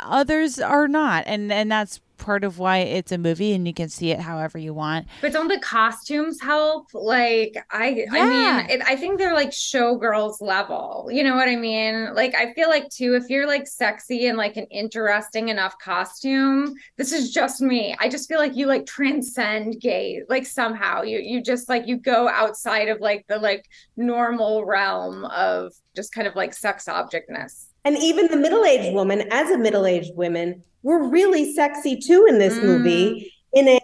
others 0.00 0.60
are 0.60 0.86
not, 0.86 1.24
and 1.26 1.50
and 1.52 1.70
that's 1.72 2.00
part 2.20 2.44
of 2.44 2.58
why 2.58 2.78
it's 2.78 3.10
a 3.10 3.18
movie 3.18 3.52
and 3.52 3.66
you 3.66 3.74
can 3.74 3.88
see 3.88 4.10
it 4.10 4.20
however 4.20 4.58
you 4.58 4.72
want. 4.72 5.08
But 5.20 5.32
don't 5.32 5.48
the 5.48 5.58
costumes 5.58 6.40
help? 6.40 6.88
Like 6.94 7.56
I 7.70 8.06
yeah. 8.12 8.12
I 8.12 8.28
mean, 8.28 8.70
it, 8.70 8.82
I 8.86 8.94
think 8.94 9.18
they're 9.18 9.34
like 9.34 9.50
showgirls 9.50 10.40
level. 10.40 11.08
You 11.10 11.24
know 11.24 11.34
what 11.34 11.48
I 11.48 11.56
mean? 11.56 12.14
Like 12.14 12.34
I 12.34 12.52
feel 12.52 12.68
like 12.68 12.88
too 12.90 13.14
if 13.14 13.28
you're 13.28 13.46
like 13.46 13.66
sexy 13.66 14.26
and 14.26 14.38
like 14.38 14.56
an 14.56 14.66
interesting 14.66 15.48
enough 15.48 15.74
costume, 15.78 16.74
this 16.96 17.12
is 17.12 17.32
just 17.32 17.60
me. 17.60 17.96
I 17.98 18.08
just 18.08 18.28
feel 18.28 18.38
like 18.38 18.54
you 18.54 18.66
like 18.66 18.86
transcend 18.86 19.80
gay 19.80 20.22
like 20.28 20.46
somehow. 20.46 21.02
You 21.02 21.18
you 21.18 21.42
just 21.42 21.68
like 21.68 21.86
you 21.86 21.96
go 21.96 22.28
outside 22.28 22.88
of 22.88 23.00
like 23.00 23.26
the 23.28 23.38
like 23.38 23.66
normal 23.96 24.64
realm 24.64 25.24
of 25.24 25.72
just 25.96 26.12
kind 26.12 26.28
of 26.28 26.36
like 26.36 26.54
sex 26.54 26.86
objectness. 26.86 27.69
And 27.84 27.96
even 27.98 28.28
the 28.28 28.36
middle-aged 28.36 28.94
woman, 28.94 29.24
as 29.30 29.50
a 29.50 29.58
middle-aged 29.58 30.14
woman, 30.14 30.62
were 30.82 31.08
really 31.08 31.52
sexy 31.54 31.96
too 31.96 32.26
in 32.28 32.38
this 32.38 32.56
movie 32.56 33.32
mm. 33.54 33.58
in 33.58 33.68
a 33.68 33.80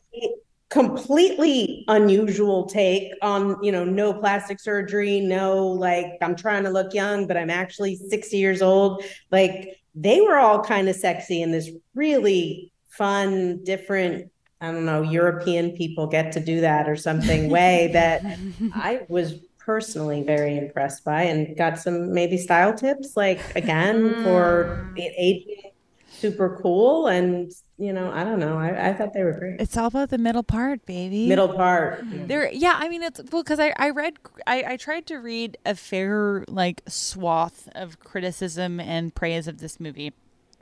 completely 0.68 1.84
unusual 1.88 2.66
take 2.66 3.12
on, 3.22 3.62
you 3.62 3.70
know, 3.70 3.84
no 3.84 4.12
plastic 4.12 4.60
surgery, 4.60 5.20
no 5.20 5.66
like 5.66 6.06
I'm 6.20 6.36
trying 6.36 6.64
to 6.64 6.70
look 6.70 6.92
young, 6.92 7.26
but 7.26 7.36
I'm 7.36 7.50
actually 7.50 7.96
60 7.96 8.36
years 8.36 8.62
old. 8.62 9.04
Like 9.30 9.80
they 9.94 10.20
were 10.20 10.36
all 10.36 10.62
kind 10.62 10.88
of 10.88 10.96
sexy 10.96 11.40
in 11.40 11.52
this 11.52 11.70
really 11.94 12.72
fun, 12.88 13.62
different, 13.64 14.30
I 14.60 14.72
don't 14.72 14.84
know, 14.84 15.02
European 15.02 15.72
people 15.72 16.06
get 16.08 16.32
to 16.32 16.40
do 16.40 16.60
that 16.62 16.88
or 16.88 16.96
something 16.96 17.48
way 17.48 17.90
that 17.92 18.22
I 18.74 19.06
was 19.08 19.34
personally 19.66 20.22
very 20.22 20.56
impressed 20.56 21.04
by 21.04 21.22
and 21.24 21.56
got 21.56 21.76
some 21.78 22.14
maybe 22.14 22.38
style 22.38 22.72
tips 22.72 23.16
like 23.16 23.40
again 23.56 24.14
for 24.22 24.88
the 24.94 25.02
aging 25.18 25.72
super 26.08 26.58
cool 26.62 27.08
and 27.08 27.50
you 27.76 27.92
know 27.92 28.10
i 28.12 28.22
don't 28.24 28.38
know 28.38 28.56
i, 28.56 28.88
I 28.90 28.92
thought 28.94 29.12
they 29.12 29.24
were 29.24 29.32
great 29.32 29.60
It's 29.60 29.76
all 29.76 29.88
about 29.88 30.08
the 30.10 30.16
middle 30.18 30.44
part, 30.44 30.86
baby. 30.86 31.26
middle 31.28 31.52
part 31.52 32.04
There, 32.28 32.50
yeah. 32.50 32.76
I 32.78 32.88
mean, 32.88 33.02
it's 33.02 33.20
well 33.30 33.42
because 33.42 33.58
I 33.60 33.74
I 33.76 33.90
read 33.90 34.14
I 34.46 34.64
I 34.72 34.76
tried 34.76 35.04
to 35.08 35.16
read 35.16 35.58
a 35.66 35.74
fair 35.74 36.44
like 36.48 36.82
swath 36.88 37.68
of 37.74 37.98
criticism 38.00 38.80
and 38.80 39.14
praise 39.14 39.46
of 39.48 39.58
this 39.58 39.78
movie, 39.80 40.12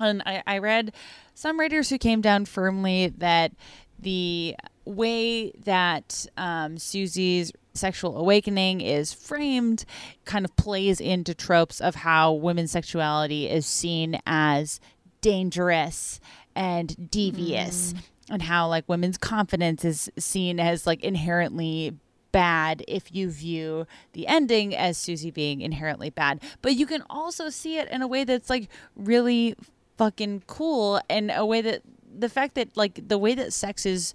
and 0.01 0.23
I 0.27 0.43
I 0.47 0.59
read 0.59 0.93
some 1.35 1.61
writers 1.61 1.91
who 1.91 1.99
came 1.99 2.21
down 2.21 2.47
firmly 2.47 3.13
that 3.19 3.53
the 3.99 4.57
way 4.85 5.53
that 5.65 6.27
um, 6.37 6.79
Susie's 6.79 7.53
sexual 7.75 8.17
awakening 8.17 8.81
is 8.81 9.13
framed 9.13 9.85
kind 10.25 10.45
of 10.45 10.55
plays 10.57 11.01
into 11.01 11.35
tropes 11.35 11.81
of 11.81 11.97
how 11.97 12.33
women's 12.33 12.71
sexuality 12.71 13.49
is 13.49 13.67
seen 13.67 14.19
as 14.27 14.81
dangerous 15.21 16.21
and 16.55 17.11
devious 17.11 17.93
mm. 17.93 18.03
and 18.31 18.43
how 18.43 18.69
like 18.69 18.89
women's 18.89 19.19
confidence 19.19 19.85
is 19.85 20.11
seen 20.19 20.61
as 20.61 20.87
like 20.87 21.03
inherently 21.03 21.97
bad 22.31 22.85
if 22.89 23.15
you 23.15 23.31
view 23.31 23.87
the 24.13 24.27
ending 24.27 24.75
as 24.75 24.99
Susie 24.99 25.31
being 25.31 25.61
inherently 25.61 26.11
bad. 26.11 26.43
But 26.63 26.75
you 26.75 26.85
can 26.85 27.03
also 27.09 27.49
see 27.49 27.79
it 27.79 27.89
in 27.91 28.03
a 28.03 28.09
way 28.09 28.25
that's 28.25 28.51
like 28.51 28.69
really 28.97 29.57
fucking 29.97 30.43
cool 30.47 31.01
and 31.09 31.31
a 31.33 31.47
way 31.47 31.61
that 31.61 31.83
the 32.17 32.29
fact 32.29 32.55
that 32.55 32.77
like 32.77 33.09
the 33.09 33.19
way 33.19 33.35
that 33.35 33.53
sex 33.53 33.87
is 33.87 34.15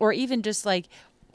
or 0.00 0.12
even 0.12 0.42
just 0.42 0.66
like 0.66 0.86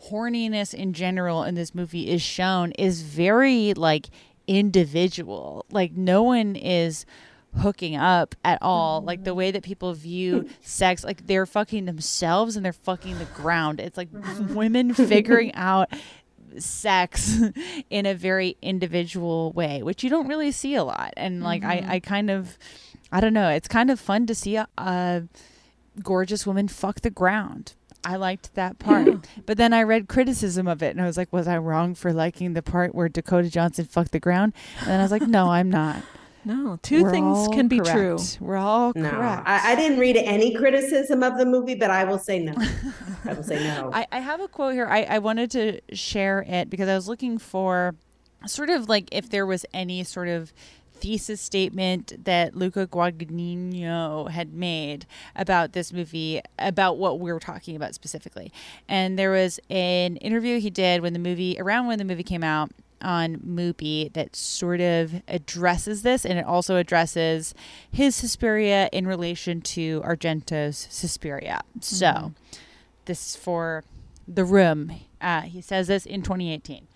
horniness 0.10 0.74
in 0.74 0.94
general 0.94 1.44
in 1.44 1.56
this 1.56 1.74
movie 1.74 2.10
is 2.10 2.22
shown 2.22 2.72
is 2.74 3.02
very 3.02 3.74
like 3.74 4.08
individual. 4.48 5.66
Like 5.72 5.94
no 5.94 6.24
one 6.24 6.56
is 6.56 7.06
hooking 7.58 7.96
up 7.96 8.36
at 8.44 8.60
all. 8.62 9.02
Like 9.02 9.24
the 9.24 9.34
way 9.34 9.52
that 9.52 9.64
people 9.64 9.94
view 9.94 10.50
sex, 10.62 11.04
like 11.04 11.28
they're 11.28 11.46
fucking 11.46 11.86
themselves 11.86 12.56
and 12.56 12.66
they're 12.66 12.74
fucking 12.74 13.18
the 13.18 13.26
ground. 13.26 13.80
It's 13.80 13.98
like 13.98 14.10
women 14.50 14.94
figuring 14.94 15.52
out 15.56 15.90
sex 16.58 17.42
in 17.90 18.06
a 18.06 18.14
very 18.14 18.58
individual 18.62 19.52
way, 19.54 19.84
which 19.84 20.04
you 20.04 20.10
don't 20.10 20.28
really 20.28 20.52
see 20.52 20.76
a 20.76 20.84
lot. 20.84 21.14
And 21.18 21.44
like 21.44 21.64
I, 21.64 21.78
mm-hmm. 21.78 21.92
I 21.92 22.00
kind 22.00 22.30
of 22.30 22.58
I 23.12 23.22
don't 23.22 23.34
know, 23.34 23.50
it's 23.50 23.68
kind 23.68 23.90
of 23.92 24.00
fun 24.00 24.26
to 24.28 24.36
see 24.36 24.56
a, 24.56 24.68
a 24.78 25.24
gorgeous 26.02 26.46
woman 26.46 26.68
fuck 26.68 27.02
the 27.02 27.10
ground. 27.10 27.74
I 28.06 28.18
liked 28.18 28.54
that 28.56 28.80
part. 28.80 29.28
But 29.46 29.58
then 29.58 29.74
I 29.74 29.84
read 29.84 30.08
criticism 30.08 30.68
of 30.68 30.84
it 30.84 30.92
and 30.92 31.02
I 31.02 31.06
was 31.06 31.18
like, 31.18 31.34
was 31.34 31.48
I 31.48 31.58
wrong 31.58 31.96
for 31.96 32.14
liking 32.14 32.54
the 32.54 32.62
part 32.62 32.94
where 32.94 33.10
Dakota 33.10 33.50
Johnson 33.50 33.86
fucked 33.86 34.12
the 34.12 34.20
ground? 34.20 34.54
And 34.82 34.90
then 34.90 35.00
I 35.00 35.04
was 35.04 35.12
like, 35.12 35.24
no, 35.24 35.50
I'm 35.50 35.70
not. 35.70 35.98
No, 36.48 36.78
two 36.84 37.02
We're 37.02 37.10
things 37.10 37.48
can 37.54 37.68
be 37.68 37.80
correct. 37.80 37.92
true. 37.92 38.20
We're 38.40 38.58
all 38.58 38.94
no 38.96 39.10
correct. 39.10 39.48
I, 39.48 39.72
I 39.72 39.76
didn't 39.76 39.98
read 39.98 40.16
any 40.16 40.54
criticism 40.54 41.24
of 41.24 41.40
the 41.40 41.46
movie 41.48 41.74
but 41.74 41.90
i 41.90 42.04
will 42.04 42.20
say 42.20 42.38
no 42.38 42.54
i 43.26 43.34
will 43.34 43.42
say 43.42 43.64
no 43.64 43.90
I, 43.92 44.06
I 44.12 44.20
have 44.20 44.40
a 44.40 44.48
quote 44.48 44.76
here. 44.76 44.86
I, 44.86 45.06
I 45.06 45.18
wanted 45.18 45.50
to 45.52 45.82
share 45.96 46.46
it 46.48 46.70
because 46.70 46.88
I 46.88 46.94
was 46.94 47.08
looking 47.08 47.40
for 47.40 47.96
sort 48.46 48.70
of 48.70 48.88
like 48.88 49.10
if 49.12 49.28
there 49.28 49.48
was 49.48 49.66
any 49.74 50.04
sort 50.04 50.28
of 50.28 50.54
thesis 50.96 51.42
statement 51.42 52.26
that 52.26 52.56
Luca 52.56 52.88
Guadagnino 52.88 54.30
had 54.30 54.54
made 54.54 55.06
about 55.36 55.74
this 55.74 55.92
movie, 55.94 56.42
about 56.58 56.98
what 56.98 57.20
we're 57.20 57.40
talking 57.40 57.76
about 57.76 57.96
specifically. 57.96 58.52
And 58.88 59.18
there 59.18 59.32
was 59.32 59.60
an 59.70 60.18
interview 60.18 60.60
he 60.60 60.70
did 60.70 61.02
when 61.02 61.14
the 61.14 61.20
movie, 61.20 61.58
around 61.60 61.88
when 61.88 62.00
the 62.00 62.06
movie 62.06 62.24
came 62.24 62.44
out 62.44 62.72
on 63.02 63.38
Mubi 63.38 64.12
that 64.14 64.36
sort 64.36 64.82
of 64.82 65.22
addresses 65.28 66.02
this 66.02 66.26
and 66.26 66.40
it 66.40 66.46
also 66.46 66.78
addresses 66.78 67.54
his 67.92 68.16
Suspiria 68.16 68.90
in 68.92 69.06
relation 69.06 69.62
to 69.62 70.02
Argento's 70.02 70.88
Suspiria. 70.90 71.62
So 71.82 72.34
this 73.06 73.30
is 73.30 73.36
for 73.36 73.84
the 74.28 74.44
room. 74.44 74.92
Uh, 75.22 75.42
he 75.42 75.62
says 75.62 75.88
this 75.88 76.06
in 76.06 76.22
2018. 76.22 76.88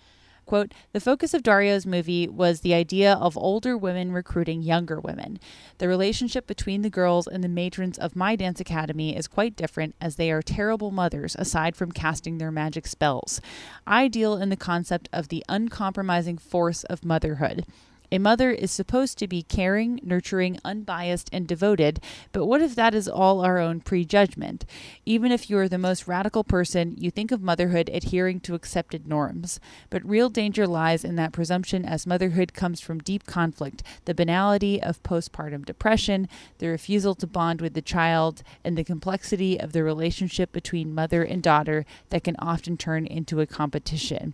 Quote, 0.50 0.74
the 0.94 1.00
focus 1.00 1.36
of 1.36 1.44
Dario's 1.44 1.86
movie 1.86 2.28
was 2.28 2.62
the 2.62 2.74
idea 2.74 3.14
of 3.14 3.38
older 3.38 3.78
women 3.78 4.12
recruiting 4.12 4.64
younger 4.64 5.00
women. 5.00 5.40
The 5.78 5.88
relationship 5.88 6.48
between 6.48 6.82
the 6.82 6.90
girls 6.90 7.28
and 7.28 7.44
the 7.44 7.48
matrons 7.48 8.00
of 8.00 8.16
my 8.16 8.36
dance 8.36 8.60
academy 8.60 9.16
is 9.16 9.28
quite 9.28 9.56
different 9.56 9.94
as 10.02 10.16
they 10.16 10.32
are 10.32 10.42
terrible 10.42 10.90
mothers 10.90 11.36
aside 11.38 11.76
from 11.76 11.92
casting 11.92 12.40
their 12.40 12.50
magic 12.50 12.88
spells. 12.88 13.40
I 13.86 14.08
deal 14.08 14.38
in 14.38 14.50
the 14.50 14.58
concept 14.58 15.08
of 15.14 15.28
the 15.28 15.46
uncompromising 15.48 16.40
force 16.40 16.84
of 16.86 17.06
motherhood. 17.06 17.68
A 18.12 18.18
mother 18.18 18.50
is 18.50 18.72
supposed 18.72 19.20
to 19.20 19.28
be 19.28 19.44
caring, 19.44 20.00
nurturing, 20.04 20.58
unbiased, 20.66 21.30
and 21.32 21.48
devoted, 21.48 22.02
but 22.32 22.48
what 22.48 22.60
if 22.60 22.74
that 22.74 22.96
is 22.96 23.08
all 23.08 23.42
our 23.42 23.60
own 23.60 23.82
prejudgment? 23.82 24.66
Even 25.06 25.32
if 25.32 25.48
you 25.48 25.60
are 25.60 25.70
the 25.70 25.78
most 25.78 26.08
radical 26.08 26.44
person, 26.44 26.96
you 26.98 27.12
think 27.12 27.32
of 27.32 27.44
motherhood 27.44 27.88
adhering 27.94 28.40
to 28.40 28.56
accepted 28.56 29.08
norms. 29.08 29.60
But 29.92 30.04
real 30.04 30.30
danger 30.30 30.66
lies 30.66 31.04
in 31.04 31.18
that 31.18 31.34
presumption 31.34 31.86
as 31.86 32.08
motherhood 32.08 32.56
comes 32.56 32.82
from 32.82 32.98
deep 32.98 33.28
conflict, 33.28 33.84
the 34.06 34.16
banality 34.16 34.82
of 34.82 35.04
postpartum 35.04 35.64
depression, 35.64 36.28
the 36.58 36.68
refusal 36.68 37.14
to 37.14 37.28
bond 37.28 37.62
with 37.62 37.76
the 37.76 37.82
child, 37.82 38.42
and 38.64 38.76
the 38.76 38.84
complexity 38.84 39.60
of 39.60 39.72
the 39.72 39.84
relationship 39.84 40.52
between 40.52 40.96
mother 40.96 41.22
and 41.22 41.44
daughter 41.44 41.86
that 42.10 42.24
can 42.24 42.36
often 42.40 42.76
turn 42.76 43.06
into 43.06 43.40
a 43.40 43.46
competition 43.46 44.34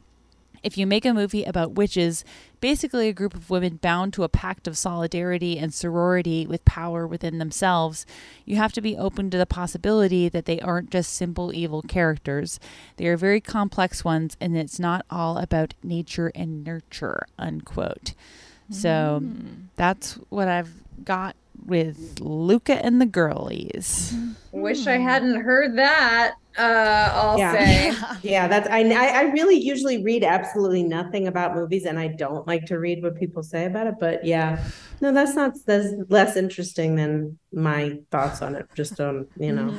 if 0.66 0.80
you 0.80 0.88
make 0.88 1.06
a 1.06 1.14
movie 1.14 1.44
about 1.44 1.74
witches, 1.74 2.26
basically 2.60 3.08
a 3.08 3.14
group 3.14 3.36
of 3.36 3.52
women 3.52 3.76
bound 3.76 4.14
to 4.14 4.24
a 4.24 4.30
pact 4.30 4.68
of 4.68 4.76
solidarity 4.76 5.60
and 5.60 5.72
sorority 5.72 6.48
with 6.48 6.66
power 6.66 7.06
within 7.06 7.38
themselves, 7.38 8.04
you 8.46 8.56
have 8.56 8.74
to 8.74 8.82
be 8.82 8.98
open 8.98 9.30
to 9.30 9.38
the 9.38 9.46
possibility 9.46 10.28
that 10.28 10.46
they 10.46 10.60
aren't 10.60 10.90
just 10.90 11.14
simple 11.14 11.54
evil 11.54 11.84
characters. 11.84 12.60
They 12.98 13.06
are 13.06 13.16
very 13.16 13.40
complex 13.40 14.04
ones, 14.04 14.36
and 14.42 14.58
it's 14.58 14.80
not 14.80 15.06
all 15.12 15.38
about 15.38 15.76
nature 15.84 16.32
and 16.34 16.64
nurture, 16.64 17.28
unquote. 17.38 18.16
So 18.72 19.20
mm. 19.22 19.66
that's 19.76 20.14
what 20.30 20.48
I've 20.48 20.74
got 21.04 21.36
with 21.64 22.20
Luca 22.20 22.84
and 22.84 23.00
the 23.00 23.06
girlies. 23.06 24.14
Mm-hmm. 24.16 24.62
Wish 24.62 24.88
I 24.88 24.98
hadn't 24.98 25.42
heard 25.42 25.78
that. 25.78 26.38
Uh, 26.58 27.12
I'll 27.14 27.38
Yeah. 27.40 27.52
say. 27.54 27.94
yeah 28.24 28.48
that's 28.48 28.68
I, 28.70 28.80
I 28.92 29.08
I 29.08 29.22
really 29.32 29.56
usually 29.58 30.04
read 30.04 30.24
absolutely 30.24 30.84
nothing 30.84 31.28
about 31.28 31.56
movies 31.56 31.86
and 31.86 32.00
i 32.00 32.08
don't 32.08 32.48
like 32.48 32.66
to 32.68 32.80
read 32.80 33.04
what 33.04 33.16
people 33.16 33.44
say 33.44 33.66
about 33.66 33.88
it 33.88 33.96
but 34.00 34.26
yeah 34.26 34.64
no 35.02 35.12
that's 35.12 35.36
not 35.36 35.52
that's 35.66 35.90
less 36.10 36.36
interesting 36.38 36.96
than 36.96 37.38
my 37.52 38.00
thoughts 38.12 38.42
on 38.42 38.56
it 38.56 38.66
just 38.74 39.00
on 39.00 39.28
you 39.38 39.52
know 39.52 39.70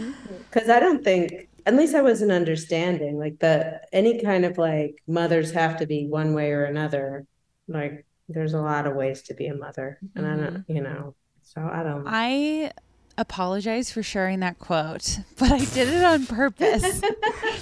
because 0.51 0.69
i 0.69 0.78
don't 0.78 1.03
think 1.03 1.48
at 1.66 1.74
least 1.74 1.97
I 1.97 2.03
wasn't 2.03 2.31
understanding 2.31 3.19
like 3.19 3.40
the 3.40 3.81
any 3.93 4.23
kind 4.23 4.44
of 4.44 4.57
like 4.57 5.03
mothers 5.09 5.51
have 5.51 5.78
to 5.78 5.86
be 5.86 6.07
one 6.07 6.32
way 6.32 6.53
or 6.53 6.65
another. 6.65 7.27
Like 7.66 8.07
there's 8.28 8.55
a 8.55 8.61
lot 8.61 8.86
of 8.86 8.94
ways 8.94 9.23
to 9.23 9.35
be 9.35 9.48
a 9.48 9.55
mother, 9.55 9.98
and 10.15 10.24
I 10.24 10.36
don't, 10.36 10.65
you 10.69 10.81
know, 10.81 11.16
so 11.43 11.61
I 11.61 11.82
don't. 11.82 12.05
I 12.07 12.70
apologize 13.18 13.90
for 13.90 14.02
sharing 14.02 14.40
that 14.40 14.59
quote, 14.59 15.20
but 15.38 15.52
I 15.52 15.64
did 15.64 15.88
it 15.88 16.05
on 16.05 16.26
purpose 16.26 17.01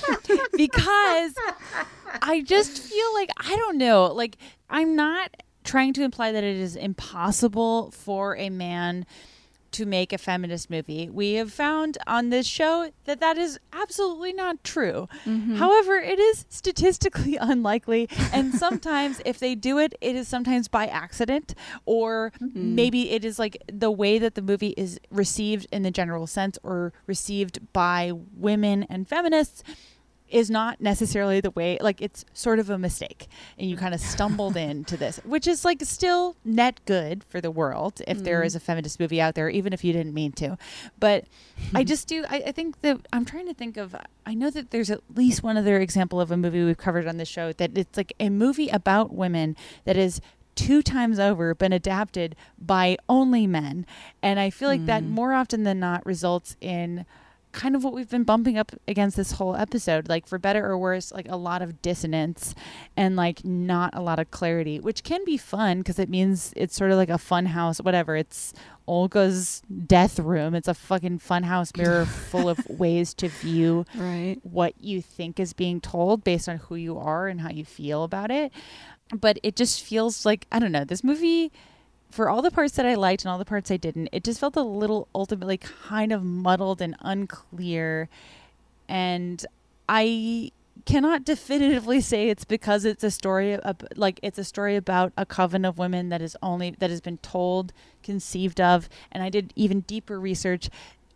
because 0.57 1.35
I 2.23 2.43
just 2.47 2.79
feel 2.79 3.15
like 3.15 3.31
I 3.37 3.57
don't 3.57 3.79
know, 3.79 4.07
like 4.07 4.37
I'm 4.71 4.97
not 4.97 5.31
trying 5.65 5.93
to 5.95 6.03
imply 6.03 6.33
that 6.33 6.45
it 6.45 6.57
is 6.57 6.77
impossible 6.77 7.91
for 7.93 8.37
a 8.37 8.51
man 8.51 9.07
to 9.75 9.87
make 9.87 10.13
a 10.13 10.19
feminist 10.19 10.71
movie. 10.71 11.11
We 11.11 11.35
have 11.35 11.53
found 11.53 11.99
on 12.07 12.31
this 12.31 12.47
show 12.47 12.93
that 13.05 13.21
that 13.21 13.37
is 13.37 13.59
absolutely 13.73 14.33
not 14.33 14.63
true. 14.63 15.09
Mm-hmm. 15.27 15.57
However, 15.57 15.97
it 15.97 16.19
is 16.19 16.47
statistically 16.49 17.37
unlikely. 17.41 18.09
And 18.33 18.55
sometimes, 18.65 19.21
if 19.25 19.39
they 19.39 19.55
do 19.55 19.79
it, 19.79 19.95
it 20.01 20.15
is 20.15 20.29
sometimes 20.29 20.69
by 20.69 20.87
accident, 20.87 21.55
or 21.87 22.33
mm-hmm. 22.41 22.75
maybe 22.75 23.11
it 23.11 23.25
is 23.25 23.39
like 23.39 23.63
the 23.73 23.91
way 23.91 24.19
that 24.19 24.37
the 24.37 24.43
movie 24.43 24.75
is 24.77 25.01
received 25.11 25.67
in 25.73 25.83
the 25.83 25.91
general 25.91 26.27
sense 26.27 26.57
or 26.63 26.93
received 27.07 27.73
by 27.73 28.13
women 28.37 28.85
and 28.85 29.09
feminists 29.09 29.63
is 30.35 30.51
not 30.51 30.81
necessarily 30.81 31.41
the 31.41 31.53
way 31.53 31.79
like 31.81 32.03
it's 32.03 32.25
sort 32.35 32.59
of 32.59 32.69
a 32.69 32.77
mistake 32.77 33.29
and 33.57 33.71
you 33.71 33.77
kind 33.77 33.95
of 33.95 34.01
stumbled 34.01 34.57
into 34.69 34.97
this 34.97 35.21
which 35.25 35.47
is 35.47 35.65
like 35.65 35.81
still 35.83 36.37
net 36.45 36.81
good 36.87 37.23
for 37.23 37.41
the 37.41 37.53
world 37.53 38.03
if 38.09 38.23
there 38.25 38.43
mm. 38.43 38.47
is 38.47 38.57
a 38.57 38.61
feminist 38.61 38.99
movie 38.99 39.21
out 39.21 39.37
there 39.37 39.49
even 39.49 39.73
if 39.73 39.85
you 39.85 39.93
didn't 39.93 40.13
mean 40.13 40.33
to. 40.33 40.59
But 40.99 41.27
i 41.73 41.85
just 41.95 42.09
do 42.09 42.25
I, 42.29 42.43
I 42.49 42.53
think 42.53 42.81
that 42.83 43.07
i'm 43.13 43.25
trying 43.25 43.47
to 43.47 43.55
think 43.55 43.77
of 43.77 43.95
i 44.27 44.35
know 44.35 44.51
that 44.51 44.73
there's 44.73 44.91
at 44.91 45.01
least 45.15 45.45
one 45.45 45.57
other 45.57 45.79
example 45.79 46.21
of 46.21 46.33
a 46.33 46.37
movie 46.37 46.65
we've 46.65 46.77
covered 46.77 47.07
on 47.07 47.17
the 47.17 47.25
show 47.25 47.53
that 47.53 47.79
it's 47.79 47.97
like 47.97 48.13
a 48.19 48.29
movie 48.29 48.69
about 48.69 49.15
women 49.15 49.57
that 49.85 49.97
is 49.97 50.21
two 50.57 50.83
times 50.83 51.19
over 51.21 51.55
been 51.55 51.73
adapted 51.73 52.35
by 52.59 52.97
only 53.09 53.47
men 53.47 53.87
and 54.21 54.41
i 54.41 54.51
feel 54.51 54.69
like 54.69 54.87
that 54.87 55.05
mm. 55.05 55.09
more 55.09 55.33
often 55.33 55.63
than 55.63 55.79
not 55.79 56.05
results 56.05 56.57
in 56.61 57.07
kind 57.55 57.75
of 57.75 57.83
what 57.85 57.95
we've 57.95 58.11
been 58.11 58.25
bumping 58.25 58.59
up 58.59 58.73
against 58.87 59.17
this 59.17 59.33
whole 59.33 59.55
episode 59.57 60.09
like 60.09 60.27
for 60.27 60.39
better 60.39 60.67
or 60.67 60.77
worse 60.77 61.11
like 61.13 61.29
a 61.29 61.37
lot 61.37 61.63
of 61.63 61.81
dissonance 61.81 62.55
and 62.97 63.17
like 63.17 63.45
not 63.45 63.95
a 63.95 64.01
lot 64.03 64.19
of 64.19 64.31
clarity 64.31 64.79
which 64.81 65.03
can 65.05 65.25
be 65.25 65.37
fun 65.37 65.79
because 65.79 65.99
it 65.99 66.09
means 66.11 66.53
it's 66.57 66.75
sort 66.77 66.91
of 66.91 66.97
like 66.97 67.09
a 67.11 67.17
fun 67.19 67.47
house 67.47 67.79
whatever. 67.81 68.17
It's 68.17 68.53
olga's 68.87 69.63
death 69.87 70.19
room. 70.19 70.55
It's 70.55 70.69
a 70.69 70.75
fucking 70.75 71.21
fun 71.21 71.45
house 71.45 71.73
mirror 71.77 72.05
full 72.31 72.49
of 72.51 72.59
ways 72.69 73.15
to 73.15 73.29
view 73.29 73.87
Right. 73.95 74.37
what 74.43 74.75
you 74.79 75.01
think 75.01 75.41
is 75.41 75.55
being 75.55 75.81
told 75.81 76.23
based 76.23 76.49
on 76.49 76.59
who 76.59 76.75
you 76.75 76.99
are 76.99 77.29
and 77.29 77.41
how 77.41 77.51
you 77.51 77.65
feel 77.65 78.05
about 78.05 78.31
it. 78.31 78.53
But 79.19 79.39
it 79.43 79.55
just 79.57 79.83
feels 79.83 80.27
like 80.27 80.47
i 80.51 80.59
don't 80.59 80.73
know 80.73 80.85
this 80.85 81.05
movie 81.05 81.53
for 82.15 82.31
all 82.31 82.43
the 82.43 82.51
parts 82.53 82.77
that 82.77 82.87
I 82.87 82.95
liked 82.95 83.25
and 83.25 83.33
all 83.33 83.39
the 83.39 83.45
parts 83.45 83.73
I 83.73 83.77
didn't, 83.77 84.09
it 84.13 84.23
just 84.23 84.39
felt 84.39 84.55
a 84.55 84.63
little 84.63 85.09
ultimately 85.17 85.57
kind 85.57 86.13
of 86.13 86.23
muddled 86.23 86.81
and 86.81 86.95
unclear. 87.01 88.09
And 88.89 89.45
I 89.89 90.53
cannot 90.87 91.25
definitively 91.25 92.01
say 92.01 92.29
it's 92.29 92.45
because 92.45 92.85
it's 92.85 93.03
a 93.03 93.11
story 93.11 93.57
of, 93.57 93.79
like 93.97 94.21
it's 94.23 94.39
a 94.39 94.45
story 94.45 94.77
about 94.77 95.13
a 95.17 95.27
coven 95.27 95.65
of 95.65 95.77
women 95.77 96.09
that 96.11 96.23
is 96.23 96.37
only 96.41 96.77
that 96.79 96.89
has 96.89 97.01
been 97.01 97.19
told, 97.19 97.73
conceived 98.05 98.61
of, 98.61 98.89
and 99.11 99.21
I 99.21 99.29
did 99.29 99.53
even 99.57 99.81
deeper 99.81 100.21
research. 100.21 100.71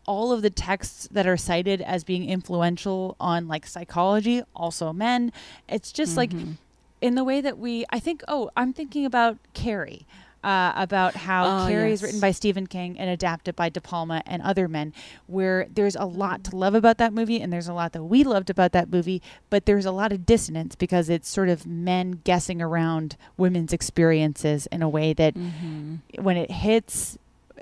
All 0.04 0.32
of 0.32 0.42
the 0.42 0.50
texts 0.50 1.06
that 1.12 1.28
are 1.28 1.36
cited 1.36 1.80
as 1.80 2.02
being 2.02 2.28
influential 2.28 3.14
on 3.20 3.46
like 3.46 3.68
psychology, 3.68 4.42
also 4.52 4.92
men. 4.92 5.32
It's 5.68 5.92
just 5.92 6.16
like 6.16 6.30
mm-hmm. 6.30 6.52
in 7.00 7.14
the 7.14 7.22
way 7.22 7.40
that 7.40 7.56
we 7.56 7.84
I 7.90 8.00
think 8.00 8.24
oh, 8.26 8.50
I'm 8.56 8.72
thinking 8.72 9.06
about 9.06 9.38
Carrie. 9.54 10.04
Uh, 10.44 10.72
about 10.76 11.16
how 11.16 11.64
Oh, 11.64 11.68
Carrie 11.68 11.90
is 11.90 12.00
written 12.00 12.20
by 12.20 12.30
Stephen 12.30 12.68
King 12.68 12.96
and 12.96 13.10
adapted 13.10 13.56
by 13.56 13.68
De 13.68 13.80
Palma 13.80 14.22
and 14.24 14.40
other 14.40 14.68
men, 14.68 14.94
where 15.26 15.66
there's 15.68 15.96
a 15.96 16.04
lot 16.04 16.44
to 16.44 16.54
love 16.54 16.76
about 16.76 16.96
that 16.98 17.12
movie 17.12 17.40
and 17.40 17.52
there's 17.52 17.66
a 17.66 17.72
lot 17.72 17.92
that 17.92 18.04
we 18.04 18.22
loved 18.22 18.48
about 18.48 18.70
that 18.70 18.88
movie, 18.88 19.20
but 19.50 19.66
there's 19.66 19.84
a 19.84 19.90
lot 19.90 20.12
of 20.12 20.24
dissonance 20.24 20.76
because 20.76 21.08
it's 21.08 21.28
sort 21.28 21.48
of 21.48 21.66
men 21.66 22.20
guessing 22.22 22.62
around 22.62 23.16
women's 23.36 23.72
experiences 23.72 24.68
in 24.70 24.80
a 24.80 24.88
way 24.88 25.12
that 25.12 25.34
mm-hmm. 25.34 25.96
when 26.22 26.36
it 26.36 26.50
hits, 26.52 27.18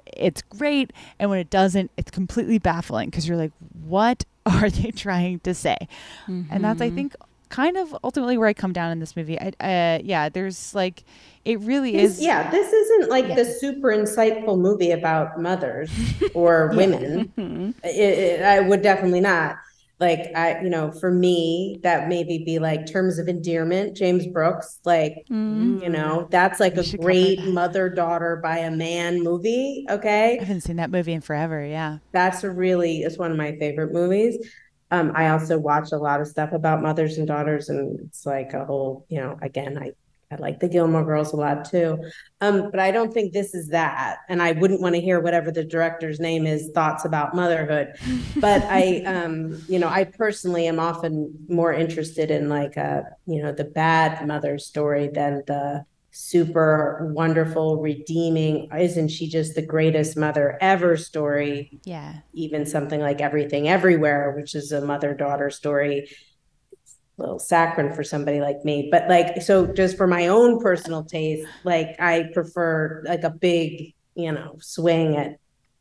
it's 0.07 0.43
great, 0.43 0.93
and 1.19 1.31
when 1.31 1.39
it 1.39 1.51
doesn't, 1.51 1.91
it's 1.97 2.11
completely 2.11 2.59
baffling 2.59 3.09
because 3.09 3.27
you're 3.27 3.39
like, 3.39 3.53
what 3.85 4.25
are 4.45 4.71
they 4.71 4.91
trying 4.95 5.41
to 5.41 5.55
say? 5.55 5.77
And 6.51 6.65
that's, 6.65 6.81
I 6.81 6.89
mm-hmm. 6.89 6.97
think, 6.97 7.17
kind 7.49 7.77
of 7.77 7.97
ultimately 8.03 8.37
where 8.39 8.49
I 8.49 8.53
come 8.55 8.73
down 8.73 8.91
in 8.93 8.99
this 8.99 9.17
movie. 9.17 9.39
I, 9.41 9.53
uh, 9.61 10.01
yeah, 10.03 10.29
there's 10.29 10.75
like, 10.75 11.05
it 11.45 11.61
really 11.61 11.93
This- 11.93 12.19
is. 12.19 12.23
yeah, 12.25 12.51
this 12.51 12.73
isn't 12.73 13.11
like 13.11 13.29
Yeah. 13.29 13.37
the 13.37 13.45
super 13.45 13.89
insightful 13.89 14.59
movie 14.59 14.91
about 14.91 15.41
mothers 15.41 15.91
or 16.35 16.73
women. 16.75 17.75
It, 17.85 17.91
it, 17.91 18.43
I 18.43 18.61
would 18.61 18.83
definitely 18.83 19.21
not. 19.21 19.57
Like 19.99 20.31
I, 20.37 20.61
you 20.61 20.69
know, 20.69 20.91
for 20.93 21.11
me, 21.11 21.79
that 21.83 22.07
maybe 22.07 22.43
be 22.45 22.59
like 22.59 22.85
terms 22.85 23.19
of 23.19 23.29
endearment, 23.29 23.97
James 23.97 24.27
Brooks. 24.27 24.79
Like, 24.85 25.25
you 25.31 25.89
know, 25.89 26.29
that's 26.31 26.61
like 26.61 26.75
We 26.77 26.83
a 26.83 26.97
great 26.99 27.45
mother 27.47 27.89
daughter 27.89 28.39
by 28.43 28.59
a 28.59 28.71
man 28.71 29.23
movie. 29.25 29.87
Okay, 29.89 30.37
I 30.39 30.45
haven't 30.45 30.61
seen 30.63 30.77
that 30.77 30.91
movie 30.91 31.15
in 31.15 31.23
forever. 31.23 31.65
Yeah. 31.65 31.99
that's 32.13 32.45
a 32.45 32.51
really 32.51 33.05
it's 33.05 33.17
one 33.17 33.31
of 33.31 33.39
my 33.39 33.57
favorite 33.57 33.91
movies. 33.91 34.37
Um, 34.91 35.13
I 35.15 35.31
also 35.31 35.59
watch 35.59 35.93
a 35.93 35.99
lot 35.99 36.21
of 36.21 36.29
stuff 36.29 36.53
about 36.53 36.83
mothers 36.83 37.19
and 37.19 37.27
daughters, 37.27 37.69
and 37.69 37.99
it's 38.01 38.25
like 38.25 38.53
a 38.53 38.65
whole, 38.65 39.05
you 39.09 39.19
know, 39.19 39.39
again, 39.43 39.79
I 39.79 39.93
I 40.31 40.37
like 40.37 40.59
the 40.59 40.69
Gilmore 40.69 41.05
Girls 41.05 41.33
a 41.33 41.37
lot 41.37 41.65
too. 41.65 41.99
Um, 42.41 42.71
but 42.71 42.81
I 42.81 42.91
don't 42.91 43.15
think 43.15 43.33
this 43.33 43.55
is 43.55 43.69
that, 43.69 44.19
and 44.29 44.43
I 44.43 44.53
wouldn't 44.53 44.81
want 44.81 44.97
to 44.97 45.01
hear 45.01 45.21
whatever 45.21 45.53
the 45.53 45.65
director's 45.65 46.19
name 46.19 46.47
is 46.47 46.71
thoughts 46.75 47.05
about 47.05 47.35
motherhood. 47.35 47.95
But 48.37 48.65
I, 48.65 49.03
um, 49.07 49.63
you 49.69 49.79
know, 49.79 49.89
I 49.89 50.05
personally 50.05 50.67
am 50.67 50.81
often 50.81 51.33
more 51.49 51.73
interested 51.73 52.31
in 52.31 52.49
like 52.49 52.77
a, 52.77 53.05
you 53.27 53.43
know, 53.43 53.53
the 53.53 53.65
bad 53.65 54.27
mother 54.27 54.59
story 54.59 55.09
than 55.09 55.45
the 55.47 55.85
super 56.17 57.11
wonderful, 57.13 57.81
redeeming, 57.81 58.69
isn't 58.77 59.09
she 59.09 59.29
just 59.29 59.55
the 59.55 59.63
greatest 59.63 60.17
mother 60.17 60.57
ever 60.61 60.97
story? 60.97 61.79
Yeah. 61.85 62.15
even 62.33 62.65
something 62.67 63.01
like 63.01 63.21
Everything 63.21 63.69
Everywhere, 63.69 64.35
which 64.37 64.55
is 64.55 64.73
a 64.73 64.81
mother 64.81 65.15
daughter 65.15 65.51
story. 65.51 66.09
It's 66.73 66.97
a 67.19 67.23
little 67.23 67.39
saccharine 67.39 67.93
for 67.95 68.03
somebody 68.03 68.41
like 68.41 68.65
me. 68.65 68.89
But 68.91 69.09
like, 69.09 69.43
so 69.43 69.67
just 69.67 69.97
for 69.97 70.07
my 70.07 70.29
own 70.29 70.61
personal 70.61 71.05
taste, 71.05 71.47
like 71.65 72.01
I 72.01 72.31
prefer 72.33 73.03
like 73.07 73.23
a 73.23 73.31
big, 73.31 73.95
you 74.15 74.33
know, 74.33 74.57
swing 74.61 75.17
at 75.17 75.37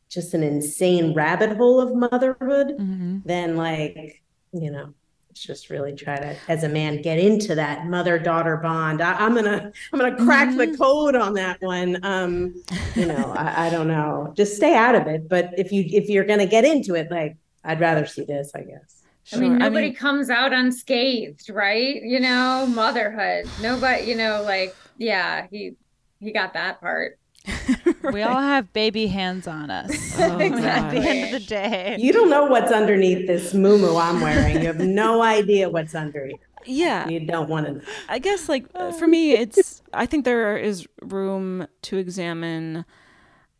just 0.09 0.33
an 0.33 0.43
insane 0.43 1.13
rabbit 1.13 1.55
hole 1.57 1.79
of 1.79 1.95
motherhood 1.95 2.67
Mm-hmm. 2.77 3.19
than 3.25 3.55
like, 3.55 4.21
you 4.53 4.71
know, 4.71 4.93
it's 5.35 5.43
just 5.43 5.69
really 5.69 5.93
try 5.93 6.15
to, 6.15 6.33
as 6.47 6.63
a 6.63 6.69
man, 6.69 7.01
get 7.01 7.19
into 7.19 7.55
that 7.55 7.87
mother-daughter 7.87 8.55
bond. 8.55 9.01
I, 9.01 9.15
I'm 9.15 9.35
gonna, 9.35 9.69
I'm 9.91 9.99
gonna 9.99 10.15
crack 10.15 10.55
the 10.55 10.77
code 10.77 11.13
on 11.13 11.33
that 11.33 11.61
one. 11.61 11.99
Um, 12.03 12.55
you 12.95 13.05
know, 13.05 13.33
I, 13.35 13.67
I 13.67 13.69
don't 13.69 13.89
know. 13.89 14.31
Just 14.37 14.55
stay 14.55 14.75
out 14.75 14.95
of 14.95 15.07
it. 15.07 15.27
But 15.27 15.49
if 15.57 15.73
you 15.73 15.83
if 15.91 16.07
you're 16.07 16.23
gonna 16.23 16.45
get 16.45 16.63
into 16.63 16.95
it, 16.95 17.11
like 17.11 17.35
I'd 17.65 17.81
rather 17.81 18.05
see 18.05 18.23
this, 18.23 18.53
I 18.55 18.61
guess. 18.61 19.03
I 19.33 19.37
mean, 19.37 19.51
Sure. 19.51 19.59
nobody 19.59 19.91
comes 19.91 20.29
out 20.29 20.53
unscathed, 20.53 21.49
right? 21.49 22.01
You 22.01 22.21
know, 22.21 22.65
motherhood. 22.73 23.49
Nobody, 23.61 24.03
you 24.05 24.15
know, 24.15 24.41
like, 24.41 24.73
yeah, 24.97 25.47
he 25.51 25.73
he 26.21 26.31
got 26.31 26.53
that 26.53 26.79
part. 26.79 27.19
We 28.11 28.21
all 28.21 28.39
have 28.39 28.71
baby 28.71 29.07
hands 29.07 29.47
on 29.47 29.69
us. 29.71 30.15
Oh, 30.19 30.39
At 30.39 30.91
the 30.91 30.97
end 30.97 31.35
of 31.35 31.41
the 31.41 31.47
day. 31.47 31.97
You 31.99 32.13
don't 32.13 32.29
know 32.29 32.45
what's 32.45 32.71
underneath 32.71 33.27
this 33.27 33.53
moo 33.53 33.95
I'm 33.97 34.21
wearing. 34.21 34.61
You 34.61 34.67
have 34.67 34.79
no 34.79 35.21
idea 35.21 35.69
what's 35.69 35.93
under 35.95 36.25
here. 36.25 36.35
Yeah. 36.65 37.07
You 37.07 37.19
don't 37.19 37.49
want 37.49 37.65
to 37.67 37.73
know. 37.73 37.81
I 38.09 38.19
guess 38.19 38.47
like 38.49 38.65
uh, 38.75 38.91
for 38.91 39.07
me 39.07 39.33
it's 39.33 39.81
I 39.93 40.05
think 40.05 40.25
there 40.25 40.57
is 40.57 40.87
room 41.01 41.67
to 41.83 41.97
examine 41.97 42.85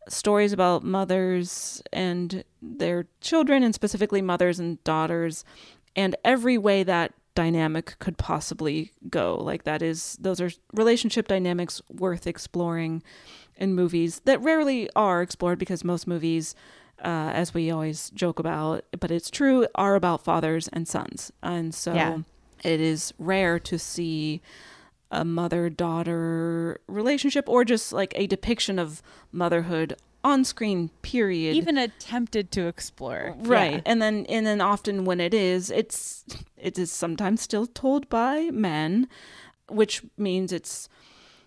stories 0.08 0.52
about 0.52 0.82
mothers 0.82 1.82
and 1.92 2.44
their 2.62 3.06
children 3.20 3.62
and 3.62 3.74
specifically 3.74 4.22
mothers 4.22 4.58
and 4.58 4.82
daughters 4.84 5.44
and 5.94 6.16
every 6.24 6.58
way 6.58 6.82
that 6.82 7.12
dynamic 7.34 7.96
could 7.98 8.16
possibly 8.16 8.92
go 9.10 9.36
like 9.36 9.64
that 9.64 9.82
is 9.82 10.16
those 10.20 10.40
are 10.40 10.50
relationship 10.72 11.28
dynamics 11.28 11.82
worth 11.90 12.26
exploring 12.26 13.02
in 13.56 13.74
movies 13.74 14.20
that 14.24 14.40
rarely 14.40 14.88
are 14.94 15.22
explored 15.22 15.58
because 15.58 15.84
most 15.84 16.06
movies 16.06 16.54
uh, 17.04 17.30
as 17.34 17.52
we 17.54 17.70
always 17.70 18.10
joke 18.10 18.38
about 18.38 18.84
but 18.98 19.10
it's 19.10 19.30
true 19.30 19.66
are 19.74 19.94
about 19.94 20.22
fathers 20.24 20.68
and 20.72 20.88
sons 20.88 21.30
and 21.42 21.74
so 21.74 21.92
Yeah. 21.94 22.18
it 22.64 22.80
is 22.80 23.12
rare 23.18 23.58
to 23.60 23.78
see 23.78 24.40
a 25.10 25.24
mother 25.24 25.68
daughter 25.70 26.80
relationship 26.88 27.48
or 27.48 27.64
just 27.64 27.92
like 27.92 28.12
a 28.16 28.26
depiction 28.26 28.78
of 28.78 29.02
motherhood 29.30 29.94
on 30.24 30.44
screen 30.44 30.88
period 31.02 31.54
Even 31.54 31.78
attempted 31.78 32.50
to 32.52 32.66
explore. 32.66 33.34
right 33.38 33.74
Yeah. 33.74 33.80
and 33.86 34.02
then 34.02 34.26
and 34.28 34.44
then 34.46 34.60
often 34.60 35.04
when 35.04 35.20
it 35.20 35.32
is 35.34 35.70
it's 35.70 36.24
it 36.56 36.78
is 36.78 36.90
sometimes 36.90 37.40
still 37.42 37.66
told 37.66 38.08
by 38.08 38.50
men 38.52 39.06
which 39.68 40.02
means 40.16 40.52
it's 40.52 40.88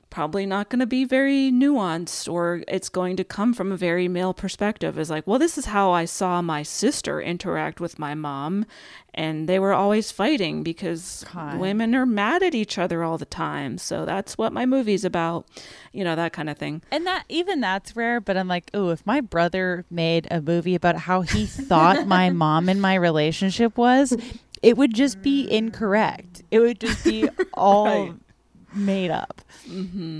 probably 0.09 0.45
not 0.45 0.69
going 0.69 0.79
to 0.79 0.85
be 0.85 1.05
very 1.05 1.51
nuanced 1.51 2.31
or 2.31 2.63
it's 2.67 2.89
going 2.89 3.15
to 3.15 3.23
come 3.23 3.53
from 3.53 3.71
a 3.71 3.77
very 3.77 4.07
male 4.07 4.33
perspective 4.33 4.97
is 4.97 5.09
like 5.09 5.25
well 5.27 5.39
this 5.39 5.57
is 5.57 5.65
how 5.65 5.91
i 5.91 6.05
saw 6.05 6.41
my 6.41 6.63
sister 6.63 7.21
interact 7.21 7.79
with 7.79 7.99
my 7.99 8.13
mom 8.15 8.65
and 9.13 9.49
they 9.49 9.59
were 9.59 9.73
always 9.73 10.11
fighting 10.11 10.63
because 10.63 11.25
God. 11.33 11.59
women 11.59 11.95
are 11.95 12.05
mad 12.05 12.43
at 12.43 12.55
each 12.55 12.77
other 12.77 13.03
all 13.03 13.17
the 13.17 13.25
time 13.25 13.77
so 13.77 14.05
that's 14.05 14.37
what 14.37 14.53
my 14.53 14.65
movie's 14.65 15.05
about 15.05 15.47
you 15.93 16.03
know 16.03 16.15
that 16.15 16.33
kind 16.33 16.49
of 16.49 16.57
thing 16.57 16.81
And 16.91 17.05
that 17.05 17.25
even 17.29 17.61
that's 17.61 17.95
rare, 17.95 18.19
but 18.19 18.37
I'm 18.37 18.47
like, 18.47 18.69
oh, 18.73 18.89
if 18.89 19.05
my 19.05 19.21
brother 19.21 19.85
made 19.89 20.27
a 20.31 20.41
movie 20.41 20.75
about 20.75 20.97
how 20.97 21.21
he 21.21 21.45
thought 21.45 22.07
my 22.07 22.29
mom 22.43 22.69
and 22.69 22.81
my 22.81 22.95
relationship 22.95 23.77
was, 23.77 24.15
it 24.61 24.77
would 24.77 24.93
just 24.93 25.21
be 25.21 25.45
mm. 25.45 25.51
incorrect. 25.51 26.43
It 26.51 26.59
would 26.59 26.79
just 26.79 27.03
be 27.03 27.29
all 27.53 27.85
Right. 27.85 28.13
Made 28.73 29.11
up. 29.11 29.41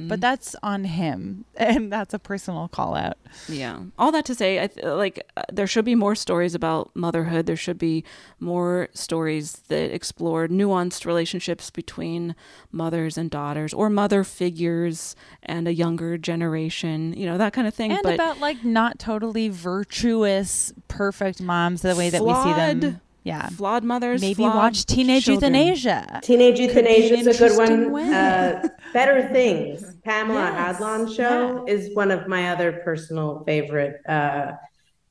But 0.08 0.22
that's 0.22 0.56
on 0.64 0.84
him, 0.86 1.46
and 1.56 1.92
that's 1.92 2.14
a 2.14 2.20
personal 2.20 2.68
call 2.68 2.96
out. 2.96 3.18
Yeah. 3.48 3.80
All 3.98 4.12
that 4.12 4.26
to 4.26 4.36
say, 4.36 4.62
I 4.62 4.68
th- 4.68 4.86
like 4.86 5.26
uh, 5.38 5.44
there 5.52 5.68
should 5.68 5.86
be 5.86 5.96
more 5.96 6.16
stories 6.16 6.56
about 6.56 6.92
motherhood. 6.96 7.46
There 7.46 7.56
should 7.56 7.78
be 7.78 8.04
more 8.40 8.90
stories 8.94 9.54
that 9.68 9.94
explore 9.94 10.48
nuanced 10.48 11.06
relationships 11.06 11.70
between 11.70 12.36
mothers 12.72 13.18
and 13.18 13.30
daughters, 13.30 13.74
or 13.74 13.90
mother 13.90 14.24
figures 14.24 15.16
and 15.44 15.68
a 15.68 15.74
younger 15.74 16.18
generation. 16.18 17.14
You 17.14 17.26
know 17.26 17.38
that 17.38 17.54
kind 17.54 17.68
of 17.68 17.74
thing. 17.74 17.92
And 17.92 18.04
but 18.04 18.16
about 18.16 18.40
like 18.40 18.64
not 18.64 19.00
totally 19.00 19.50
virtuous, 19.50 20.74
perfect 20.88 21.42
moms 21.42 21.82
the 21.82 21.96
way 21.96 22.10
that 22.10 22.24
we 22.24 22.34
see 22.34 22.54
them. 22.54 23.02
Flawed- 23.30 23.42
Yeah. 23.44 23.50
flawed 23.50 23.84
mothers. 23.84 24.22
Maybe 24.22 24.36
flawed 24.36 24.56
watch 24.56 24.86
Teenage 24.86 25.26
children. 25.26 25.54
Euthanasia. 25.54 26.20
Teenage 26.24 26.60
Euthanasia 26.60 27.16
is 27.16 27.28
a 27.28 27.38
good 27.50 27.58
one. 27.58 28.14
Uh, 28.14 28.68
Better 28.94 29.28
Things, 29.32 29.84
Pamela 30.04 30.52
Yes, 30.52 30.78
Adlon 30.80 31.16
show 31.16 31.66
is 31.68 31.94
one 31.96 32.12
of 32.12 32.28
my 32.28 32.50
other 32.50 32.72
personal 32.84 33.44
favorite 33.46 33.98
uh, 34.08 34.54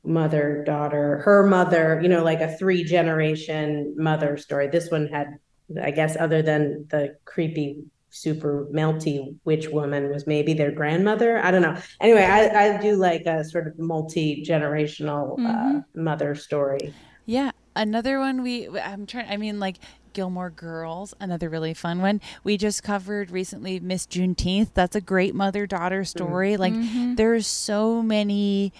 mother 0.05 0.63
daughter. 0.67 1.19
Her 1.19 1.47
mother, 1.47 2.01
you 2.03 2.09
know, 2.09 2.25
like 2.25 2.41
a 2.41 2.57
three 2.57 2.85
generation 2.85 3.95
mother 3.97 4.37
story. 4.37 4.69
This 4.69 4.91
one 4.91 5.07
had, 5.09 5.39
I 5.83 5.91
guess, 5.91 6.17
other 6.19 6.43
than 6.43 6.87
the 6.91 7.17
creepy 7.25 7.85
super 8.11 8.67
melty 8.73 9.37
witch 9.45 9.69
woman 9.69 10.11
was 10.11 10.27
maybe 10.27 10.55
their 10.55 10.71
grandmother. 10.73 11.39
I 11.45 11.51
don't 11.51 11.61
know. 11.63 11.77
Anyway, 12.01 12.23
I, 12.25 12.75
I 12.77 12.81
do 12.81 12.97
like 12.97 13.27
a 13.27 13.45
sort 13.45 13.67
of 13.67 13.79
multi 13.79 14.43
generational 14.49 15.39
uh, 15.39 15.81
mother 15.95 16.35
story. 16.35 16.95
Yeah, 17.27 17.51
another 17.79 18.19
one 18.19 18.43
we 18.43 18.69
I'm 18.79 19.07
trying 19.07 19.31
I 19.31 19.37
mean 19.37 19.59
like 19.59 19.79
Gilmore 20.13 20.51
Girls, 20.51 21.15
another 21.21 21.49
really 21.49 21.75
fun 21.75 22.01
one. 22.01 22.21
We 22.43 22.57
just 22.57 22.83
covered 22.83 23.31
recently 23.31 23.79
Miss 23.79 24.07
Juneteenth. 24.07 24.71
That's 24.75 24.97
a 24.97 25.01
great 25.01 25.35
mother-daughter 25.35 26.01
mm-hmm. 26.01 26.05
story. 26.05 26.57
Like 26.57 26.73
mm-hmm. 26.73 27.15
there's 27.15 27.47
so 27.47 28.03
many 28.03 28.73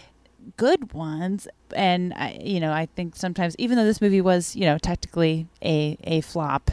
good 0.57 0.93
ones 0.93 1.47
and 1.77 2.15
I, 2.15 2.41
you 2.43 2.59
know, 2.59 2.73
I 2.73 2.87
think 2.87 3.15
sometimes 3.15 3.55
even 3.59 3.77
though 3.77 3.85
this 3.85 4.01
movie 4.01 4.21
was, 4.21 4.57
you 4.57 4.65
know, 4.65 4.79
technically 4.79 5.47
a 5.63 5.97
a 6.05 6.21
flop, 6.23 6.71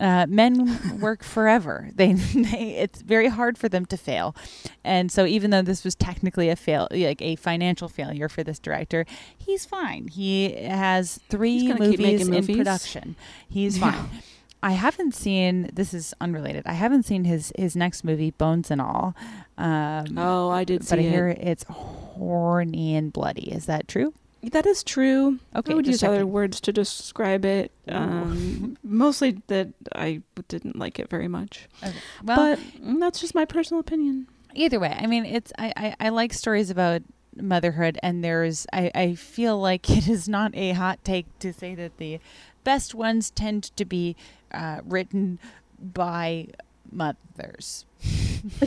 uh, 0.00 0.26
men 0.28 0.98
work 1.00 1.22
forever. 1.22 1.88
They, 1.96 2.12
they, 2.14 2.76
it's 2.76 3.00
very 3.02 3.28
hard 3.28 3.56
for 3.58 3.68
them 3.68 3.86
to 3.86 3.96
fail, 3.96 4.34
and 4.82 5.10
so 5.12 5.24
even 5.26 5.50
though 5.50 5.62
this 5.62 5.84
was 5.84 5.94
technically 5.94 6.48
a 6.50 6.56
fail, 6.56 6.88
like 6.90 7.22
a 7.22 7.36
financial 7.36 7.88
failure 7.88 8.28
for 8.28 8.42
this 8.42 8.58
director, 8.58 9.06
he's 9.36 9.64
fine. 9.64 10.08
He 10.08 10.52
has 10.52 11.20
three 11.28 11.68
gonna 11.68 11.80
movies, 11.80 12.28
in 12.28 12.46
production. 12.46 13.16
He's 13.48 13.78
Yeah. 13.78 13.92
fine. 13.92 14.22
I 14.62 14.72
haven't 14.72 15.14
seen. 15.14 15.68
This 15.74 15.92
is 15.92 16.14
unrelated. 16.22 16.62
I 16.66 16.72
haven't 16.72 17.02
seen 17.04 17.24
his 17.24 17.52
his 17.58 17.76
next 17.76 18.02
movie, 18.02 18.30
Bones 18.30 18.70
and 18.70 18.80
All. 18.80 19.14
Um, 19.58 20.16
Oh, 20.16 20.48
I 20.48 20.64
did 20.64 20.88
but 20.88 20.98
I 20.98 21.02
hear 21.02 21.28
it. 21.28 21.38
it's 21.42 21.64
horny 21.64 22.96
and 22.96 23.12
bloody. 23.12 23.52
Is 23.52 23.66
that 23.66 23.86
true? 23.88 24.14
That 24.52 24.66
is 24.66 24.82
true. 24.84 25.38
Okay, 25.56 25.72
I 25.72 25.74
would 25.74 25.84
just 25.84 26.02
use 26.02 26.08
other 26.08 26.26
words 26.26 26.60
to 26.62 26.72
describe 26.72 27.44
it. 27.44 27.72
Um, 27.88 28.76
mostly 28.82 29.42
that 29.48 29.68
I 29.94 30.22
didn't 30.48 30.78
like 30.78 30.98
it 30.98 31.10
very 31.10 31.28
much. 31.28 31.68
Okay. 31.82 31.92
Well, 32.22 32.56
but 32.56 32.58
mm, 32.82 33.00
that's 33.00 33.20
just 33.20 33.34
my 33.34 33.44
personal 33.44 33.80
opinion. 33.80 34.28
either 34.54 34.78
way 34.78 34.96
i 35.00 35.06
mean 35.06 35.24
it's 35.26 35.52
I, 35.58 35.72
I 35.76 35.96
i 36.06 36.08
like 36.10 36.32
stories 36.32 36.70
about 36.70 37.02
motherhood 37.36 37.98
and 38.04 38.22
there's 38.22 38.66
i 38.72 38.88
i 38.94 39.14
feel 39.16 39.58
like 39.58 39.90
it 39.98 40.06
is 40.08 40.28
not 40.28 40.54
a 40.54 40.70
hot 40.72 41.00
take 41.04 41.26
to 41.40 41.52
say 41.52 41.74
that 41.74 41.96
the 41.98 42.20
best 42.62 42.94
ones 42.94 43.30
tend 43.30 43.64
to 43.76 43.84
be 43.84 44.14
uh, 44.52 44.80
written 44.84 45.40
by 45.80 46.48
mothers 46.92 47.84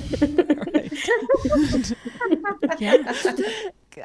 Yeah. 2.79 3.13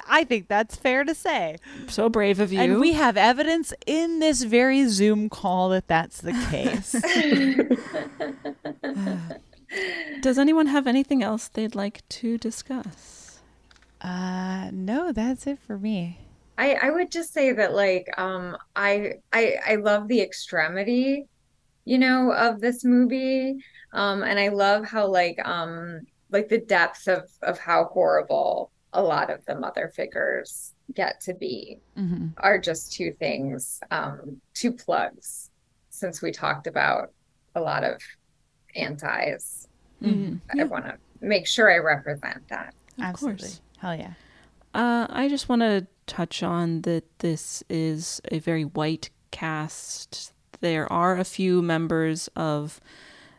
I 0.08 0.24
think 0.24 0.48
that's 0.48 0.76
fair 0.76 1.04
to 1.04 1.14
say 1.14 1.56
so 1.88 2.08
brave 2.08 2.40
of 2.40 2.52
you. 2.52 2.60
and 2.60 2.80
we 2.80 2.92
have 2.92 3.16
evidence 3.16 3.72
in 3.86 4.18
this 4.18 4.42
very 4.42 4.86
zoom 4.88 5.28
call 5.28 5.68
that 5.68 5.86
that's 5.88 6.20
the 6.20 6.32
case 6.50 6.94
Does 10.20 10.38
anyone 10.38 10.66
have 10.66 10.86
anything 10.86 11.22
else 11.22 11.48
they'd 11.48 11.74
like 11.74 12.06
to 12.10 12.36
discuss? 12.36 13.40
uh 14.02 14.68
no 14.72 15.12
that's 15.12 15.46
it 15.46 15.58
for 15.58 15.78
me 15.78 16.18
I, 16.58 16.74
I 16.74 16.90
would 16.90 17.10
just 17.10 17.32
say 17.32 17.52
that 17.52 17.72
like 17.72 18.06
um 18.18 18.56
I 18.76 19.14
I 19.32 19.54
I 19.66 19.74
love 19.76 20.08
the 20.08 20.20
extremity, 20.20 21.26
you 21.84 21.98
know, 21.98 22.32
of 22.32 22.60
this 22.60 22.84
movie. 22.84 23.56
Um 23.92 24.22
and 24.22 24.38
I 24.38 24.48
love 24.48 24.84
how 24.84 25.06
like 25.06 25.38
um 25.46 26.00
like 26.30 26.48
the 26.48 26.58
depth 26.58 27.08
of 27.08 27.30
of 27.42 27.58
how 27.58 27.84
horrible 27.84 28.70
a 28.92 29.02
lot 29.02 29.30
of 29.30 29.44
the 29.46 29.54
mother 29.54 29.90
figures 29.94 30.74
get 30.94 31.20
to 31.20 31.34
be 31.34 31.80
mm-hmm. 31.96 32.28
are 32.38 32.58
just 32.58 32.92
two 32.92 33.12
things, 33.12 33.80
um, 33.90 34.40
two 34.54 34.72
plugs 34.72 35.50
since 35.90 36.20
we 36.20 36.30
talked 36.30 36.66
about 36.66 37.12
a 37.54 37.60
lot 37.60 37.84
of 37.84 38.00
antis. 38.76 39.68
Mm-hmm. 40.02 40.60
I 40.60 40.64
want 40.64 40.84
to 40.86 40.96
make 41.20 41.46
sure 41.46 41.70
I 41.70 41.78
represent 41.78 42.46
that. 42.48 42.74
absolutely 43.00 43.48
course. 43.48 43.60
hell 43.78 43.94
yeah 43.94 44.14
Uh, 44.74 45.06
I 45.10 45.28
just 45.28 45.48
want 45.48 45.62
to 45.62 45.86
touch 46.06 46.42
on 46.42 46.82
that 46.82 47.04
this 47.20 47.62
is 47.68 48.20
a 48.30 48.38
very 48.38 48.64
white 48.64 49.10
cast. 49.30 50.32
There 50.60 50.90
are 50.92 51.16
a 51.16 51.24
few 51.24 51.62
members 51.62 52.28
of 52.34 52.80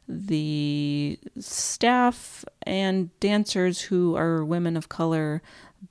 the 0.07 1.17
staff 1.39 2.45
and 2.63 3.17
dancers 3.19 3.81
who 3.81 4.15
are 4.15 4.43
women 4.43 4.75
of 4.75 4.89
color, 4.89 5.41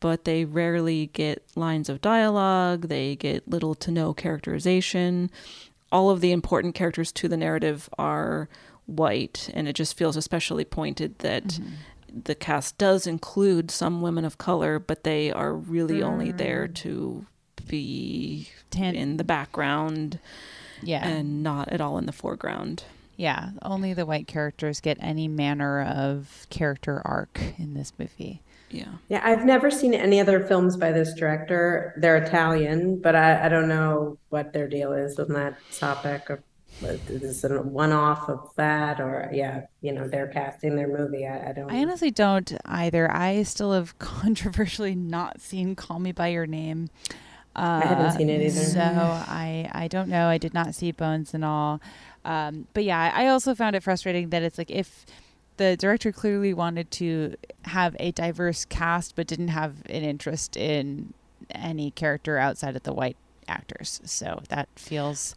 but 0.01 0.25
they 0.25 0.45
rarely 0.45 1.07
get 1.09 1.45
lines 1.55 1.89
of 1.89 2.01
dialogue. 2.01 2.89
They 2.89 3.17
get 3.17 3.49
little 3.49 3.75
to 3.77 3.91
no 3.91 4.13
characterization. 4.13 5.31
All 5.91 6.11
of 6.11 6.21
the 6.21 6.33
important 6.33 6.75
characters 6.75 7.13
to 7.13 7.29
the 7.29 7.37
narrative 7.37 7.89
are 7.99 8.49
white, 8.87 9.51
and 9.55 9.69
it 9.69 9.75
just 9.75 9.97
feels 9.97 10.17
especially 10.17 10.65
pointed 10.65 11.19
that 11.21 11.45
mm-hmm. 11.45 12.21
the 12.25 12.35
cast 12.35 12.79
does 12.79 13.07
include 13.07 13.71
some 13.71 14.01
women 14.01 14.25
of 14.25 14.39
color, 14.39 14.79
but 14.79 15.05
they 15.05 15.31
are 15.31 15.55
really 15.55 16.03
only 16.03 16.33
there 16.33 16.69
mm. 16.69 16.75
to 16.75 17.27
be 17.69 18.49
in 18.73 19.17
the 19.19 19.25
background 19.25 20.19
yeah 20.83 21.07
and 21.07 21.43
not 21.43 21.69
at 21.69 21.81
all 21.81 21.99
in 21.99 22.07
the 22.07 22.13
foreground. 22.13 22.85
Yeah, 23.23 23.51
only 23.63 23.95
the 23.95 24.05
white 24.05 24.27
characters 24.27 24.81
get 24.81 24.99
any 25.01 25.29
manner 25.29 25.81
of 25.81 26.45
character 26.51 27.01
arc 27.05 27.41
in 27.57 27.75
this 27.75 27.93
movie. 27.97 28.43
Yeah. 28.69 28.95
Yeah, 29.09 29.21
I've 29.23 29.45
never 29.45 29.71
seen 29.71 29.95
any 29.95 30.19
other 30.19 30.45
films 30.45 30.77
by 30.77 30.91
this 30.91 31.15
director. 31.15 31.95
They're 31.99 32.17
Italian, 32.17 33.01
but 33.01 33.15
I, 33.15 33.47
I 33.47 33.49
don't 33.49 33.69
know 33.69 34.19
what 34.31 34.53
their 34.53 34.67
deal 34.67 34.93
is 34.93 35.21
on 35.21 35.29
that 35.35 35.57
topic. 35.79 36.31
Or 36.31 36.43
is 36.83 37.45
it 37.45 37.53
a 37.53 37.63
one-off 37.63 38.29
of 38.29 38.51
that, 38.57 39.01
or 39.01 39.31
yeah, 39.33 39.67
you 39.83 39.93
know, 39.93 40.09
they're 40.09 40.27
casting 40.27 40.75
their 40.75 40.89
movie. 40.89 41.25
I, 41.25 41.51
I 41.51 41.53
don't. 41.53 41.71
I 41.71 41.79
honestly 41.81 42.11
don't 42.11 42.53
either. 42.65 43.09
I 43.09 43.45
still 43.45 43.71
have 43.71 43.97
controversially 44.01 44.97
not 44.97 45.41
seen 45.41 45.77
Call 45.77 46.01
Me 46.01 46.11
by 46.11 46.27
Your 46.27 46.49
Name. 46.49 46.91
Uh, 47.55 47.83
I 47.85 47.87
haven't 47.87 48.13
seen 48.13 48.31
it 48.31 48.41
either. 48.41 48.65
So 48.65 48.81
I 48.81 49.71
I 49.73 49.87
don't 49.87 50.09
know. 50.09 50.27
I 50.27 50.39
did 50.39 50.55
not 50.55 50.75
see 50.75 50.91
Bones 50.91 51.35
and 51.35 51.45
all. 51.45 51.81
Um, 52.25 52.67
but 52.75 52.85
yeah, 52.85 53.11
I 53.15 53.27
also 53.29 53.55
found 53.55 53.75
it 53.77 53.83
frustrating 53.83 54.31
that 54.31 54.43
it's 54.43 54.59
like 54.59 54.71
if 54.71 55.05
the 55.57 55.77
director 55.77 56.13
clearly 56.13 56.55
wanted 56.55 56.91
to 56.93 57.35
have 57.65 57.95
a 58.01 58.11
diverse 58.13 58.65
cast 58.65 59.17
but 59.17 59.27
didn't 59.27 59.49
have 59.49 59.77
an 59.87 60.03
interest 60.03 60.57
in 60.57 61.13
any 61.51 61.91
character 61.91 62.39
outside 62.39 62.77
of 62.77 62.83
the 62.85 62.93
white 62.93 63.17
actors. 63.49 64.01
So 64.05 64.41
that 64.49 64.69
feels 64.77 65.35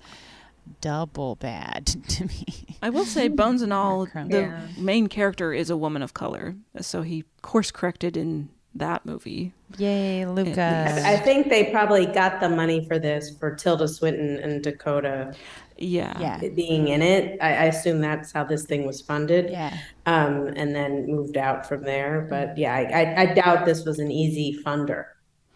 double 0.82 1.36
bad 1.36 1.86
to 2.08 2.26
me. 2.26 2.46
I 2.82 2.90
will 2.90 3.06
say, 3.06 3.28
Bones 3.42 3.62
and 3.62 3.74
All, 3.74 4.06
the 4.06 4.30
Yeah. 4.30 4.68
main 4.78 5.08
character 5.08 5.54
is 5.54 5.70
a 5.70 5.78
woman 5.78 6.02
of 6.02 6.14
color. 6.14 6.56
So 6.82 7.02
he 7.02 7.26
course 7.42 7.72
corrected 7.72 8.16
in 8.16 8.50
that 8.74 9.06
movie. 9.06 9.54
Yay, 9.78 10.26
Luca. 10.26 11.02
I 11.06 11.18
think 11.18 11.50
they 11.50 11.66
probably 11.72 12.06
got 12.06 12.40
the 12.42 12.50
money 12.50 12.86
for 12.86 13.00
this 13.00 13.36
for 13.38 13.56
Tilda 13.56 13.88
Swinton 13.88 14.38
and 14.38 14.62
Dakota 14.64 15.34
Yeah. 15.78 16.20
yeah. 16.20 16.50
being 16.50 16.88
in 16.88 17.02
it. 17.02 17.38
I, 17.42 17.48
I 17.50 17.64
assume 17.66 18.02
that's 18.02 18.32
how 18.32 18.44
this 18.44 18.66
thing 18.66 18.86
was 18.86 19.02
funded. 19.02 19.50
Yeah. 19.50 19.78
Um, 20.06 20.48
and 20.56 20.76
then 20.76 21.06
moved 21.08 21.38
out 21.38 21.68
from 21.68 21.84
there. 21.84 22.28
But 22.30 22.58
yeah, 22.58 22.74
I, 22.74 22.84
I, 22.84 23.22
I 23.22 23.26
doubt 23.34 23.66
this 23.66 23.86
was 23.86 24.00
an 24.00 24.12
easy 24.12 24.62
funder. 24.64 25.06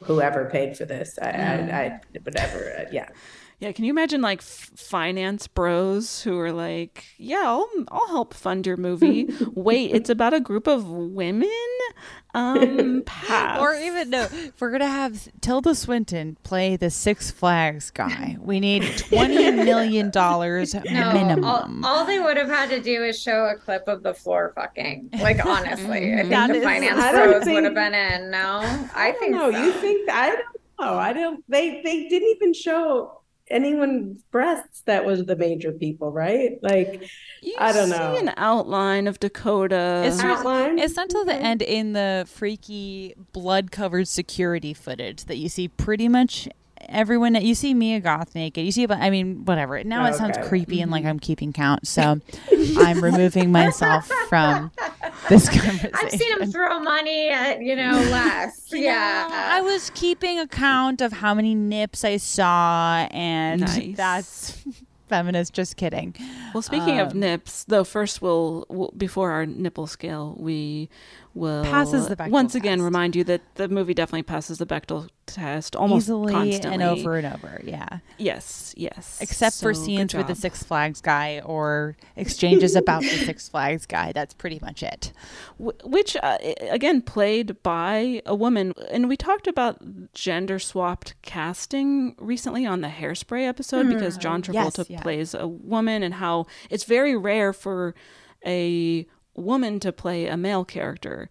Whoever 0.03 0.49
paid 0.49 0.77
for 0.77 0.85
this, 0.85 1.19
I, 1.21 1.29
I, 1.29 1.31
I 1.31 1.99
whatever. 2.23 2.73
Uh, 2.79 2.85
yeah. 2.91 3.09
Yeah, 3.59 3.73
can 3.73 3.83
you 3.83 3.91
imagine 3.91 4.21
like 4.21 4.39
f- 4.39 4.71
finance 4.77 5.47
bros 5.47 6.21
who 6.21 6.39
are 6.39 6.53
like, 6.53 7.03
"Yeah, 7.17 7.41
I'll 7.43 7.69
I'll 7.89 8.07
help 8.07 8.33
fund 8.33 8.65
your 8.65 8.77
movie." 8.77 9.27
Wait, 9.53 9.91
it's 9.91 10.09
about 10.09 10.33
a 10.33 10.39
group 10.39 10.65
of 10.65 10.87
women? 10.89 11.49
Um, 12.33 13.03
pass. 13.05 13.59
Or 13.59 13.73
even 13.73 14.11
no, 14.11 14.23
if 14.31 14.61
we're 14.61 14.71
gonna 14.71 14.87
have 14.87 15.27
Tilda 15.41 15.75
Swinton 15.75 16.37
play 16.43 16.77
the 16.77 16.89
Six 16.89 17.31
Flags 17.31 17.91
guy, 17.91 18.37
we 18.39 18.61
need 18.61 18.83
twenty 18.97 19.51
million 19.51 20.09
dollars 20.09 20.73
No, 20.73 21.11
minimum. 21.11 21.43
all, 21.43 21.99
all 21.99 22.05
they 22.05 22.19
would 22.19 22.37
have 22.37 22.47
had 22.47 22.69
to 22.69 22.79
do 22.79 23.03
is 23.03 23.21
show 23.21 23.45
a 23.45 23.55
clip 23.55 23.89
of 23.89 24.03
the 24.03 24.13
floor 24.13 24.53
fucking. 24.55 25.09
Like 25.19 25.45
honestly, 25.45 26.13
I 26.13 26.17
think 26.19 26.29
That 26.29 26.47
the 26.47 26.55
is- 26.59 26.63
finance 26.63 26.97
I 27.01 27.11
don't 27.11 27.31
pros 27.31 27.43
think- 27.43 27.55
would 27.55 27.63
have 27.65 27.73
been 27.75 27.93
in. 27.93 28.31
No, 28.31 28.59
I, 28.95 29.13
think 29.19 29.33
No, 29.35 29.51
so. 29.51 29.61
you 29.65 29.73
think 29.73 30.09
I 30.09 30.29
don't 30.29 30.39
know. 30.79 30.97
I 30.97 31.11
don't. 31.11 31.43
They 31.49 31.81
they 31.81 32.07
didn't 32.07 32.29
even 32.29 32.53
show 32.53 33.18
anyone's 33.49 34.21
breasts. 34.31 34.81
That 34.81 35.05
was 35.05 35.25
the 35.25 35.35
major 35.35 35.71
people, 35.71 36.11
right? 36.11 36.57
Like 36.61 37.09
You 37.41 37.55
I 37.57 37.71
don't 37.71 37.89
see 37.89 37.97
know. 37.97 38.15
an 38.17 38.33
outline 38.37 39.07
of 39.07 39.19
Dakota. 39.19 40.03
It's 40.05 40.19
outline. 40.19 40.79
It's 40.79 40.95
not 40.95 41.09
till 41.09 41.25
the 41.25 41.33
end 41.35 41.61
in 41.61 41.93
the 41.93 42.25
freaky 42.27 43.15
blood 43.33 43.71
covered 43.71 44.07
security 44.07 44.73
footage 44.73 45.25
that 45.25 45.37
you 45.37 45.49
see 45.49 45.67
pretty 45.67 46.07
much 46.07 46.47
everyone 46.87 47.35
you 47.35 47.55
see 47.55 47.73
Mia 47.73 47.99
Goth 47.99 48.33
naked. 48.35 48.65
You 48.65 48.71
see 48.71 48.85
but 48.85 48.99
I 48.99 49.09
mean 49.09 49.45
whatever. 49.45 49.83
Now 49.83 50.05
it 50.05 50.15
sounds 50.15 50.37
Okay. 50.37 50.47
creepy 50.47 50.81
and 50.81 50.91
like 50.91 51.05
I'm 51.05 51.19
keeping 51.19 51.53
count. 51.53 51.87
So 51.87 52.19
I'm 52.77 53.03
removing 53.03 53.51
myself 53.51 54.07
from 54.29 54.71
this 55.29 55.49
conversation. 55.49 55.91
I've 55.93 56.11
seen 56.11 56.41
him 56.41 56.51
throw 56.51 56.79
money 56.79 57.29
at 57.29 57.61
you 57.61 57.75
know 57.75 57.91
less. 58.11 58.67
yeah, 58.71 59.27
I 59.31 59.61
was 59.61 59.91
keeping 59.93 60.39
account 60.39 61.01
of 61.01 61.11
how 61.13 61.33
many 61.33 61.55
nips 61.55 62.03
I 62.03 62.17
saw, 62.17 63.07
and 63.11 63.61
Nice. 63.61 63.95
that's 63.97 64.63
feminist. 65.09 65.53
Just 65.53 65.75
kidding. 65.77 66.15
Well, 66.53 66.61
speaking 66.61 66.99
of 66.99 67.11
Um, 67.13 67.19
nips, 67.19 67.63
though, 67.65 67.83
first 67.83 68.21
we'll, 68.21 68.65
we'll 68.69 68.93
before 68.95 69.31
our 69.31 69.45
nipple 69.45 69.87
scale, 69.87 70.35
we 70.39 70.89
will 71.39 71.63
Passes 71.63 72.07
the 72.07 72.15
Bechdel 72.15 72.29
once 72.31 72.53
again 72.55 72.77
test. 72.79 72.85
remind 72.85 73.15
you 73.15 73.23
that 73.23 73.41
the 73.55 73.67
movie 73.67 73.93
definitely 73.93 74.23
passes 74.23 74.57
the 74.57 74.65
Bechdel 74.65 75.09
test 75.25 75.75
almost 75.75 76.05
Easily 76.05 76.33
constantly 76.33 76.73
and 76.73 76.83
over 76.83 77.15
and 77.17 77.27
over. 77.27 77.61
Yeah. 77.63 77.99
Yes, 78.17 78.73
yes. 78.75 79.19
Except 79.21 79.55
for 79.55 79.73
So, 79.73 79.79
good 79.79 79.85
scenes 79.85 80.13
with 80.15 80.27
the. 80.27 80.35
Six 80.35 80.63
Flags 80.63 81.01
guy 81.01 81.41
or 81.45 81.95
exchanges 82.15 82.75
about 82.75 83.01
the 83.01 83.09
Six 83.09 83.47
Flags 83.51 83.85
guy. 83.85 84.11
That's 84.11 84.33
pretty 84.33 84.59
much 84.61 84.81
it. 84.83 85.11
Which 85.57 86.15
uh, 86.23 86.37
again 86.69 87.01
played 87.01 87.61
by 87.63 88.21
a 88.25 88.33
woman 88.35 88.73
and 88.91 89.07
we 89.09 89.17
talked 89.17 89.47
about 89.47 90.13
gender 90.13 90.59
swapped 90.59 91.13
casting 91.21 92.15
recently 92.17 92.65
on 92.65 92.81
the 92.81 92.87
hairspray 92.87 93.47
episode 93.47 93.87
because 93.89 94.17
john 94.17 94.41
Hmm. 94.41 94.53
Yes, 94.53 94.75
travolta 94.77 94.89
yeah. 94.89 95.01
plays 95.01 95.33
a 95.33 95.47
woman 95.47 96.01
and 96.03 96.13
how 96.13 96.45
it's 96.69 96.85
very 96.85 97.15
rare 97.17 97.51
for 97.53 97.93
a 98.45 99.05
woman 99.39 99.79
to 99.79 99.91
play 99.91 100.27
a 100.27 100.37
male 100.37 100.65
character 100.65 101.29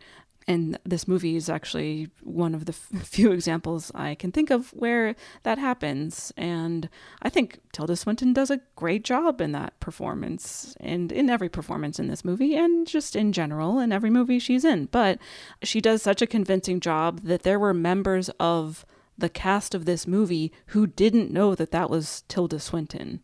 and 0.48 0.78
this 0.82 1.06
movie 1.06 1.36
is 1.36 1.50
actually 1.50 2.08
one 2.22 2.54
of 2.54 2.64
the 2.64 2.72
f- 2.72 3.02
few 3.06 3.32
examples 3.32 3.92
I 3.94 4.14
can 4.14 4.32
think 4.32 4.50
of 4.50 4.70
where 4.70 5.14
that 5.42 5.58
happens. 5.58 6.32
And 6.38 6.88
I 7.20 7.28
think 7.28 7.60
Tilda 7.70 7.94
Swinton 7.96 8.32
does 8.32 8.50
a 8.50 8.62
great 8.74 9.04
job 9.04 9.42
in 9.42 9.52
that 9.52 9.78
performance 9.78 10.74
and 10.80 11.12
in 11.12 11.28
every 11.28 11.50
performance 11.50 11.98
in 11.98 12.08
this 12.08 12.24
movie 12.24 12.56
and 12.56 12.86
just 12.86 13.14
in 13.14 13.32
general 13.32 13.78
in 13.78 13.92
every 13.92 14.08
movie 14.08 14.38
she's 14.38 14.64
in. 14.64 14.86
But 14.86 15.18
she 15.62 15.82
does 15.82 16.02
such 16.02 16.22
a 16.22 16.26
convincing 16.26 16.80
job 16.80 17.20
that 17.24 17.42
there 17.42 17.58
were 17.58 17.74
members 17.74 18.30
of 18.40 18.86
the 19.18 19.28
cast 19.28 19.74
of 19.74 19.84
this 19.84 20.06
movie 20.06 20.50
who 20.68 20.86
didn't 20.86 21.30
know 21.30 21.54
that 21.54 21.72
that 21.72 21.90
was 21.90 22.22
Tilda 22.28 22.58
Swinton. 22.58 23.20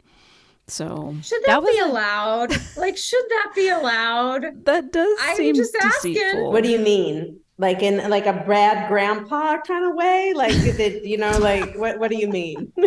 So 0.66 1.14
should 1.22 1.42
that, 1.44 1.60
That 1.60 1.66
be 1.66 1.78
a- 1.78 1.86
allowed? 1.86 2.50
like, 2.76 2.96
should 2.96 3.24
that 3.28 3.52
be 3.54 3.68
allowed? 3.68 4.44
that 4.64 4.92
does 4.92 5.18
I'm 5.20 5.36
seem 5.36 5.54
just 5.54 5.76
asking. 5.82 6.14
deceitful. 6.14 6.52
What 6.52 6.62
do 6.64 6.70
you 6.70 6.78
mean? 6.78 7.40
Like 7.56 7.82
in 7.84 8.08
like 8.10 8.26
a 8.26 8.32
Bad 8.32 8.88
Grandpa 8.88 9.58
kind 9.60 9.84
of 9.84 9.94
way? 9.94 10.32
Like 10.34 10.54
that, 10.76 11.04
you 11.04 11.16
know, 11.18 11.38
like 11.38 11.76
what 11.76 11.98
what 12.00 12.10
do 12.10 12.16
you 12.16 12.28
mean? 12.28 12.72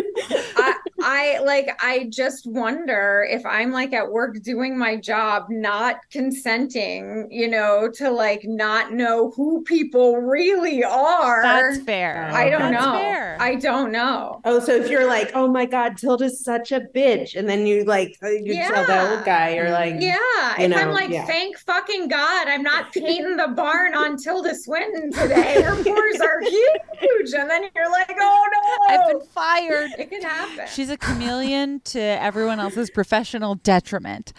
I, 0.56 0.74
I 1.00 1.38
like 1.44 1.70
I 1.82 2.08
just 2.10 2.46
wonder 2.46 3.26
if 3.30 3.46
I'm 3.46 3.70
like 3.72 3.92
at 3.94 4.10
work 4.10 4.42
doing 4.42 4.76
my 4.78 4.96
job, 4.96 5.46
not 5.48 5.96
consenting, 6.10 7.28
you 7.30 7.48
know, 7.48 7.88
to 7.94 8.10
like 8.10 8.42
not 8.44 8.92
know 8.92 9.30
who 9.30 9.62
people 9.62 10.16
really 10.18 10.84
are. 10.84 11.42
That's 11.42 11.78
fair. 11.80 12.30
I 12.32 12.50
don't 12.50 12.72
That's 12.72 12.84
know. 12.84 12.92
fair. 12.92 13.36
I 13.40 13.54
don't 13.54 13.92
know. 13.92 14.40
Oh, 14.44 14.60
so 14.60 14.74
if 14.74 14.90
you're 14.90 15.06
like, 15.06 15.30
oh 15.34 15.48
my 15.48 15.64
God, 15.66 15.96
Tilda's 15.96 16.44
such 16.44 16.72
a 16.72 16.80
bitch, 16.80 17.36
and 17.36 17.48
then 17.48 17.66
you 17.66 17.84
like 17.84 18.16
uh, 18.22 18.28
you 18.28 18.54
tell 18.54 18.84
the 18.84 18.92
Yeah. 18.92 19.14
old 19.16 19.24
guy, 19.24 19.54
you're 19.54 19.70
like, 19.70 19.94
Yeah, 19.98 20.14
you 20.58 20.64
if 20.66 20.76
I'm 20.76 20.90
like, 20.92 21.10
yeah. 21.10 21.24
thank 21.26 21.56
fucking 21.58 22.08
God, 22.08 22.48
I'm 22.48 22.62
not 22.62 22.92
painting 22.92 23.36
the 23.36 23.48
barn 23.48 23.94
on 23.94 24.16
Tilda 24.16 24.54
Swinton 24.58 25.12
today. 25.12 25.62
Her 25.62 25.82
pores 25.82 26.20
are 26.20 26.40
huge, 26.40 27.32
and 27.34 27.48
then 27.48 27.64
you're 27.74 27.90
like, 27.90 28.14
oh 28.18 28.46
no, 28.52 28.94
I've 28.94 29.08
been 29.08 29.20
fired. 29.28 29.90
It 29.98 30.10
can 30.10 30.22
happen. 30.22 30.66
She's 30.72 30.90
a 30.90 30.96
chameleon 30.96 31.80
to 31.86 32.00
everyone 32.00 32.60
else's 32.60 32.90
professional 32.90 33.54
detriment. 33.56 34.32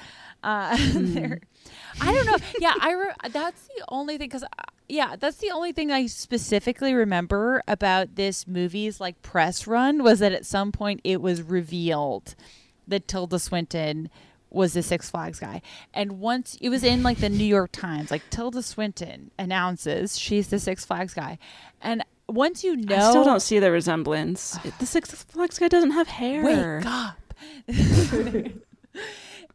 Uh, 0.44 0.78
there- 0.94 1.42
I 2.02 2.14
don't 2.14 2.26
know. 2.26 2.38
Yeah, 2.60 2.74
I 2.80 2.94
re- 2.94 3.30
that's 3.32 3.68
the 3.68 3.84
only 3.90 4.18
thing 4.18 4.30
because 4.30 4.46
yeah, 4.88 5.16
that's 5.20 5.38
the 5.38 5.52
only 5.52 5.72
thing 5.74 5.92
I 5.92 6.06
specifically 6.06 6.94
remember 6.94 7.62
about 7.68 8.16
this 8.16 8.48
movie's 8.48 9.02
like 9.02 9.22
press 9.22 9.68
run 9.68 10.02
was 10.02 10.20
that 10.20 10.32
at 10.32 10.46
some 10.46 10.72
point 10.72 11.02
it 11.04 11.22
was 11.22 11.42
revealed 11.42 12.36
that 12.88 13.08
Tilda 13.08 13.38
Swinton 13.38 14.10
was 14.50 14.74
the 14.74 14.84
Six 14.84 15.10
Flags 15.10 15.40
guy. 15.40 15.62
And 15.94 16.20
once 16.20 16.58
it 16.62 16.70
was 16.70 16.84
in 16.84 17.04
like 17.04 17.18
the 17.18 17.30
New 17.30 17.46
York 17.46 17.72
Times, 17.72 18.12
like 18.12 18.24
Tilda 18.30 18.64
Swinton 18.64 19.32
announces 19.38 20.18
she's 20.18 20.48
the 20.48 20.60
Six 20.60 20.86
Flags 20.86 21.14
guy. 21.14 21.38
And 21.82 22.04
once 22.28 22.64
you 22.64 22.76
know 22.76 22.96
I 22.96 23.10
still 23.10 23.24
don't 23.24 23.42
see 23.42 23.60
the 23.60 23.72
resemblance. 23.72 24.58
the 24.80 24.86
Six 24.86 25.12
Flags 25.12 25.60
guy 25.60 25.68
doesn't 25.68 25.92
have 25.92 26.08
hair. 26.08 26.44
Wake 26.44 26.86
up. 26.86 27.18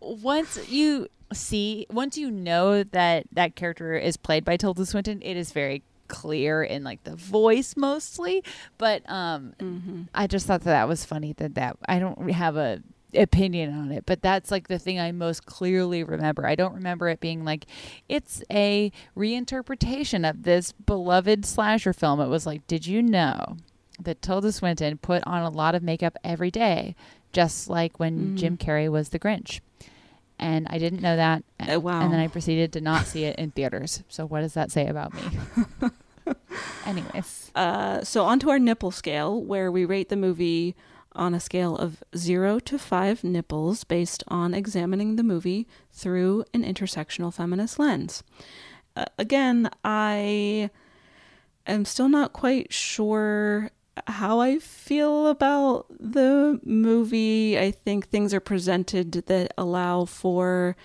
once 0.00 0.68
you 0.68 1.08
see, 1.32 1.86
once 1.90 2.16
you 2.16 2.30
know 2.30 2.82
that 2.82 3.26
that 3.32 3.56
character 3.56 3.94
is 3.94 4.16
played 4.16 4.44
by 4.44 4.56
Tilda 4.56 4.86
Swinton, 4.86 5.20
it 5.22 5.36
is 5.36 5.52
very 5.52 5.82
clear 6.08 6.62
in 6.62 6.84
like 6.84 7.02
the 7.04 7.16
voice 7.16 7.76
mostly. 7.76 8.44
But 8.78 9.08
um, 9.10 10.08
I 10.14 10.26
just 10.26 10.46
thought 10.46 10.62
that, 10.62 10.70
that 10.70 10.88
was 10.88 11.04
funny 11.04 11.32
that 11.34 11.54
that 11.54 11.76
I 11.88 11.98
don't 11.98 12.30
have 12.30 12.56
a 12.56 12.82
opinion 13.16 13.72
on 13.72 13.90
it 13.92 14.04
but 14.06 14.20
that's 14.22 14.50
like 14.50 14.68
the 14.68 14.78
thing 14.78 14.98
i 14.98 15.10
most 15.12 15.46
clearly 15.46 16.02
remember. 16.04 16.46
I 16.46 16.54
don't 16.54 16.74
remember 16.74 17.08
it 17.08 17.20
being 17.20 17.44
like 17.44 17.66
it's 18.08 18.42
a 18.50 18.90
reinterpretation 19.16 20.28
of 20.28 20.42
this 20.42 20.72
beloved 20.72 21.44
slasher 21.44 21.92
film. 21.92 22.20
It 22.20 22.28
was 22.28 22.46
like 22.46 22.66
did 22.66 22.86
you 22.86 23.02
know 23.02 23.56
that 24.00 24.20
tilda 24.22 24.50
swinton 24.52 24.98
put 24.98 25.22
on 25.26 25.42
a 25.42 25.50
lot 25.50 25.74
of 25.74 25.82
makeup 25.82 26.16
every 26.24 26.50
day 26.50 26.94
just 27.32 27.68
like 27.68 27.98
when 28.00 28.36
jim 28.36 28.56
carrey 28.56 28.90
was 28.90 29.10
the 29.10 29.18
grinch? 29.18 29.60
And 30.38 30.66
i 30.68 30.78
didn't 30.78 31.00
know 31.02 31.16
that 31.16 31.44
Oh, 31.68 31.78
wow. 31.78 32.00
and 32.02 32.12
then 32.12 32.20
i 32.20 32.26
proceeded 32.28 32.72
to 32.72 32.80
not 32.80 33.06
see 33.06 33.24
it 33.24 33.36
in 33.38 33.52
theaters. 33.52 34.02
So 34.08 34.26
what 34.26 34.40
does 34.40 34.54
that 34.54 34.70
say 34.72 34.86
about 34.88 35.12
me? 35.14 35.22
Anyways. 36.86 37.50
Uh, 37.54 38.02
so 38.02 38.24
onto 38.24 38.50
our 38.50 38.58
nipple 38.58 38.90
scale, 38.90 39.40
where 39.42 39.70
we 39.70 39.84
rate 39.84 40.08
the 40.08 40.16
movie 40.16 40.74
on 41.14 41.34
a 41.34 41.40
scale 41.40 41.76
of 41.76 42.02
zero 42.16 42.58
to 42.60 42.78
five 42.78 43.24
nipples 43.24 43.84
based 43.84 44.24
on 44.28 44.54
examining 44.54 45.16
the 45.16 45.22
movie 45.22 45.66
through 45.92 46.44
an 46.52 46.64
intersectional 46.64 47.32
feminist 47.32 47.78
lens. 47.78 48.22
Uh, 48.96 49.06
again, 49.18 49.70
I 49.84 50.70
am 51.66 51.84
still 51.84 52.08
not 52.08 52.32
quite 52.32 52.72
sure 52.72 53.70
how 54.06 54.40
I 54.40 54.58
feel 54.58 55.28
about 55.28 55.86
the 55.98 56.60
movie. 56.64 57.58
I 57.58 57.70
think 57.70 58.08
things 58.08 58.34
are 58.34 58.40
presented 58.40 59.12
that 59.12 59.54
allow 59.56 60.04
for 60.04 60.76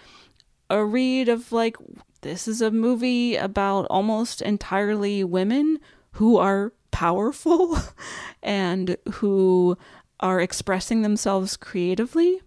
a 0.69 0.85
read 0.85 1.29
of 1.29 1.51
like 1.51 1.77
this 2.21 2.47
is 2.47 2.61
a 2.61 2.71
movie 2.71 3.35
about 3.35 3.85
almost 3.89 4.41
entirely 4.41 5.23
women 5.23 5.79
who 6.13 6.37
are 6.37 6.73
powerful 6.91 7.77
and 8.43 8.97
who 9.13 9.77
are 10.19 10.39
expressing 10.39 11.01
themselves 11.01 11.57
creatively 11.57 12.41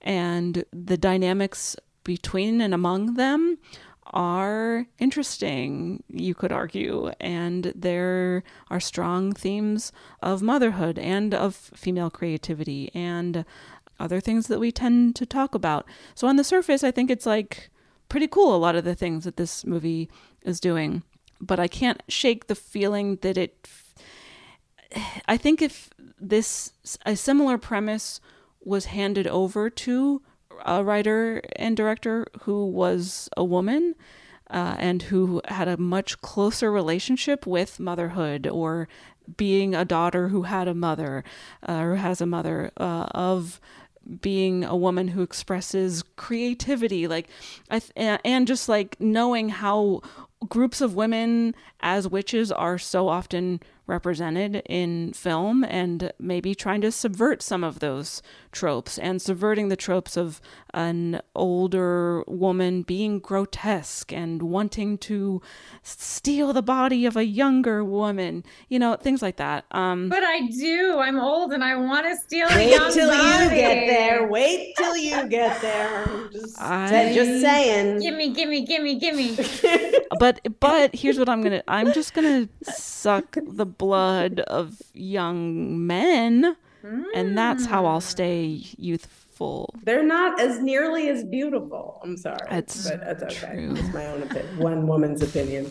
and 0.00 0.64
the 0.72 0.96
dynamics 0.96 1.76
between 2.04 2.60
and 2.60 2.72
among 2.72 3.14
them 3.14 3.58
are 4.12 4.86
interesting, 4.98 6.02
you 6.08 6.34
could 6.34 6.50
argue, 6.50 7.12
and 7.20 7.72
there 7.76 8.42
are 8.68 8.80
strong 8.80 9.32
themes 9.32 9.92
of 10.22 10.42
motherhood 10.42 10.98
and 10.98 11.32
of 11.32 11.54
female 11.54 12.10
creativity 12.10 12.90
and 12.92 13.44
other 14.00 14.18
things 14.18 14.48
that 14.48 14.58
we 14.58 14.72
tend 14.72 15.14
to 15.14 15.26
talk 15.26 15.54
about. 15.54 15.86
So, 16.14 16.26
on 16.26 16.36
the 16.36 16.44
surface, 16.44 16.82
I 16.82 16.90
think 16.90 17.10
it's 17.10 17.26
like 17.26 17.70
pretty 18.08 18.26
cool, 18.26 18.56
a 18.56 18.58
lot 18.58 18.74
of 18.74 18.84
the 18.84 18.94
things 18.94 19.24
that 19.24 19.36
this 19.36 19.64
movie 19.64 20.10
is 20.42 20.58
doing. 20.58 21.02
But 21.40 21.60
I 21.60 21.68
can't 21.68 22.02
shake 22.08 22.48
the 22.48 22.54
feeling 22.54 23.16
that 23.22 23.38
it. 23.38 23.68
I 25.28 25.36
think 25.36 25.62
if 25.62 25.90
this, 26.20 26.72
a 27.06 27.16
similar 27.16 27.58
premise 27.58 28.20
was 28.62 28.86
handed 28.86 29.26
over 29.26 29.70
to 29.70 30.22
a 30.64 30.84
writer 30.84 31.42
and 31.56 31.76
director 31.76 32.26
who 32.42 32.66
was 32.66 33.28
a 33.36 33.44
woman 33.44 33.94
uh, 34.50 34.76
and 34.78 35.02
who 35.02 35.40
had 35.46 35.68
a 35.68 35.76
much 35.76 36.20
closer 36.20 36.70
relationship 36.70 37.46
with 37.46 37.80
motherhood 37.80 38.46
or 38.46 38.88
being 39.36 39.74
a 39.74 39.84
daughter 39.84 40.28
who 40.28 40.42
had 40.42 40.68
a 40.68 40.74
mother 40.74 41.24
uh, 41.68 41.74
or 41.74 41.96
has 41.96 42.20
a 42.20 42.26
mother 42.26 42.70
uh, 42.76 43.06
of 43.12 43.60
being 44.20 44.64
a 44.64 44.76
woman 44.76 45.08
who 45.08 45.22
expresses 45.22 46.02
creativity 46.16 47.06
like 47.06 47.28
I 47.70 47.78
th- 47.78 48.20
and 48.24 48.46
just 48.46 48.68
like 48.68 48.96
knowing 48.98 49.50
how 49.50 50.00
groups 50.48 50.80
of 50.80 50.94
women 50.94 51.54
as 51.80 52.08
witches 52.08 52.50
are 52.50 52.78
so 52.78 53.08
often 53.08 53.60
represented 53.90 54.62
in 54.66 55.12
film 55.12 55.64
and 55.64 56.12
maybe 56.18 56.54
trying 56.54 56.80
to 56.80 56.90
subvert 56.90 57.42
some 57.42 57.62
of 57.64 57.80
those 57.80 58.22
tropes 58.52 58.96
and 58.98 59.20
subverting 59.20 59.68
the 59.68 59.76
tropes 59.76 60.16
of 60.16 60.40
an 60.72 61.20
older 61.34 62.22
woman 62.26 62.82
being 62.82 63.18
grotesque 63.18 64.12
and 64.12 64.42
wanting 64.42 64.96
to 64.96 65.42
steal 65.82 66.52
the 66.52 66.62
body 66.62 67.04
of 67.04 67.16
a 67.16 67.24
younger 67.24 67.84
woman 67.84 68.44
you 68.68 68.78
know 68.78 68.94
things 68.96 69.20
like 69.22 69.36
that 69.36 69.64
um 69.72 70.08
but 70.08 70.22
i 70.22 70.40
do 70.48 70.98
i'm 70.98 71.18
old 71.18 71.52
and 71.52 71.62
i 71.64 71.74
want 71.76 72.06
to 72.06 72.16
steal 72.24 72.46
a 72.48 72.54
Wait 72.56 72.70
young 72.70 72.92
till 72.92 73.08
body. 73.10 73.44
you 73.44 73.50
get 73.50 73.86
there. 73.86 74.26
Wait 74.28 74.74
till 74.76 74.96
you 74.96 75.28
get 75.28 75.60
there. 75.60 76.06
Just, 76.32 76.60
I- 76.60 77.12
just 77.12 77.40
saying. 77.40 78.00
gimme 78.00 78.30
gimme 78.32 78.64
gimme 78.64 78.94
gimme 78.98 79.36
but 80.18 80.40
but 80.60 80.94
here's 80.94 81.18
what 81.18 81.28
I'm 81.28 81.42
gonna 81.42 81.62
I'm 81.66 81.92
just 81.92 82.14
gonna 82.14 82.48
suck 82.62 83.36
the 83.40 83.66
blood 83.80 84.40
of 84.40 84.80
young 84.94 85.86
men, 85.86 86.56
and 87.14 87.36
that's 87.36 87.66
how 87.66 87.86
I'll 87.86 88.00
stay 88.00 88.62
youthful. 88.76 89.74
They're 89.84 90.04
not 90.04 90.38
as 90.38 90.60
nearly 90.60 91.08
as 91.08 91.24
beautiful. 91.24 91.98
I'm 92.04 92.16
sorry. 92.18 92.46
That's 92.50 92.90
but 92.90 93.00
that's 93.00 93.22
okay. 93.24 93.54
true. 93.54 93.74
It's 93.76 93.92
my 93.94 94.06
own 94.06 94.22
opinion. 94.22 94.58
One 94.58 94.86
woman's 94.86 95.22
opinion. 95.22 95.70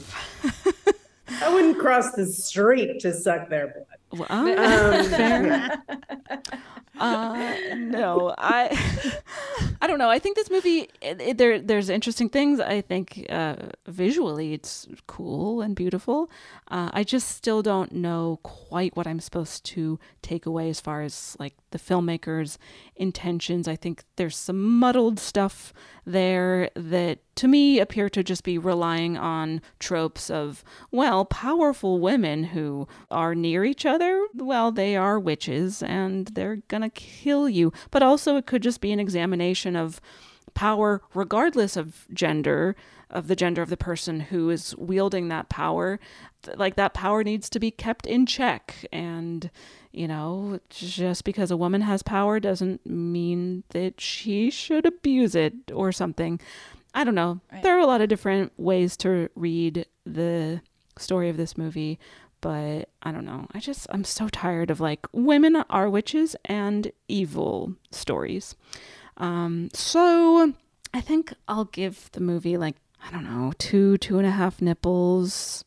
I 1.41 1.53
wouldn't 1.53 1.77
cross 1.77 2.11
the 2.13 2.25
street 2.25 2.99
to 3.01 3.13
suck 3.13 3.47
their 3.49 3.67
blood. 3.67 3.98
Well, 4.11 4.27
Um. 4.31 5.71
Uh, 6.99 7.55
no, 7.77 8.35
I, 8.37 8.77
I 9.81 9.87
don't 9.87 9.99
know. 9.99 10.09
I 10.09 10.19
think 10.19 10.35
this 10.35 10.49
movie 10.51 10.89
it, 11.01 11.21
it- 11.21 11.37
there 11.37 11.57
there's 11.61 11.87
interesting 11.89 12.27
things. 12.27 12.59
I 12.59 12.81
think 12.81 13.25
uh, 13.29 13.55
visually 13.87 14.51
it's 14.53 14.85
cool 15.07 15.61
and 15.61 15.77
beautiful. 15.77 16.29
Uh, 16.69 16.89
I 16.91 17.05
just 17.05 17.29
still 17.29 17.61
don't 17.61 17.93
know 17.93 18.39
quite 18.43 18.97
what 18.97 19.07
I'm 19.07 19.21
supposed 19.21 19.63
to 19.67 19.97
take 20.21 20.45
away 20.45 20.69
as 20.69 20.81
far 20.81 21.01
as 21.01 21.37
like 21.39 21.53
the 21.71 21.79
filmmakers' 21.79 22.57
intentions. 22.99 23.67
I 23.67 23.75
think 23.75 24.03
there's 24.17 24.35
some 24.35 24.77
muddled 24.79 25.19
stuff 25.19 25.73
there 26.05 26.69
that 26.75 27.19
to 27.35 27.47
me 27.47 27.79
appear 27.79 28.09
to 28.09 28.23
just 28.23 28.43
be 28.43 28.57
relying 28.57 29.17
on 29.17 29.61
tropes 29.79 30.29
of 30.29 30.63
well, 30.91 31.25
powerful 31.25 31.99
women 31.99 32.43
who 32.45 32.87
are 33.09 33.33
near 33.33 33.63
each 33.63 33.85
other. 33.85 34.27
Well, 34.35 34.71
they 34.71 34.95
are 34.95 35.19
witches 35.19 35.81
and 35.81 36.27
they're 36.27 36.57
gonna 36.67 36.89
kill 36.89 37.47
you. 37.47 37.71
But 37.89 38.03
also, 38.03 38.35
it 38.35 38.45
could 38.45 38.61
just 38.61 38.81
be 38.81 38.91
an 38.91 38.99
examination 38.99 39.75
of 39.75 40.01
power, 40.53 41.01
regardless 41.13 41.77
of 41.77 42.05
gender, 42.13 42.75
of 43.09 43.27
the 43.27 43.35
gender 43.35 43.61
of 43.61 43.69
the 43.69 43.77
person 43.77 44.19
who 44.19 44.49
is 44.49 44.75
wielding 44.75 45.29
that 45.29 45.47
power. 45.47 45.99
Like 46.55 46.75
that 46.75 46.93
power 46.93 47.23
needs 47.23 47.49
to 47.51 47.59
be 47.59 47.71
kept 47.71 48.05
in 48.05 48.25
check. 48.25 48.85
And, 48.91 49.49
you 49.91 50.07
know, 50.07 50.59
just 50.69 51.23
because 51.23 51.51
a 51.51 51.57
woman 51.57 51.81
has 51.81 52.03
power 52.03 52.39
doesn't 52.39 52.85
mean 52.85 53.63
that 53.69 53.99
she 53.99 54.49
should 54.51 54.85
abuse 54.85 55.35
it 55.35 55.53
or 55.73 55.91
something. 55.91 56.39
I 56.93 57.03
don't 57.03 57.15
know. 57.15 57.39
There 57.61 57.75
are 57.75 57.81
a 57.81 57.85
lot 57.85 58.01
of 58.01 58.09
different 58.09 58.51
ways 58.57 58.97
to 58.97 59.29
read 59.35 59.85
the 60.05 60.61
story 60.97 61.29
of 61.29 61.37
this 61.37 61.57
movie, 61.57 61.99
but 62.41 62.89
I 63.03 63.11
don't 63.11 63.25
know. 63.25 63.47
I 63.53 63.59
just, 63.59 63.87
I'm 63.91 64.03
so 64.03 64.27
tired 64.27 64.71
of 64.71 64.79
like 64.79 65.07
women 65.11 65.55
are 65.69 65.89
witches 65.89 66.35
and 66.45 66.91
evil 67.07 67.75
stories. 67.91 68.55
Um, 69.17 69.69
so 69.73 70.53
I 70.93 71.01
think 71.01 71.33
I'll 71.47 71.65
give 71.65 72.09
the 72.13 72.21
movie 72.21 72.57
like, 72.57 72.75
I 73.05 73.11
don't 73.11 73.23
know, 73.23 73.53
two, 73.57 73.97
two 73.97 74.17
and 74.17 74.27
a 74.27 74.31
half 74.31 74.61
nipples. 74.61 75.63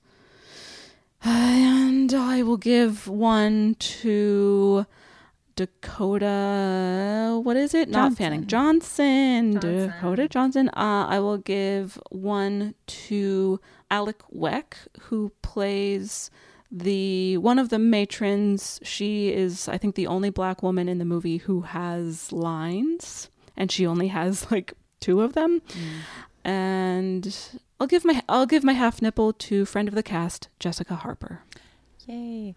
And 1.25 2.13
I 2.13 2.43
will 2.43 2.57
give 2.57 3.07
one 3.07 3.77
to 3.79 4.87
Dakota. 5.55 7.41
What 7.43 7.57
is 7.57 7.75
it? 7.75 7.89
Not 7.89 8.15
Fanning. 8.15 8.47
Johnson. 8.47 9.53
Dakota 9.59 10.29
Johnson. 10.29 10.69
Uh, 10.71 11.07
I 11.09 11.21
will 11.21 11.39
give 11.39 11.99
one 12.11 12.75
to 12.87 13.61
Alek 13.91 14.23
Wek, 14.31 14.77
who 15.03 15.31
plays 15.43 16.31
the 16.71 17.37
one 17.39 17.59
of 17.59 17.69
the 17.69 17.79
matrons. 17.79 18.81
She 18.83 19.29
is, 19.33 19.69
I 19.69 19.79
think, 19.79 19.95
the 19.95 20.07
only 20.07 20.31
black 20.31 20.63
woman 20.63 20.89
in 20.89 20.99
the 20.99 21.05
movie 21.05 21.37
who 21.39 21.61
has 21.63 22.33
lines, 22.33 23.29
and 23.57 23.71
she 23.71 23.87
only 23.87 24.09
has 24.09 24.51
like 24.51 24.73
two 25.01 25.21
of 25.21 25.35
them. 25.35 25.63
And 26.45 27.37
I'll 27.83 27.89
give 27.89 28.05
my 28.05 28.23
I'll 28.29 28.47
give 28.47 28.63
my 28.63 28.75
half 28.75 29.03
nipple 29.03 29.33
to 29.33 29.65
friend 29.65 29.89
of 29.89 29.97
the 29.97 30.05
cast, 30.05 30.49
Jessica 30.61 30.95
Harper. 30.95 31.43
Yay. 32.07 32.55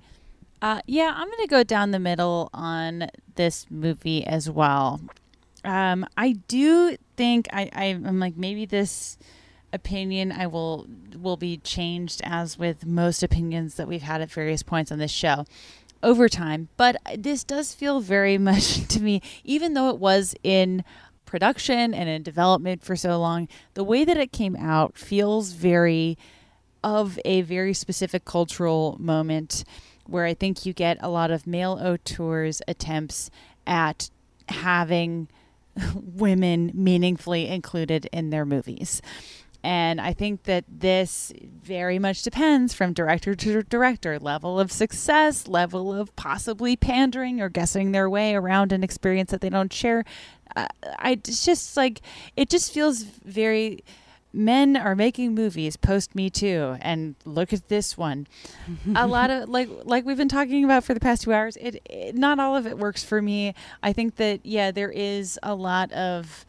Uh, 0.62 0.82
yeah, 0.86 1.16
I'm 1.16 1.26
going 1.26 1.42
to 1.42 1.48
go 1.48 1.64
down 1.64 1.90
the 1.90 1.98
middle 1.98 2.52
on 2.54 3.10
this 3.34 3.66
movie 3.72 4.24
as 4.24 4.52
well. 4.52 5.02
Um, 5.64 6.06
I 6.16 6.34
do 6.48 6.96
think 7.18 7.48
I, 7.52 7.72
I, 7.74 7.86
I'm 7.86 8.20
like 8.20 8.38
maybe 8.38 8.68
this 8.68 9.18
opinion 9.74 10.32
I 10.32 10.46
will 10.46 10.86
will 11.20 11.38
be 11.38 11.58
changed 11.58 12.22
as 12.24 12.60
with 12.60 12.86
most 12.86 13.24
opinions 13.24 13.78
that 13.78 13.88
we've 13.88 14.04
had 14.04 14.22
at 14.22 14.30
various 14.30 14.62
points 14.62 14.92
on 14.92 15.00
this 15.00 15.10
show 15.10 15.46
over 16.04 16.30
time. 16.30 16.70
But 16.78 16.98
this 17.18 17.44
does 17.44 17.74
feel 17.74 18.00
very 18.00 18.38
much 18.52 18.88
to 18.90 19.02
me, 19.02 19.24
even 19.44 19.74
though 19.74 19.90
it 19.90 19.98
was 19.98 20.36
in 20.44 20.84
production 21.26 21.94
and 21.94 22.10
in 22.10 22.24
development 22.24 22.84
for 22.84 22.96
so 22.96 23.20
long, 23.20 23.48
the 23.74 23.84
way 23.84 24.06
that 24.06 24.18
it 24.18 24.32
came 24.32 24.56
out 24.56 24.98
feels 24.98 25.52
very 25.52 26.18
of 26.84 27.20
a 27.26 27.42
very 27.42 27.74
specific 27.74 28.26
cultural 28.26 28.96
moment 29.00 29.64
where 30.06 30.26
I 30.26 30.34
think 30.36 30.66
you 30.66 30.74
get 30.74 30.98
a 31.02 31.10
lot 31.10 31.32
of 31.32 31.48
male 31.48 31.80
auteurs 31.82 32.62
attempts 32.68 33.32
at 33.66 34.10
having 34.50 35.28
women 35.96 36.72
meaningfully 36.74 37.48
included 37.48 38.08
in 38.12 38.30
their 38.30 38.46
movies. 38.46 39.02
And 39.64 40.00
I 40.00 40.14
think 40.14 40.44
that 40.44 40.64
this 40.70 41.34
very 41.42 41.98
much 41.98 42.22
depends 42.22 42.76
from 42.76 42.94
director 42.94 43.34
to 43.34 43.64
director 43.64 44.20
level 44.20 44.60
of 44.60 44.72
success, 44.72 45.48
level 45.48 45.92
of 45.92 46.16
possibly 46.16 46.76
pandering 46.76 47.42
or 47.42 47.50
guessing 47.50 47.92
their 47.92 48.08
way 48.08 48.36
around 48.36 48.72
an 48.72 48.84
experience 48.84 49.32
that 49.32 49.42
they 49.42 49.50
don't 49.50 49.74
share. 49.74 50.06
Uh, 50.56 50.68
I 51.00 51.12
it's 51.12 51.46
just 51.46 51.76
like 51.78 52.02
it 52.36 52.50
just 52.50 52.74
feels 52.74 53.04
very 53.04 53.84
men 54.36 54.76
are 54.76 54.96
making 54.96 55.34
movies 55.34 55.78
post 55.78 56.14
me 56.14 56.30
too 56.30 56.76
and 56.82 57.16
look 57.24 57.54
at 57.54 57.70
this 57.70 57.98
one. 57.98 58.28
A 58.94 59.08
lot 59.16 59.30
of 59.30 59.50
like 59.50 59.70
like 59.84 60.06
we've 60.06 60.18
been 60.18 60.28
talking 60.30 60.66
about 60.66 60.84
for 60.84 60.94
the 60.94 61.00
past 61.00 61.24
two 61.24 61.34
hours 61.34 61.58
it, 61.58 61.82
it 61.90 62.16
not 62.16 62.40
all 62.40 62.56
of 62.56 62.68
it 62.68 62.78
works 62.78 63.04
for 63.04 63.22
me. 63.22 63.54
I 63.82 63.94
think 63.94 64.18
that 64.18 64.46
yeah 64.46 64.72
there 64.72 64.92
is 64.92 65.40
a 65.42 65.56
lot 65.56 65.92
of 65.94 66.46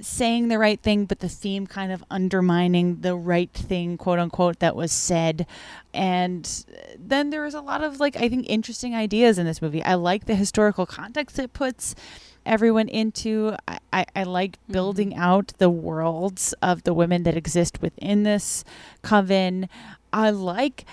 saying 0.00 0.46
the 0.46 0.58
right 0.58 0.80
thing 0.80 1.04
but 1.06 1.18
the 1.18 1.28
theme 1.28 1.66
kind 1.66 1.90
of 1.90 2.04
undermining 2.08 3.00
the 3.00 3.16
right 3.16 3.52
thing 3.52 3.96
quote 3.96 4.18
unquote 4.18 4.58
that 4.58 4.74
was 4.74 4.90
said. 4.90 5.46
And 5.94 6.64
then 6.98 7.30
there 7.30 7.46
is 7.46 7.54
a 7.54 7.60
lot 7.60 7.82
of 7.82 7.98
like 8.00 8.16
i 8.16 8.28
think 8.28 8.46
interesting 8.48 8.96
ideas 8.96 9.38
in 9.38 9.46
this 9.46 9.62
movie. 9.62 9.82
I 9.82 9.94
like 9.94 10.26
the 10.26 10.34
historical 10.34 10.86
context 10.86 11.38
it 11.38 11.52
puts 11.52 11.94
everyone 12.48 12.88
into. 12.88 13.54
I, 13.66 13.78
I, 13.92 14.06
I 14.16 14.22
like 14.24 14.52
mm-hmm. 14.52 14.72
building 14.72 15.14
out 15.14 15.52
the 15.58 15.70
worlds 15.70 16.54
of 16.62 16.82
the 16.82 16.94
women 16.94 17.22
that 17.24 17.36
exist 17.36 17.80
within 17.80 18.22
this 18.22 18.64
coven. 19.02 19.68
I 20.12 20.30
like 20.30 20.84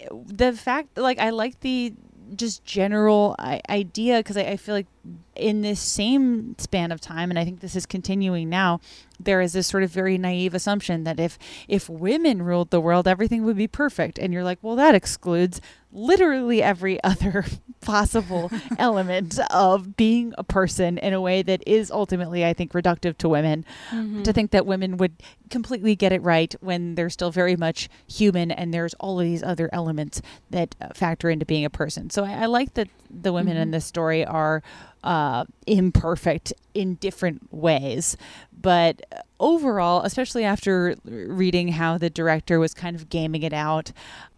eh, 0.00 0.08
the 0.26 0.52
fact, 0.52 0.98
like, 0.98 1.18
I 1.18 1.30
like 1.30 1.60
the 1.60 1.94
just 2.34 2.64
general 2.64 3.36
I- 3.38 3.60
idea 3.68 4.18
because 4.18 4.36
I, 4.36 4.42
I 4.42 4.56
feel 4.56 4.74
like 4.74 4.86
in 5.34 5.62
this 5.62 5.80
same 5.80 6.54
span 6.58 6.92
of 6.92 7.00
time, 7.00 7.30
and 7.30 7.38
I 7.38 7.44
think 7.44 7.60
this 7.60 7.74
is 7.74 7.86
continuing 7.86 8.48
now, 8.48 8.80
there 9.18 9.40
is 9.40 9.52
this 9.52 9.66
sort 9.66 9.82
of 9.82 9.90
very 9.90 10.18
naive 10.18 10.52
assumption 10.54 11.04
that 11.04 11.18
if 11.18 11.38
if 11.68 11.88
women 11.88 12.42
ruled 12.42 12.70
the 12.70 12.80
world, 12.80 13.08
everything 13.08 13.44
would 13.44 13.56
be 13.56 13.66
perfect. 13.68 14.18
And 14.18 14.32
you're 14.32 14.44
like, 14.44 14.58
well, 14.62 14.76
that 14.76 14.94
excludes 14.94 15.60
literally 15.92 16.62
every 16.62 17.02
other 17.04 17.44
possible 17.80 18.50
element 18.78 19.38
of 19.50 19.96
being 19.96 20.34
a 20.38 20.44
person 20.44 20.98
in 20.98 21.12
a 21.12 21.20
way 21.20 21.42
that 21.42 21.62
is 21.66 21.90
ultimately, 21.90 22.44
I 22.44 22.52
think, 22.52 22.72
reductive 22.72 23.16
to 23.18 23.28
women. 23.28 23.64
Mhm. 23.90 24.24
To 24.24 24.32
think 24.32 24.50
that 24.52 24.66
women 24.66 24.96
would 24.98 25.14
completely 25.50 25.94
get 25.96 26.12
it 26.12 26.22
right 26.22 26.54
when 26.60 26.94
they're 26.94 27.10
still 27.10 27.30
very 27.30 27.56
much 27.56 27.88
human 28.06 28.50
and 28.50 28.72
there's 28.72 28.94
all 28.94 29.18
of 29.20 29.24
these 29.26 29.42
other 29.42 29.68
elements 29.72 30.20
that 30.50 30.74
uh, 30.80 30.88
factor 30.94 31.28
into 31.30 31.46
being 31.46 31.64
a 31.64 31.70
person. 31.70 32.10
So 32.10 32.24
I, 32.24 32.42
I 32.42 32.46
like 32.46 32.74
that 32.74 32.88
the 33.10 33.32
women 33.32 33.56
in 33.56 33.68
Mhm. 33.68 33.72
this 33.72 33.84
story 33.84 34.24
are 34.24 34.62
uh, 35.02 35.44
imperfect 35.66 36.52
in 36.74 36.94
different 36.96 37.52
ways. 37.52 38.16
But 38.60 39.02
overall, 39.40 40.02
especially 40.02 40.44
after 40.44 40.94
reading 41.04 41.68
how 41.68 41.98
the 41.98 42.10
director 42.10 42.58
was 42.58 42.74
kind 42.74 42.94
of 42.94 43.08
gaming 43.08 43.42
it 43.42 43.52
out, 43.52 43.92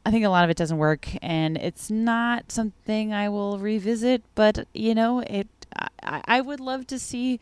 I 0.07 0.11
think 0.11 0.25
a 0.25 0.29
lot 0.29 0.45
of 0.45 0.51
it 0.51 0.57
doesn't 0.57 0.79
work, 0.79 1.09
and 1.23 1.57
it's 1.57 1.91
not 1.91 2.53
something 2.53 3.13
I 3.13 3.29
will 3.29 3.59
revisit. 3.59 4.23
But 4.35 4.67
you 4.75 4.95
know, 4.95 5.21
it. 5.21 5.49
I, 6.03 6.23
I 6.27 6.41
would 6.41 6.61
love 6.61 6.87
to 6.89 6.99
see 6.99 7.41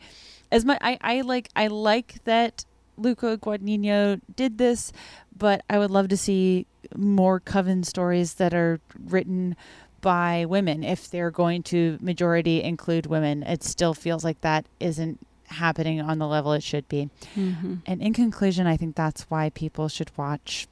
as 0.51 0.65
much. 0.65 0.77
I, 0.81 0.97
I 1.01 1.21
like. 1.21 1.49
I 1.55 1.67
like 1.67 2.23
that 2.23 2.65
Luca 2.97 3.37
Guadagnino 3.37 4.21
did 4.35 4.57
this, 4.57 4.91
but 5.35 5.63
I 5.69 5.79
would 5.79 5.91
love 5.91 6.07
to 6.09 6.17
see 6.17 6.67
more 6.95 7.39
Coven 7.39 7.83
stories 7.83 8.35
that 8.35 8.53
are 8.53 8.79
written 8.97 9.55
by 10.03 10.45
women. 10.45 10.83
If 10.83 11.09
they're 11.09 11.31
going 11.31 11.63
to 11.63 11.97
majority 11.99 12.61
include 12.61 13.07
women, 13.07 13.41
it 13.41 13.63
still 13.63 13.95
feels 13.95 14.23
like 14.23 14.41
that 14.41 14.67
isn't 14.79 15.17
happening 15.47 16.01
on 16.01 16.19
the 16.19 16.27
level 16.27 16.53
it 16.53 16.61
should 16.61 16.87
be. 16.87 17.09
Mhm. 17.35 17.79
And 17.87 18.01
in 18.01 18.13
conclusion, 18.13 18.67
I 18.67 18.77
think 18.77 18.95
that's 18.95 19.23
why 19.29 19.49
people 19.49 19.87
should 19.87 20.11
watch 20.17 20.67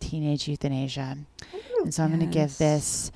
Teenage 0.00 0.48
Euthanasia. 0.48 1.18
And 1.82 1.92
so 1.92 2.04
I'm 2.04 2.10
going 2.10 2.20
to 2.20 2.26
give 2.26 2.56
this 2.58 3.10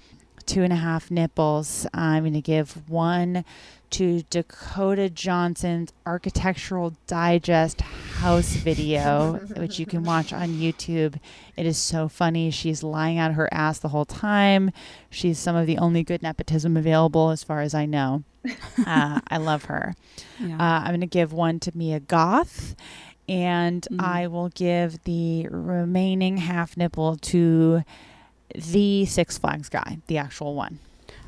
two 0.45 0.63
and 0.63 0.73
a 0.73 0.77
half 0.77 1.11
nipples. 1.11 1.87
I'm 1.95 2.25
going 2.25 2.33
to 2.35 2.41
give 2.41 2.89
one 2.91 3.45
to 3.93 4.23
Dakota 4.31 5.09
Johnson's 5.11 5.93
Architectural 6.07 6.95
Digest 7.07 7.81
house 7.83 8.53
video, 8.55 9.35
which 9.57 9.79
you 9.79 9.87
can 9.87 10.03
watch 10.03 10.33
on 10.33 10.49
YouTube. 10.51 11.19
It 11.57 11.67
is 11.67 11.77
so 11.79 12.09
funny. 12.09 12.51
She's 12.51 12.83
lying 12.83 13.19
out 13.19 13.35
her 13.35 13.49
ass 13.53 13.79
the 13.79 13.89
whole 13.89 14.05
time. 14.05 14.71
She's 15.11 15.39
some 15.39 15.57
of 15.57 15.67
the 15.67 15.79
only 15.79 16.03
good 16.03 16.23
nepotism 16.23 16.77
available, 16.77 17.31
as 17.31 17.45
far 17.45 17.61
as 17.61 17.75
I 17.75 17.87
know. 17.87 18.25
Uh, 18.87 19.21
I 19.29 19.37
love 19.37 19.65
her. 19.67 19.95
Yeah. 20.41 20.57
Uh, 20.57 20.81
I'm 20.81 20.89
going 20.89 21.01
to 21.03 21.07
give 21.07 21.33
one 21.33 21.61
to 21.61 21.71
Mia 21.77 22.01
Goth, 22.01 22.75
and 23.29 23.87
Mm. 23.93 24.03
I 24.03 24.27
will 24.27 24.49
give 24.49 25.05
the 25.05 25.47
remaining 25.49 26.39
half 26.39 26.77
nipple 26.77 27.17
to 27.17 27.85
the 28.55 29.05
Six 29.07 29.39
Flags 29.39 29.69
guy, 29.69 29.99
the 30.09 30.19
actual 30.19 30.55
one. 30.55 30.79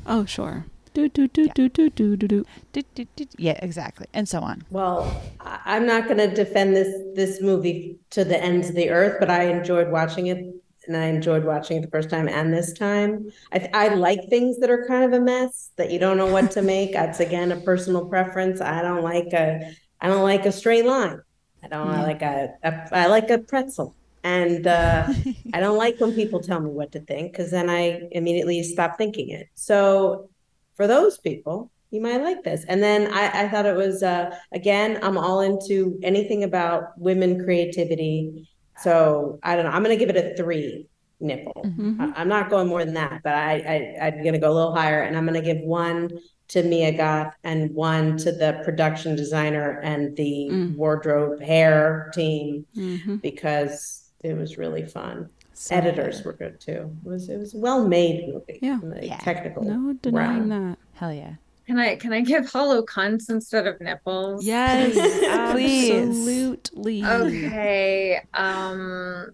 Oh, 0.07 0.25
sure. 0.25 0.65
Do 0.95 1.09
do 1.09 1.27
do 1.29 1.49
do 1.49 1.69
do 1.69 1.91
do 1.91 2.17
do 2.17 2.29
do. 2.29 2.45
Do, 2.73 2.83
do, 2.95 3.05
do. 3.17 3.27
Yeah, 3.37 3.59
exactly, 3.63 4.07
and 4.15 4.29
so 4.29 4.41
on. 4.41 4.63
Well, 4.71 5.21
I- 5.41 5.61
I'm 5.67 5.87
not 5.87 6.05
going 6.07 6.19
to 6.19 6.33
defend 6.33 6.77
this 6.77 6.93
this 7.15 7.43
movie 7.43 7.99
to 8.11 8.25
the 8.25 8.41
ends 8.43 8.69
of 8.69 8.77
the 8.77 8.91
earth, 8.91 9.17
but 9.19 9.29
I 9.31 9.45
enjoyed 9.45 9.91
watching 9.91 10.29
it, 10.29 10.39
and 10.87 10.97
I 10.97 11.07
enjoyed 11.07 11.45
watching 11.45 11.79
it 11.79 11.83
the 11.83 11.91
first 11.91 12.11
time 12.11 12.29
and 12.29 12.53
this 12.55 12.73
time. 12.73 13.27
I 13.53 13.69
I 13.75 13.89
like 13.95 14.21
things 14.31 14.59
that 14.61 14.71
are 14.71 14.87
kind 14.87 15.05
of 15.05 15.13
a 15.13 15.21
mess 15.25 15.71
that 15.77 15.91
you 15.91 15.99
don't 15.99 16.17
know 16.17 16.29
what 16.29 16.53
to 16.53 16.63
make. 16.63 16.93
That's 16.93 17.19
again 17.21 17.51
a 17.53 17.61
personal 17.61 18.09
preference. 18.09 18.61
I 18.61 18.81
don't 18.83 19.03
like 19.03 19.33
a 19.33 19.61
I 20.01 20.09
don't 20.09 20.23
like 20.23 20.47
a 20.47 20.53
straight 20.53 20.85
line. 20.87 21.19
I 21.63 21.69
don't 21.69 21.87
Yeah. 21.93 22.03
like 22.03 22.23
a, 22.23 22.51
a 22.63 22.73
I 22.93 23.07
like 23.07 23.31
a 23.31 23.39
pretzel. 23.39 23.97
And 24.23 24.67
uh, 24.67 25.09
I 25.53 25.61
don't 25.61 25.77
like 25.77 25.97
when 26.01 26.15
people 26.15 26.41
tell 26.41 26.61
me 26.61 26.71
what 26.71 26.93
to 26.93 27.01
think 27.01 27.33
because 27.33 27.51
then 27.51 27.69
I 27.69 28.01
immediately 28.13 28.63
stop 28.63 28.97
thinking 28.97 29.31
it. 29.31 29.49
So 29.55 30.31
for 30.77 30.87
those 30.87 31.19
people, 31.19 31.71
you 31.91 32.01
might 32.01 32.23
like 32.23 32.43
this. 32.43 32.65
And 32.69 32.83
then 32.83 33.13
I, 33.13 33.45
I 33.45 33.49
thought 33.49 33.67
it 33.67 33.77
was 33.77 34.03
uh, 34.03 34.37
again, 34.53 34.99
I'm 35.03 35.17
all 35.17 35.41
into 35.41 35.99
anything 36.03 36.43
about 36.45 36.99
women 36.99 37.45
creativity. 37.45 38.49
So 38.79 39.39
I 39.43 39.55
don't 39.55 39.65
know. 39.65 39.71
I'm 39.71 39.83
gonna 39.83 39.97
give 39.97 40.11
it 40.11 40.17
a 40.17 40.35
three 40.37 40.89
nipple. 41.21 41.63
Mhm. 41.65 42.01
I, 42.01 42.21
I'm 42.21 42.29
not 42.29 42.51
going 42.51 42.67
more 42.67 42.85
than 42.85 42.95
that, 42.95 43.21
but 43.23 43.33
I, 43.35 43.97
I 44.01 44.07
I'm 44.09 44.25
gonna 44.25 44.41
go 44.41 44.51
a 44.51 44.53
little 44.59 44.75
higher, 44.75 45.03
and 45.03 45.17
I'm 45.17 45.25
gonna 45.25 45.41
give 45.41 45.59
one 45.59 46.11
to 46.49 46.63
Mia 46.65 46.93
Goth 46.93 47.33
and 47.45 47.73
one 47.73 48.17
to 48.19 48.33
the 48.33 48.61
production 48.65 49.15
designer 49.17 49.81
and 49.85 50.17
the 50.17 50.49
Mm. 50.51 50.77
wardrobe 50.77 51.41
hair 51.41 52.11
team 52.13 52.67
Mhm. 52.77 53.23
because 53.23 54.11
it 54.25 54.37
was 54.37 54.59
really 54.59 54.85
fun. 54.85 55.31
So 55.65 55.75
Editors 55.77 56.19
good. 56.19 56.27
were 56.27 56.33
good 56.35 56.61
too. 56.61 56.95
It 57.05 57.09
was 57.09 57.29
it 57.31 57.39
was 57.39 57.55
a 57.55 57.59
well 57.59 57.89
made 57.89 58.29
movie. 58.29 58.59
Yeah. 58.61 58.81
in 58.83 58.91
the 58.91 59.07
Yeah. 59.07 59.17
Technical. 59.19 59.63
No 59.63 59.95
denying 59.95 60.51
round. 60.51 60.73
that. 60.73 60.79
Hell 60.93 61.13
yeah. 61.13 61.35
Can 61.67 61.79
I 61.79 61.97
can 61.97 62.13
I 62.13 62.21
give 62.21 62.51
hollow 62.51 62.83
cunts 62.85 63.31
instead 63.31 63.67
of 63.67 63.81
nipples? 63.81 64.45
Yes, 64.45 64.93
Please. 64.93 65.25
absolutely. 65.29 67.03
Okay. 67.03 68.21
Um 68.35 69.31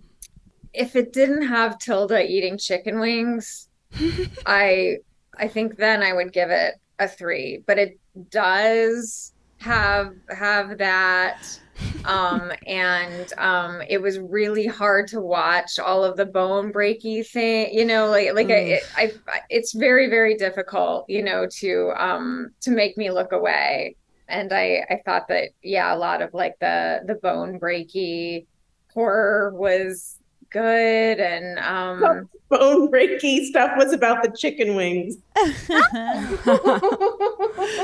if 0.73 0.94
it 0.94 1.12
didn't 1.12 1.48
have 1.48 1.78
Tilda 1.81 2.24
eating 2.24 2.57
chicken 2.59 3.01
wings, 3.01 3.69
I 4.47 4.98
I 5.36 5.48
think 5.48 5.77
then 5.78 6.01
I 6.05 6.12
would 6.12 6.32
give 6.32 6.51
it 6.51 6.74
a 7.01 7.09
3, 7.09 7.65
but 7.66 7.77
it 7.78 7.98
does 8.31 9.32
have 9.59 10.15
have 10.31 10.78
that 10.78 11.43
um 12.05 12.51
and 12.66 13.32
um 13.39 13.82
it 13.89 14.01
was 14.01 14.19
really 14.19 14.66
hard 14.66 15.07
to 15.07 15.20
watch 15.20 15.78
all 15.78 16.02
of 16.05 16.16
the 16.16 16.24
bone 16.24 16.73
breaky 16.73 17.27
thing 17.27 17.69
you 17.73 17.85
know 17.85 18.07
like 18.07 18.35
like 18.35 18.51
I, 18.51 18.81
I 18.97 19.40
it's 19.51 19.73
very 19.73 20.09
very 20.09 20.36
difficult 20.36 21.05
you 21.09 21.23
know 21.23 21.47
to 21.59 21.93
um 21.97 22.51
to 22.62 22.70
make 22.70 22.97
me 22.97 23.11
look 23.11 23.32
away. 23.32 23.97
And 24.28 24.52
i 24.52 24.86
i 24.89 25.01
thought 25.05 25.27
that 25.28 25.51
yeah 25.62 25.93
a 25.93 25.98
lot 25.98 26.23
of 26.23 26.32
like 26.32 26.55
the 26.61 27.01
the 27.05 27.16
bone 27.16 27.59
breaky 27.59 28.47
horror 28.94 29.52
was 29.55 30.19
good 30.51 31.20
and 31.20 31.59
um 31.59 32.28
Bone 32.51 32.90
breaky 32.90 33.44
stuff 33.44 33.77
was 33.77 33.93
about 33.93 34.24
the 34.24 34.31
chicken 34.36 34.74
wings. 34.74 35.16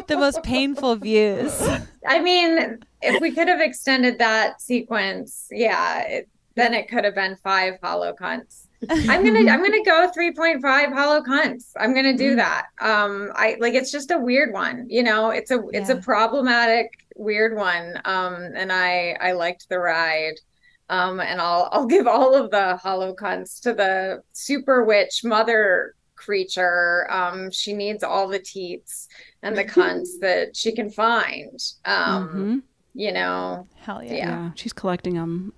the 0.09 0.17
most 0.19 0.43
painful 0.43 0.97
views. 0.97 1.57
I 2.05 2.21
mean, 2.21 2.81
if 3.01 3.21
we 3.21 3.31
could 3.31 3.47
have 3.47 3.61
extended 3.61 4.19
that 4.19 4.61
sequence, 4.61 5.47
yeah, 5.53 6.01
it, 6.03 6.29
then 6.57 6.75
it 6.75 6.89
could 6.89 7.05
have 7.05 7.15
been 7.15 7.37
five 7.37 7.79
hollow 7.81 8.13
cunts. 8.13 8.67
I'm 8.91 9.25
gonna 9.25 9.49
I'm 9.51 9.63
gonna 9.63 9.85
go 9.85 10.11
3.5 10.17 10.93
hollow 10.93 11.23
cunts. 11.23 11.71
I'm 11.79 11.95
gonna 11.95 12.17
do 12.17 12.35
that. 12.35 12.67
Um, 12.81 13.31
I 13.37 13.57
like 13.61 13.75
it's 13.75 13.93
just 13.93 14.11
a 14.11 14.19
weird 14.19 14.53
one, 14.53 14.87
you 14.89 15.05
know. 15.05 15.31
It's 15.31 15.53
a 15.53 15.63
it's 15.69 15.91
a 15.91 15.97
problematic 15.97 16.91
weird 17.15 17.57
one. 17.57 18.01
Um, 18.05 18.51
and 18.57 18.73
I 18.73 19.17
I 19.21 19.31
liked 19.33 19.69
the 19.69 19.79
ride. 19.79 20.41
Um, 20.89 21.21
and 21.21 21.41
I'll 21.41 21.69
I'll 21.73 21.87
give 21.87 22.07
all 22.07 22.35
of 22.35 22.51
the 22.51 22.77
hollow 22.77 23.15
cunts 23.15 23.61
to 23.63 23.73
the 23.73 24.23
super 24.33 24.85
witch 24.85 25.23
mother 25.25 25.95
creature. 26.15 27.07
Um, 27.11 27.51
she 27.51 27.73
needs 27.73 28.03
all 28.03 28.29
the 28.29 28.39
teats 28.39 29.09
and 29.43 29.57
the 29.57 29.65
cunts 29.65 30.09
that 30.21 30.57
she 30.57 30.73
can 30.73 30.91
find. 30.91 31.61
Um, 31.85 32.29
Mhm. 32.29 32.63
you 32.95 33.13
know, 33.13 33.67
Hell 33.77 34.03
yeah. 34.03 34.13
Yeah. 34.15 34.29
yeah. 34.29 34.51
she's 34.55 34.73
collecting 34.73 35.15
them. 35.15 35.53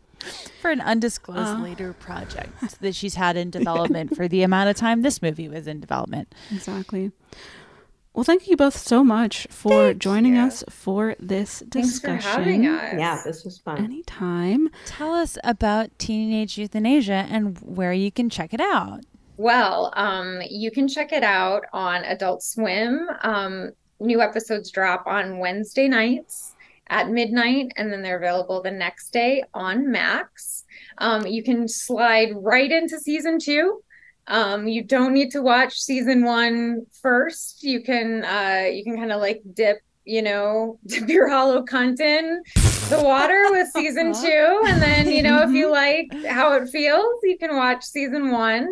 For 0.61 0.73
an 0.73 0.81
undisclosed 0.81 1.39
Uh. 1.59 1.63
later 1.63 1.93
project 1.93 2.81
that 2.81 2.97
she's 2.97 3.15
had 3.15 3.37
in 3.37 3.51
development 3.51 4.17
for 4.17 4.27
the 4.27 4.43
amount 4.43 4.69
of 4.69 4.75
time 4.75 5.03
this 5.03 5.23
movie 5.23 5.49
was 5.49 5.69
in 5.69 5.79
development. 5.79 6.35
Exactly. 6.51 7.13
Well, 8.19 8.25
thank 8.25 8.49
you 8.49 8.57
both 8.57 8.77
so 8.77 9.05
much 9.05 9.47
for 9.49 9.71
Thank 9.71 9.99
joining 10.01 10.35
you. 10.35 10.43
us 10.43 10.65
for 10.69 11.15
this 11.21 11.63
thanks 11.71 12.01
for 12.01 12.17
discussion. 12.17 12.43
having 12.43 12.67
us. 12.67 12.95
Yeah, 12.99 13.23
this 13.25 13.45
was 13.45 13.59
fun. 13.59 13.79
Anytime. 13.79 14.71
Tell 14.87 15.15
us 15.15 15.39
about 15.45 15.97
teenage 16.01 16.59
euthanasia 16.59 17.29
and 17.31 17.57
where 17.61 17.93
you 17.93 18.11
can 18.11 18.29
check 18.29 18.53
it 18.53 18.61
out. 18.61 19.03
Well, 19.37 19.93
um, 19.95 20.43
you 20.51 20.73
can 20.73 20.89
check 20.89 21.13
it 21.13 21.23
out 21.23 21.67
on 21.73 22.03
Adult 22.03 22.43
Swim. 22.43 23.07
Um, 23.23 23.71
new 24.01 24.21
episodes 24.21 24.73
drop 24.73 25.07
on 25.07 25.39
Wednesday 25.39 25.87
nights 25.87 26.57
at 26.89 27.11
midnight, 27.11 27.71
and 27.77 27.93
then 27.93 28.03
they're 28.03 28.19
available 28.19 28.61
the 28.61 28.73
next 28.73 29.13
day 29.13 29.45
on 29.55 29.93
Max. 29.93 30.65
Um, 30.99 31.25
you 31.25 31.45
can 31.45 31.69
slide 31.69 32.31
right 32.35 32.73
into 32.73 32.99
season 32.99 33.39
two. 33.39 33.81
Um, 34.29 34.69
you 34.69 34.85
don't 34.85 35.15
need 35.15 35.31
to 35.33 35.43
watch 35.43 35.79
season 35.79 36.25
one 36.25 36.87
first. 37.03 37.63
You 37.63 37.83
can 37.83 38.25
uh, 38.25 38.69
you 38.71 38.85
can 38.85 38.97
kind 38.97 39.13
of 39.13 39.21
like 39.21 39.43
dip, 39.55 39.79
you 40.05 40.23
know, 40.23 40.79
dip 40.87 41.09
your 41.09 41.29
hollow 41.29 41.65
cunt 41.65 42.01
in 42.01 42.43
the 42.89 43.03
water 43.03 43.47
with 43.51 43.69
season 43.75 44.13
two, 44.13 44.63
and 44.67 44.81
then 44.81 45.11
you 45.11 45.23
know 45.23 45.43
if 45.43 45.51
you 45.51 45.71
like 45.73 46.13
how 46.27 46.53
it 46.53 46.69
feels, 46.69 47.21
you 47.23 47.37
can 47.39 47.57
watch 47.57 47.85
season 47.85 48.31
one 48.31 48.69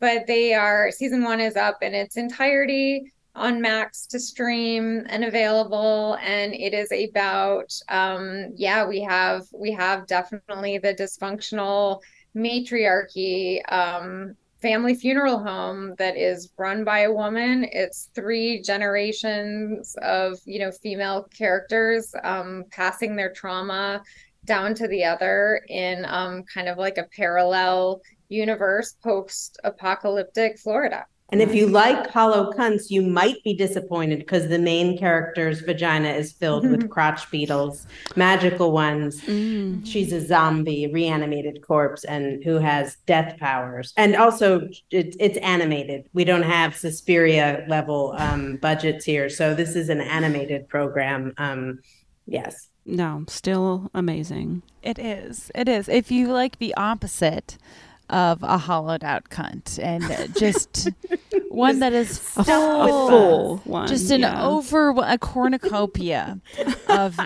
but 0.00 0.26
they 0.26 0.54
are 0.54 0.90
season 0.90 1.22
one 1.22 1.40
is 1.40 1.56
up 1.56 1.82
in 1.82 1.94
its 1.94 2.16
entirety 2.16 3.12
on 3.34 3.60
Max 3.60 4.06
to 4.06 4.18
stream 4.18 5.04
and 5.08 5.24
available. 5.24 6.16
And 6.22 6.54
it 6.54 6.72
is 6.72 6.90
about, 6.92 7.72
um, 7.88 8.52
yeah, 8.56 8.86
we 8.86 9.00
have 9.02 9.46
we 9.52 9.72
have 9.72 10.06
definitely 10.06 10.78
the 10.78 10.94
dysfunctional 10.94 12.00
matriarchy 12.34 13.64
um, 13.66 14.36
family 14.60 14.94
funeral 14.94 15.38
home 15.38 15.94
that 15.98 16.16
is 16.16 16.50
run 16.56 16.84
by 16.84 17.00
a 17.00 17.12
woman. 17.12 17.66
It's 17.70 18.10
three 18.14 18.62
generations 18.62 19.96
of 20.02 20.38
you 20.44 20.58
know 20.58 20.70
female 20.70 21.28
characters 21.36 22.14
um, 22.24 22.64
passing 22.70 23.16
their 23.16 23.32
trauma 23.32 24.02
down 24.44 24.74
to 24.74 24.88
the 24.88 25.04
other 25.04 25.60
in 25.68 26.04
um, 26.06 26.44
kind 26.44 26.68
of 26.68 26.78
like 26.78 26.98
a 26.98 27.08
parallel 27.16 28.00
universe 28.28 28.94
post 29.02 29.58
apocalyptic 29.64 30.58
Florida. 30.58 31.04
And 31.30 31.42
if 31.42 31.54
you 31.54 31.66
like 31.66 32.08
hollow 32.10 32.52
cunts, 32.52 32.88
you 32.88 33.02
might 33.02 33.42
be 33.42 33.52
disappointed 33.52 34.20
because 34.20 34.48
the 34.48 34.60
main 34.60 34.96
character's 34.96 35.60
vagina 35.60 36.10
is 36.10 36.32
filled 36.32 36.68
with 36.68 36.88
crotch 36.88 37.28
beetles, 37.32 37.86
magical 38.14 38.70
ones. 38.70 39.20
Mm. 39.22 39.84
She's 39.84 40.12
a 40.12 40.24
zombie, 40.24 40.86
reanimated 40.92 41.62
corpse, 41.66 42.04
and 42.04 42.44
who 42.44 42.58
has 42.58 42.96
death 43.06 43.38
powers. 43.40 43.92
And 43.96 44.14
also, 44.14 44.68
it, 44.92 45.16
it's 45.18 45.38
animated. 45.38 46.08
We 46.12 46.24
don't 46.24 46.44
have 46.44 46.76
Suspiria 46.76 47.64
level 47.66 48.14
um, 48.18 48.58
budgets 48.58 49.04
here, 49.04 49.28
so 49.28 49.52
this 49.52 49.74
is 49.74 49.88
an 49.88 50.00
animated 50.00 50.68
program. 50.68 51.34
Um, 51.38 51.80
yes. 52.26 52.68
No, 52.84 53.24
still 53.26 53.90
amazing. 53.92 54.62
It 54.80 55.00
is. 55.00 55.50
It 55.56 55.68
is. 55.68 55.88
If 55.88 56.12
you 56.12 56.32
like 56.32 56.60
the 56.60 56.72
opposite 56.76 57.58
of 58.08 58.42
a 58.42 58.58
hollowed 58.58 59.02
out 59.02 59.28
cunt 59.30 59.82
and 59.82 60.04
just 60.36 60.88
one 61.48 61.80
that 61.80 61.92
is 61.92 62.18
full, 62.18 62.44
full- 62.44 62.82
a 62.82 62.88
full 63.10 63.56
one, 63.64 63.88
just 63.88 64.10
an 64.10 64.20
yeah. 64.20 64.46
over 64.46 64.90
a 65.04 65.18
cornucopia 65.18 66.40
of 66.88 67.18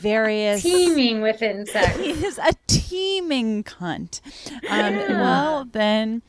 various 0.00 0.62
Teeming 0.62 1.22
with 1.22 1.40
insects. 1.42 1.96
He 2.00 2.10
is 2.10 2.38
a 2.38 2.52
teeming 2.66 3.64
cunt. 3.64 4.20
Um, 4.68 4.96
Well, 5.20 5.64
then. 5.64 6.22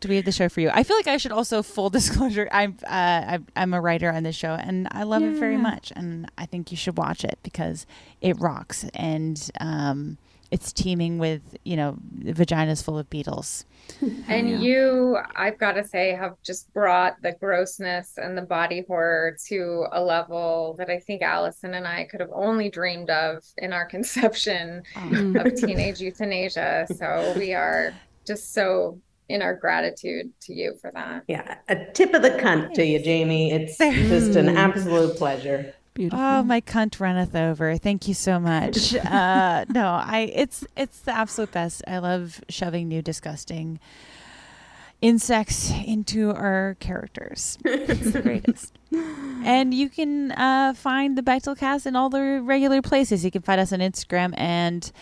Do 0.00 0.08
we 0.08 0.16
have 0.16 0.24
the 0.24 0.32
show 0.32 0.48
for 0.48 0.62
you? 0.62 0.70
I 0.72 0.82
feel 0.82 0.96
like 0.96 1.08
I 1.08 1.18
should 1.18 1.30
also 1.32 1.62
full 1.62 1.90
disclosure. 1.98 2.48
I'm 2.50 2.78
uh, 2.84 2.88
I'm- 2.88 3.46
I'm 3.54 3.74
a 3.74 3.80
writer 3.82 4.10
on 4.10 4.22
this 4.22 4.34
show, 4.36 4.54
and 4.54 4.88
I 4.92 5.02
love 5.02 5.22
it 5.22 5.34
very 5.38 5.58
much. 5.58 5.92
And 5.94 6.30
I 6.38 6.46
think 6.46 6.70
you 6.70 6.76
should 6.78 6.96
watch 6.96 7.22
it 7.22 7.38
because 7.42 7.84
it 8.22 8.40
rocks, 8.40 8.86
and 8.94 9.50
um, 9.60 10.16
it's 10.50 10.72
teeming 10.72 11.18
with 11.18 11.56
you 11.64 11.76
know 11.76 11.96
vaginas 12.22 12.82
full 12.82 12.98
of 12.98 13.08
beetles. 13.10 13.64
And 14.28 14.62
you, 14.62 15.18
I've 15.34 15.58
got 15.58 15.72
to 15.72 15.84
say, 15.84 16.14
have 16.14 16.36
just 16.44 16.72
brought 16.72 17.20
the 17.22 17.32
grossness 17.32 18.18
and 18.18 18.38
the 18.38 18.42
body 18.42 18.84
horror 18.86 19.36
to 19.48 19.86
a 19.90 20.02
level 20.02 20.76
that 20.78 20.88
I 20.88 21.00
think 21.00 21.22
Alyson 21.22 21.74
and 21.74 21.86
I 21.86 22.04
could 22.04 22.20
have 22.20 22.30
only 22.32 22.70
dreamed 22.70 23.10
of 23.10 23.42
in 23.58 23.72
our 23.72 23.84
conception 23.96 24.84
oh. 24.96 25.34
of 25.40 25.54
teenage 25.56 26.00
euthanasia. 26.00 26.86
So 26.96 27.34
we 27.36 27.52
are 27.52 27.92
just 28.24 28.54
so 28.54 29.00
in 29.28 29.42
our 29.42 29.54
gratitude 29.54 30.30
to 30.42 30.52
you 30.52 30.74
for 30.80 30.90
that. 30.92 31.24
Yeah. 31.28 31.56
A 31.68 31.84
tip 31.92 32.14
of 32.14 32.22
the 32.22 32.30
cunt 32.30 32.74
to 32.74 32.84
you, 32.84 33.02
Jamie. 33.02 33.52
It's 33.52 33.76
just 33.78 34.36
an 34.36 34.46
mm. 34.46 34.56
absolute 34.56 35.16
pleasure. 35.16 35.74
Beautiful. 35.94 36.24
Oh, 36.24 36.42
my 36.42 36.60
cunt 36.60 37.00
runneth 37.00 37.34
over. 37.34 37.76
Thank 37.76 38.06
you 38.06 38.14
so 38.14 38.38
much. 38.38 38.94
uh, 39.04 39.64
no, 39.68 39.86
I 39.86 40.30
it's 40.32 40.64
it's 40.76 41.00
the 41.00 41.12
absolute 41.12 41.52
best. 41.52 41.82
I 41.86 41.98
love 41.98 42.40
shoving 42.48 42.88
new 42.88 43.02
disgusting 43.02 43.80
insects 45.00 45.72
into 45.86 46.30
our 46.30 46.76
characters. 46.80 47.58
It's 47.64 48.12
the 48.12 48.22
greatest. 48.22 48.78
and 48.92 49.72
you 49.72 49.88
can 49.88 50.32
uh, 50.32 50.74
find 50.74 51.16
the 51.16 51.22
Bechdel 51.22 51.58
cast 51.58 51.86
in 51.86 51.96
all 51.96 52.10
the 52.10 52.40
regular 52.42 52.82
places. 52.82 53.24
You 53.24 53.30
can 53.30 53.42
find 53.42 53.60
us 53.60 53.72
on 53.72 53.80
Instagram 53.80 54.34
and 54.36 54.92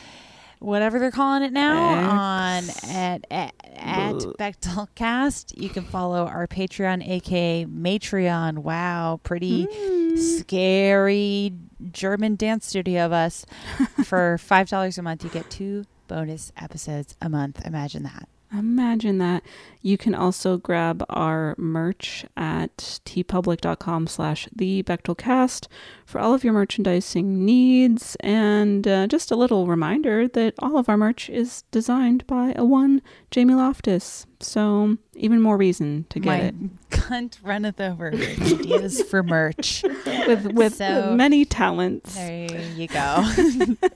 whatever 0.60 0.98
they're 0.98 1.10
calling 1.10 1.42
it 1.42 1.52
now 1.52 1.76
on 2.10 2.64
at 2.84 3.26
at, 3.30 3.54
at 3.76 4.14
Bechdel 4.14 4.88
Cast. 4.94 5.56
You 5.58 5.68
can 5.68 5.84
follow 5.84 6.26
our 6.26 6.46
Patreon, 6.46 7.06
aka 7.08 7.64
Matreon. 7.66 8.58
Wow, 8.58 9.20
pretty 9.22 9.66
hmm. 9.70 10.16
scary 10.16 11.52
German 11.92 12.36
dance 12.36 12.66
studio 12.66 13.06
of 13.06 13.12
us. 13.12 13.46
For 14.04 14.38
five 14.38 14.68
dollars 14.68 14.98
a 14.98 15.02
month, 15.02 15.24
you 15.24 15.30
get 15.30 15.50
two 15.50 15.84
bonus 16.06 16.52
episodes 16.56 17.16
a 17.20 17.28
month. 17.28 17.64
Imagine 17.64 18.02
that. 18.04 18.28
Imagine 18.52 19.18
that. 19.18 19.42
You 19.80 19.96
can 19.96 20.14
also 20.14 20.56
grab 20.56 21.04
our 21.08 21.54
merch 21.56 22.24
at 22.36 22.76
teepublic.com 23.04 24.06
slash 24.06 24.48
the 24.54 24.82
Bechdelcast 24.82 25.68
for 26.04 26.20
all 26.20 26.34
of 26.34 26.42
your 26.44 26.52
merchandising 26.52 27.44
needs. 27.44 28.16
And 28.20 28.86
uh, 28.88 29.06
just 29.06 29.30
a 29.30 29.36
little 29.36 29.66
reminder 29.66 30.26
that 30.28 30.54
all 30.58 30.78
of 30.78 30.88
our 30.88 30.96
merch 30.96 31.30
is 31.30 31.62
designed 31.70 32.26
by 32.26 32.54
a 32.56 32.64
one 32.64 33.02
Jamie 33.30 33.54
Loftus. 33.54 34.26
So 34.40 34.96
even 35.14 35.40
more 35.40 35.56
reason 35.56 36.06
to 36.10 36.20
get 36.20 36.28
My 36.28 36.36
it. 36.36 36.54
cunt 36.90 37.38
runneth 37.42 37.80
over 37.80 38.12
ideas 38.12 39.02
for 39.02 39.22
merch. 39.22 39.84
With, 40.26 40.52
with 40.52 40.74
So- 40.76 41.14
many 41.14 41.44
talents. 41.44 42.14
There 42.14 42.60
you 42.74 42.88
go. 42.88 43.32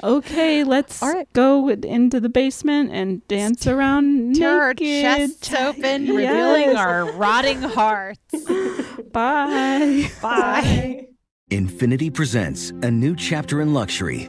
Okay, 0.00 0.62
let's 0.62 1.02
go 1.32 1.68
into 1.68 2.20
the 2.20 2.28
basement 2.28 2.92
and 2.92 3.26
dance 3.26 3.66
around 3.66 4.28
naked. 4.28 4.38
Chests 5.02 5.54
open, 5.54 6.06
revealing 6.06 6.76
our 6.76 7.10
rotting 7.12 7.62
hearts. 7.62 8.18
Bye. 9.12 10.10
Bye. 10.20 11.06
Infiniti 11.50 12.12
presents 12.12 12.70
a 12.82 12.90
new 12.90 13.16
chapter 13.16 13.62
in 13.62 13.72
luxury, 13.72 14.28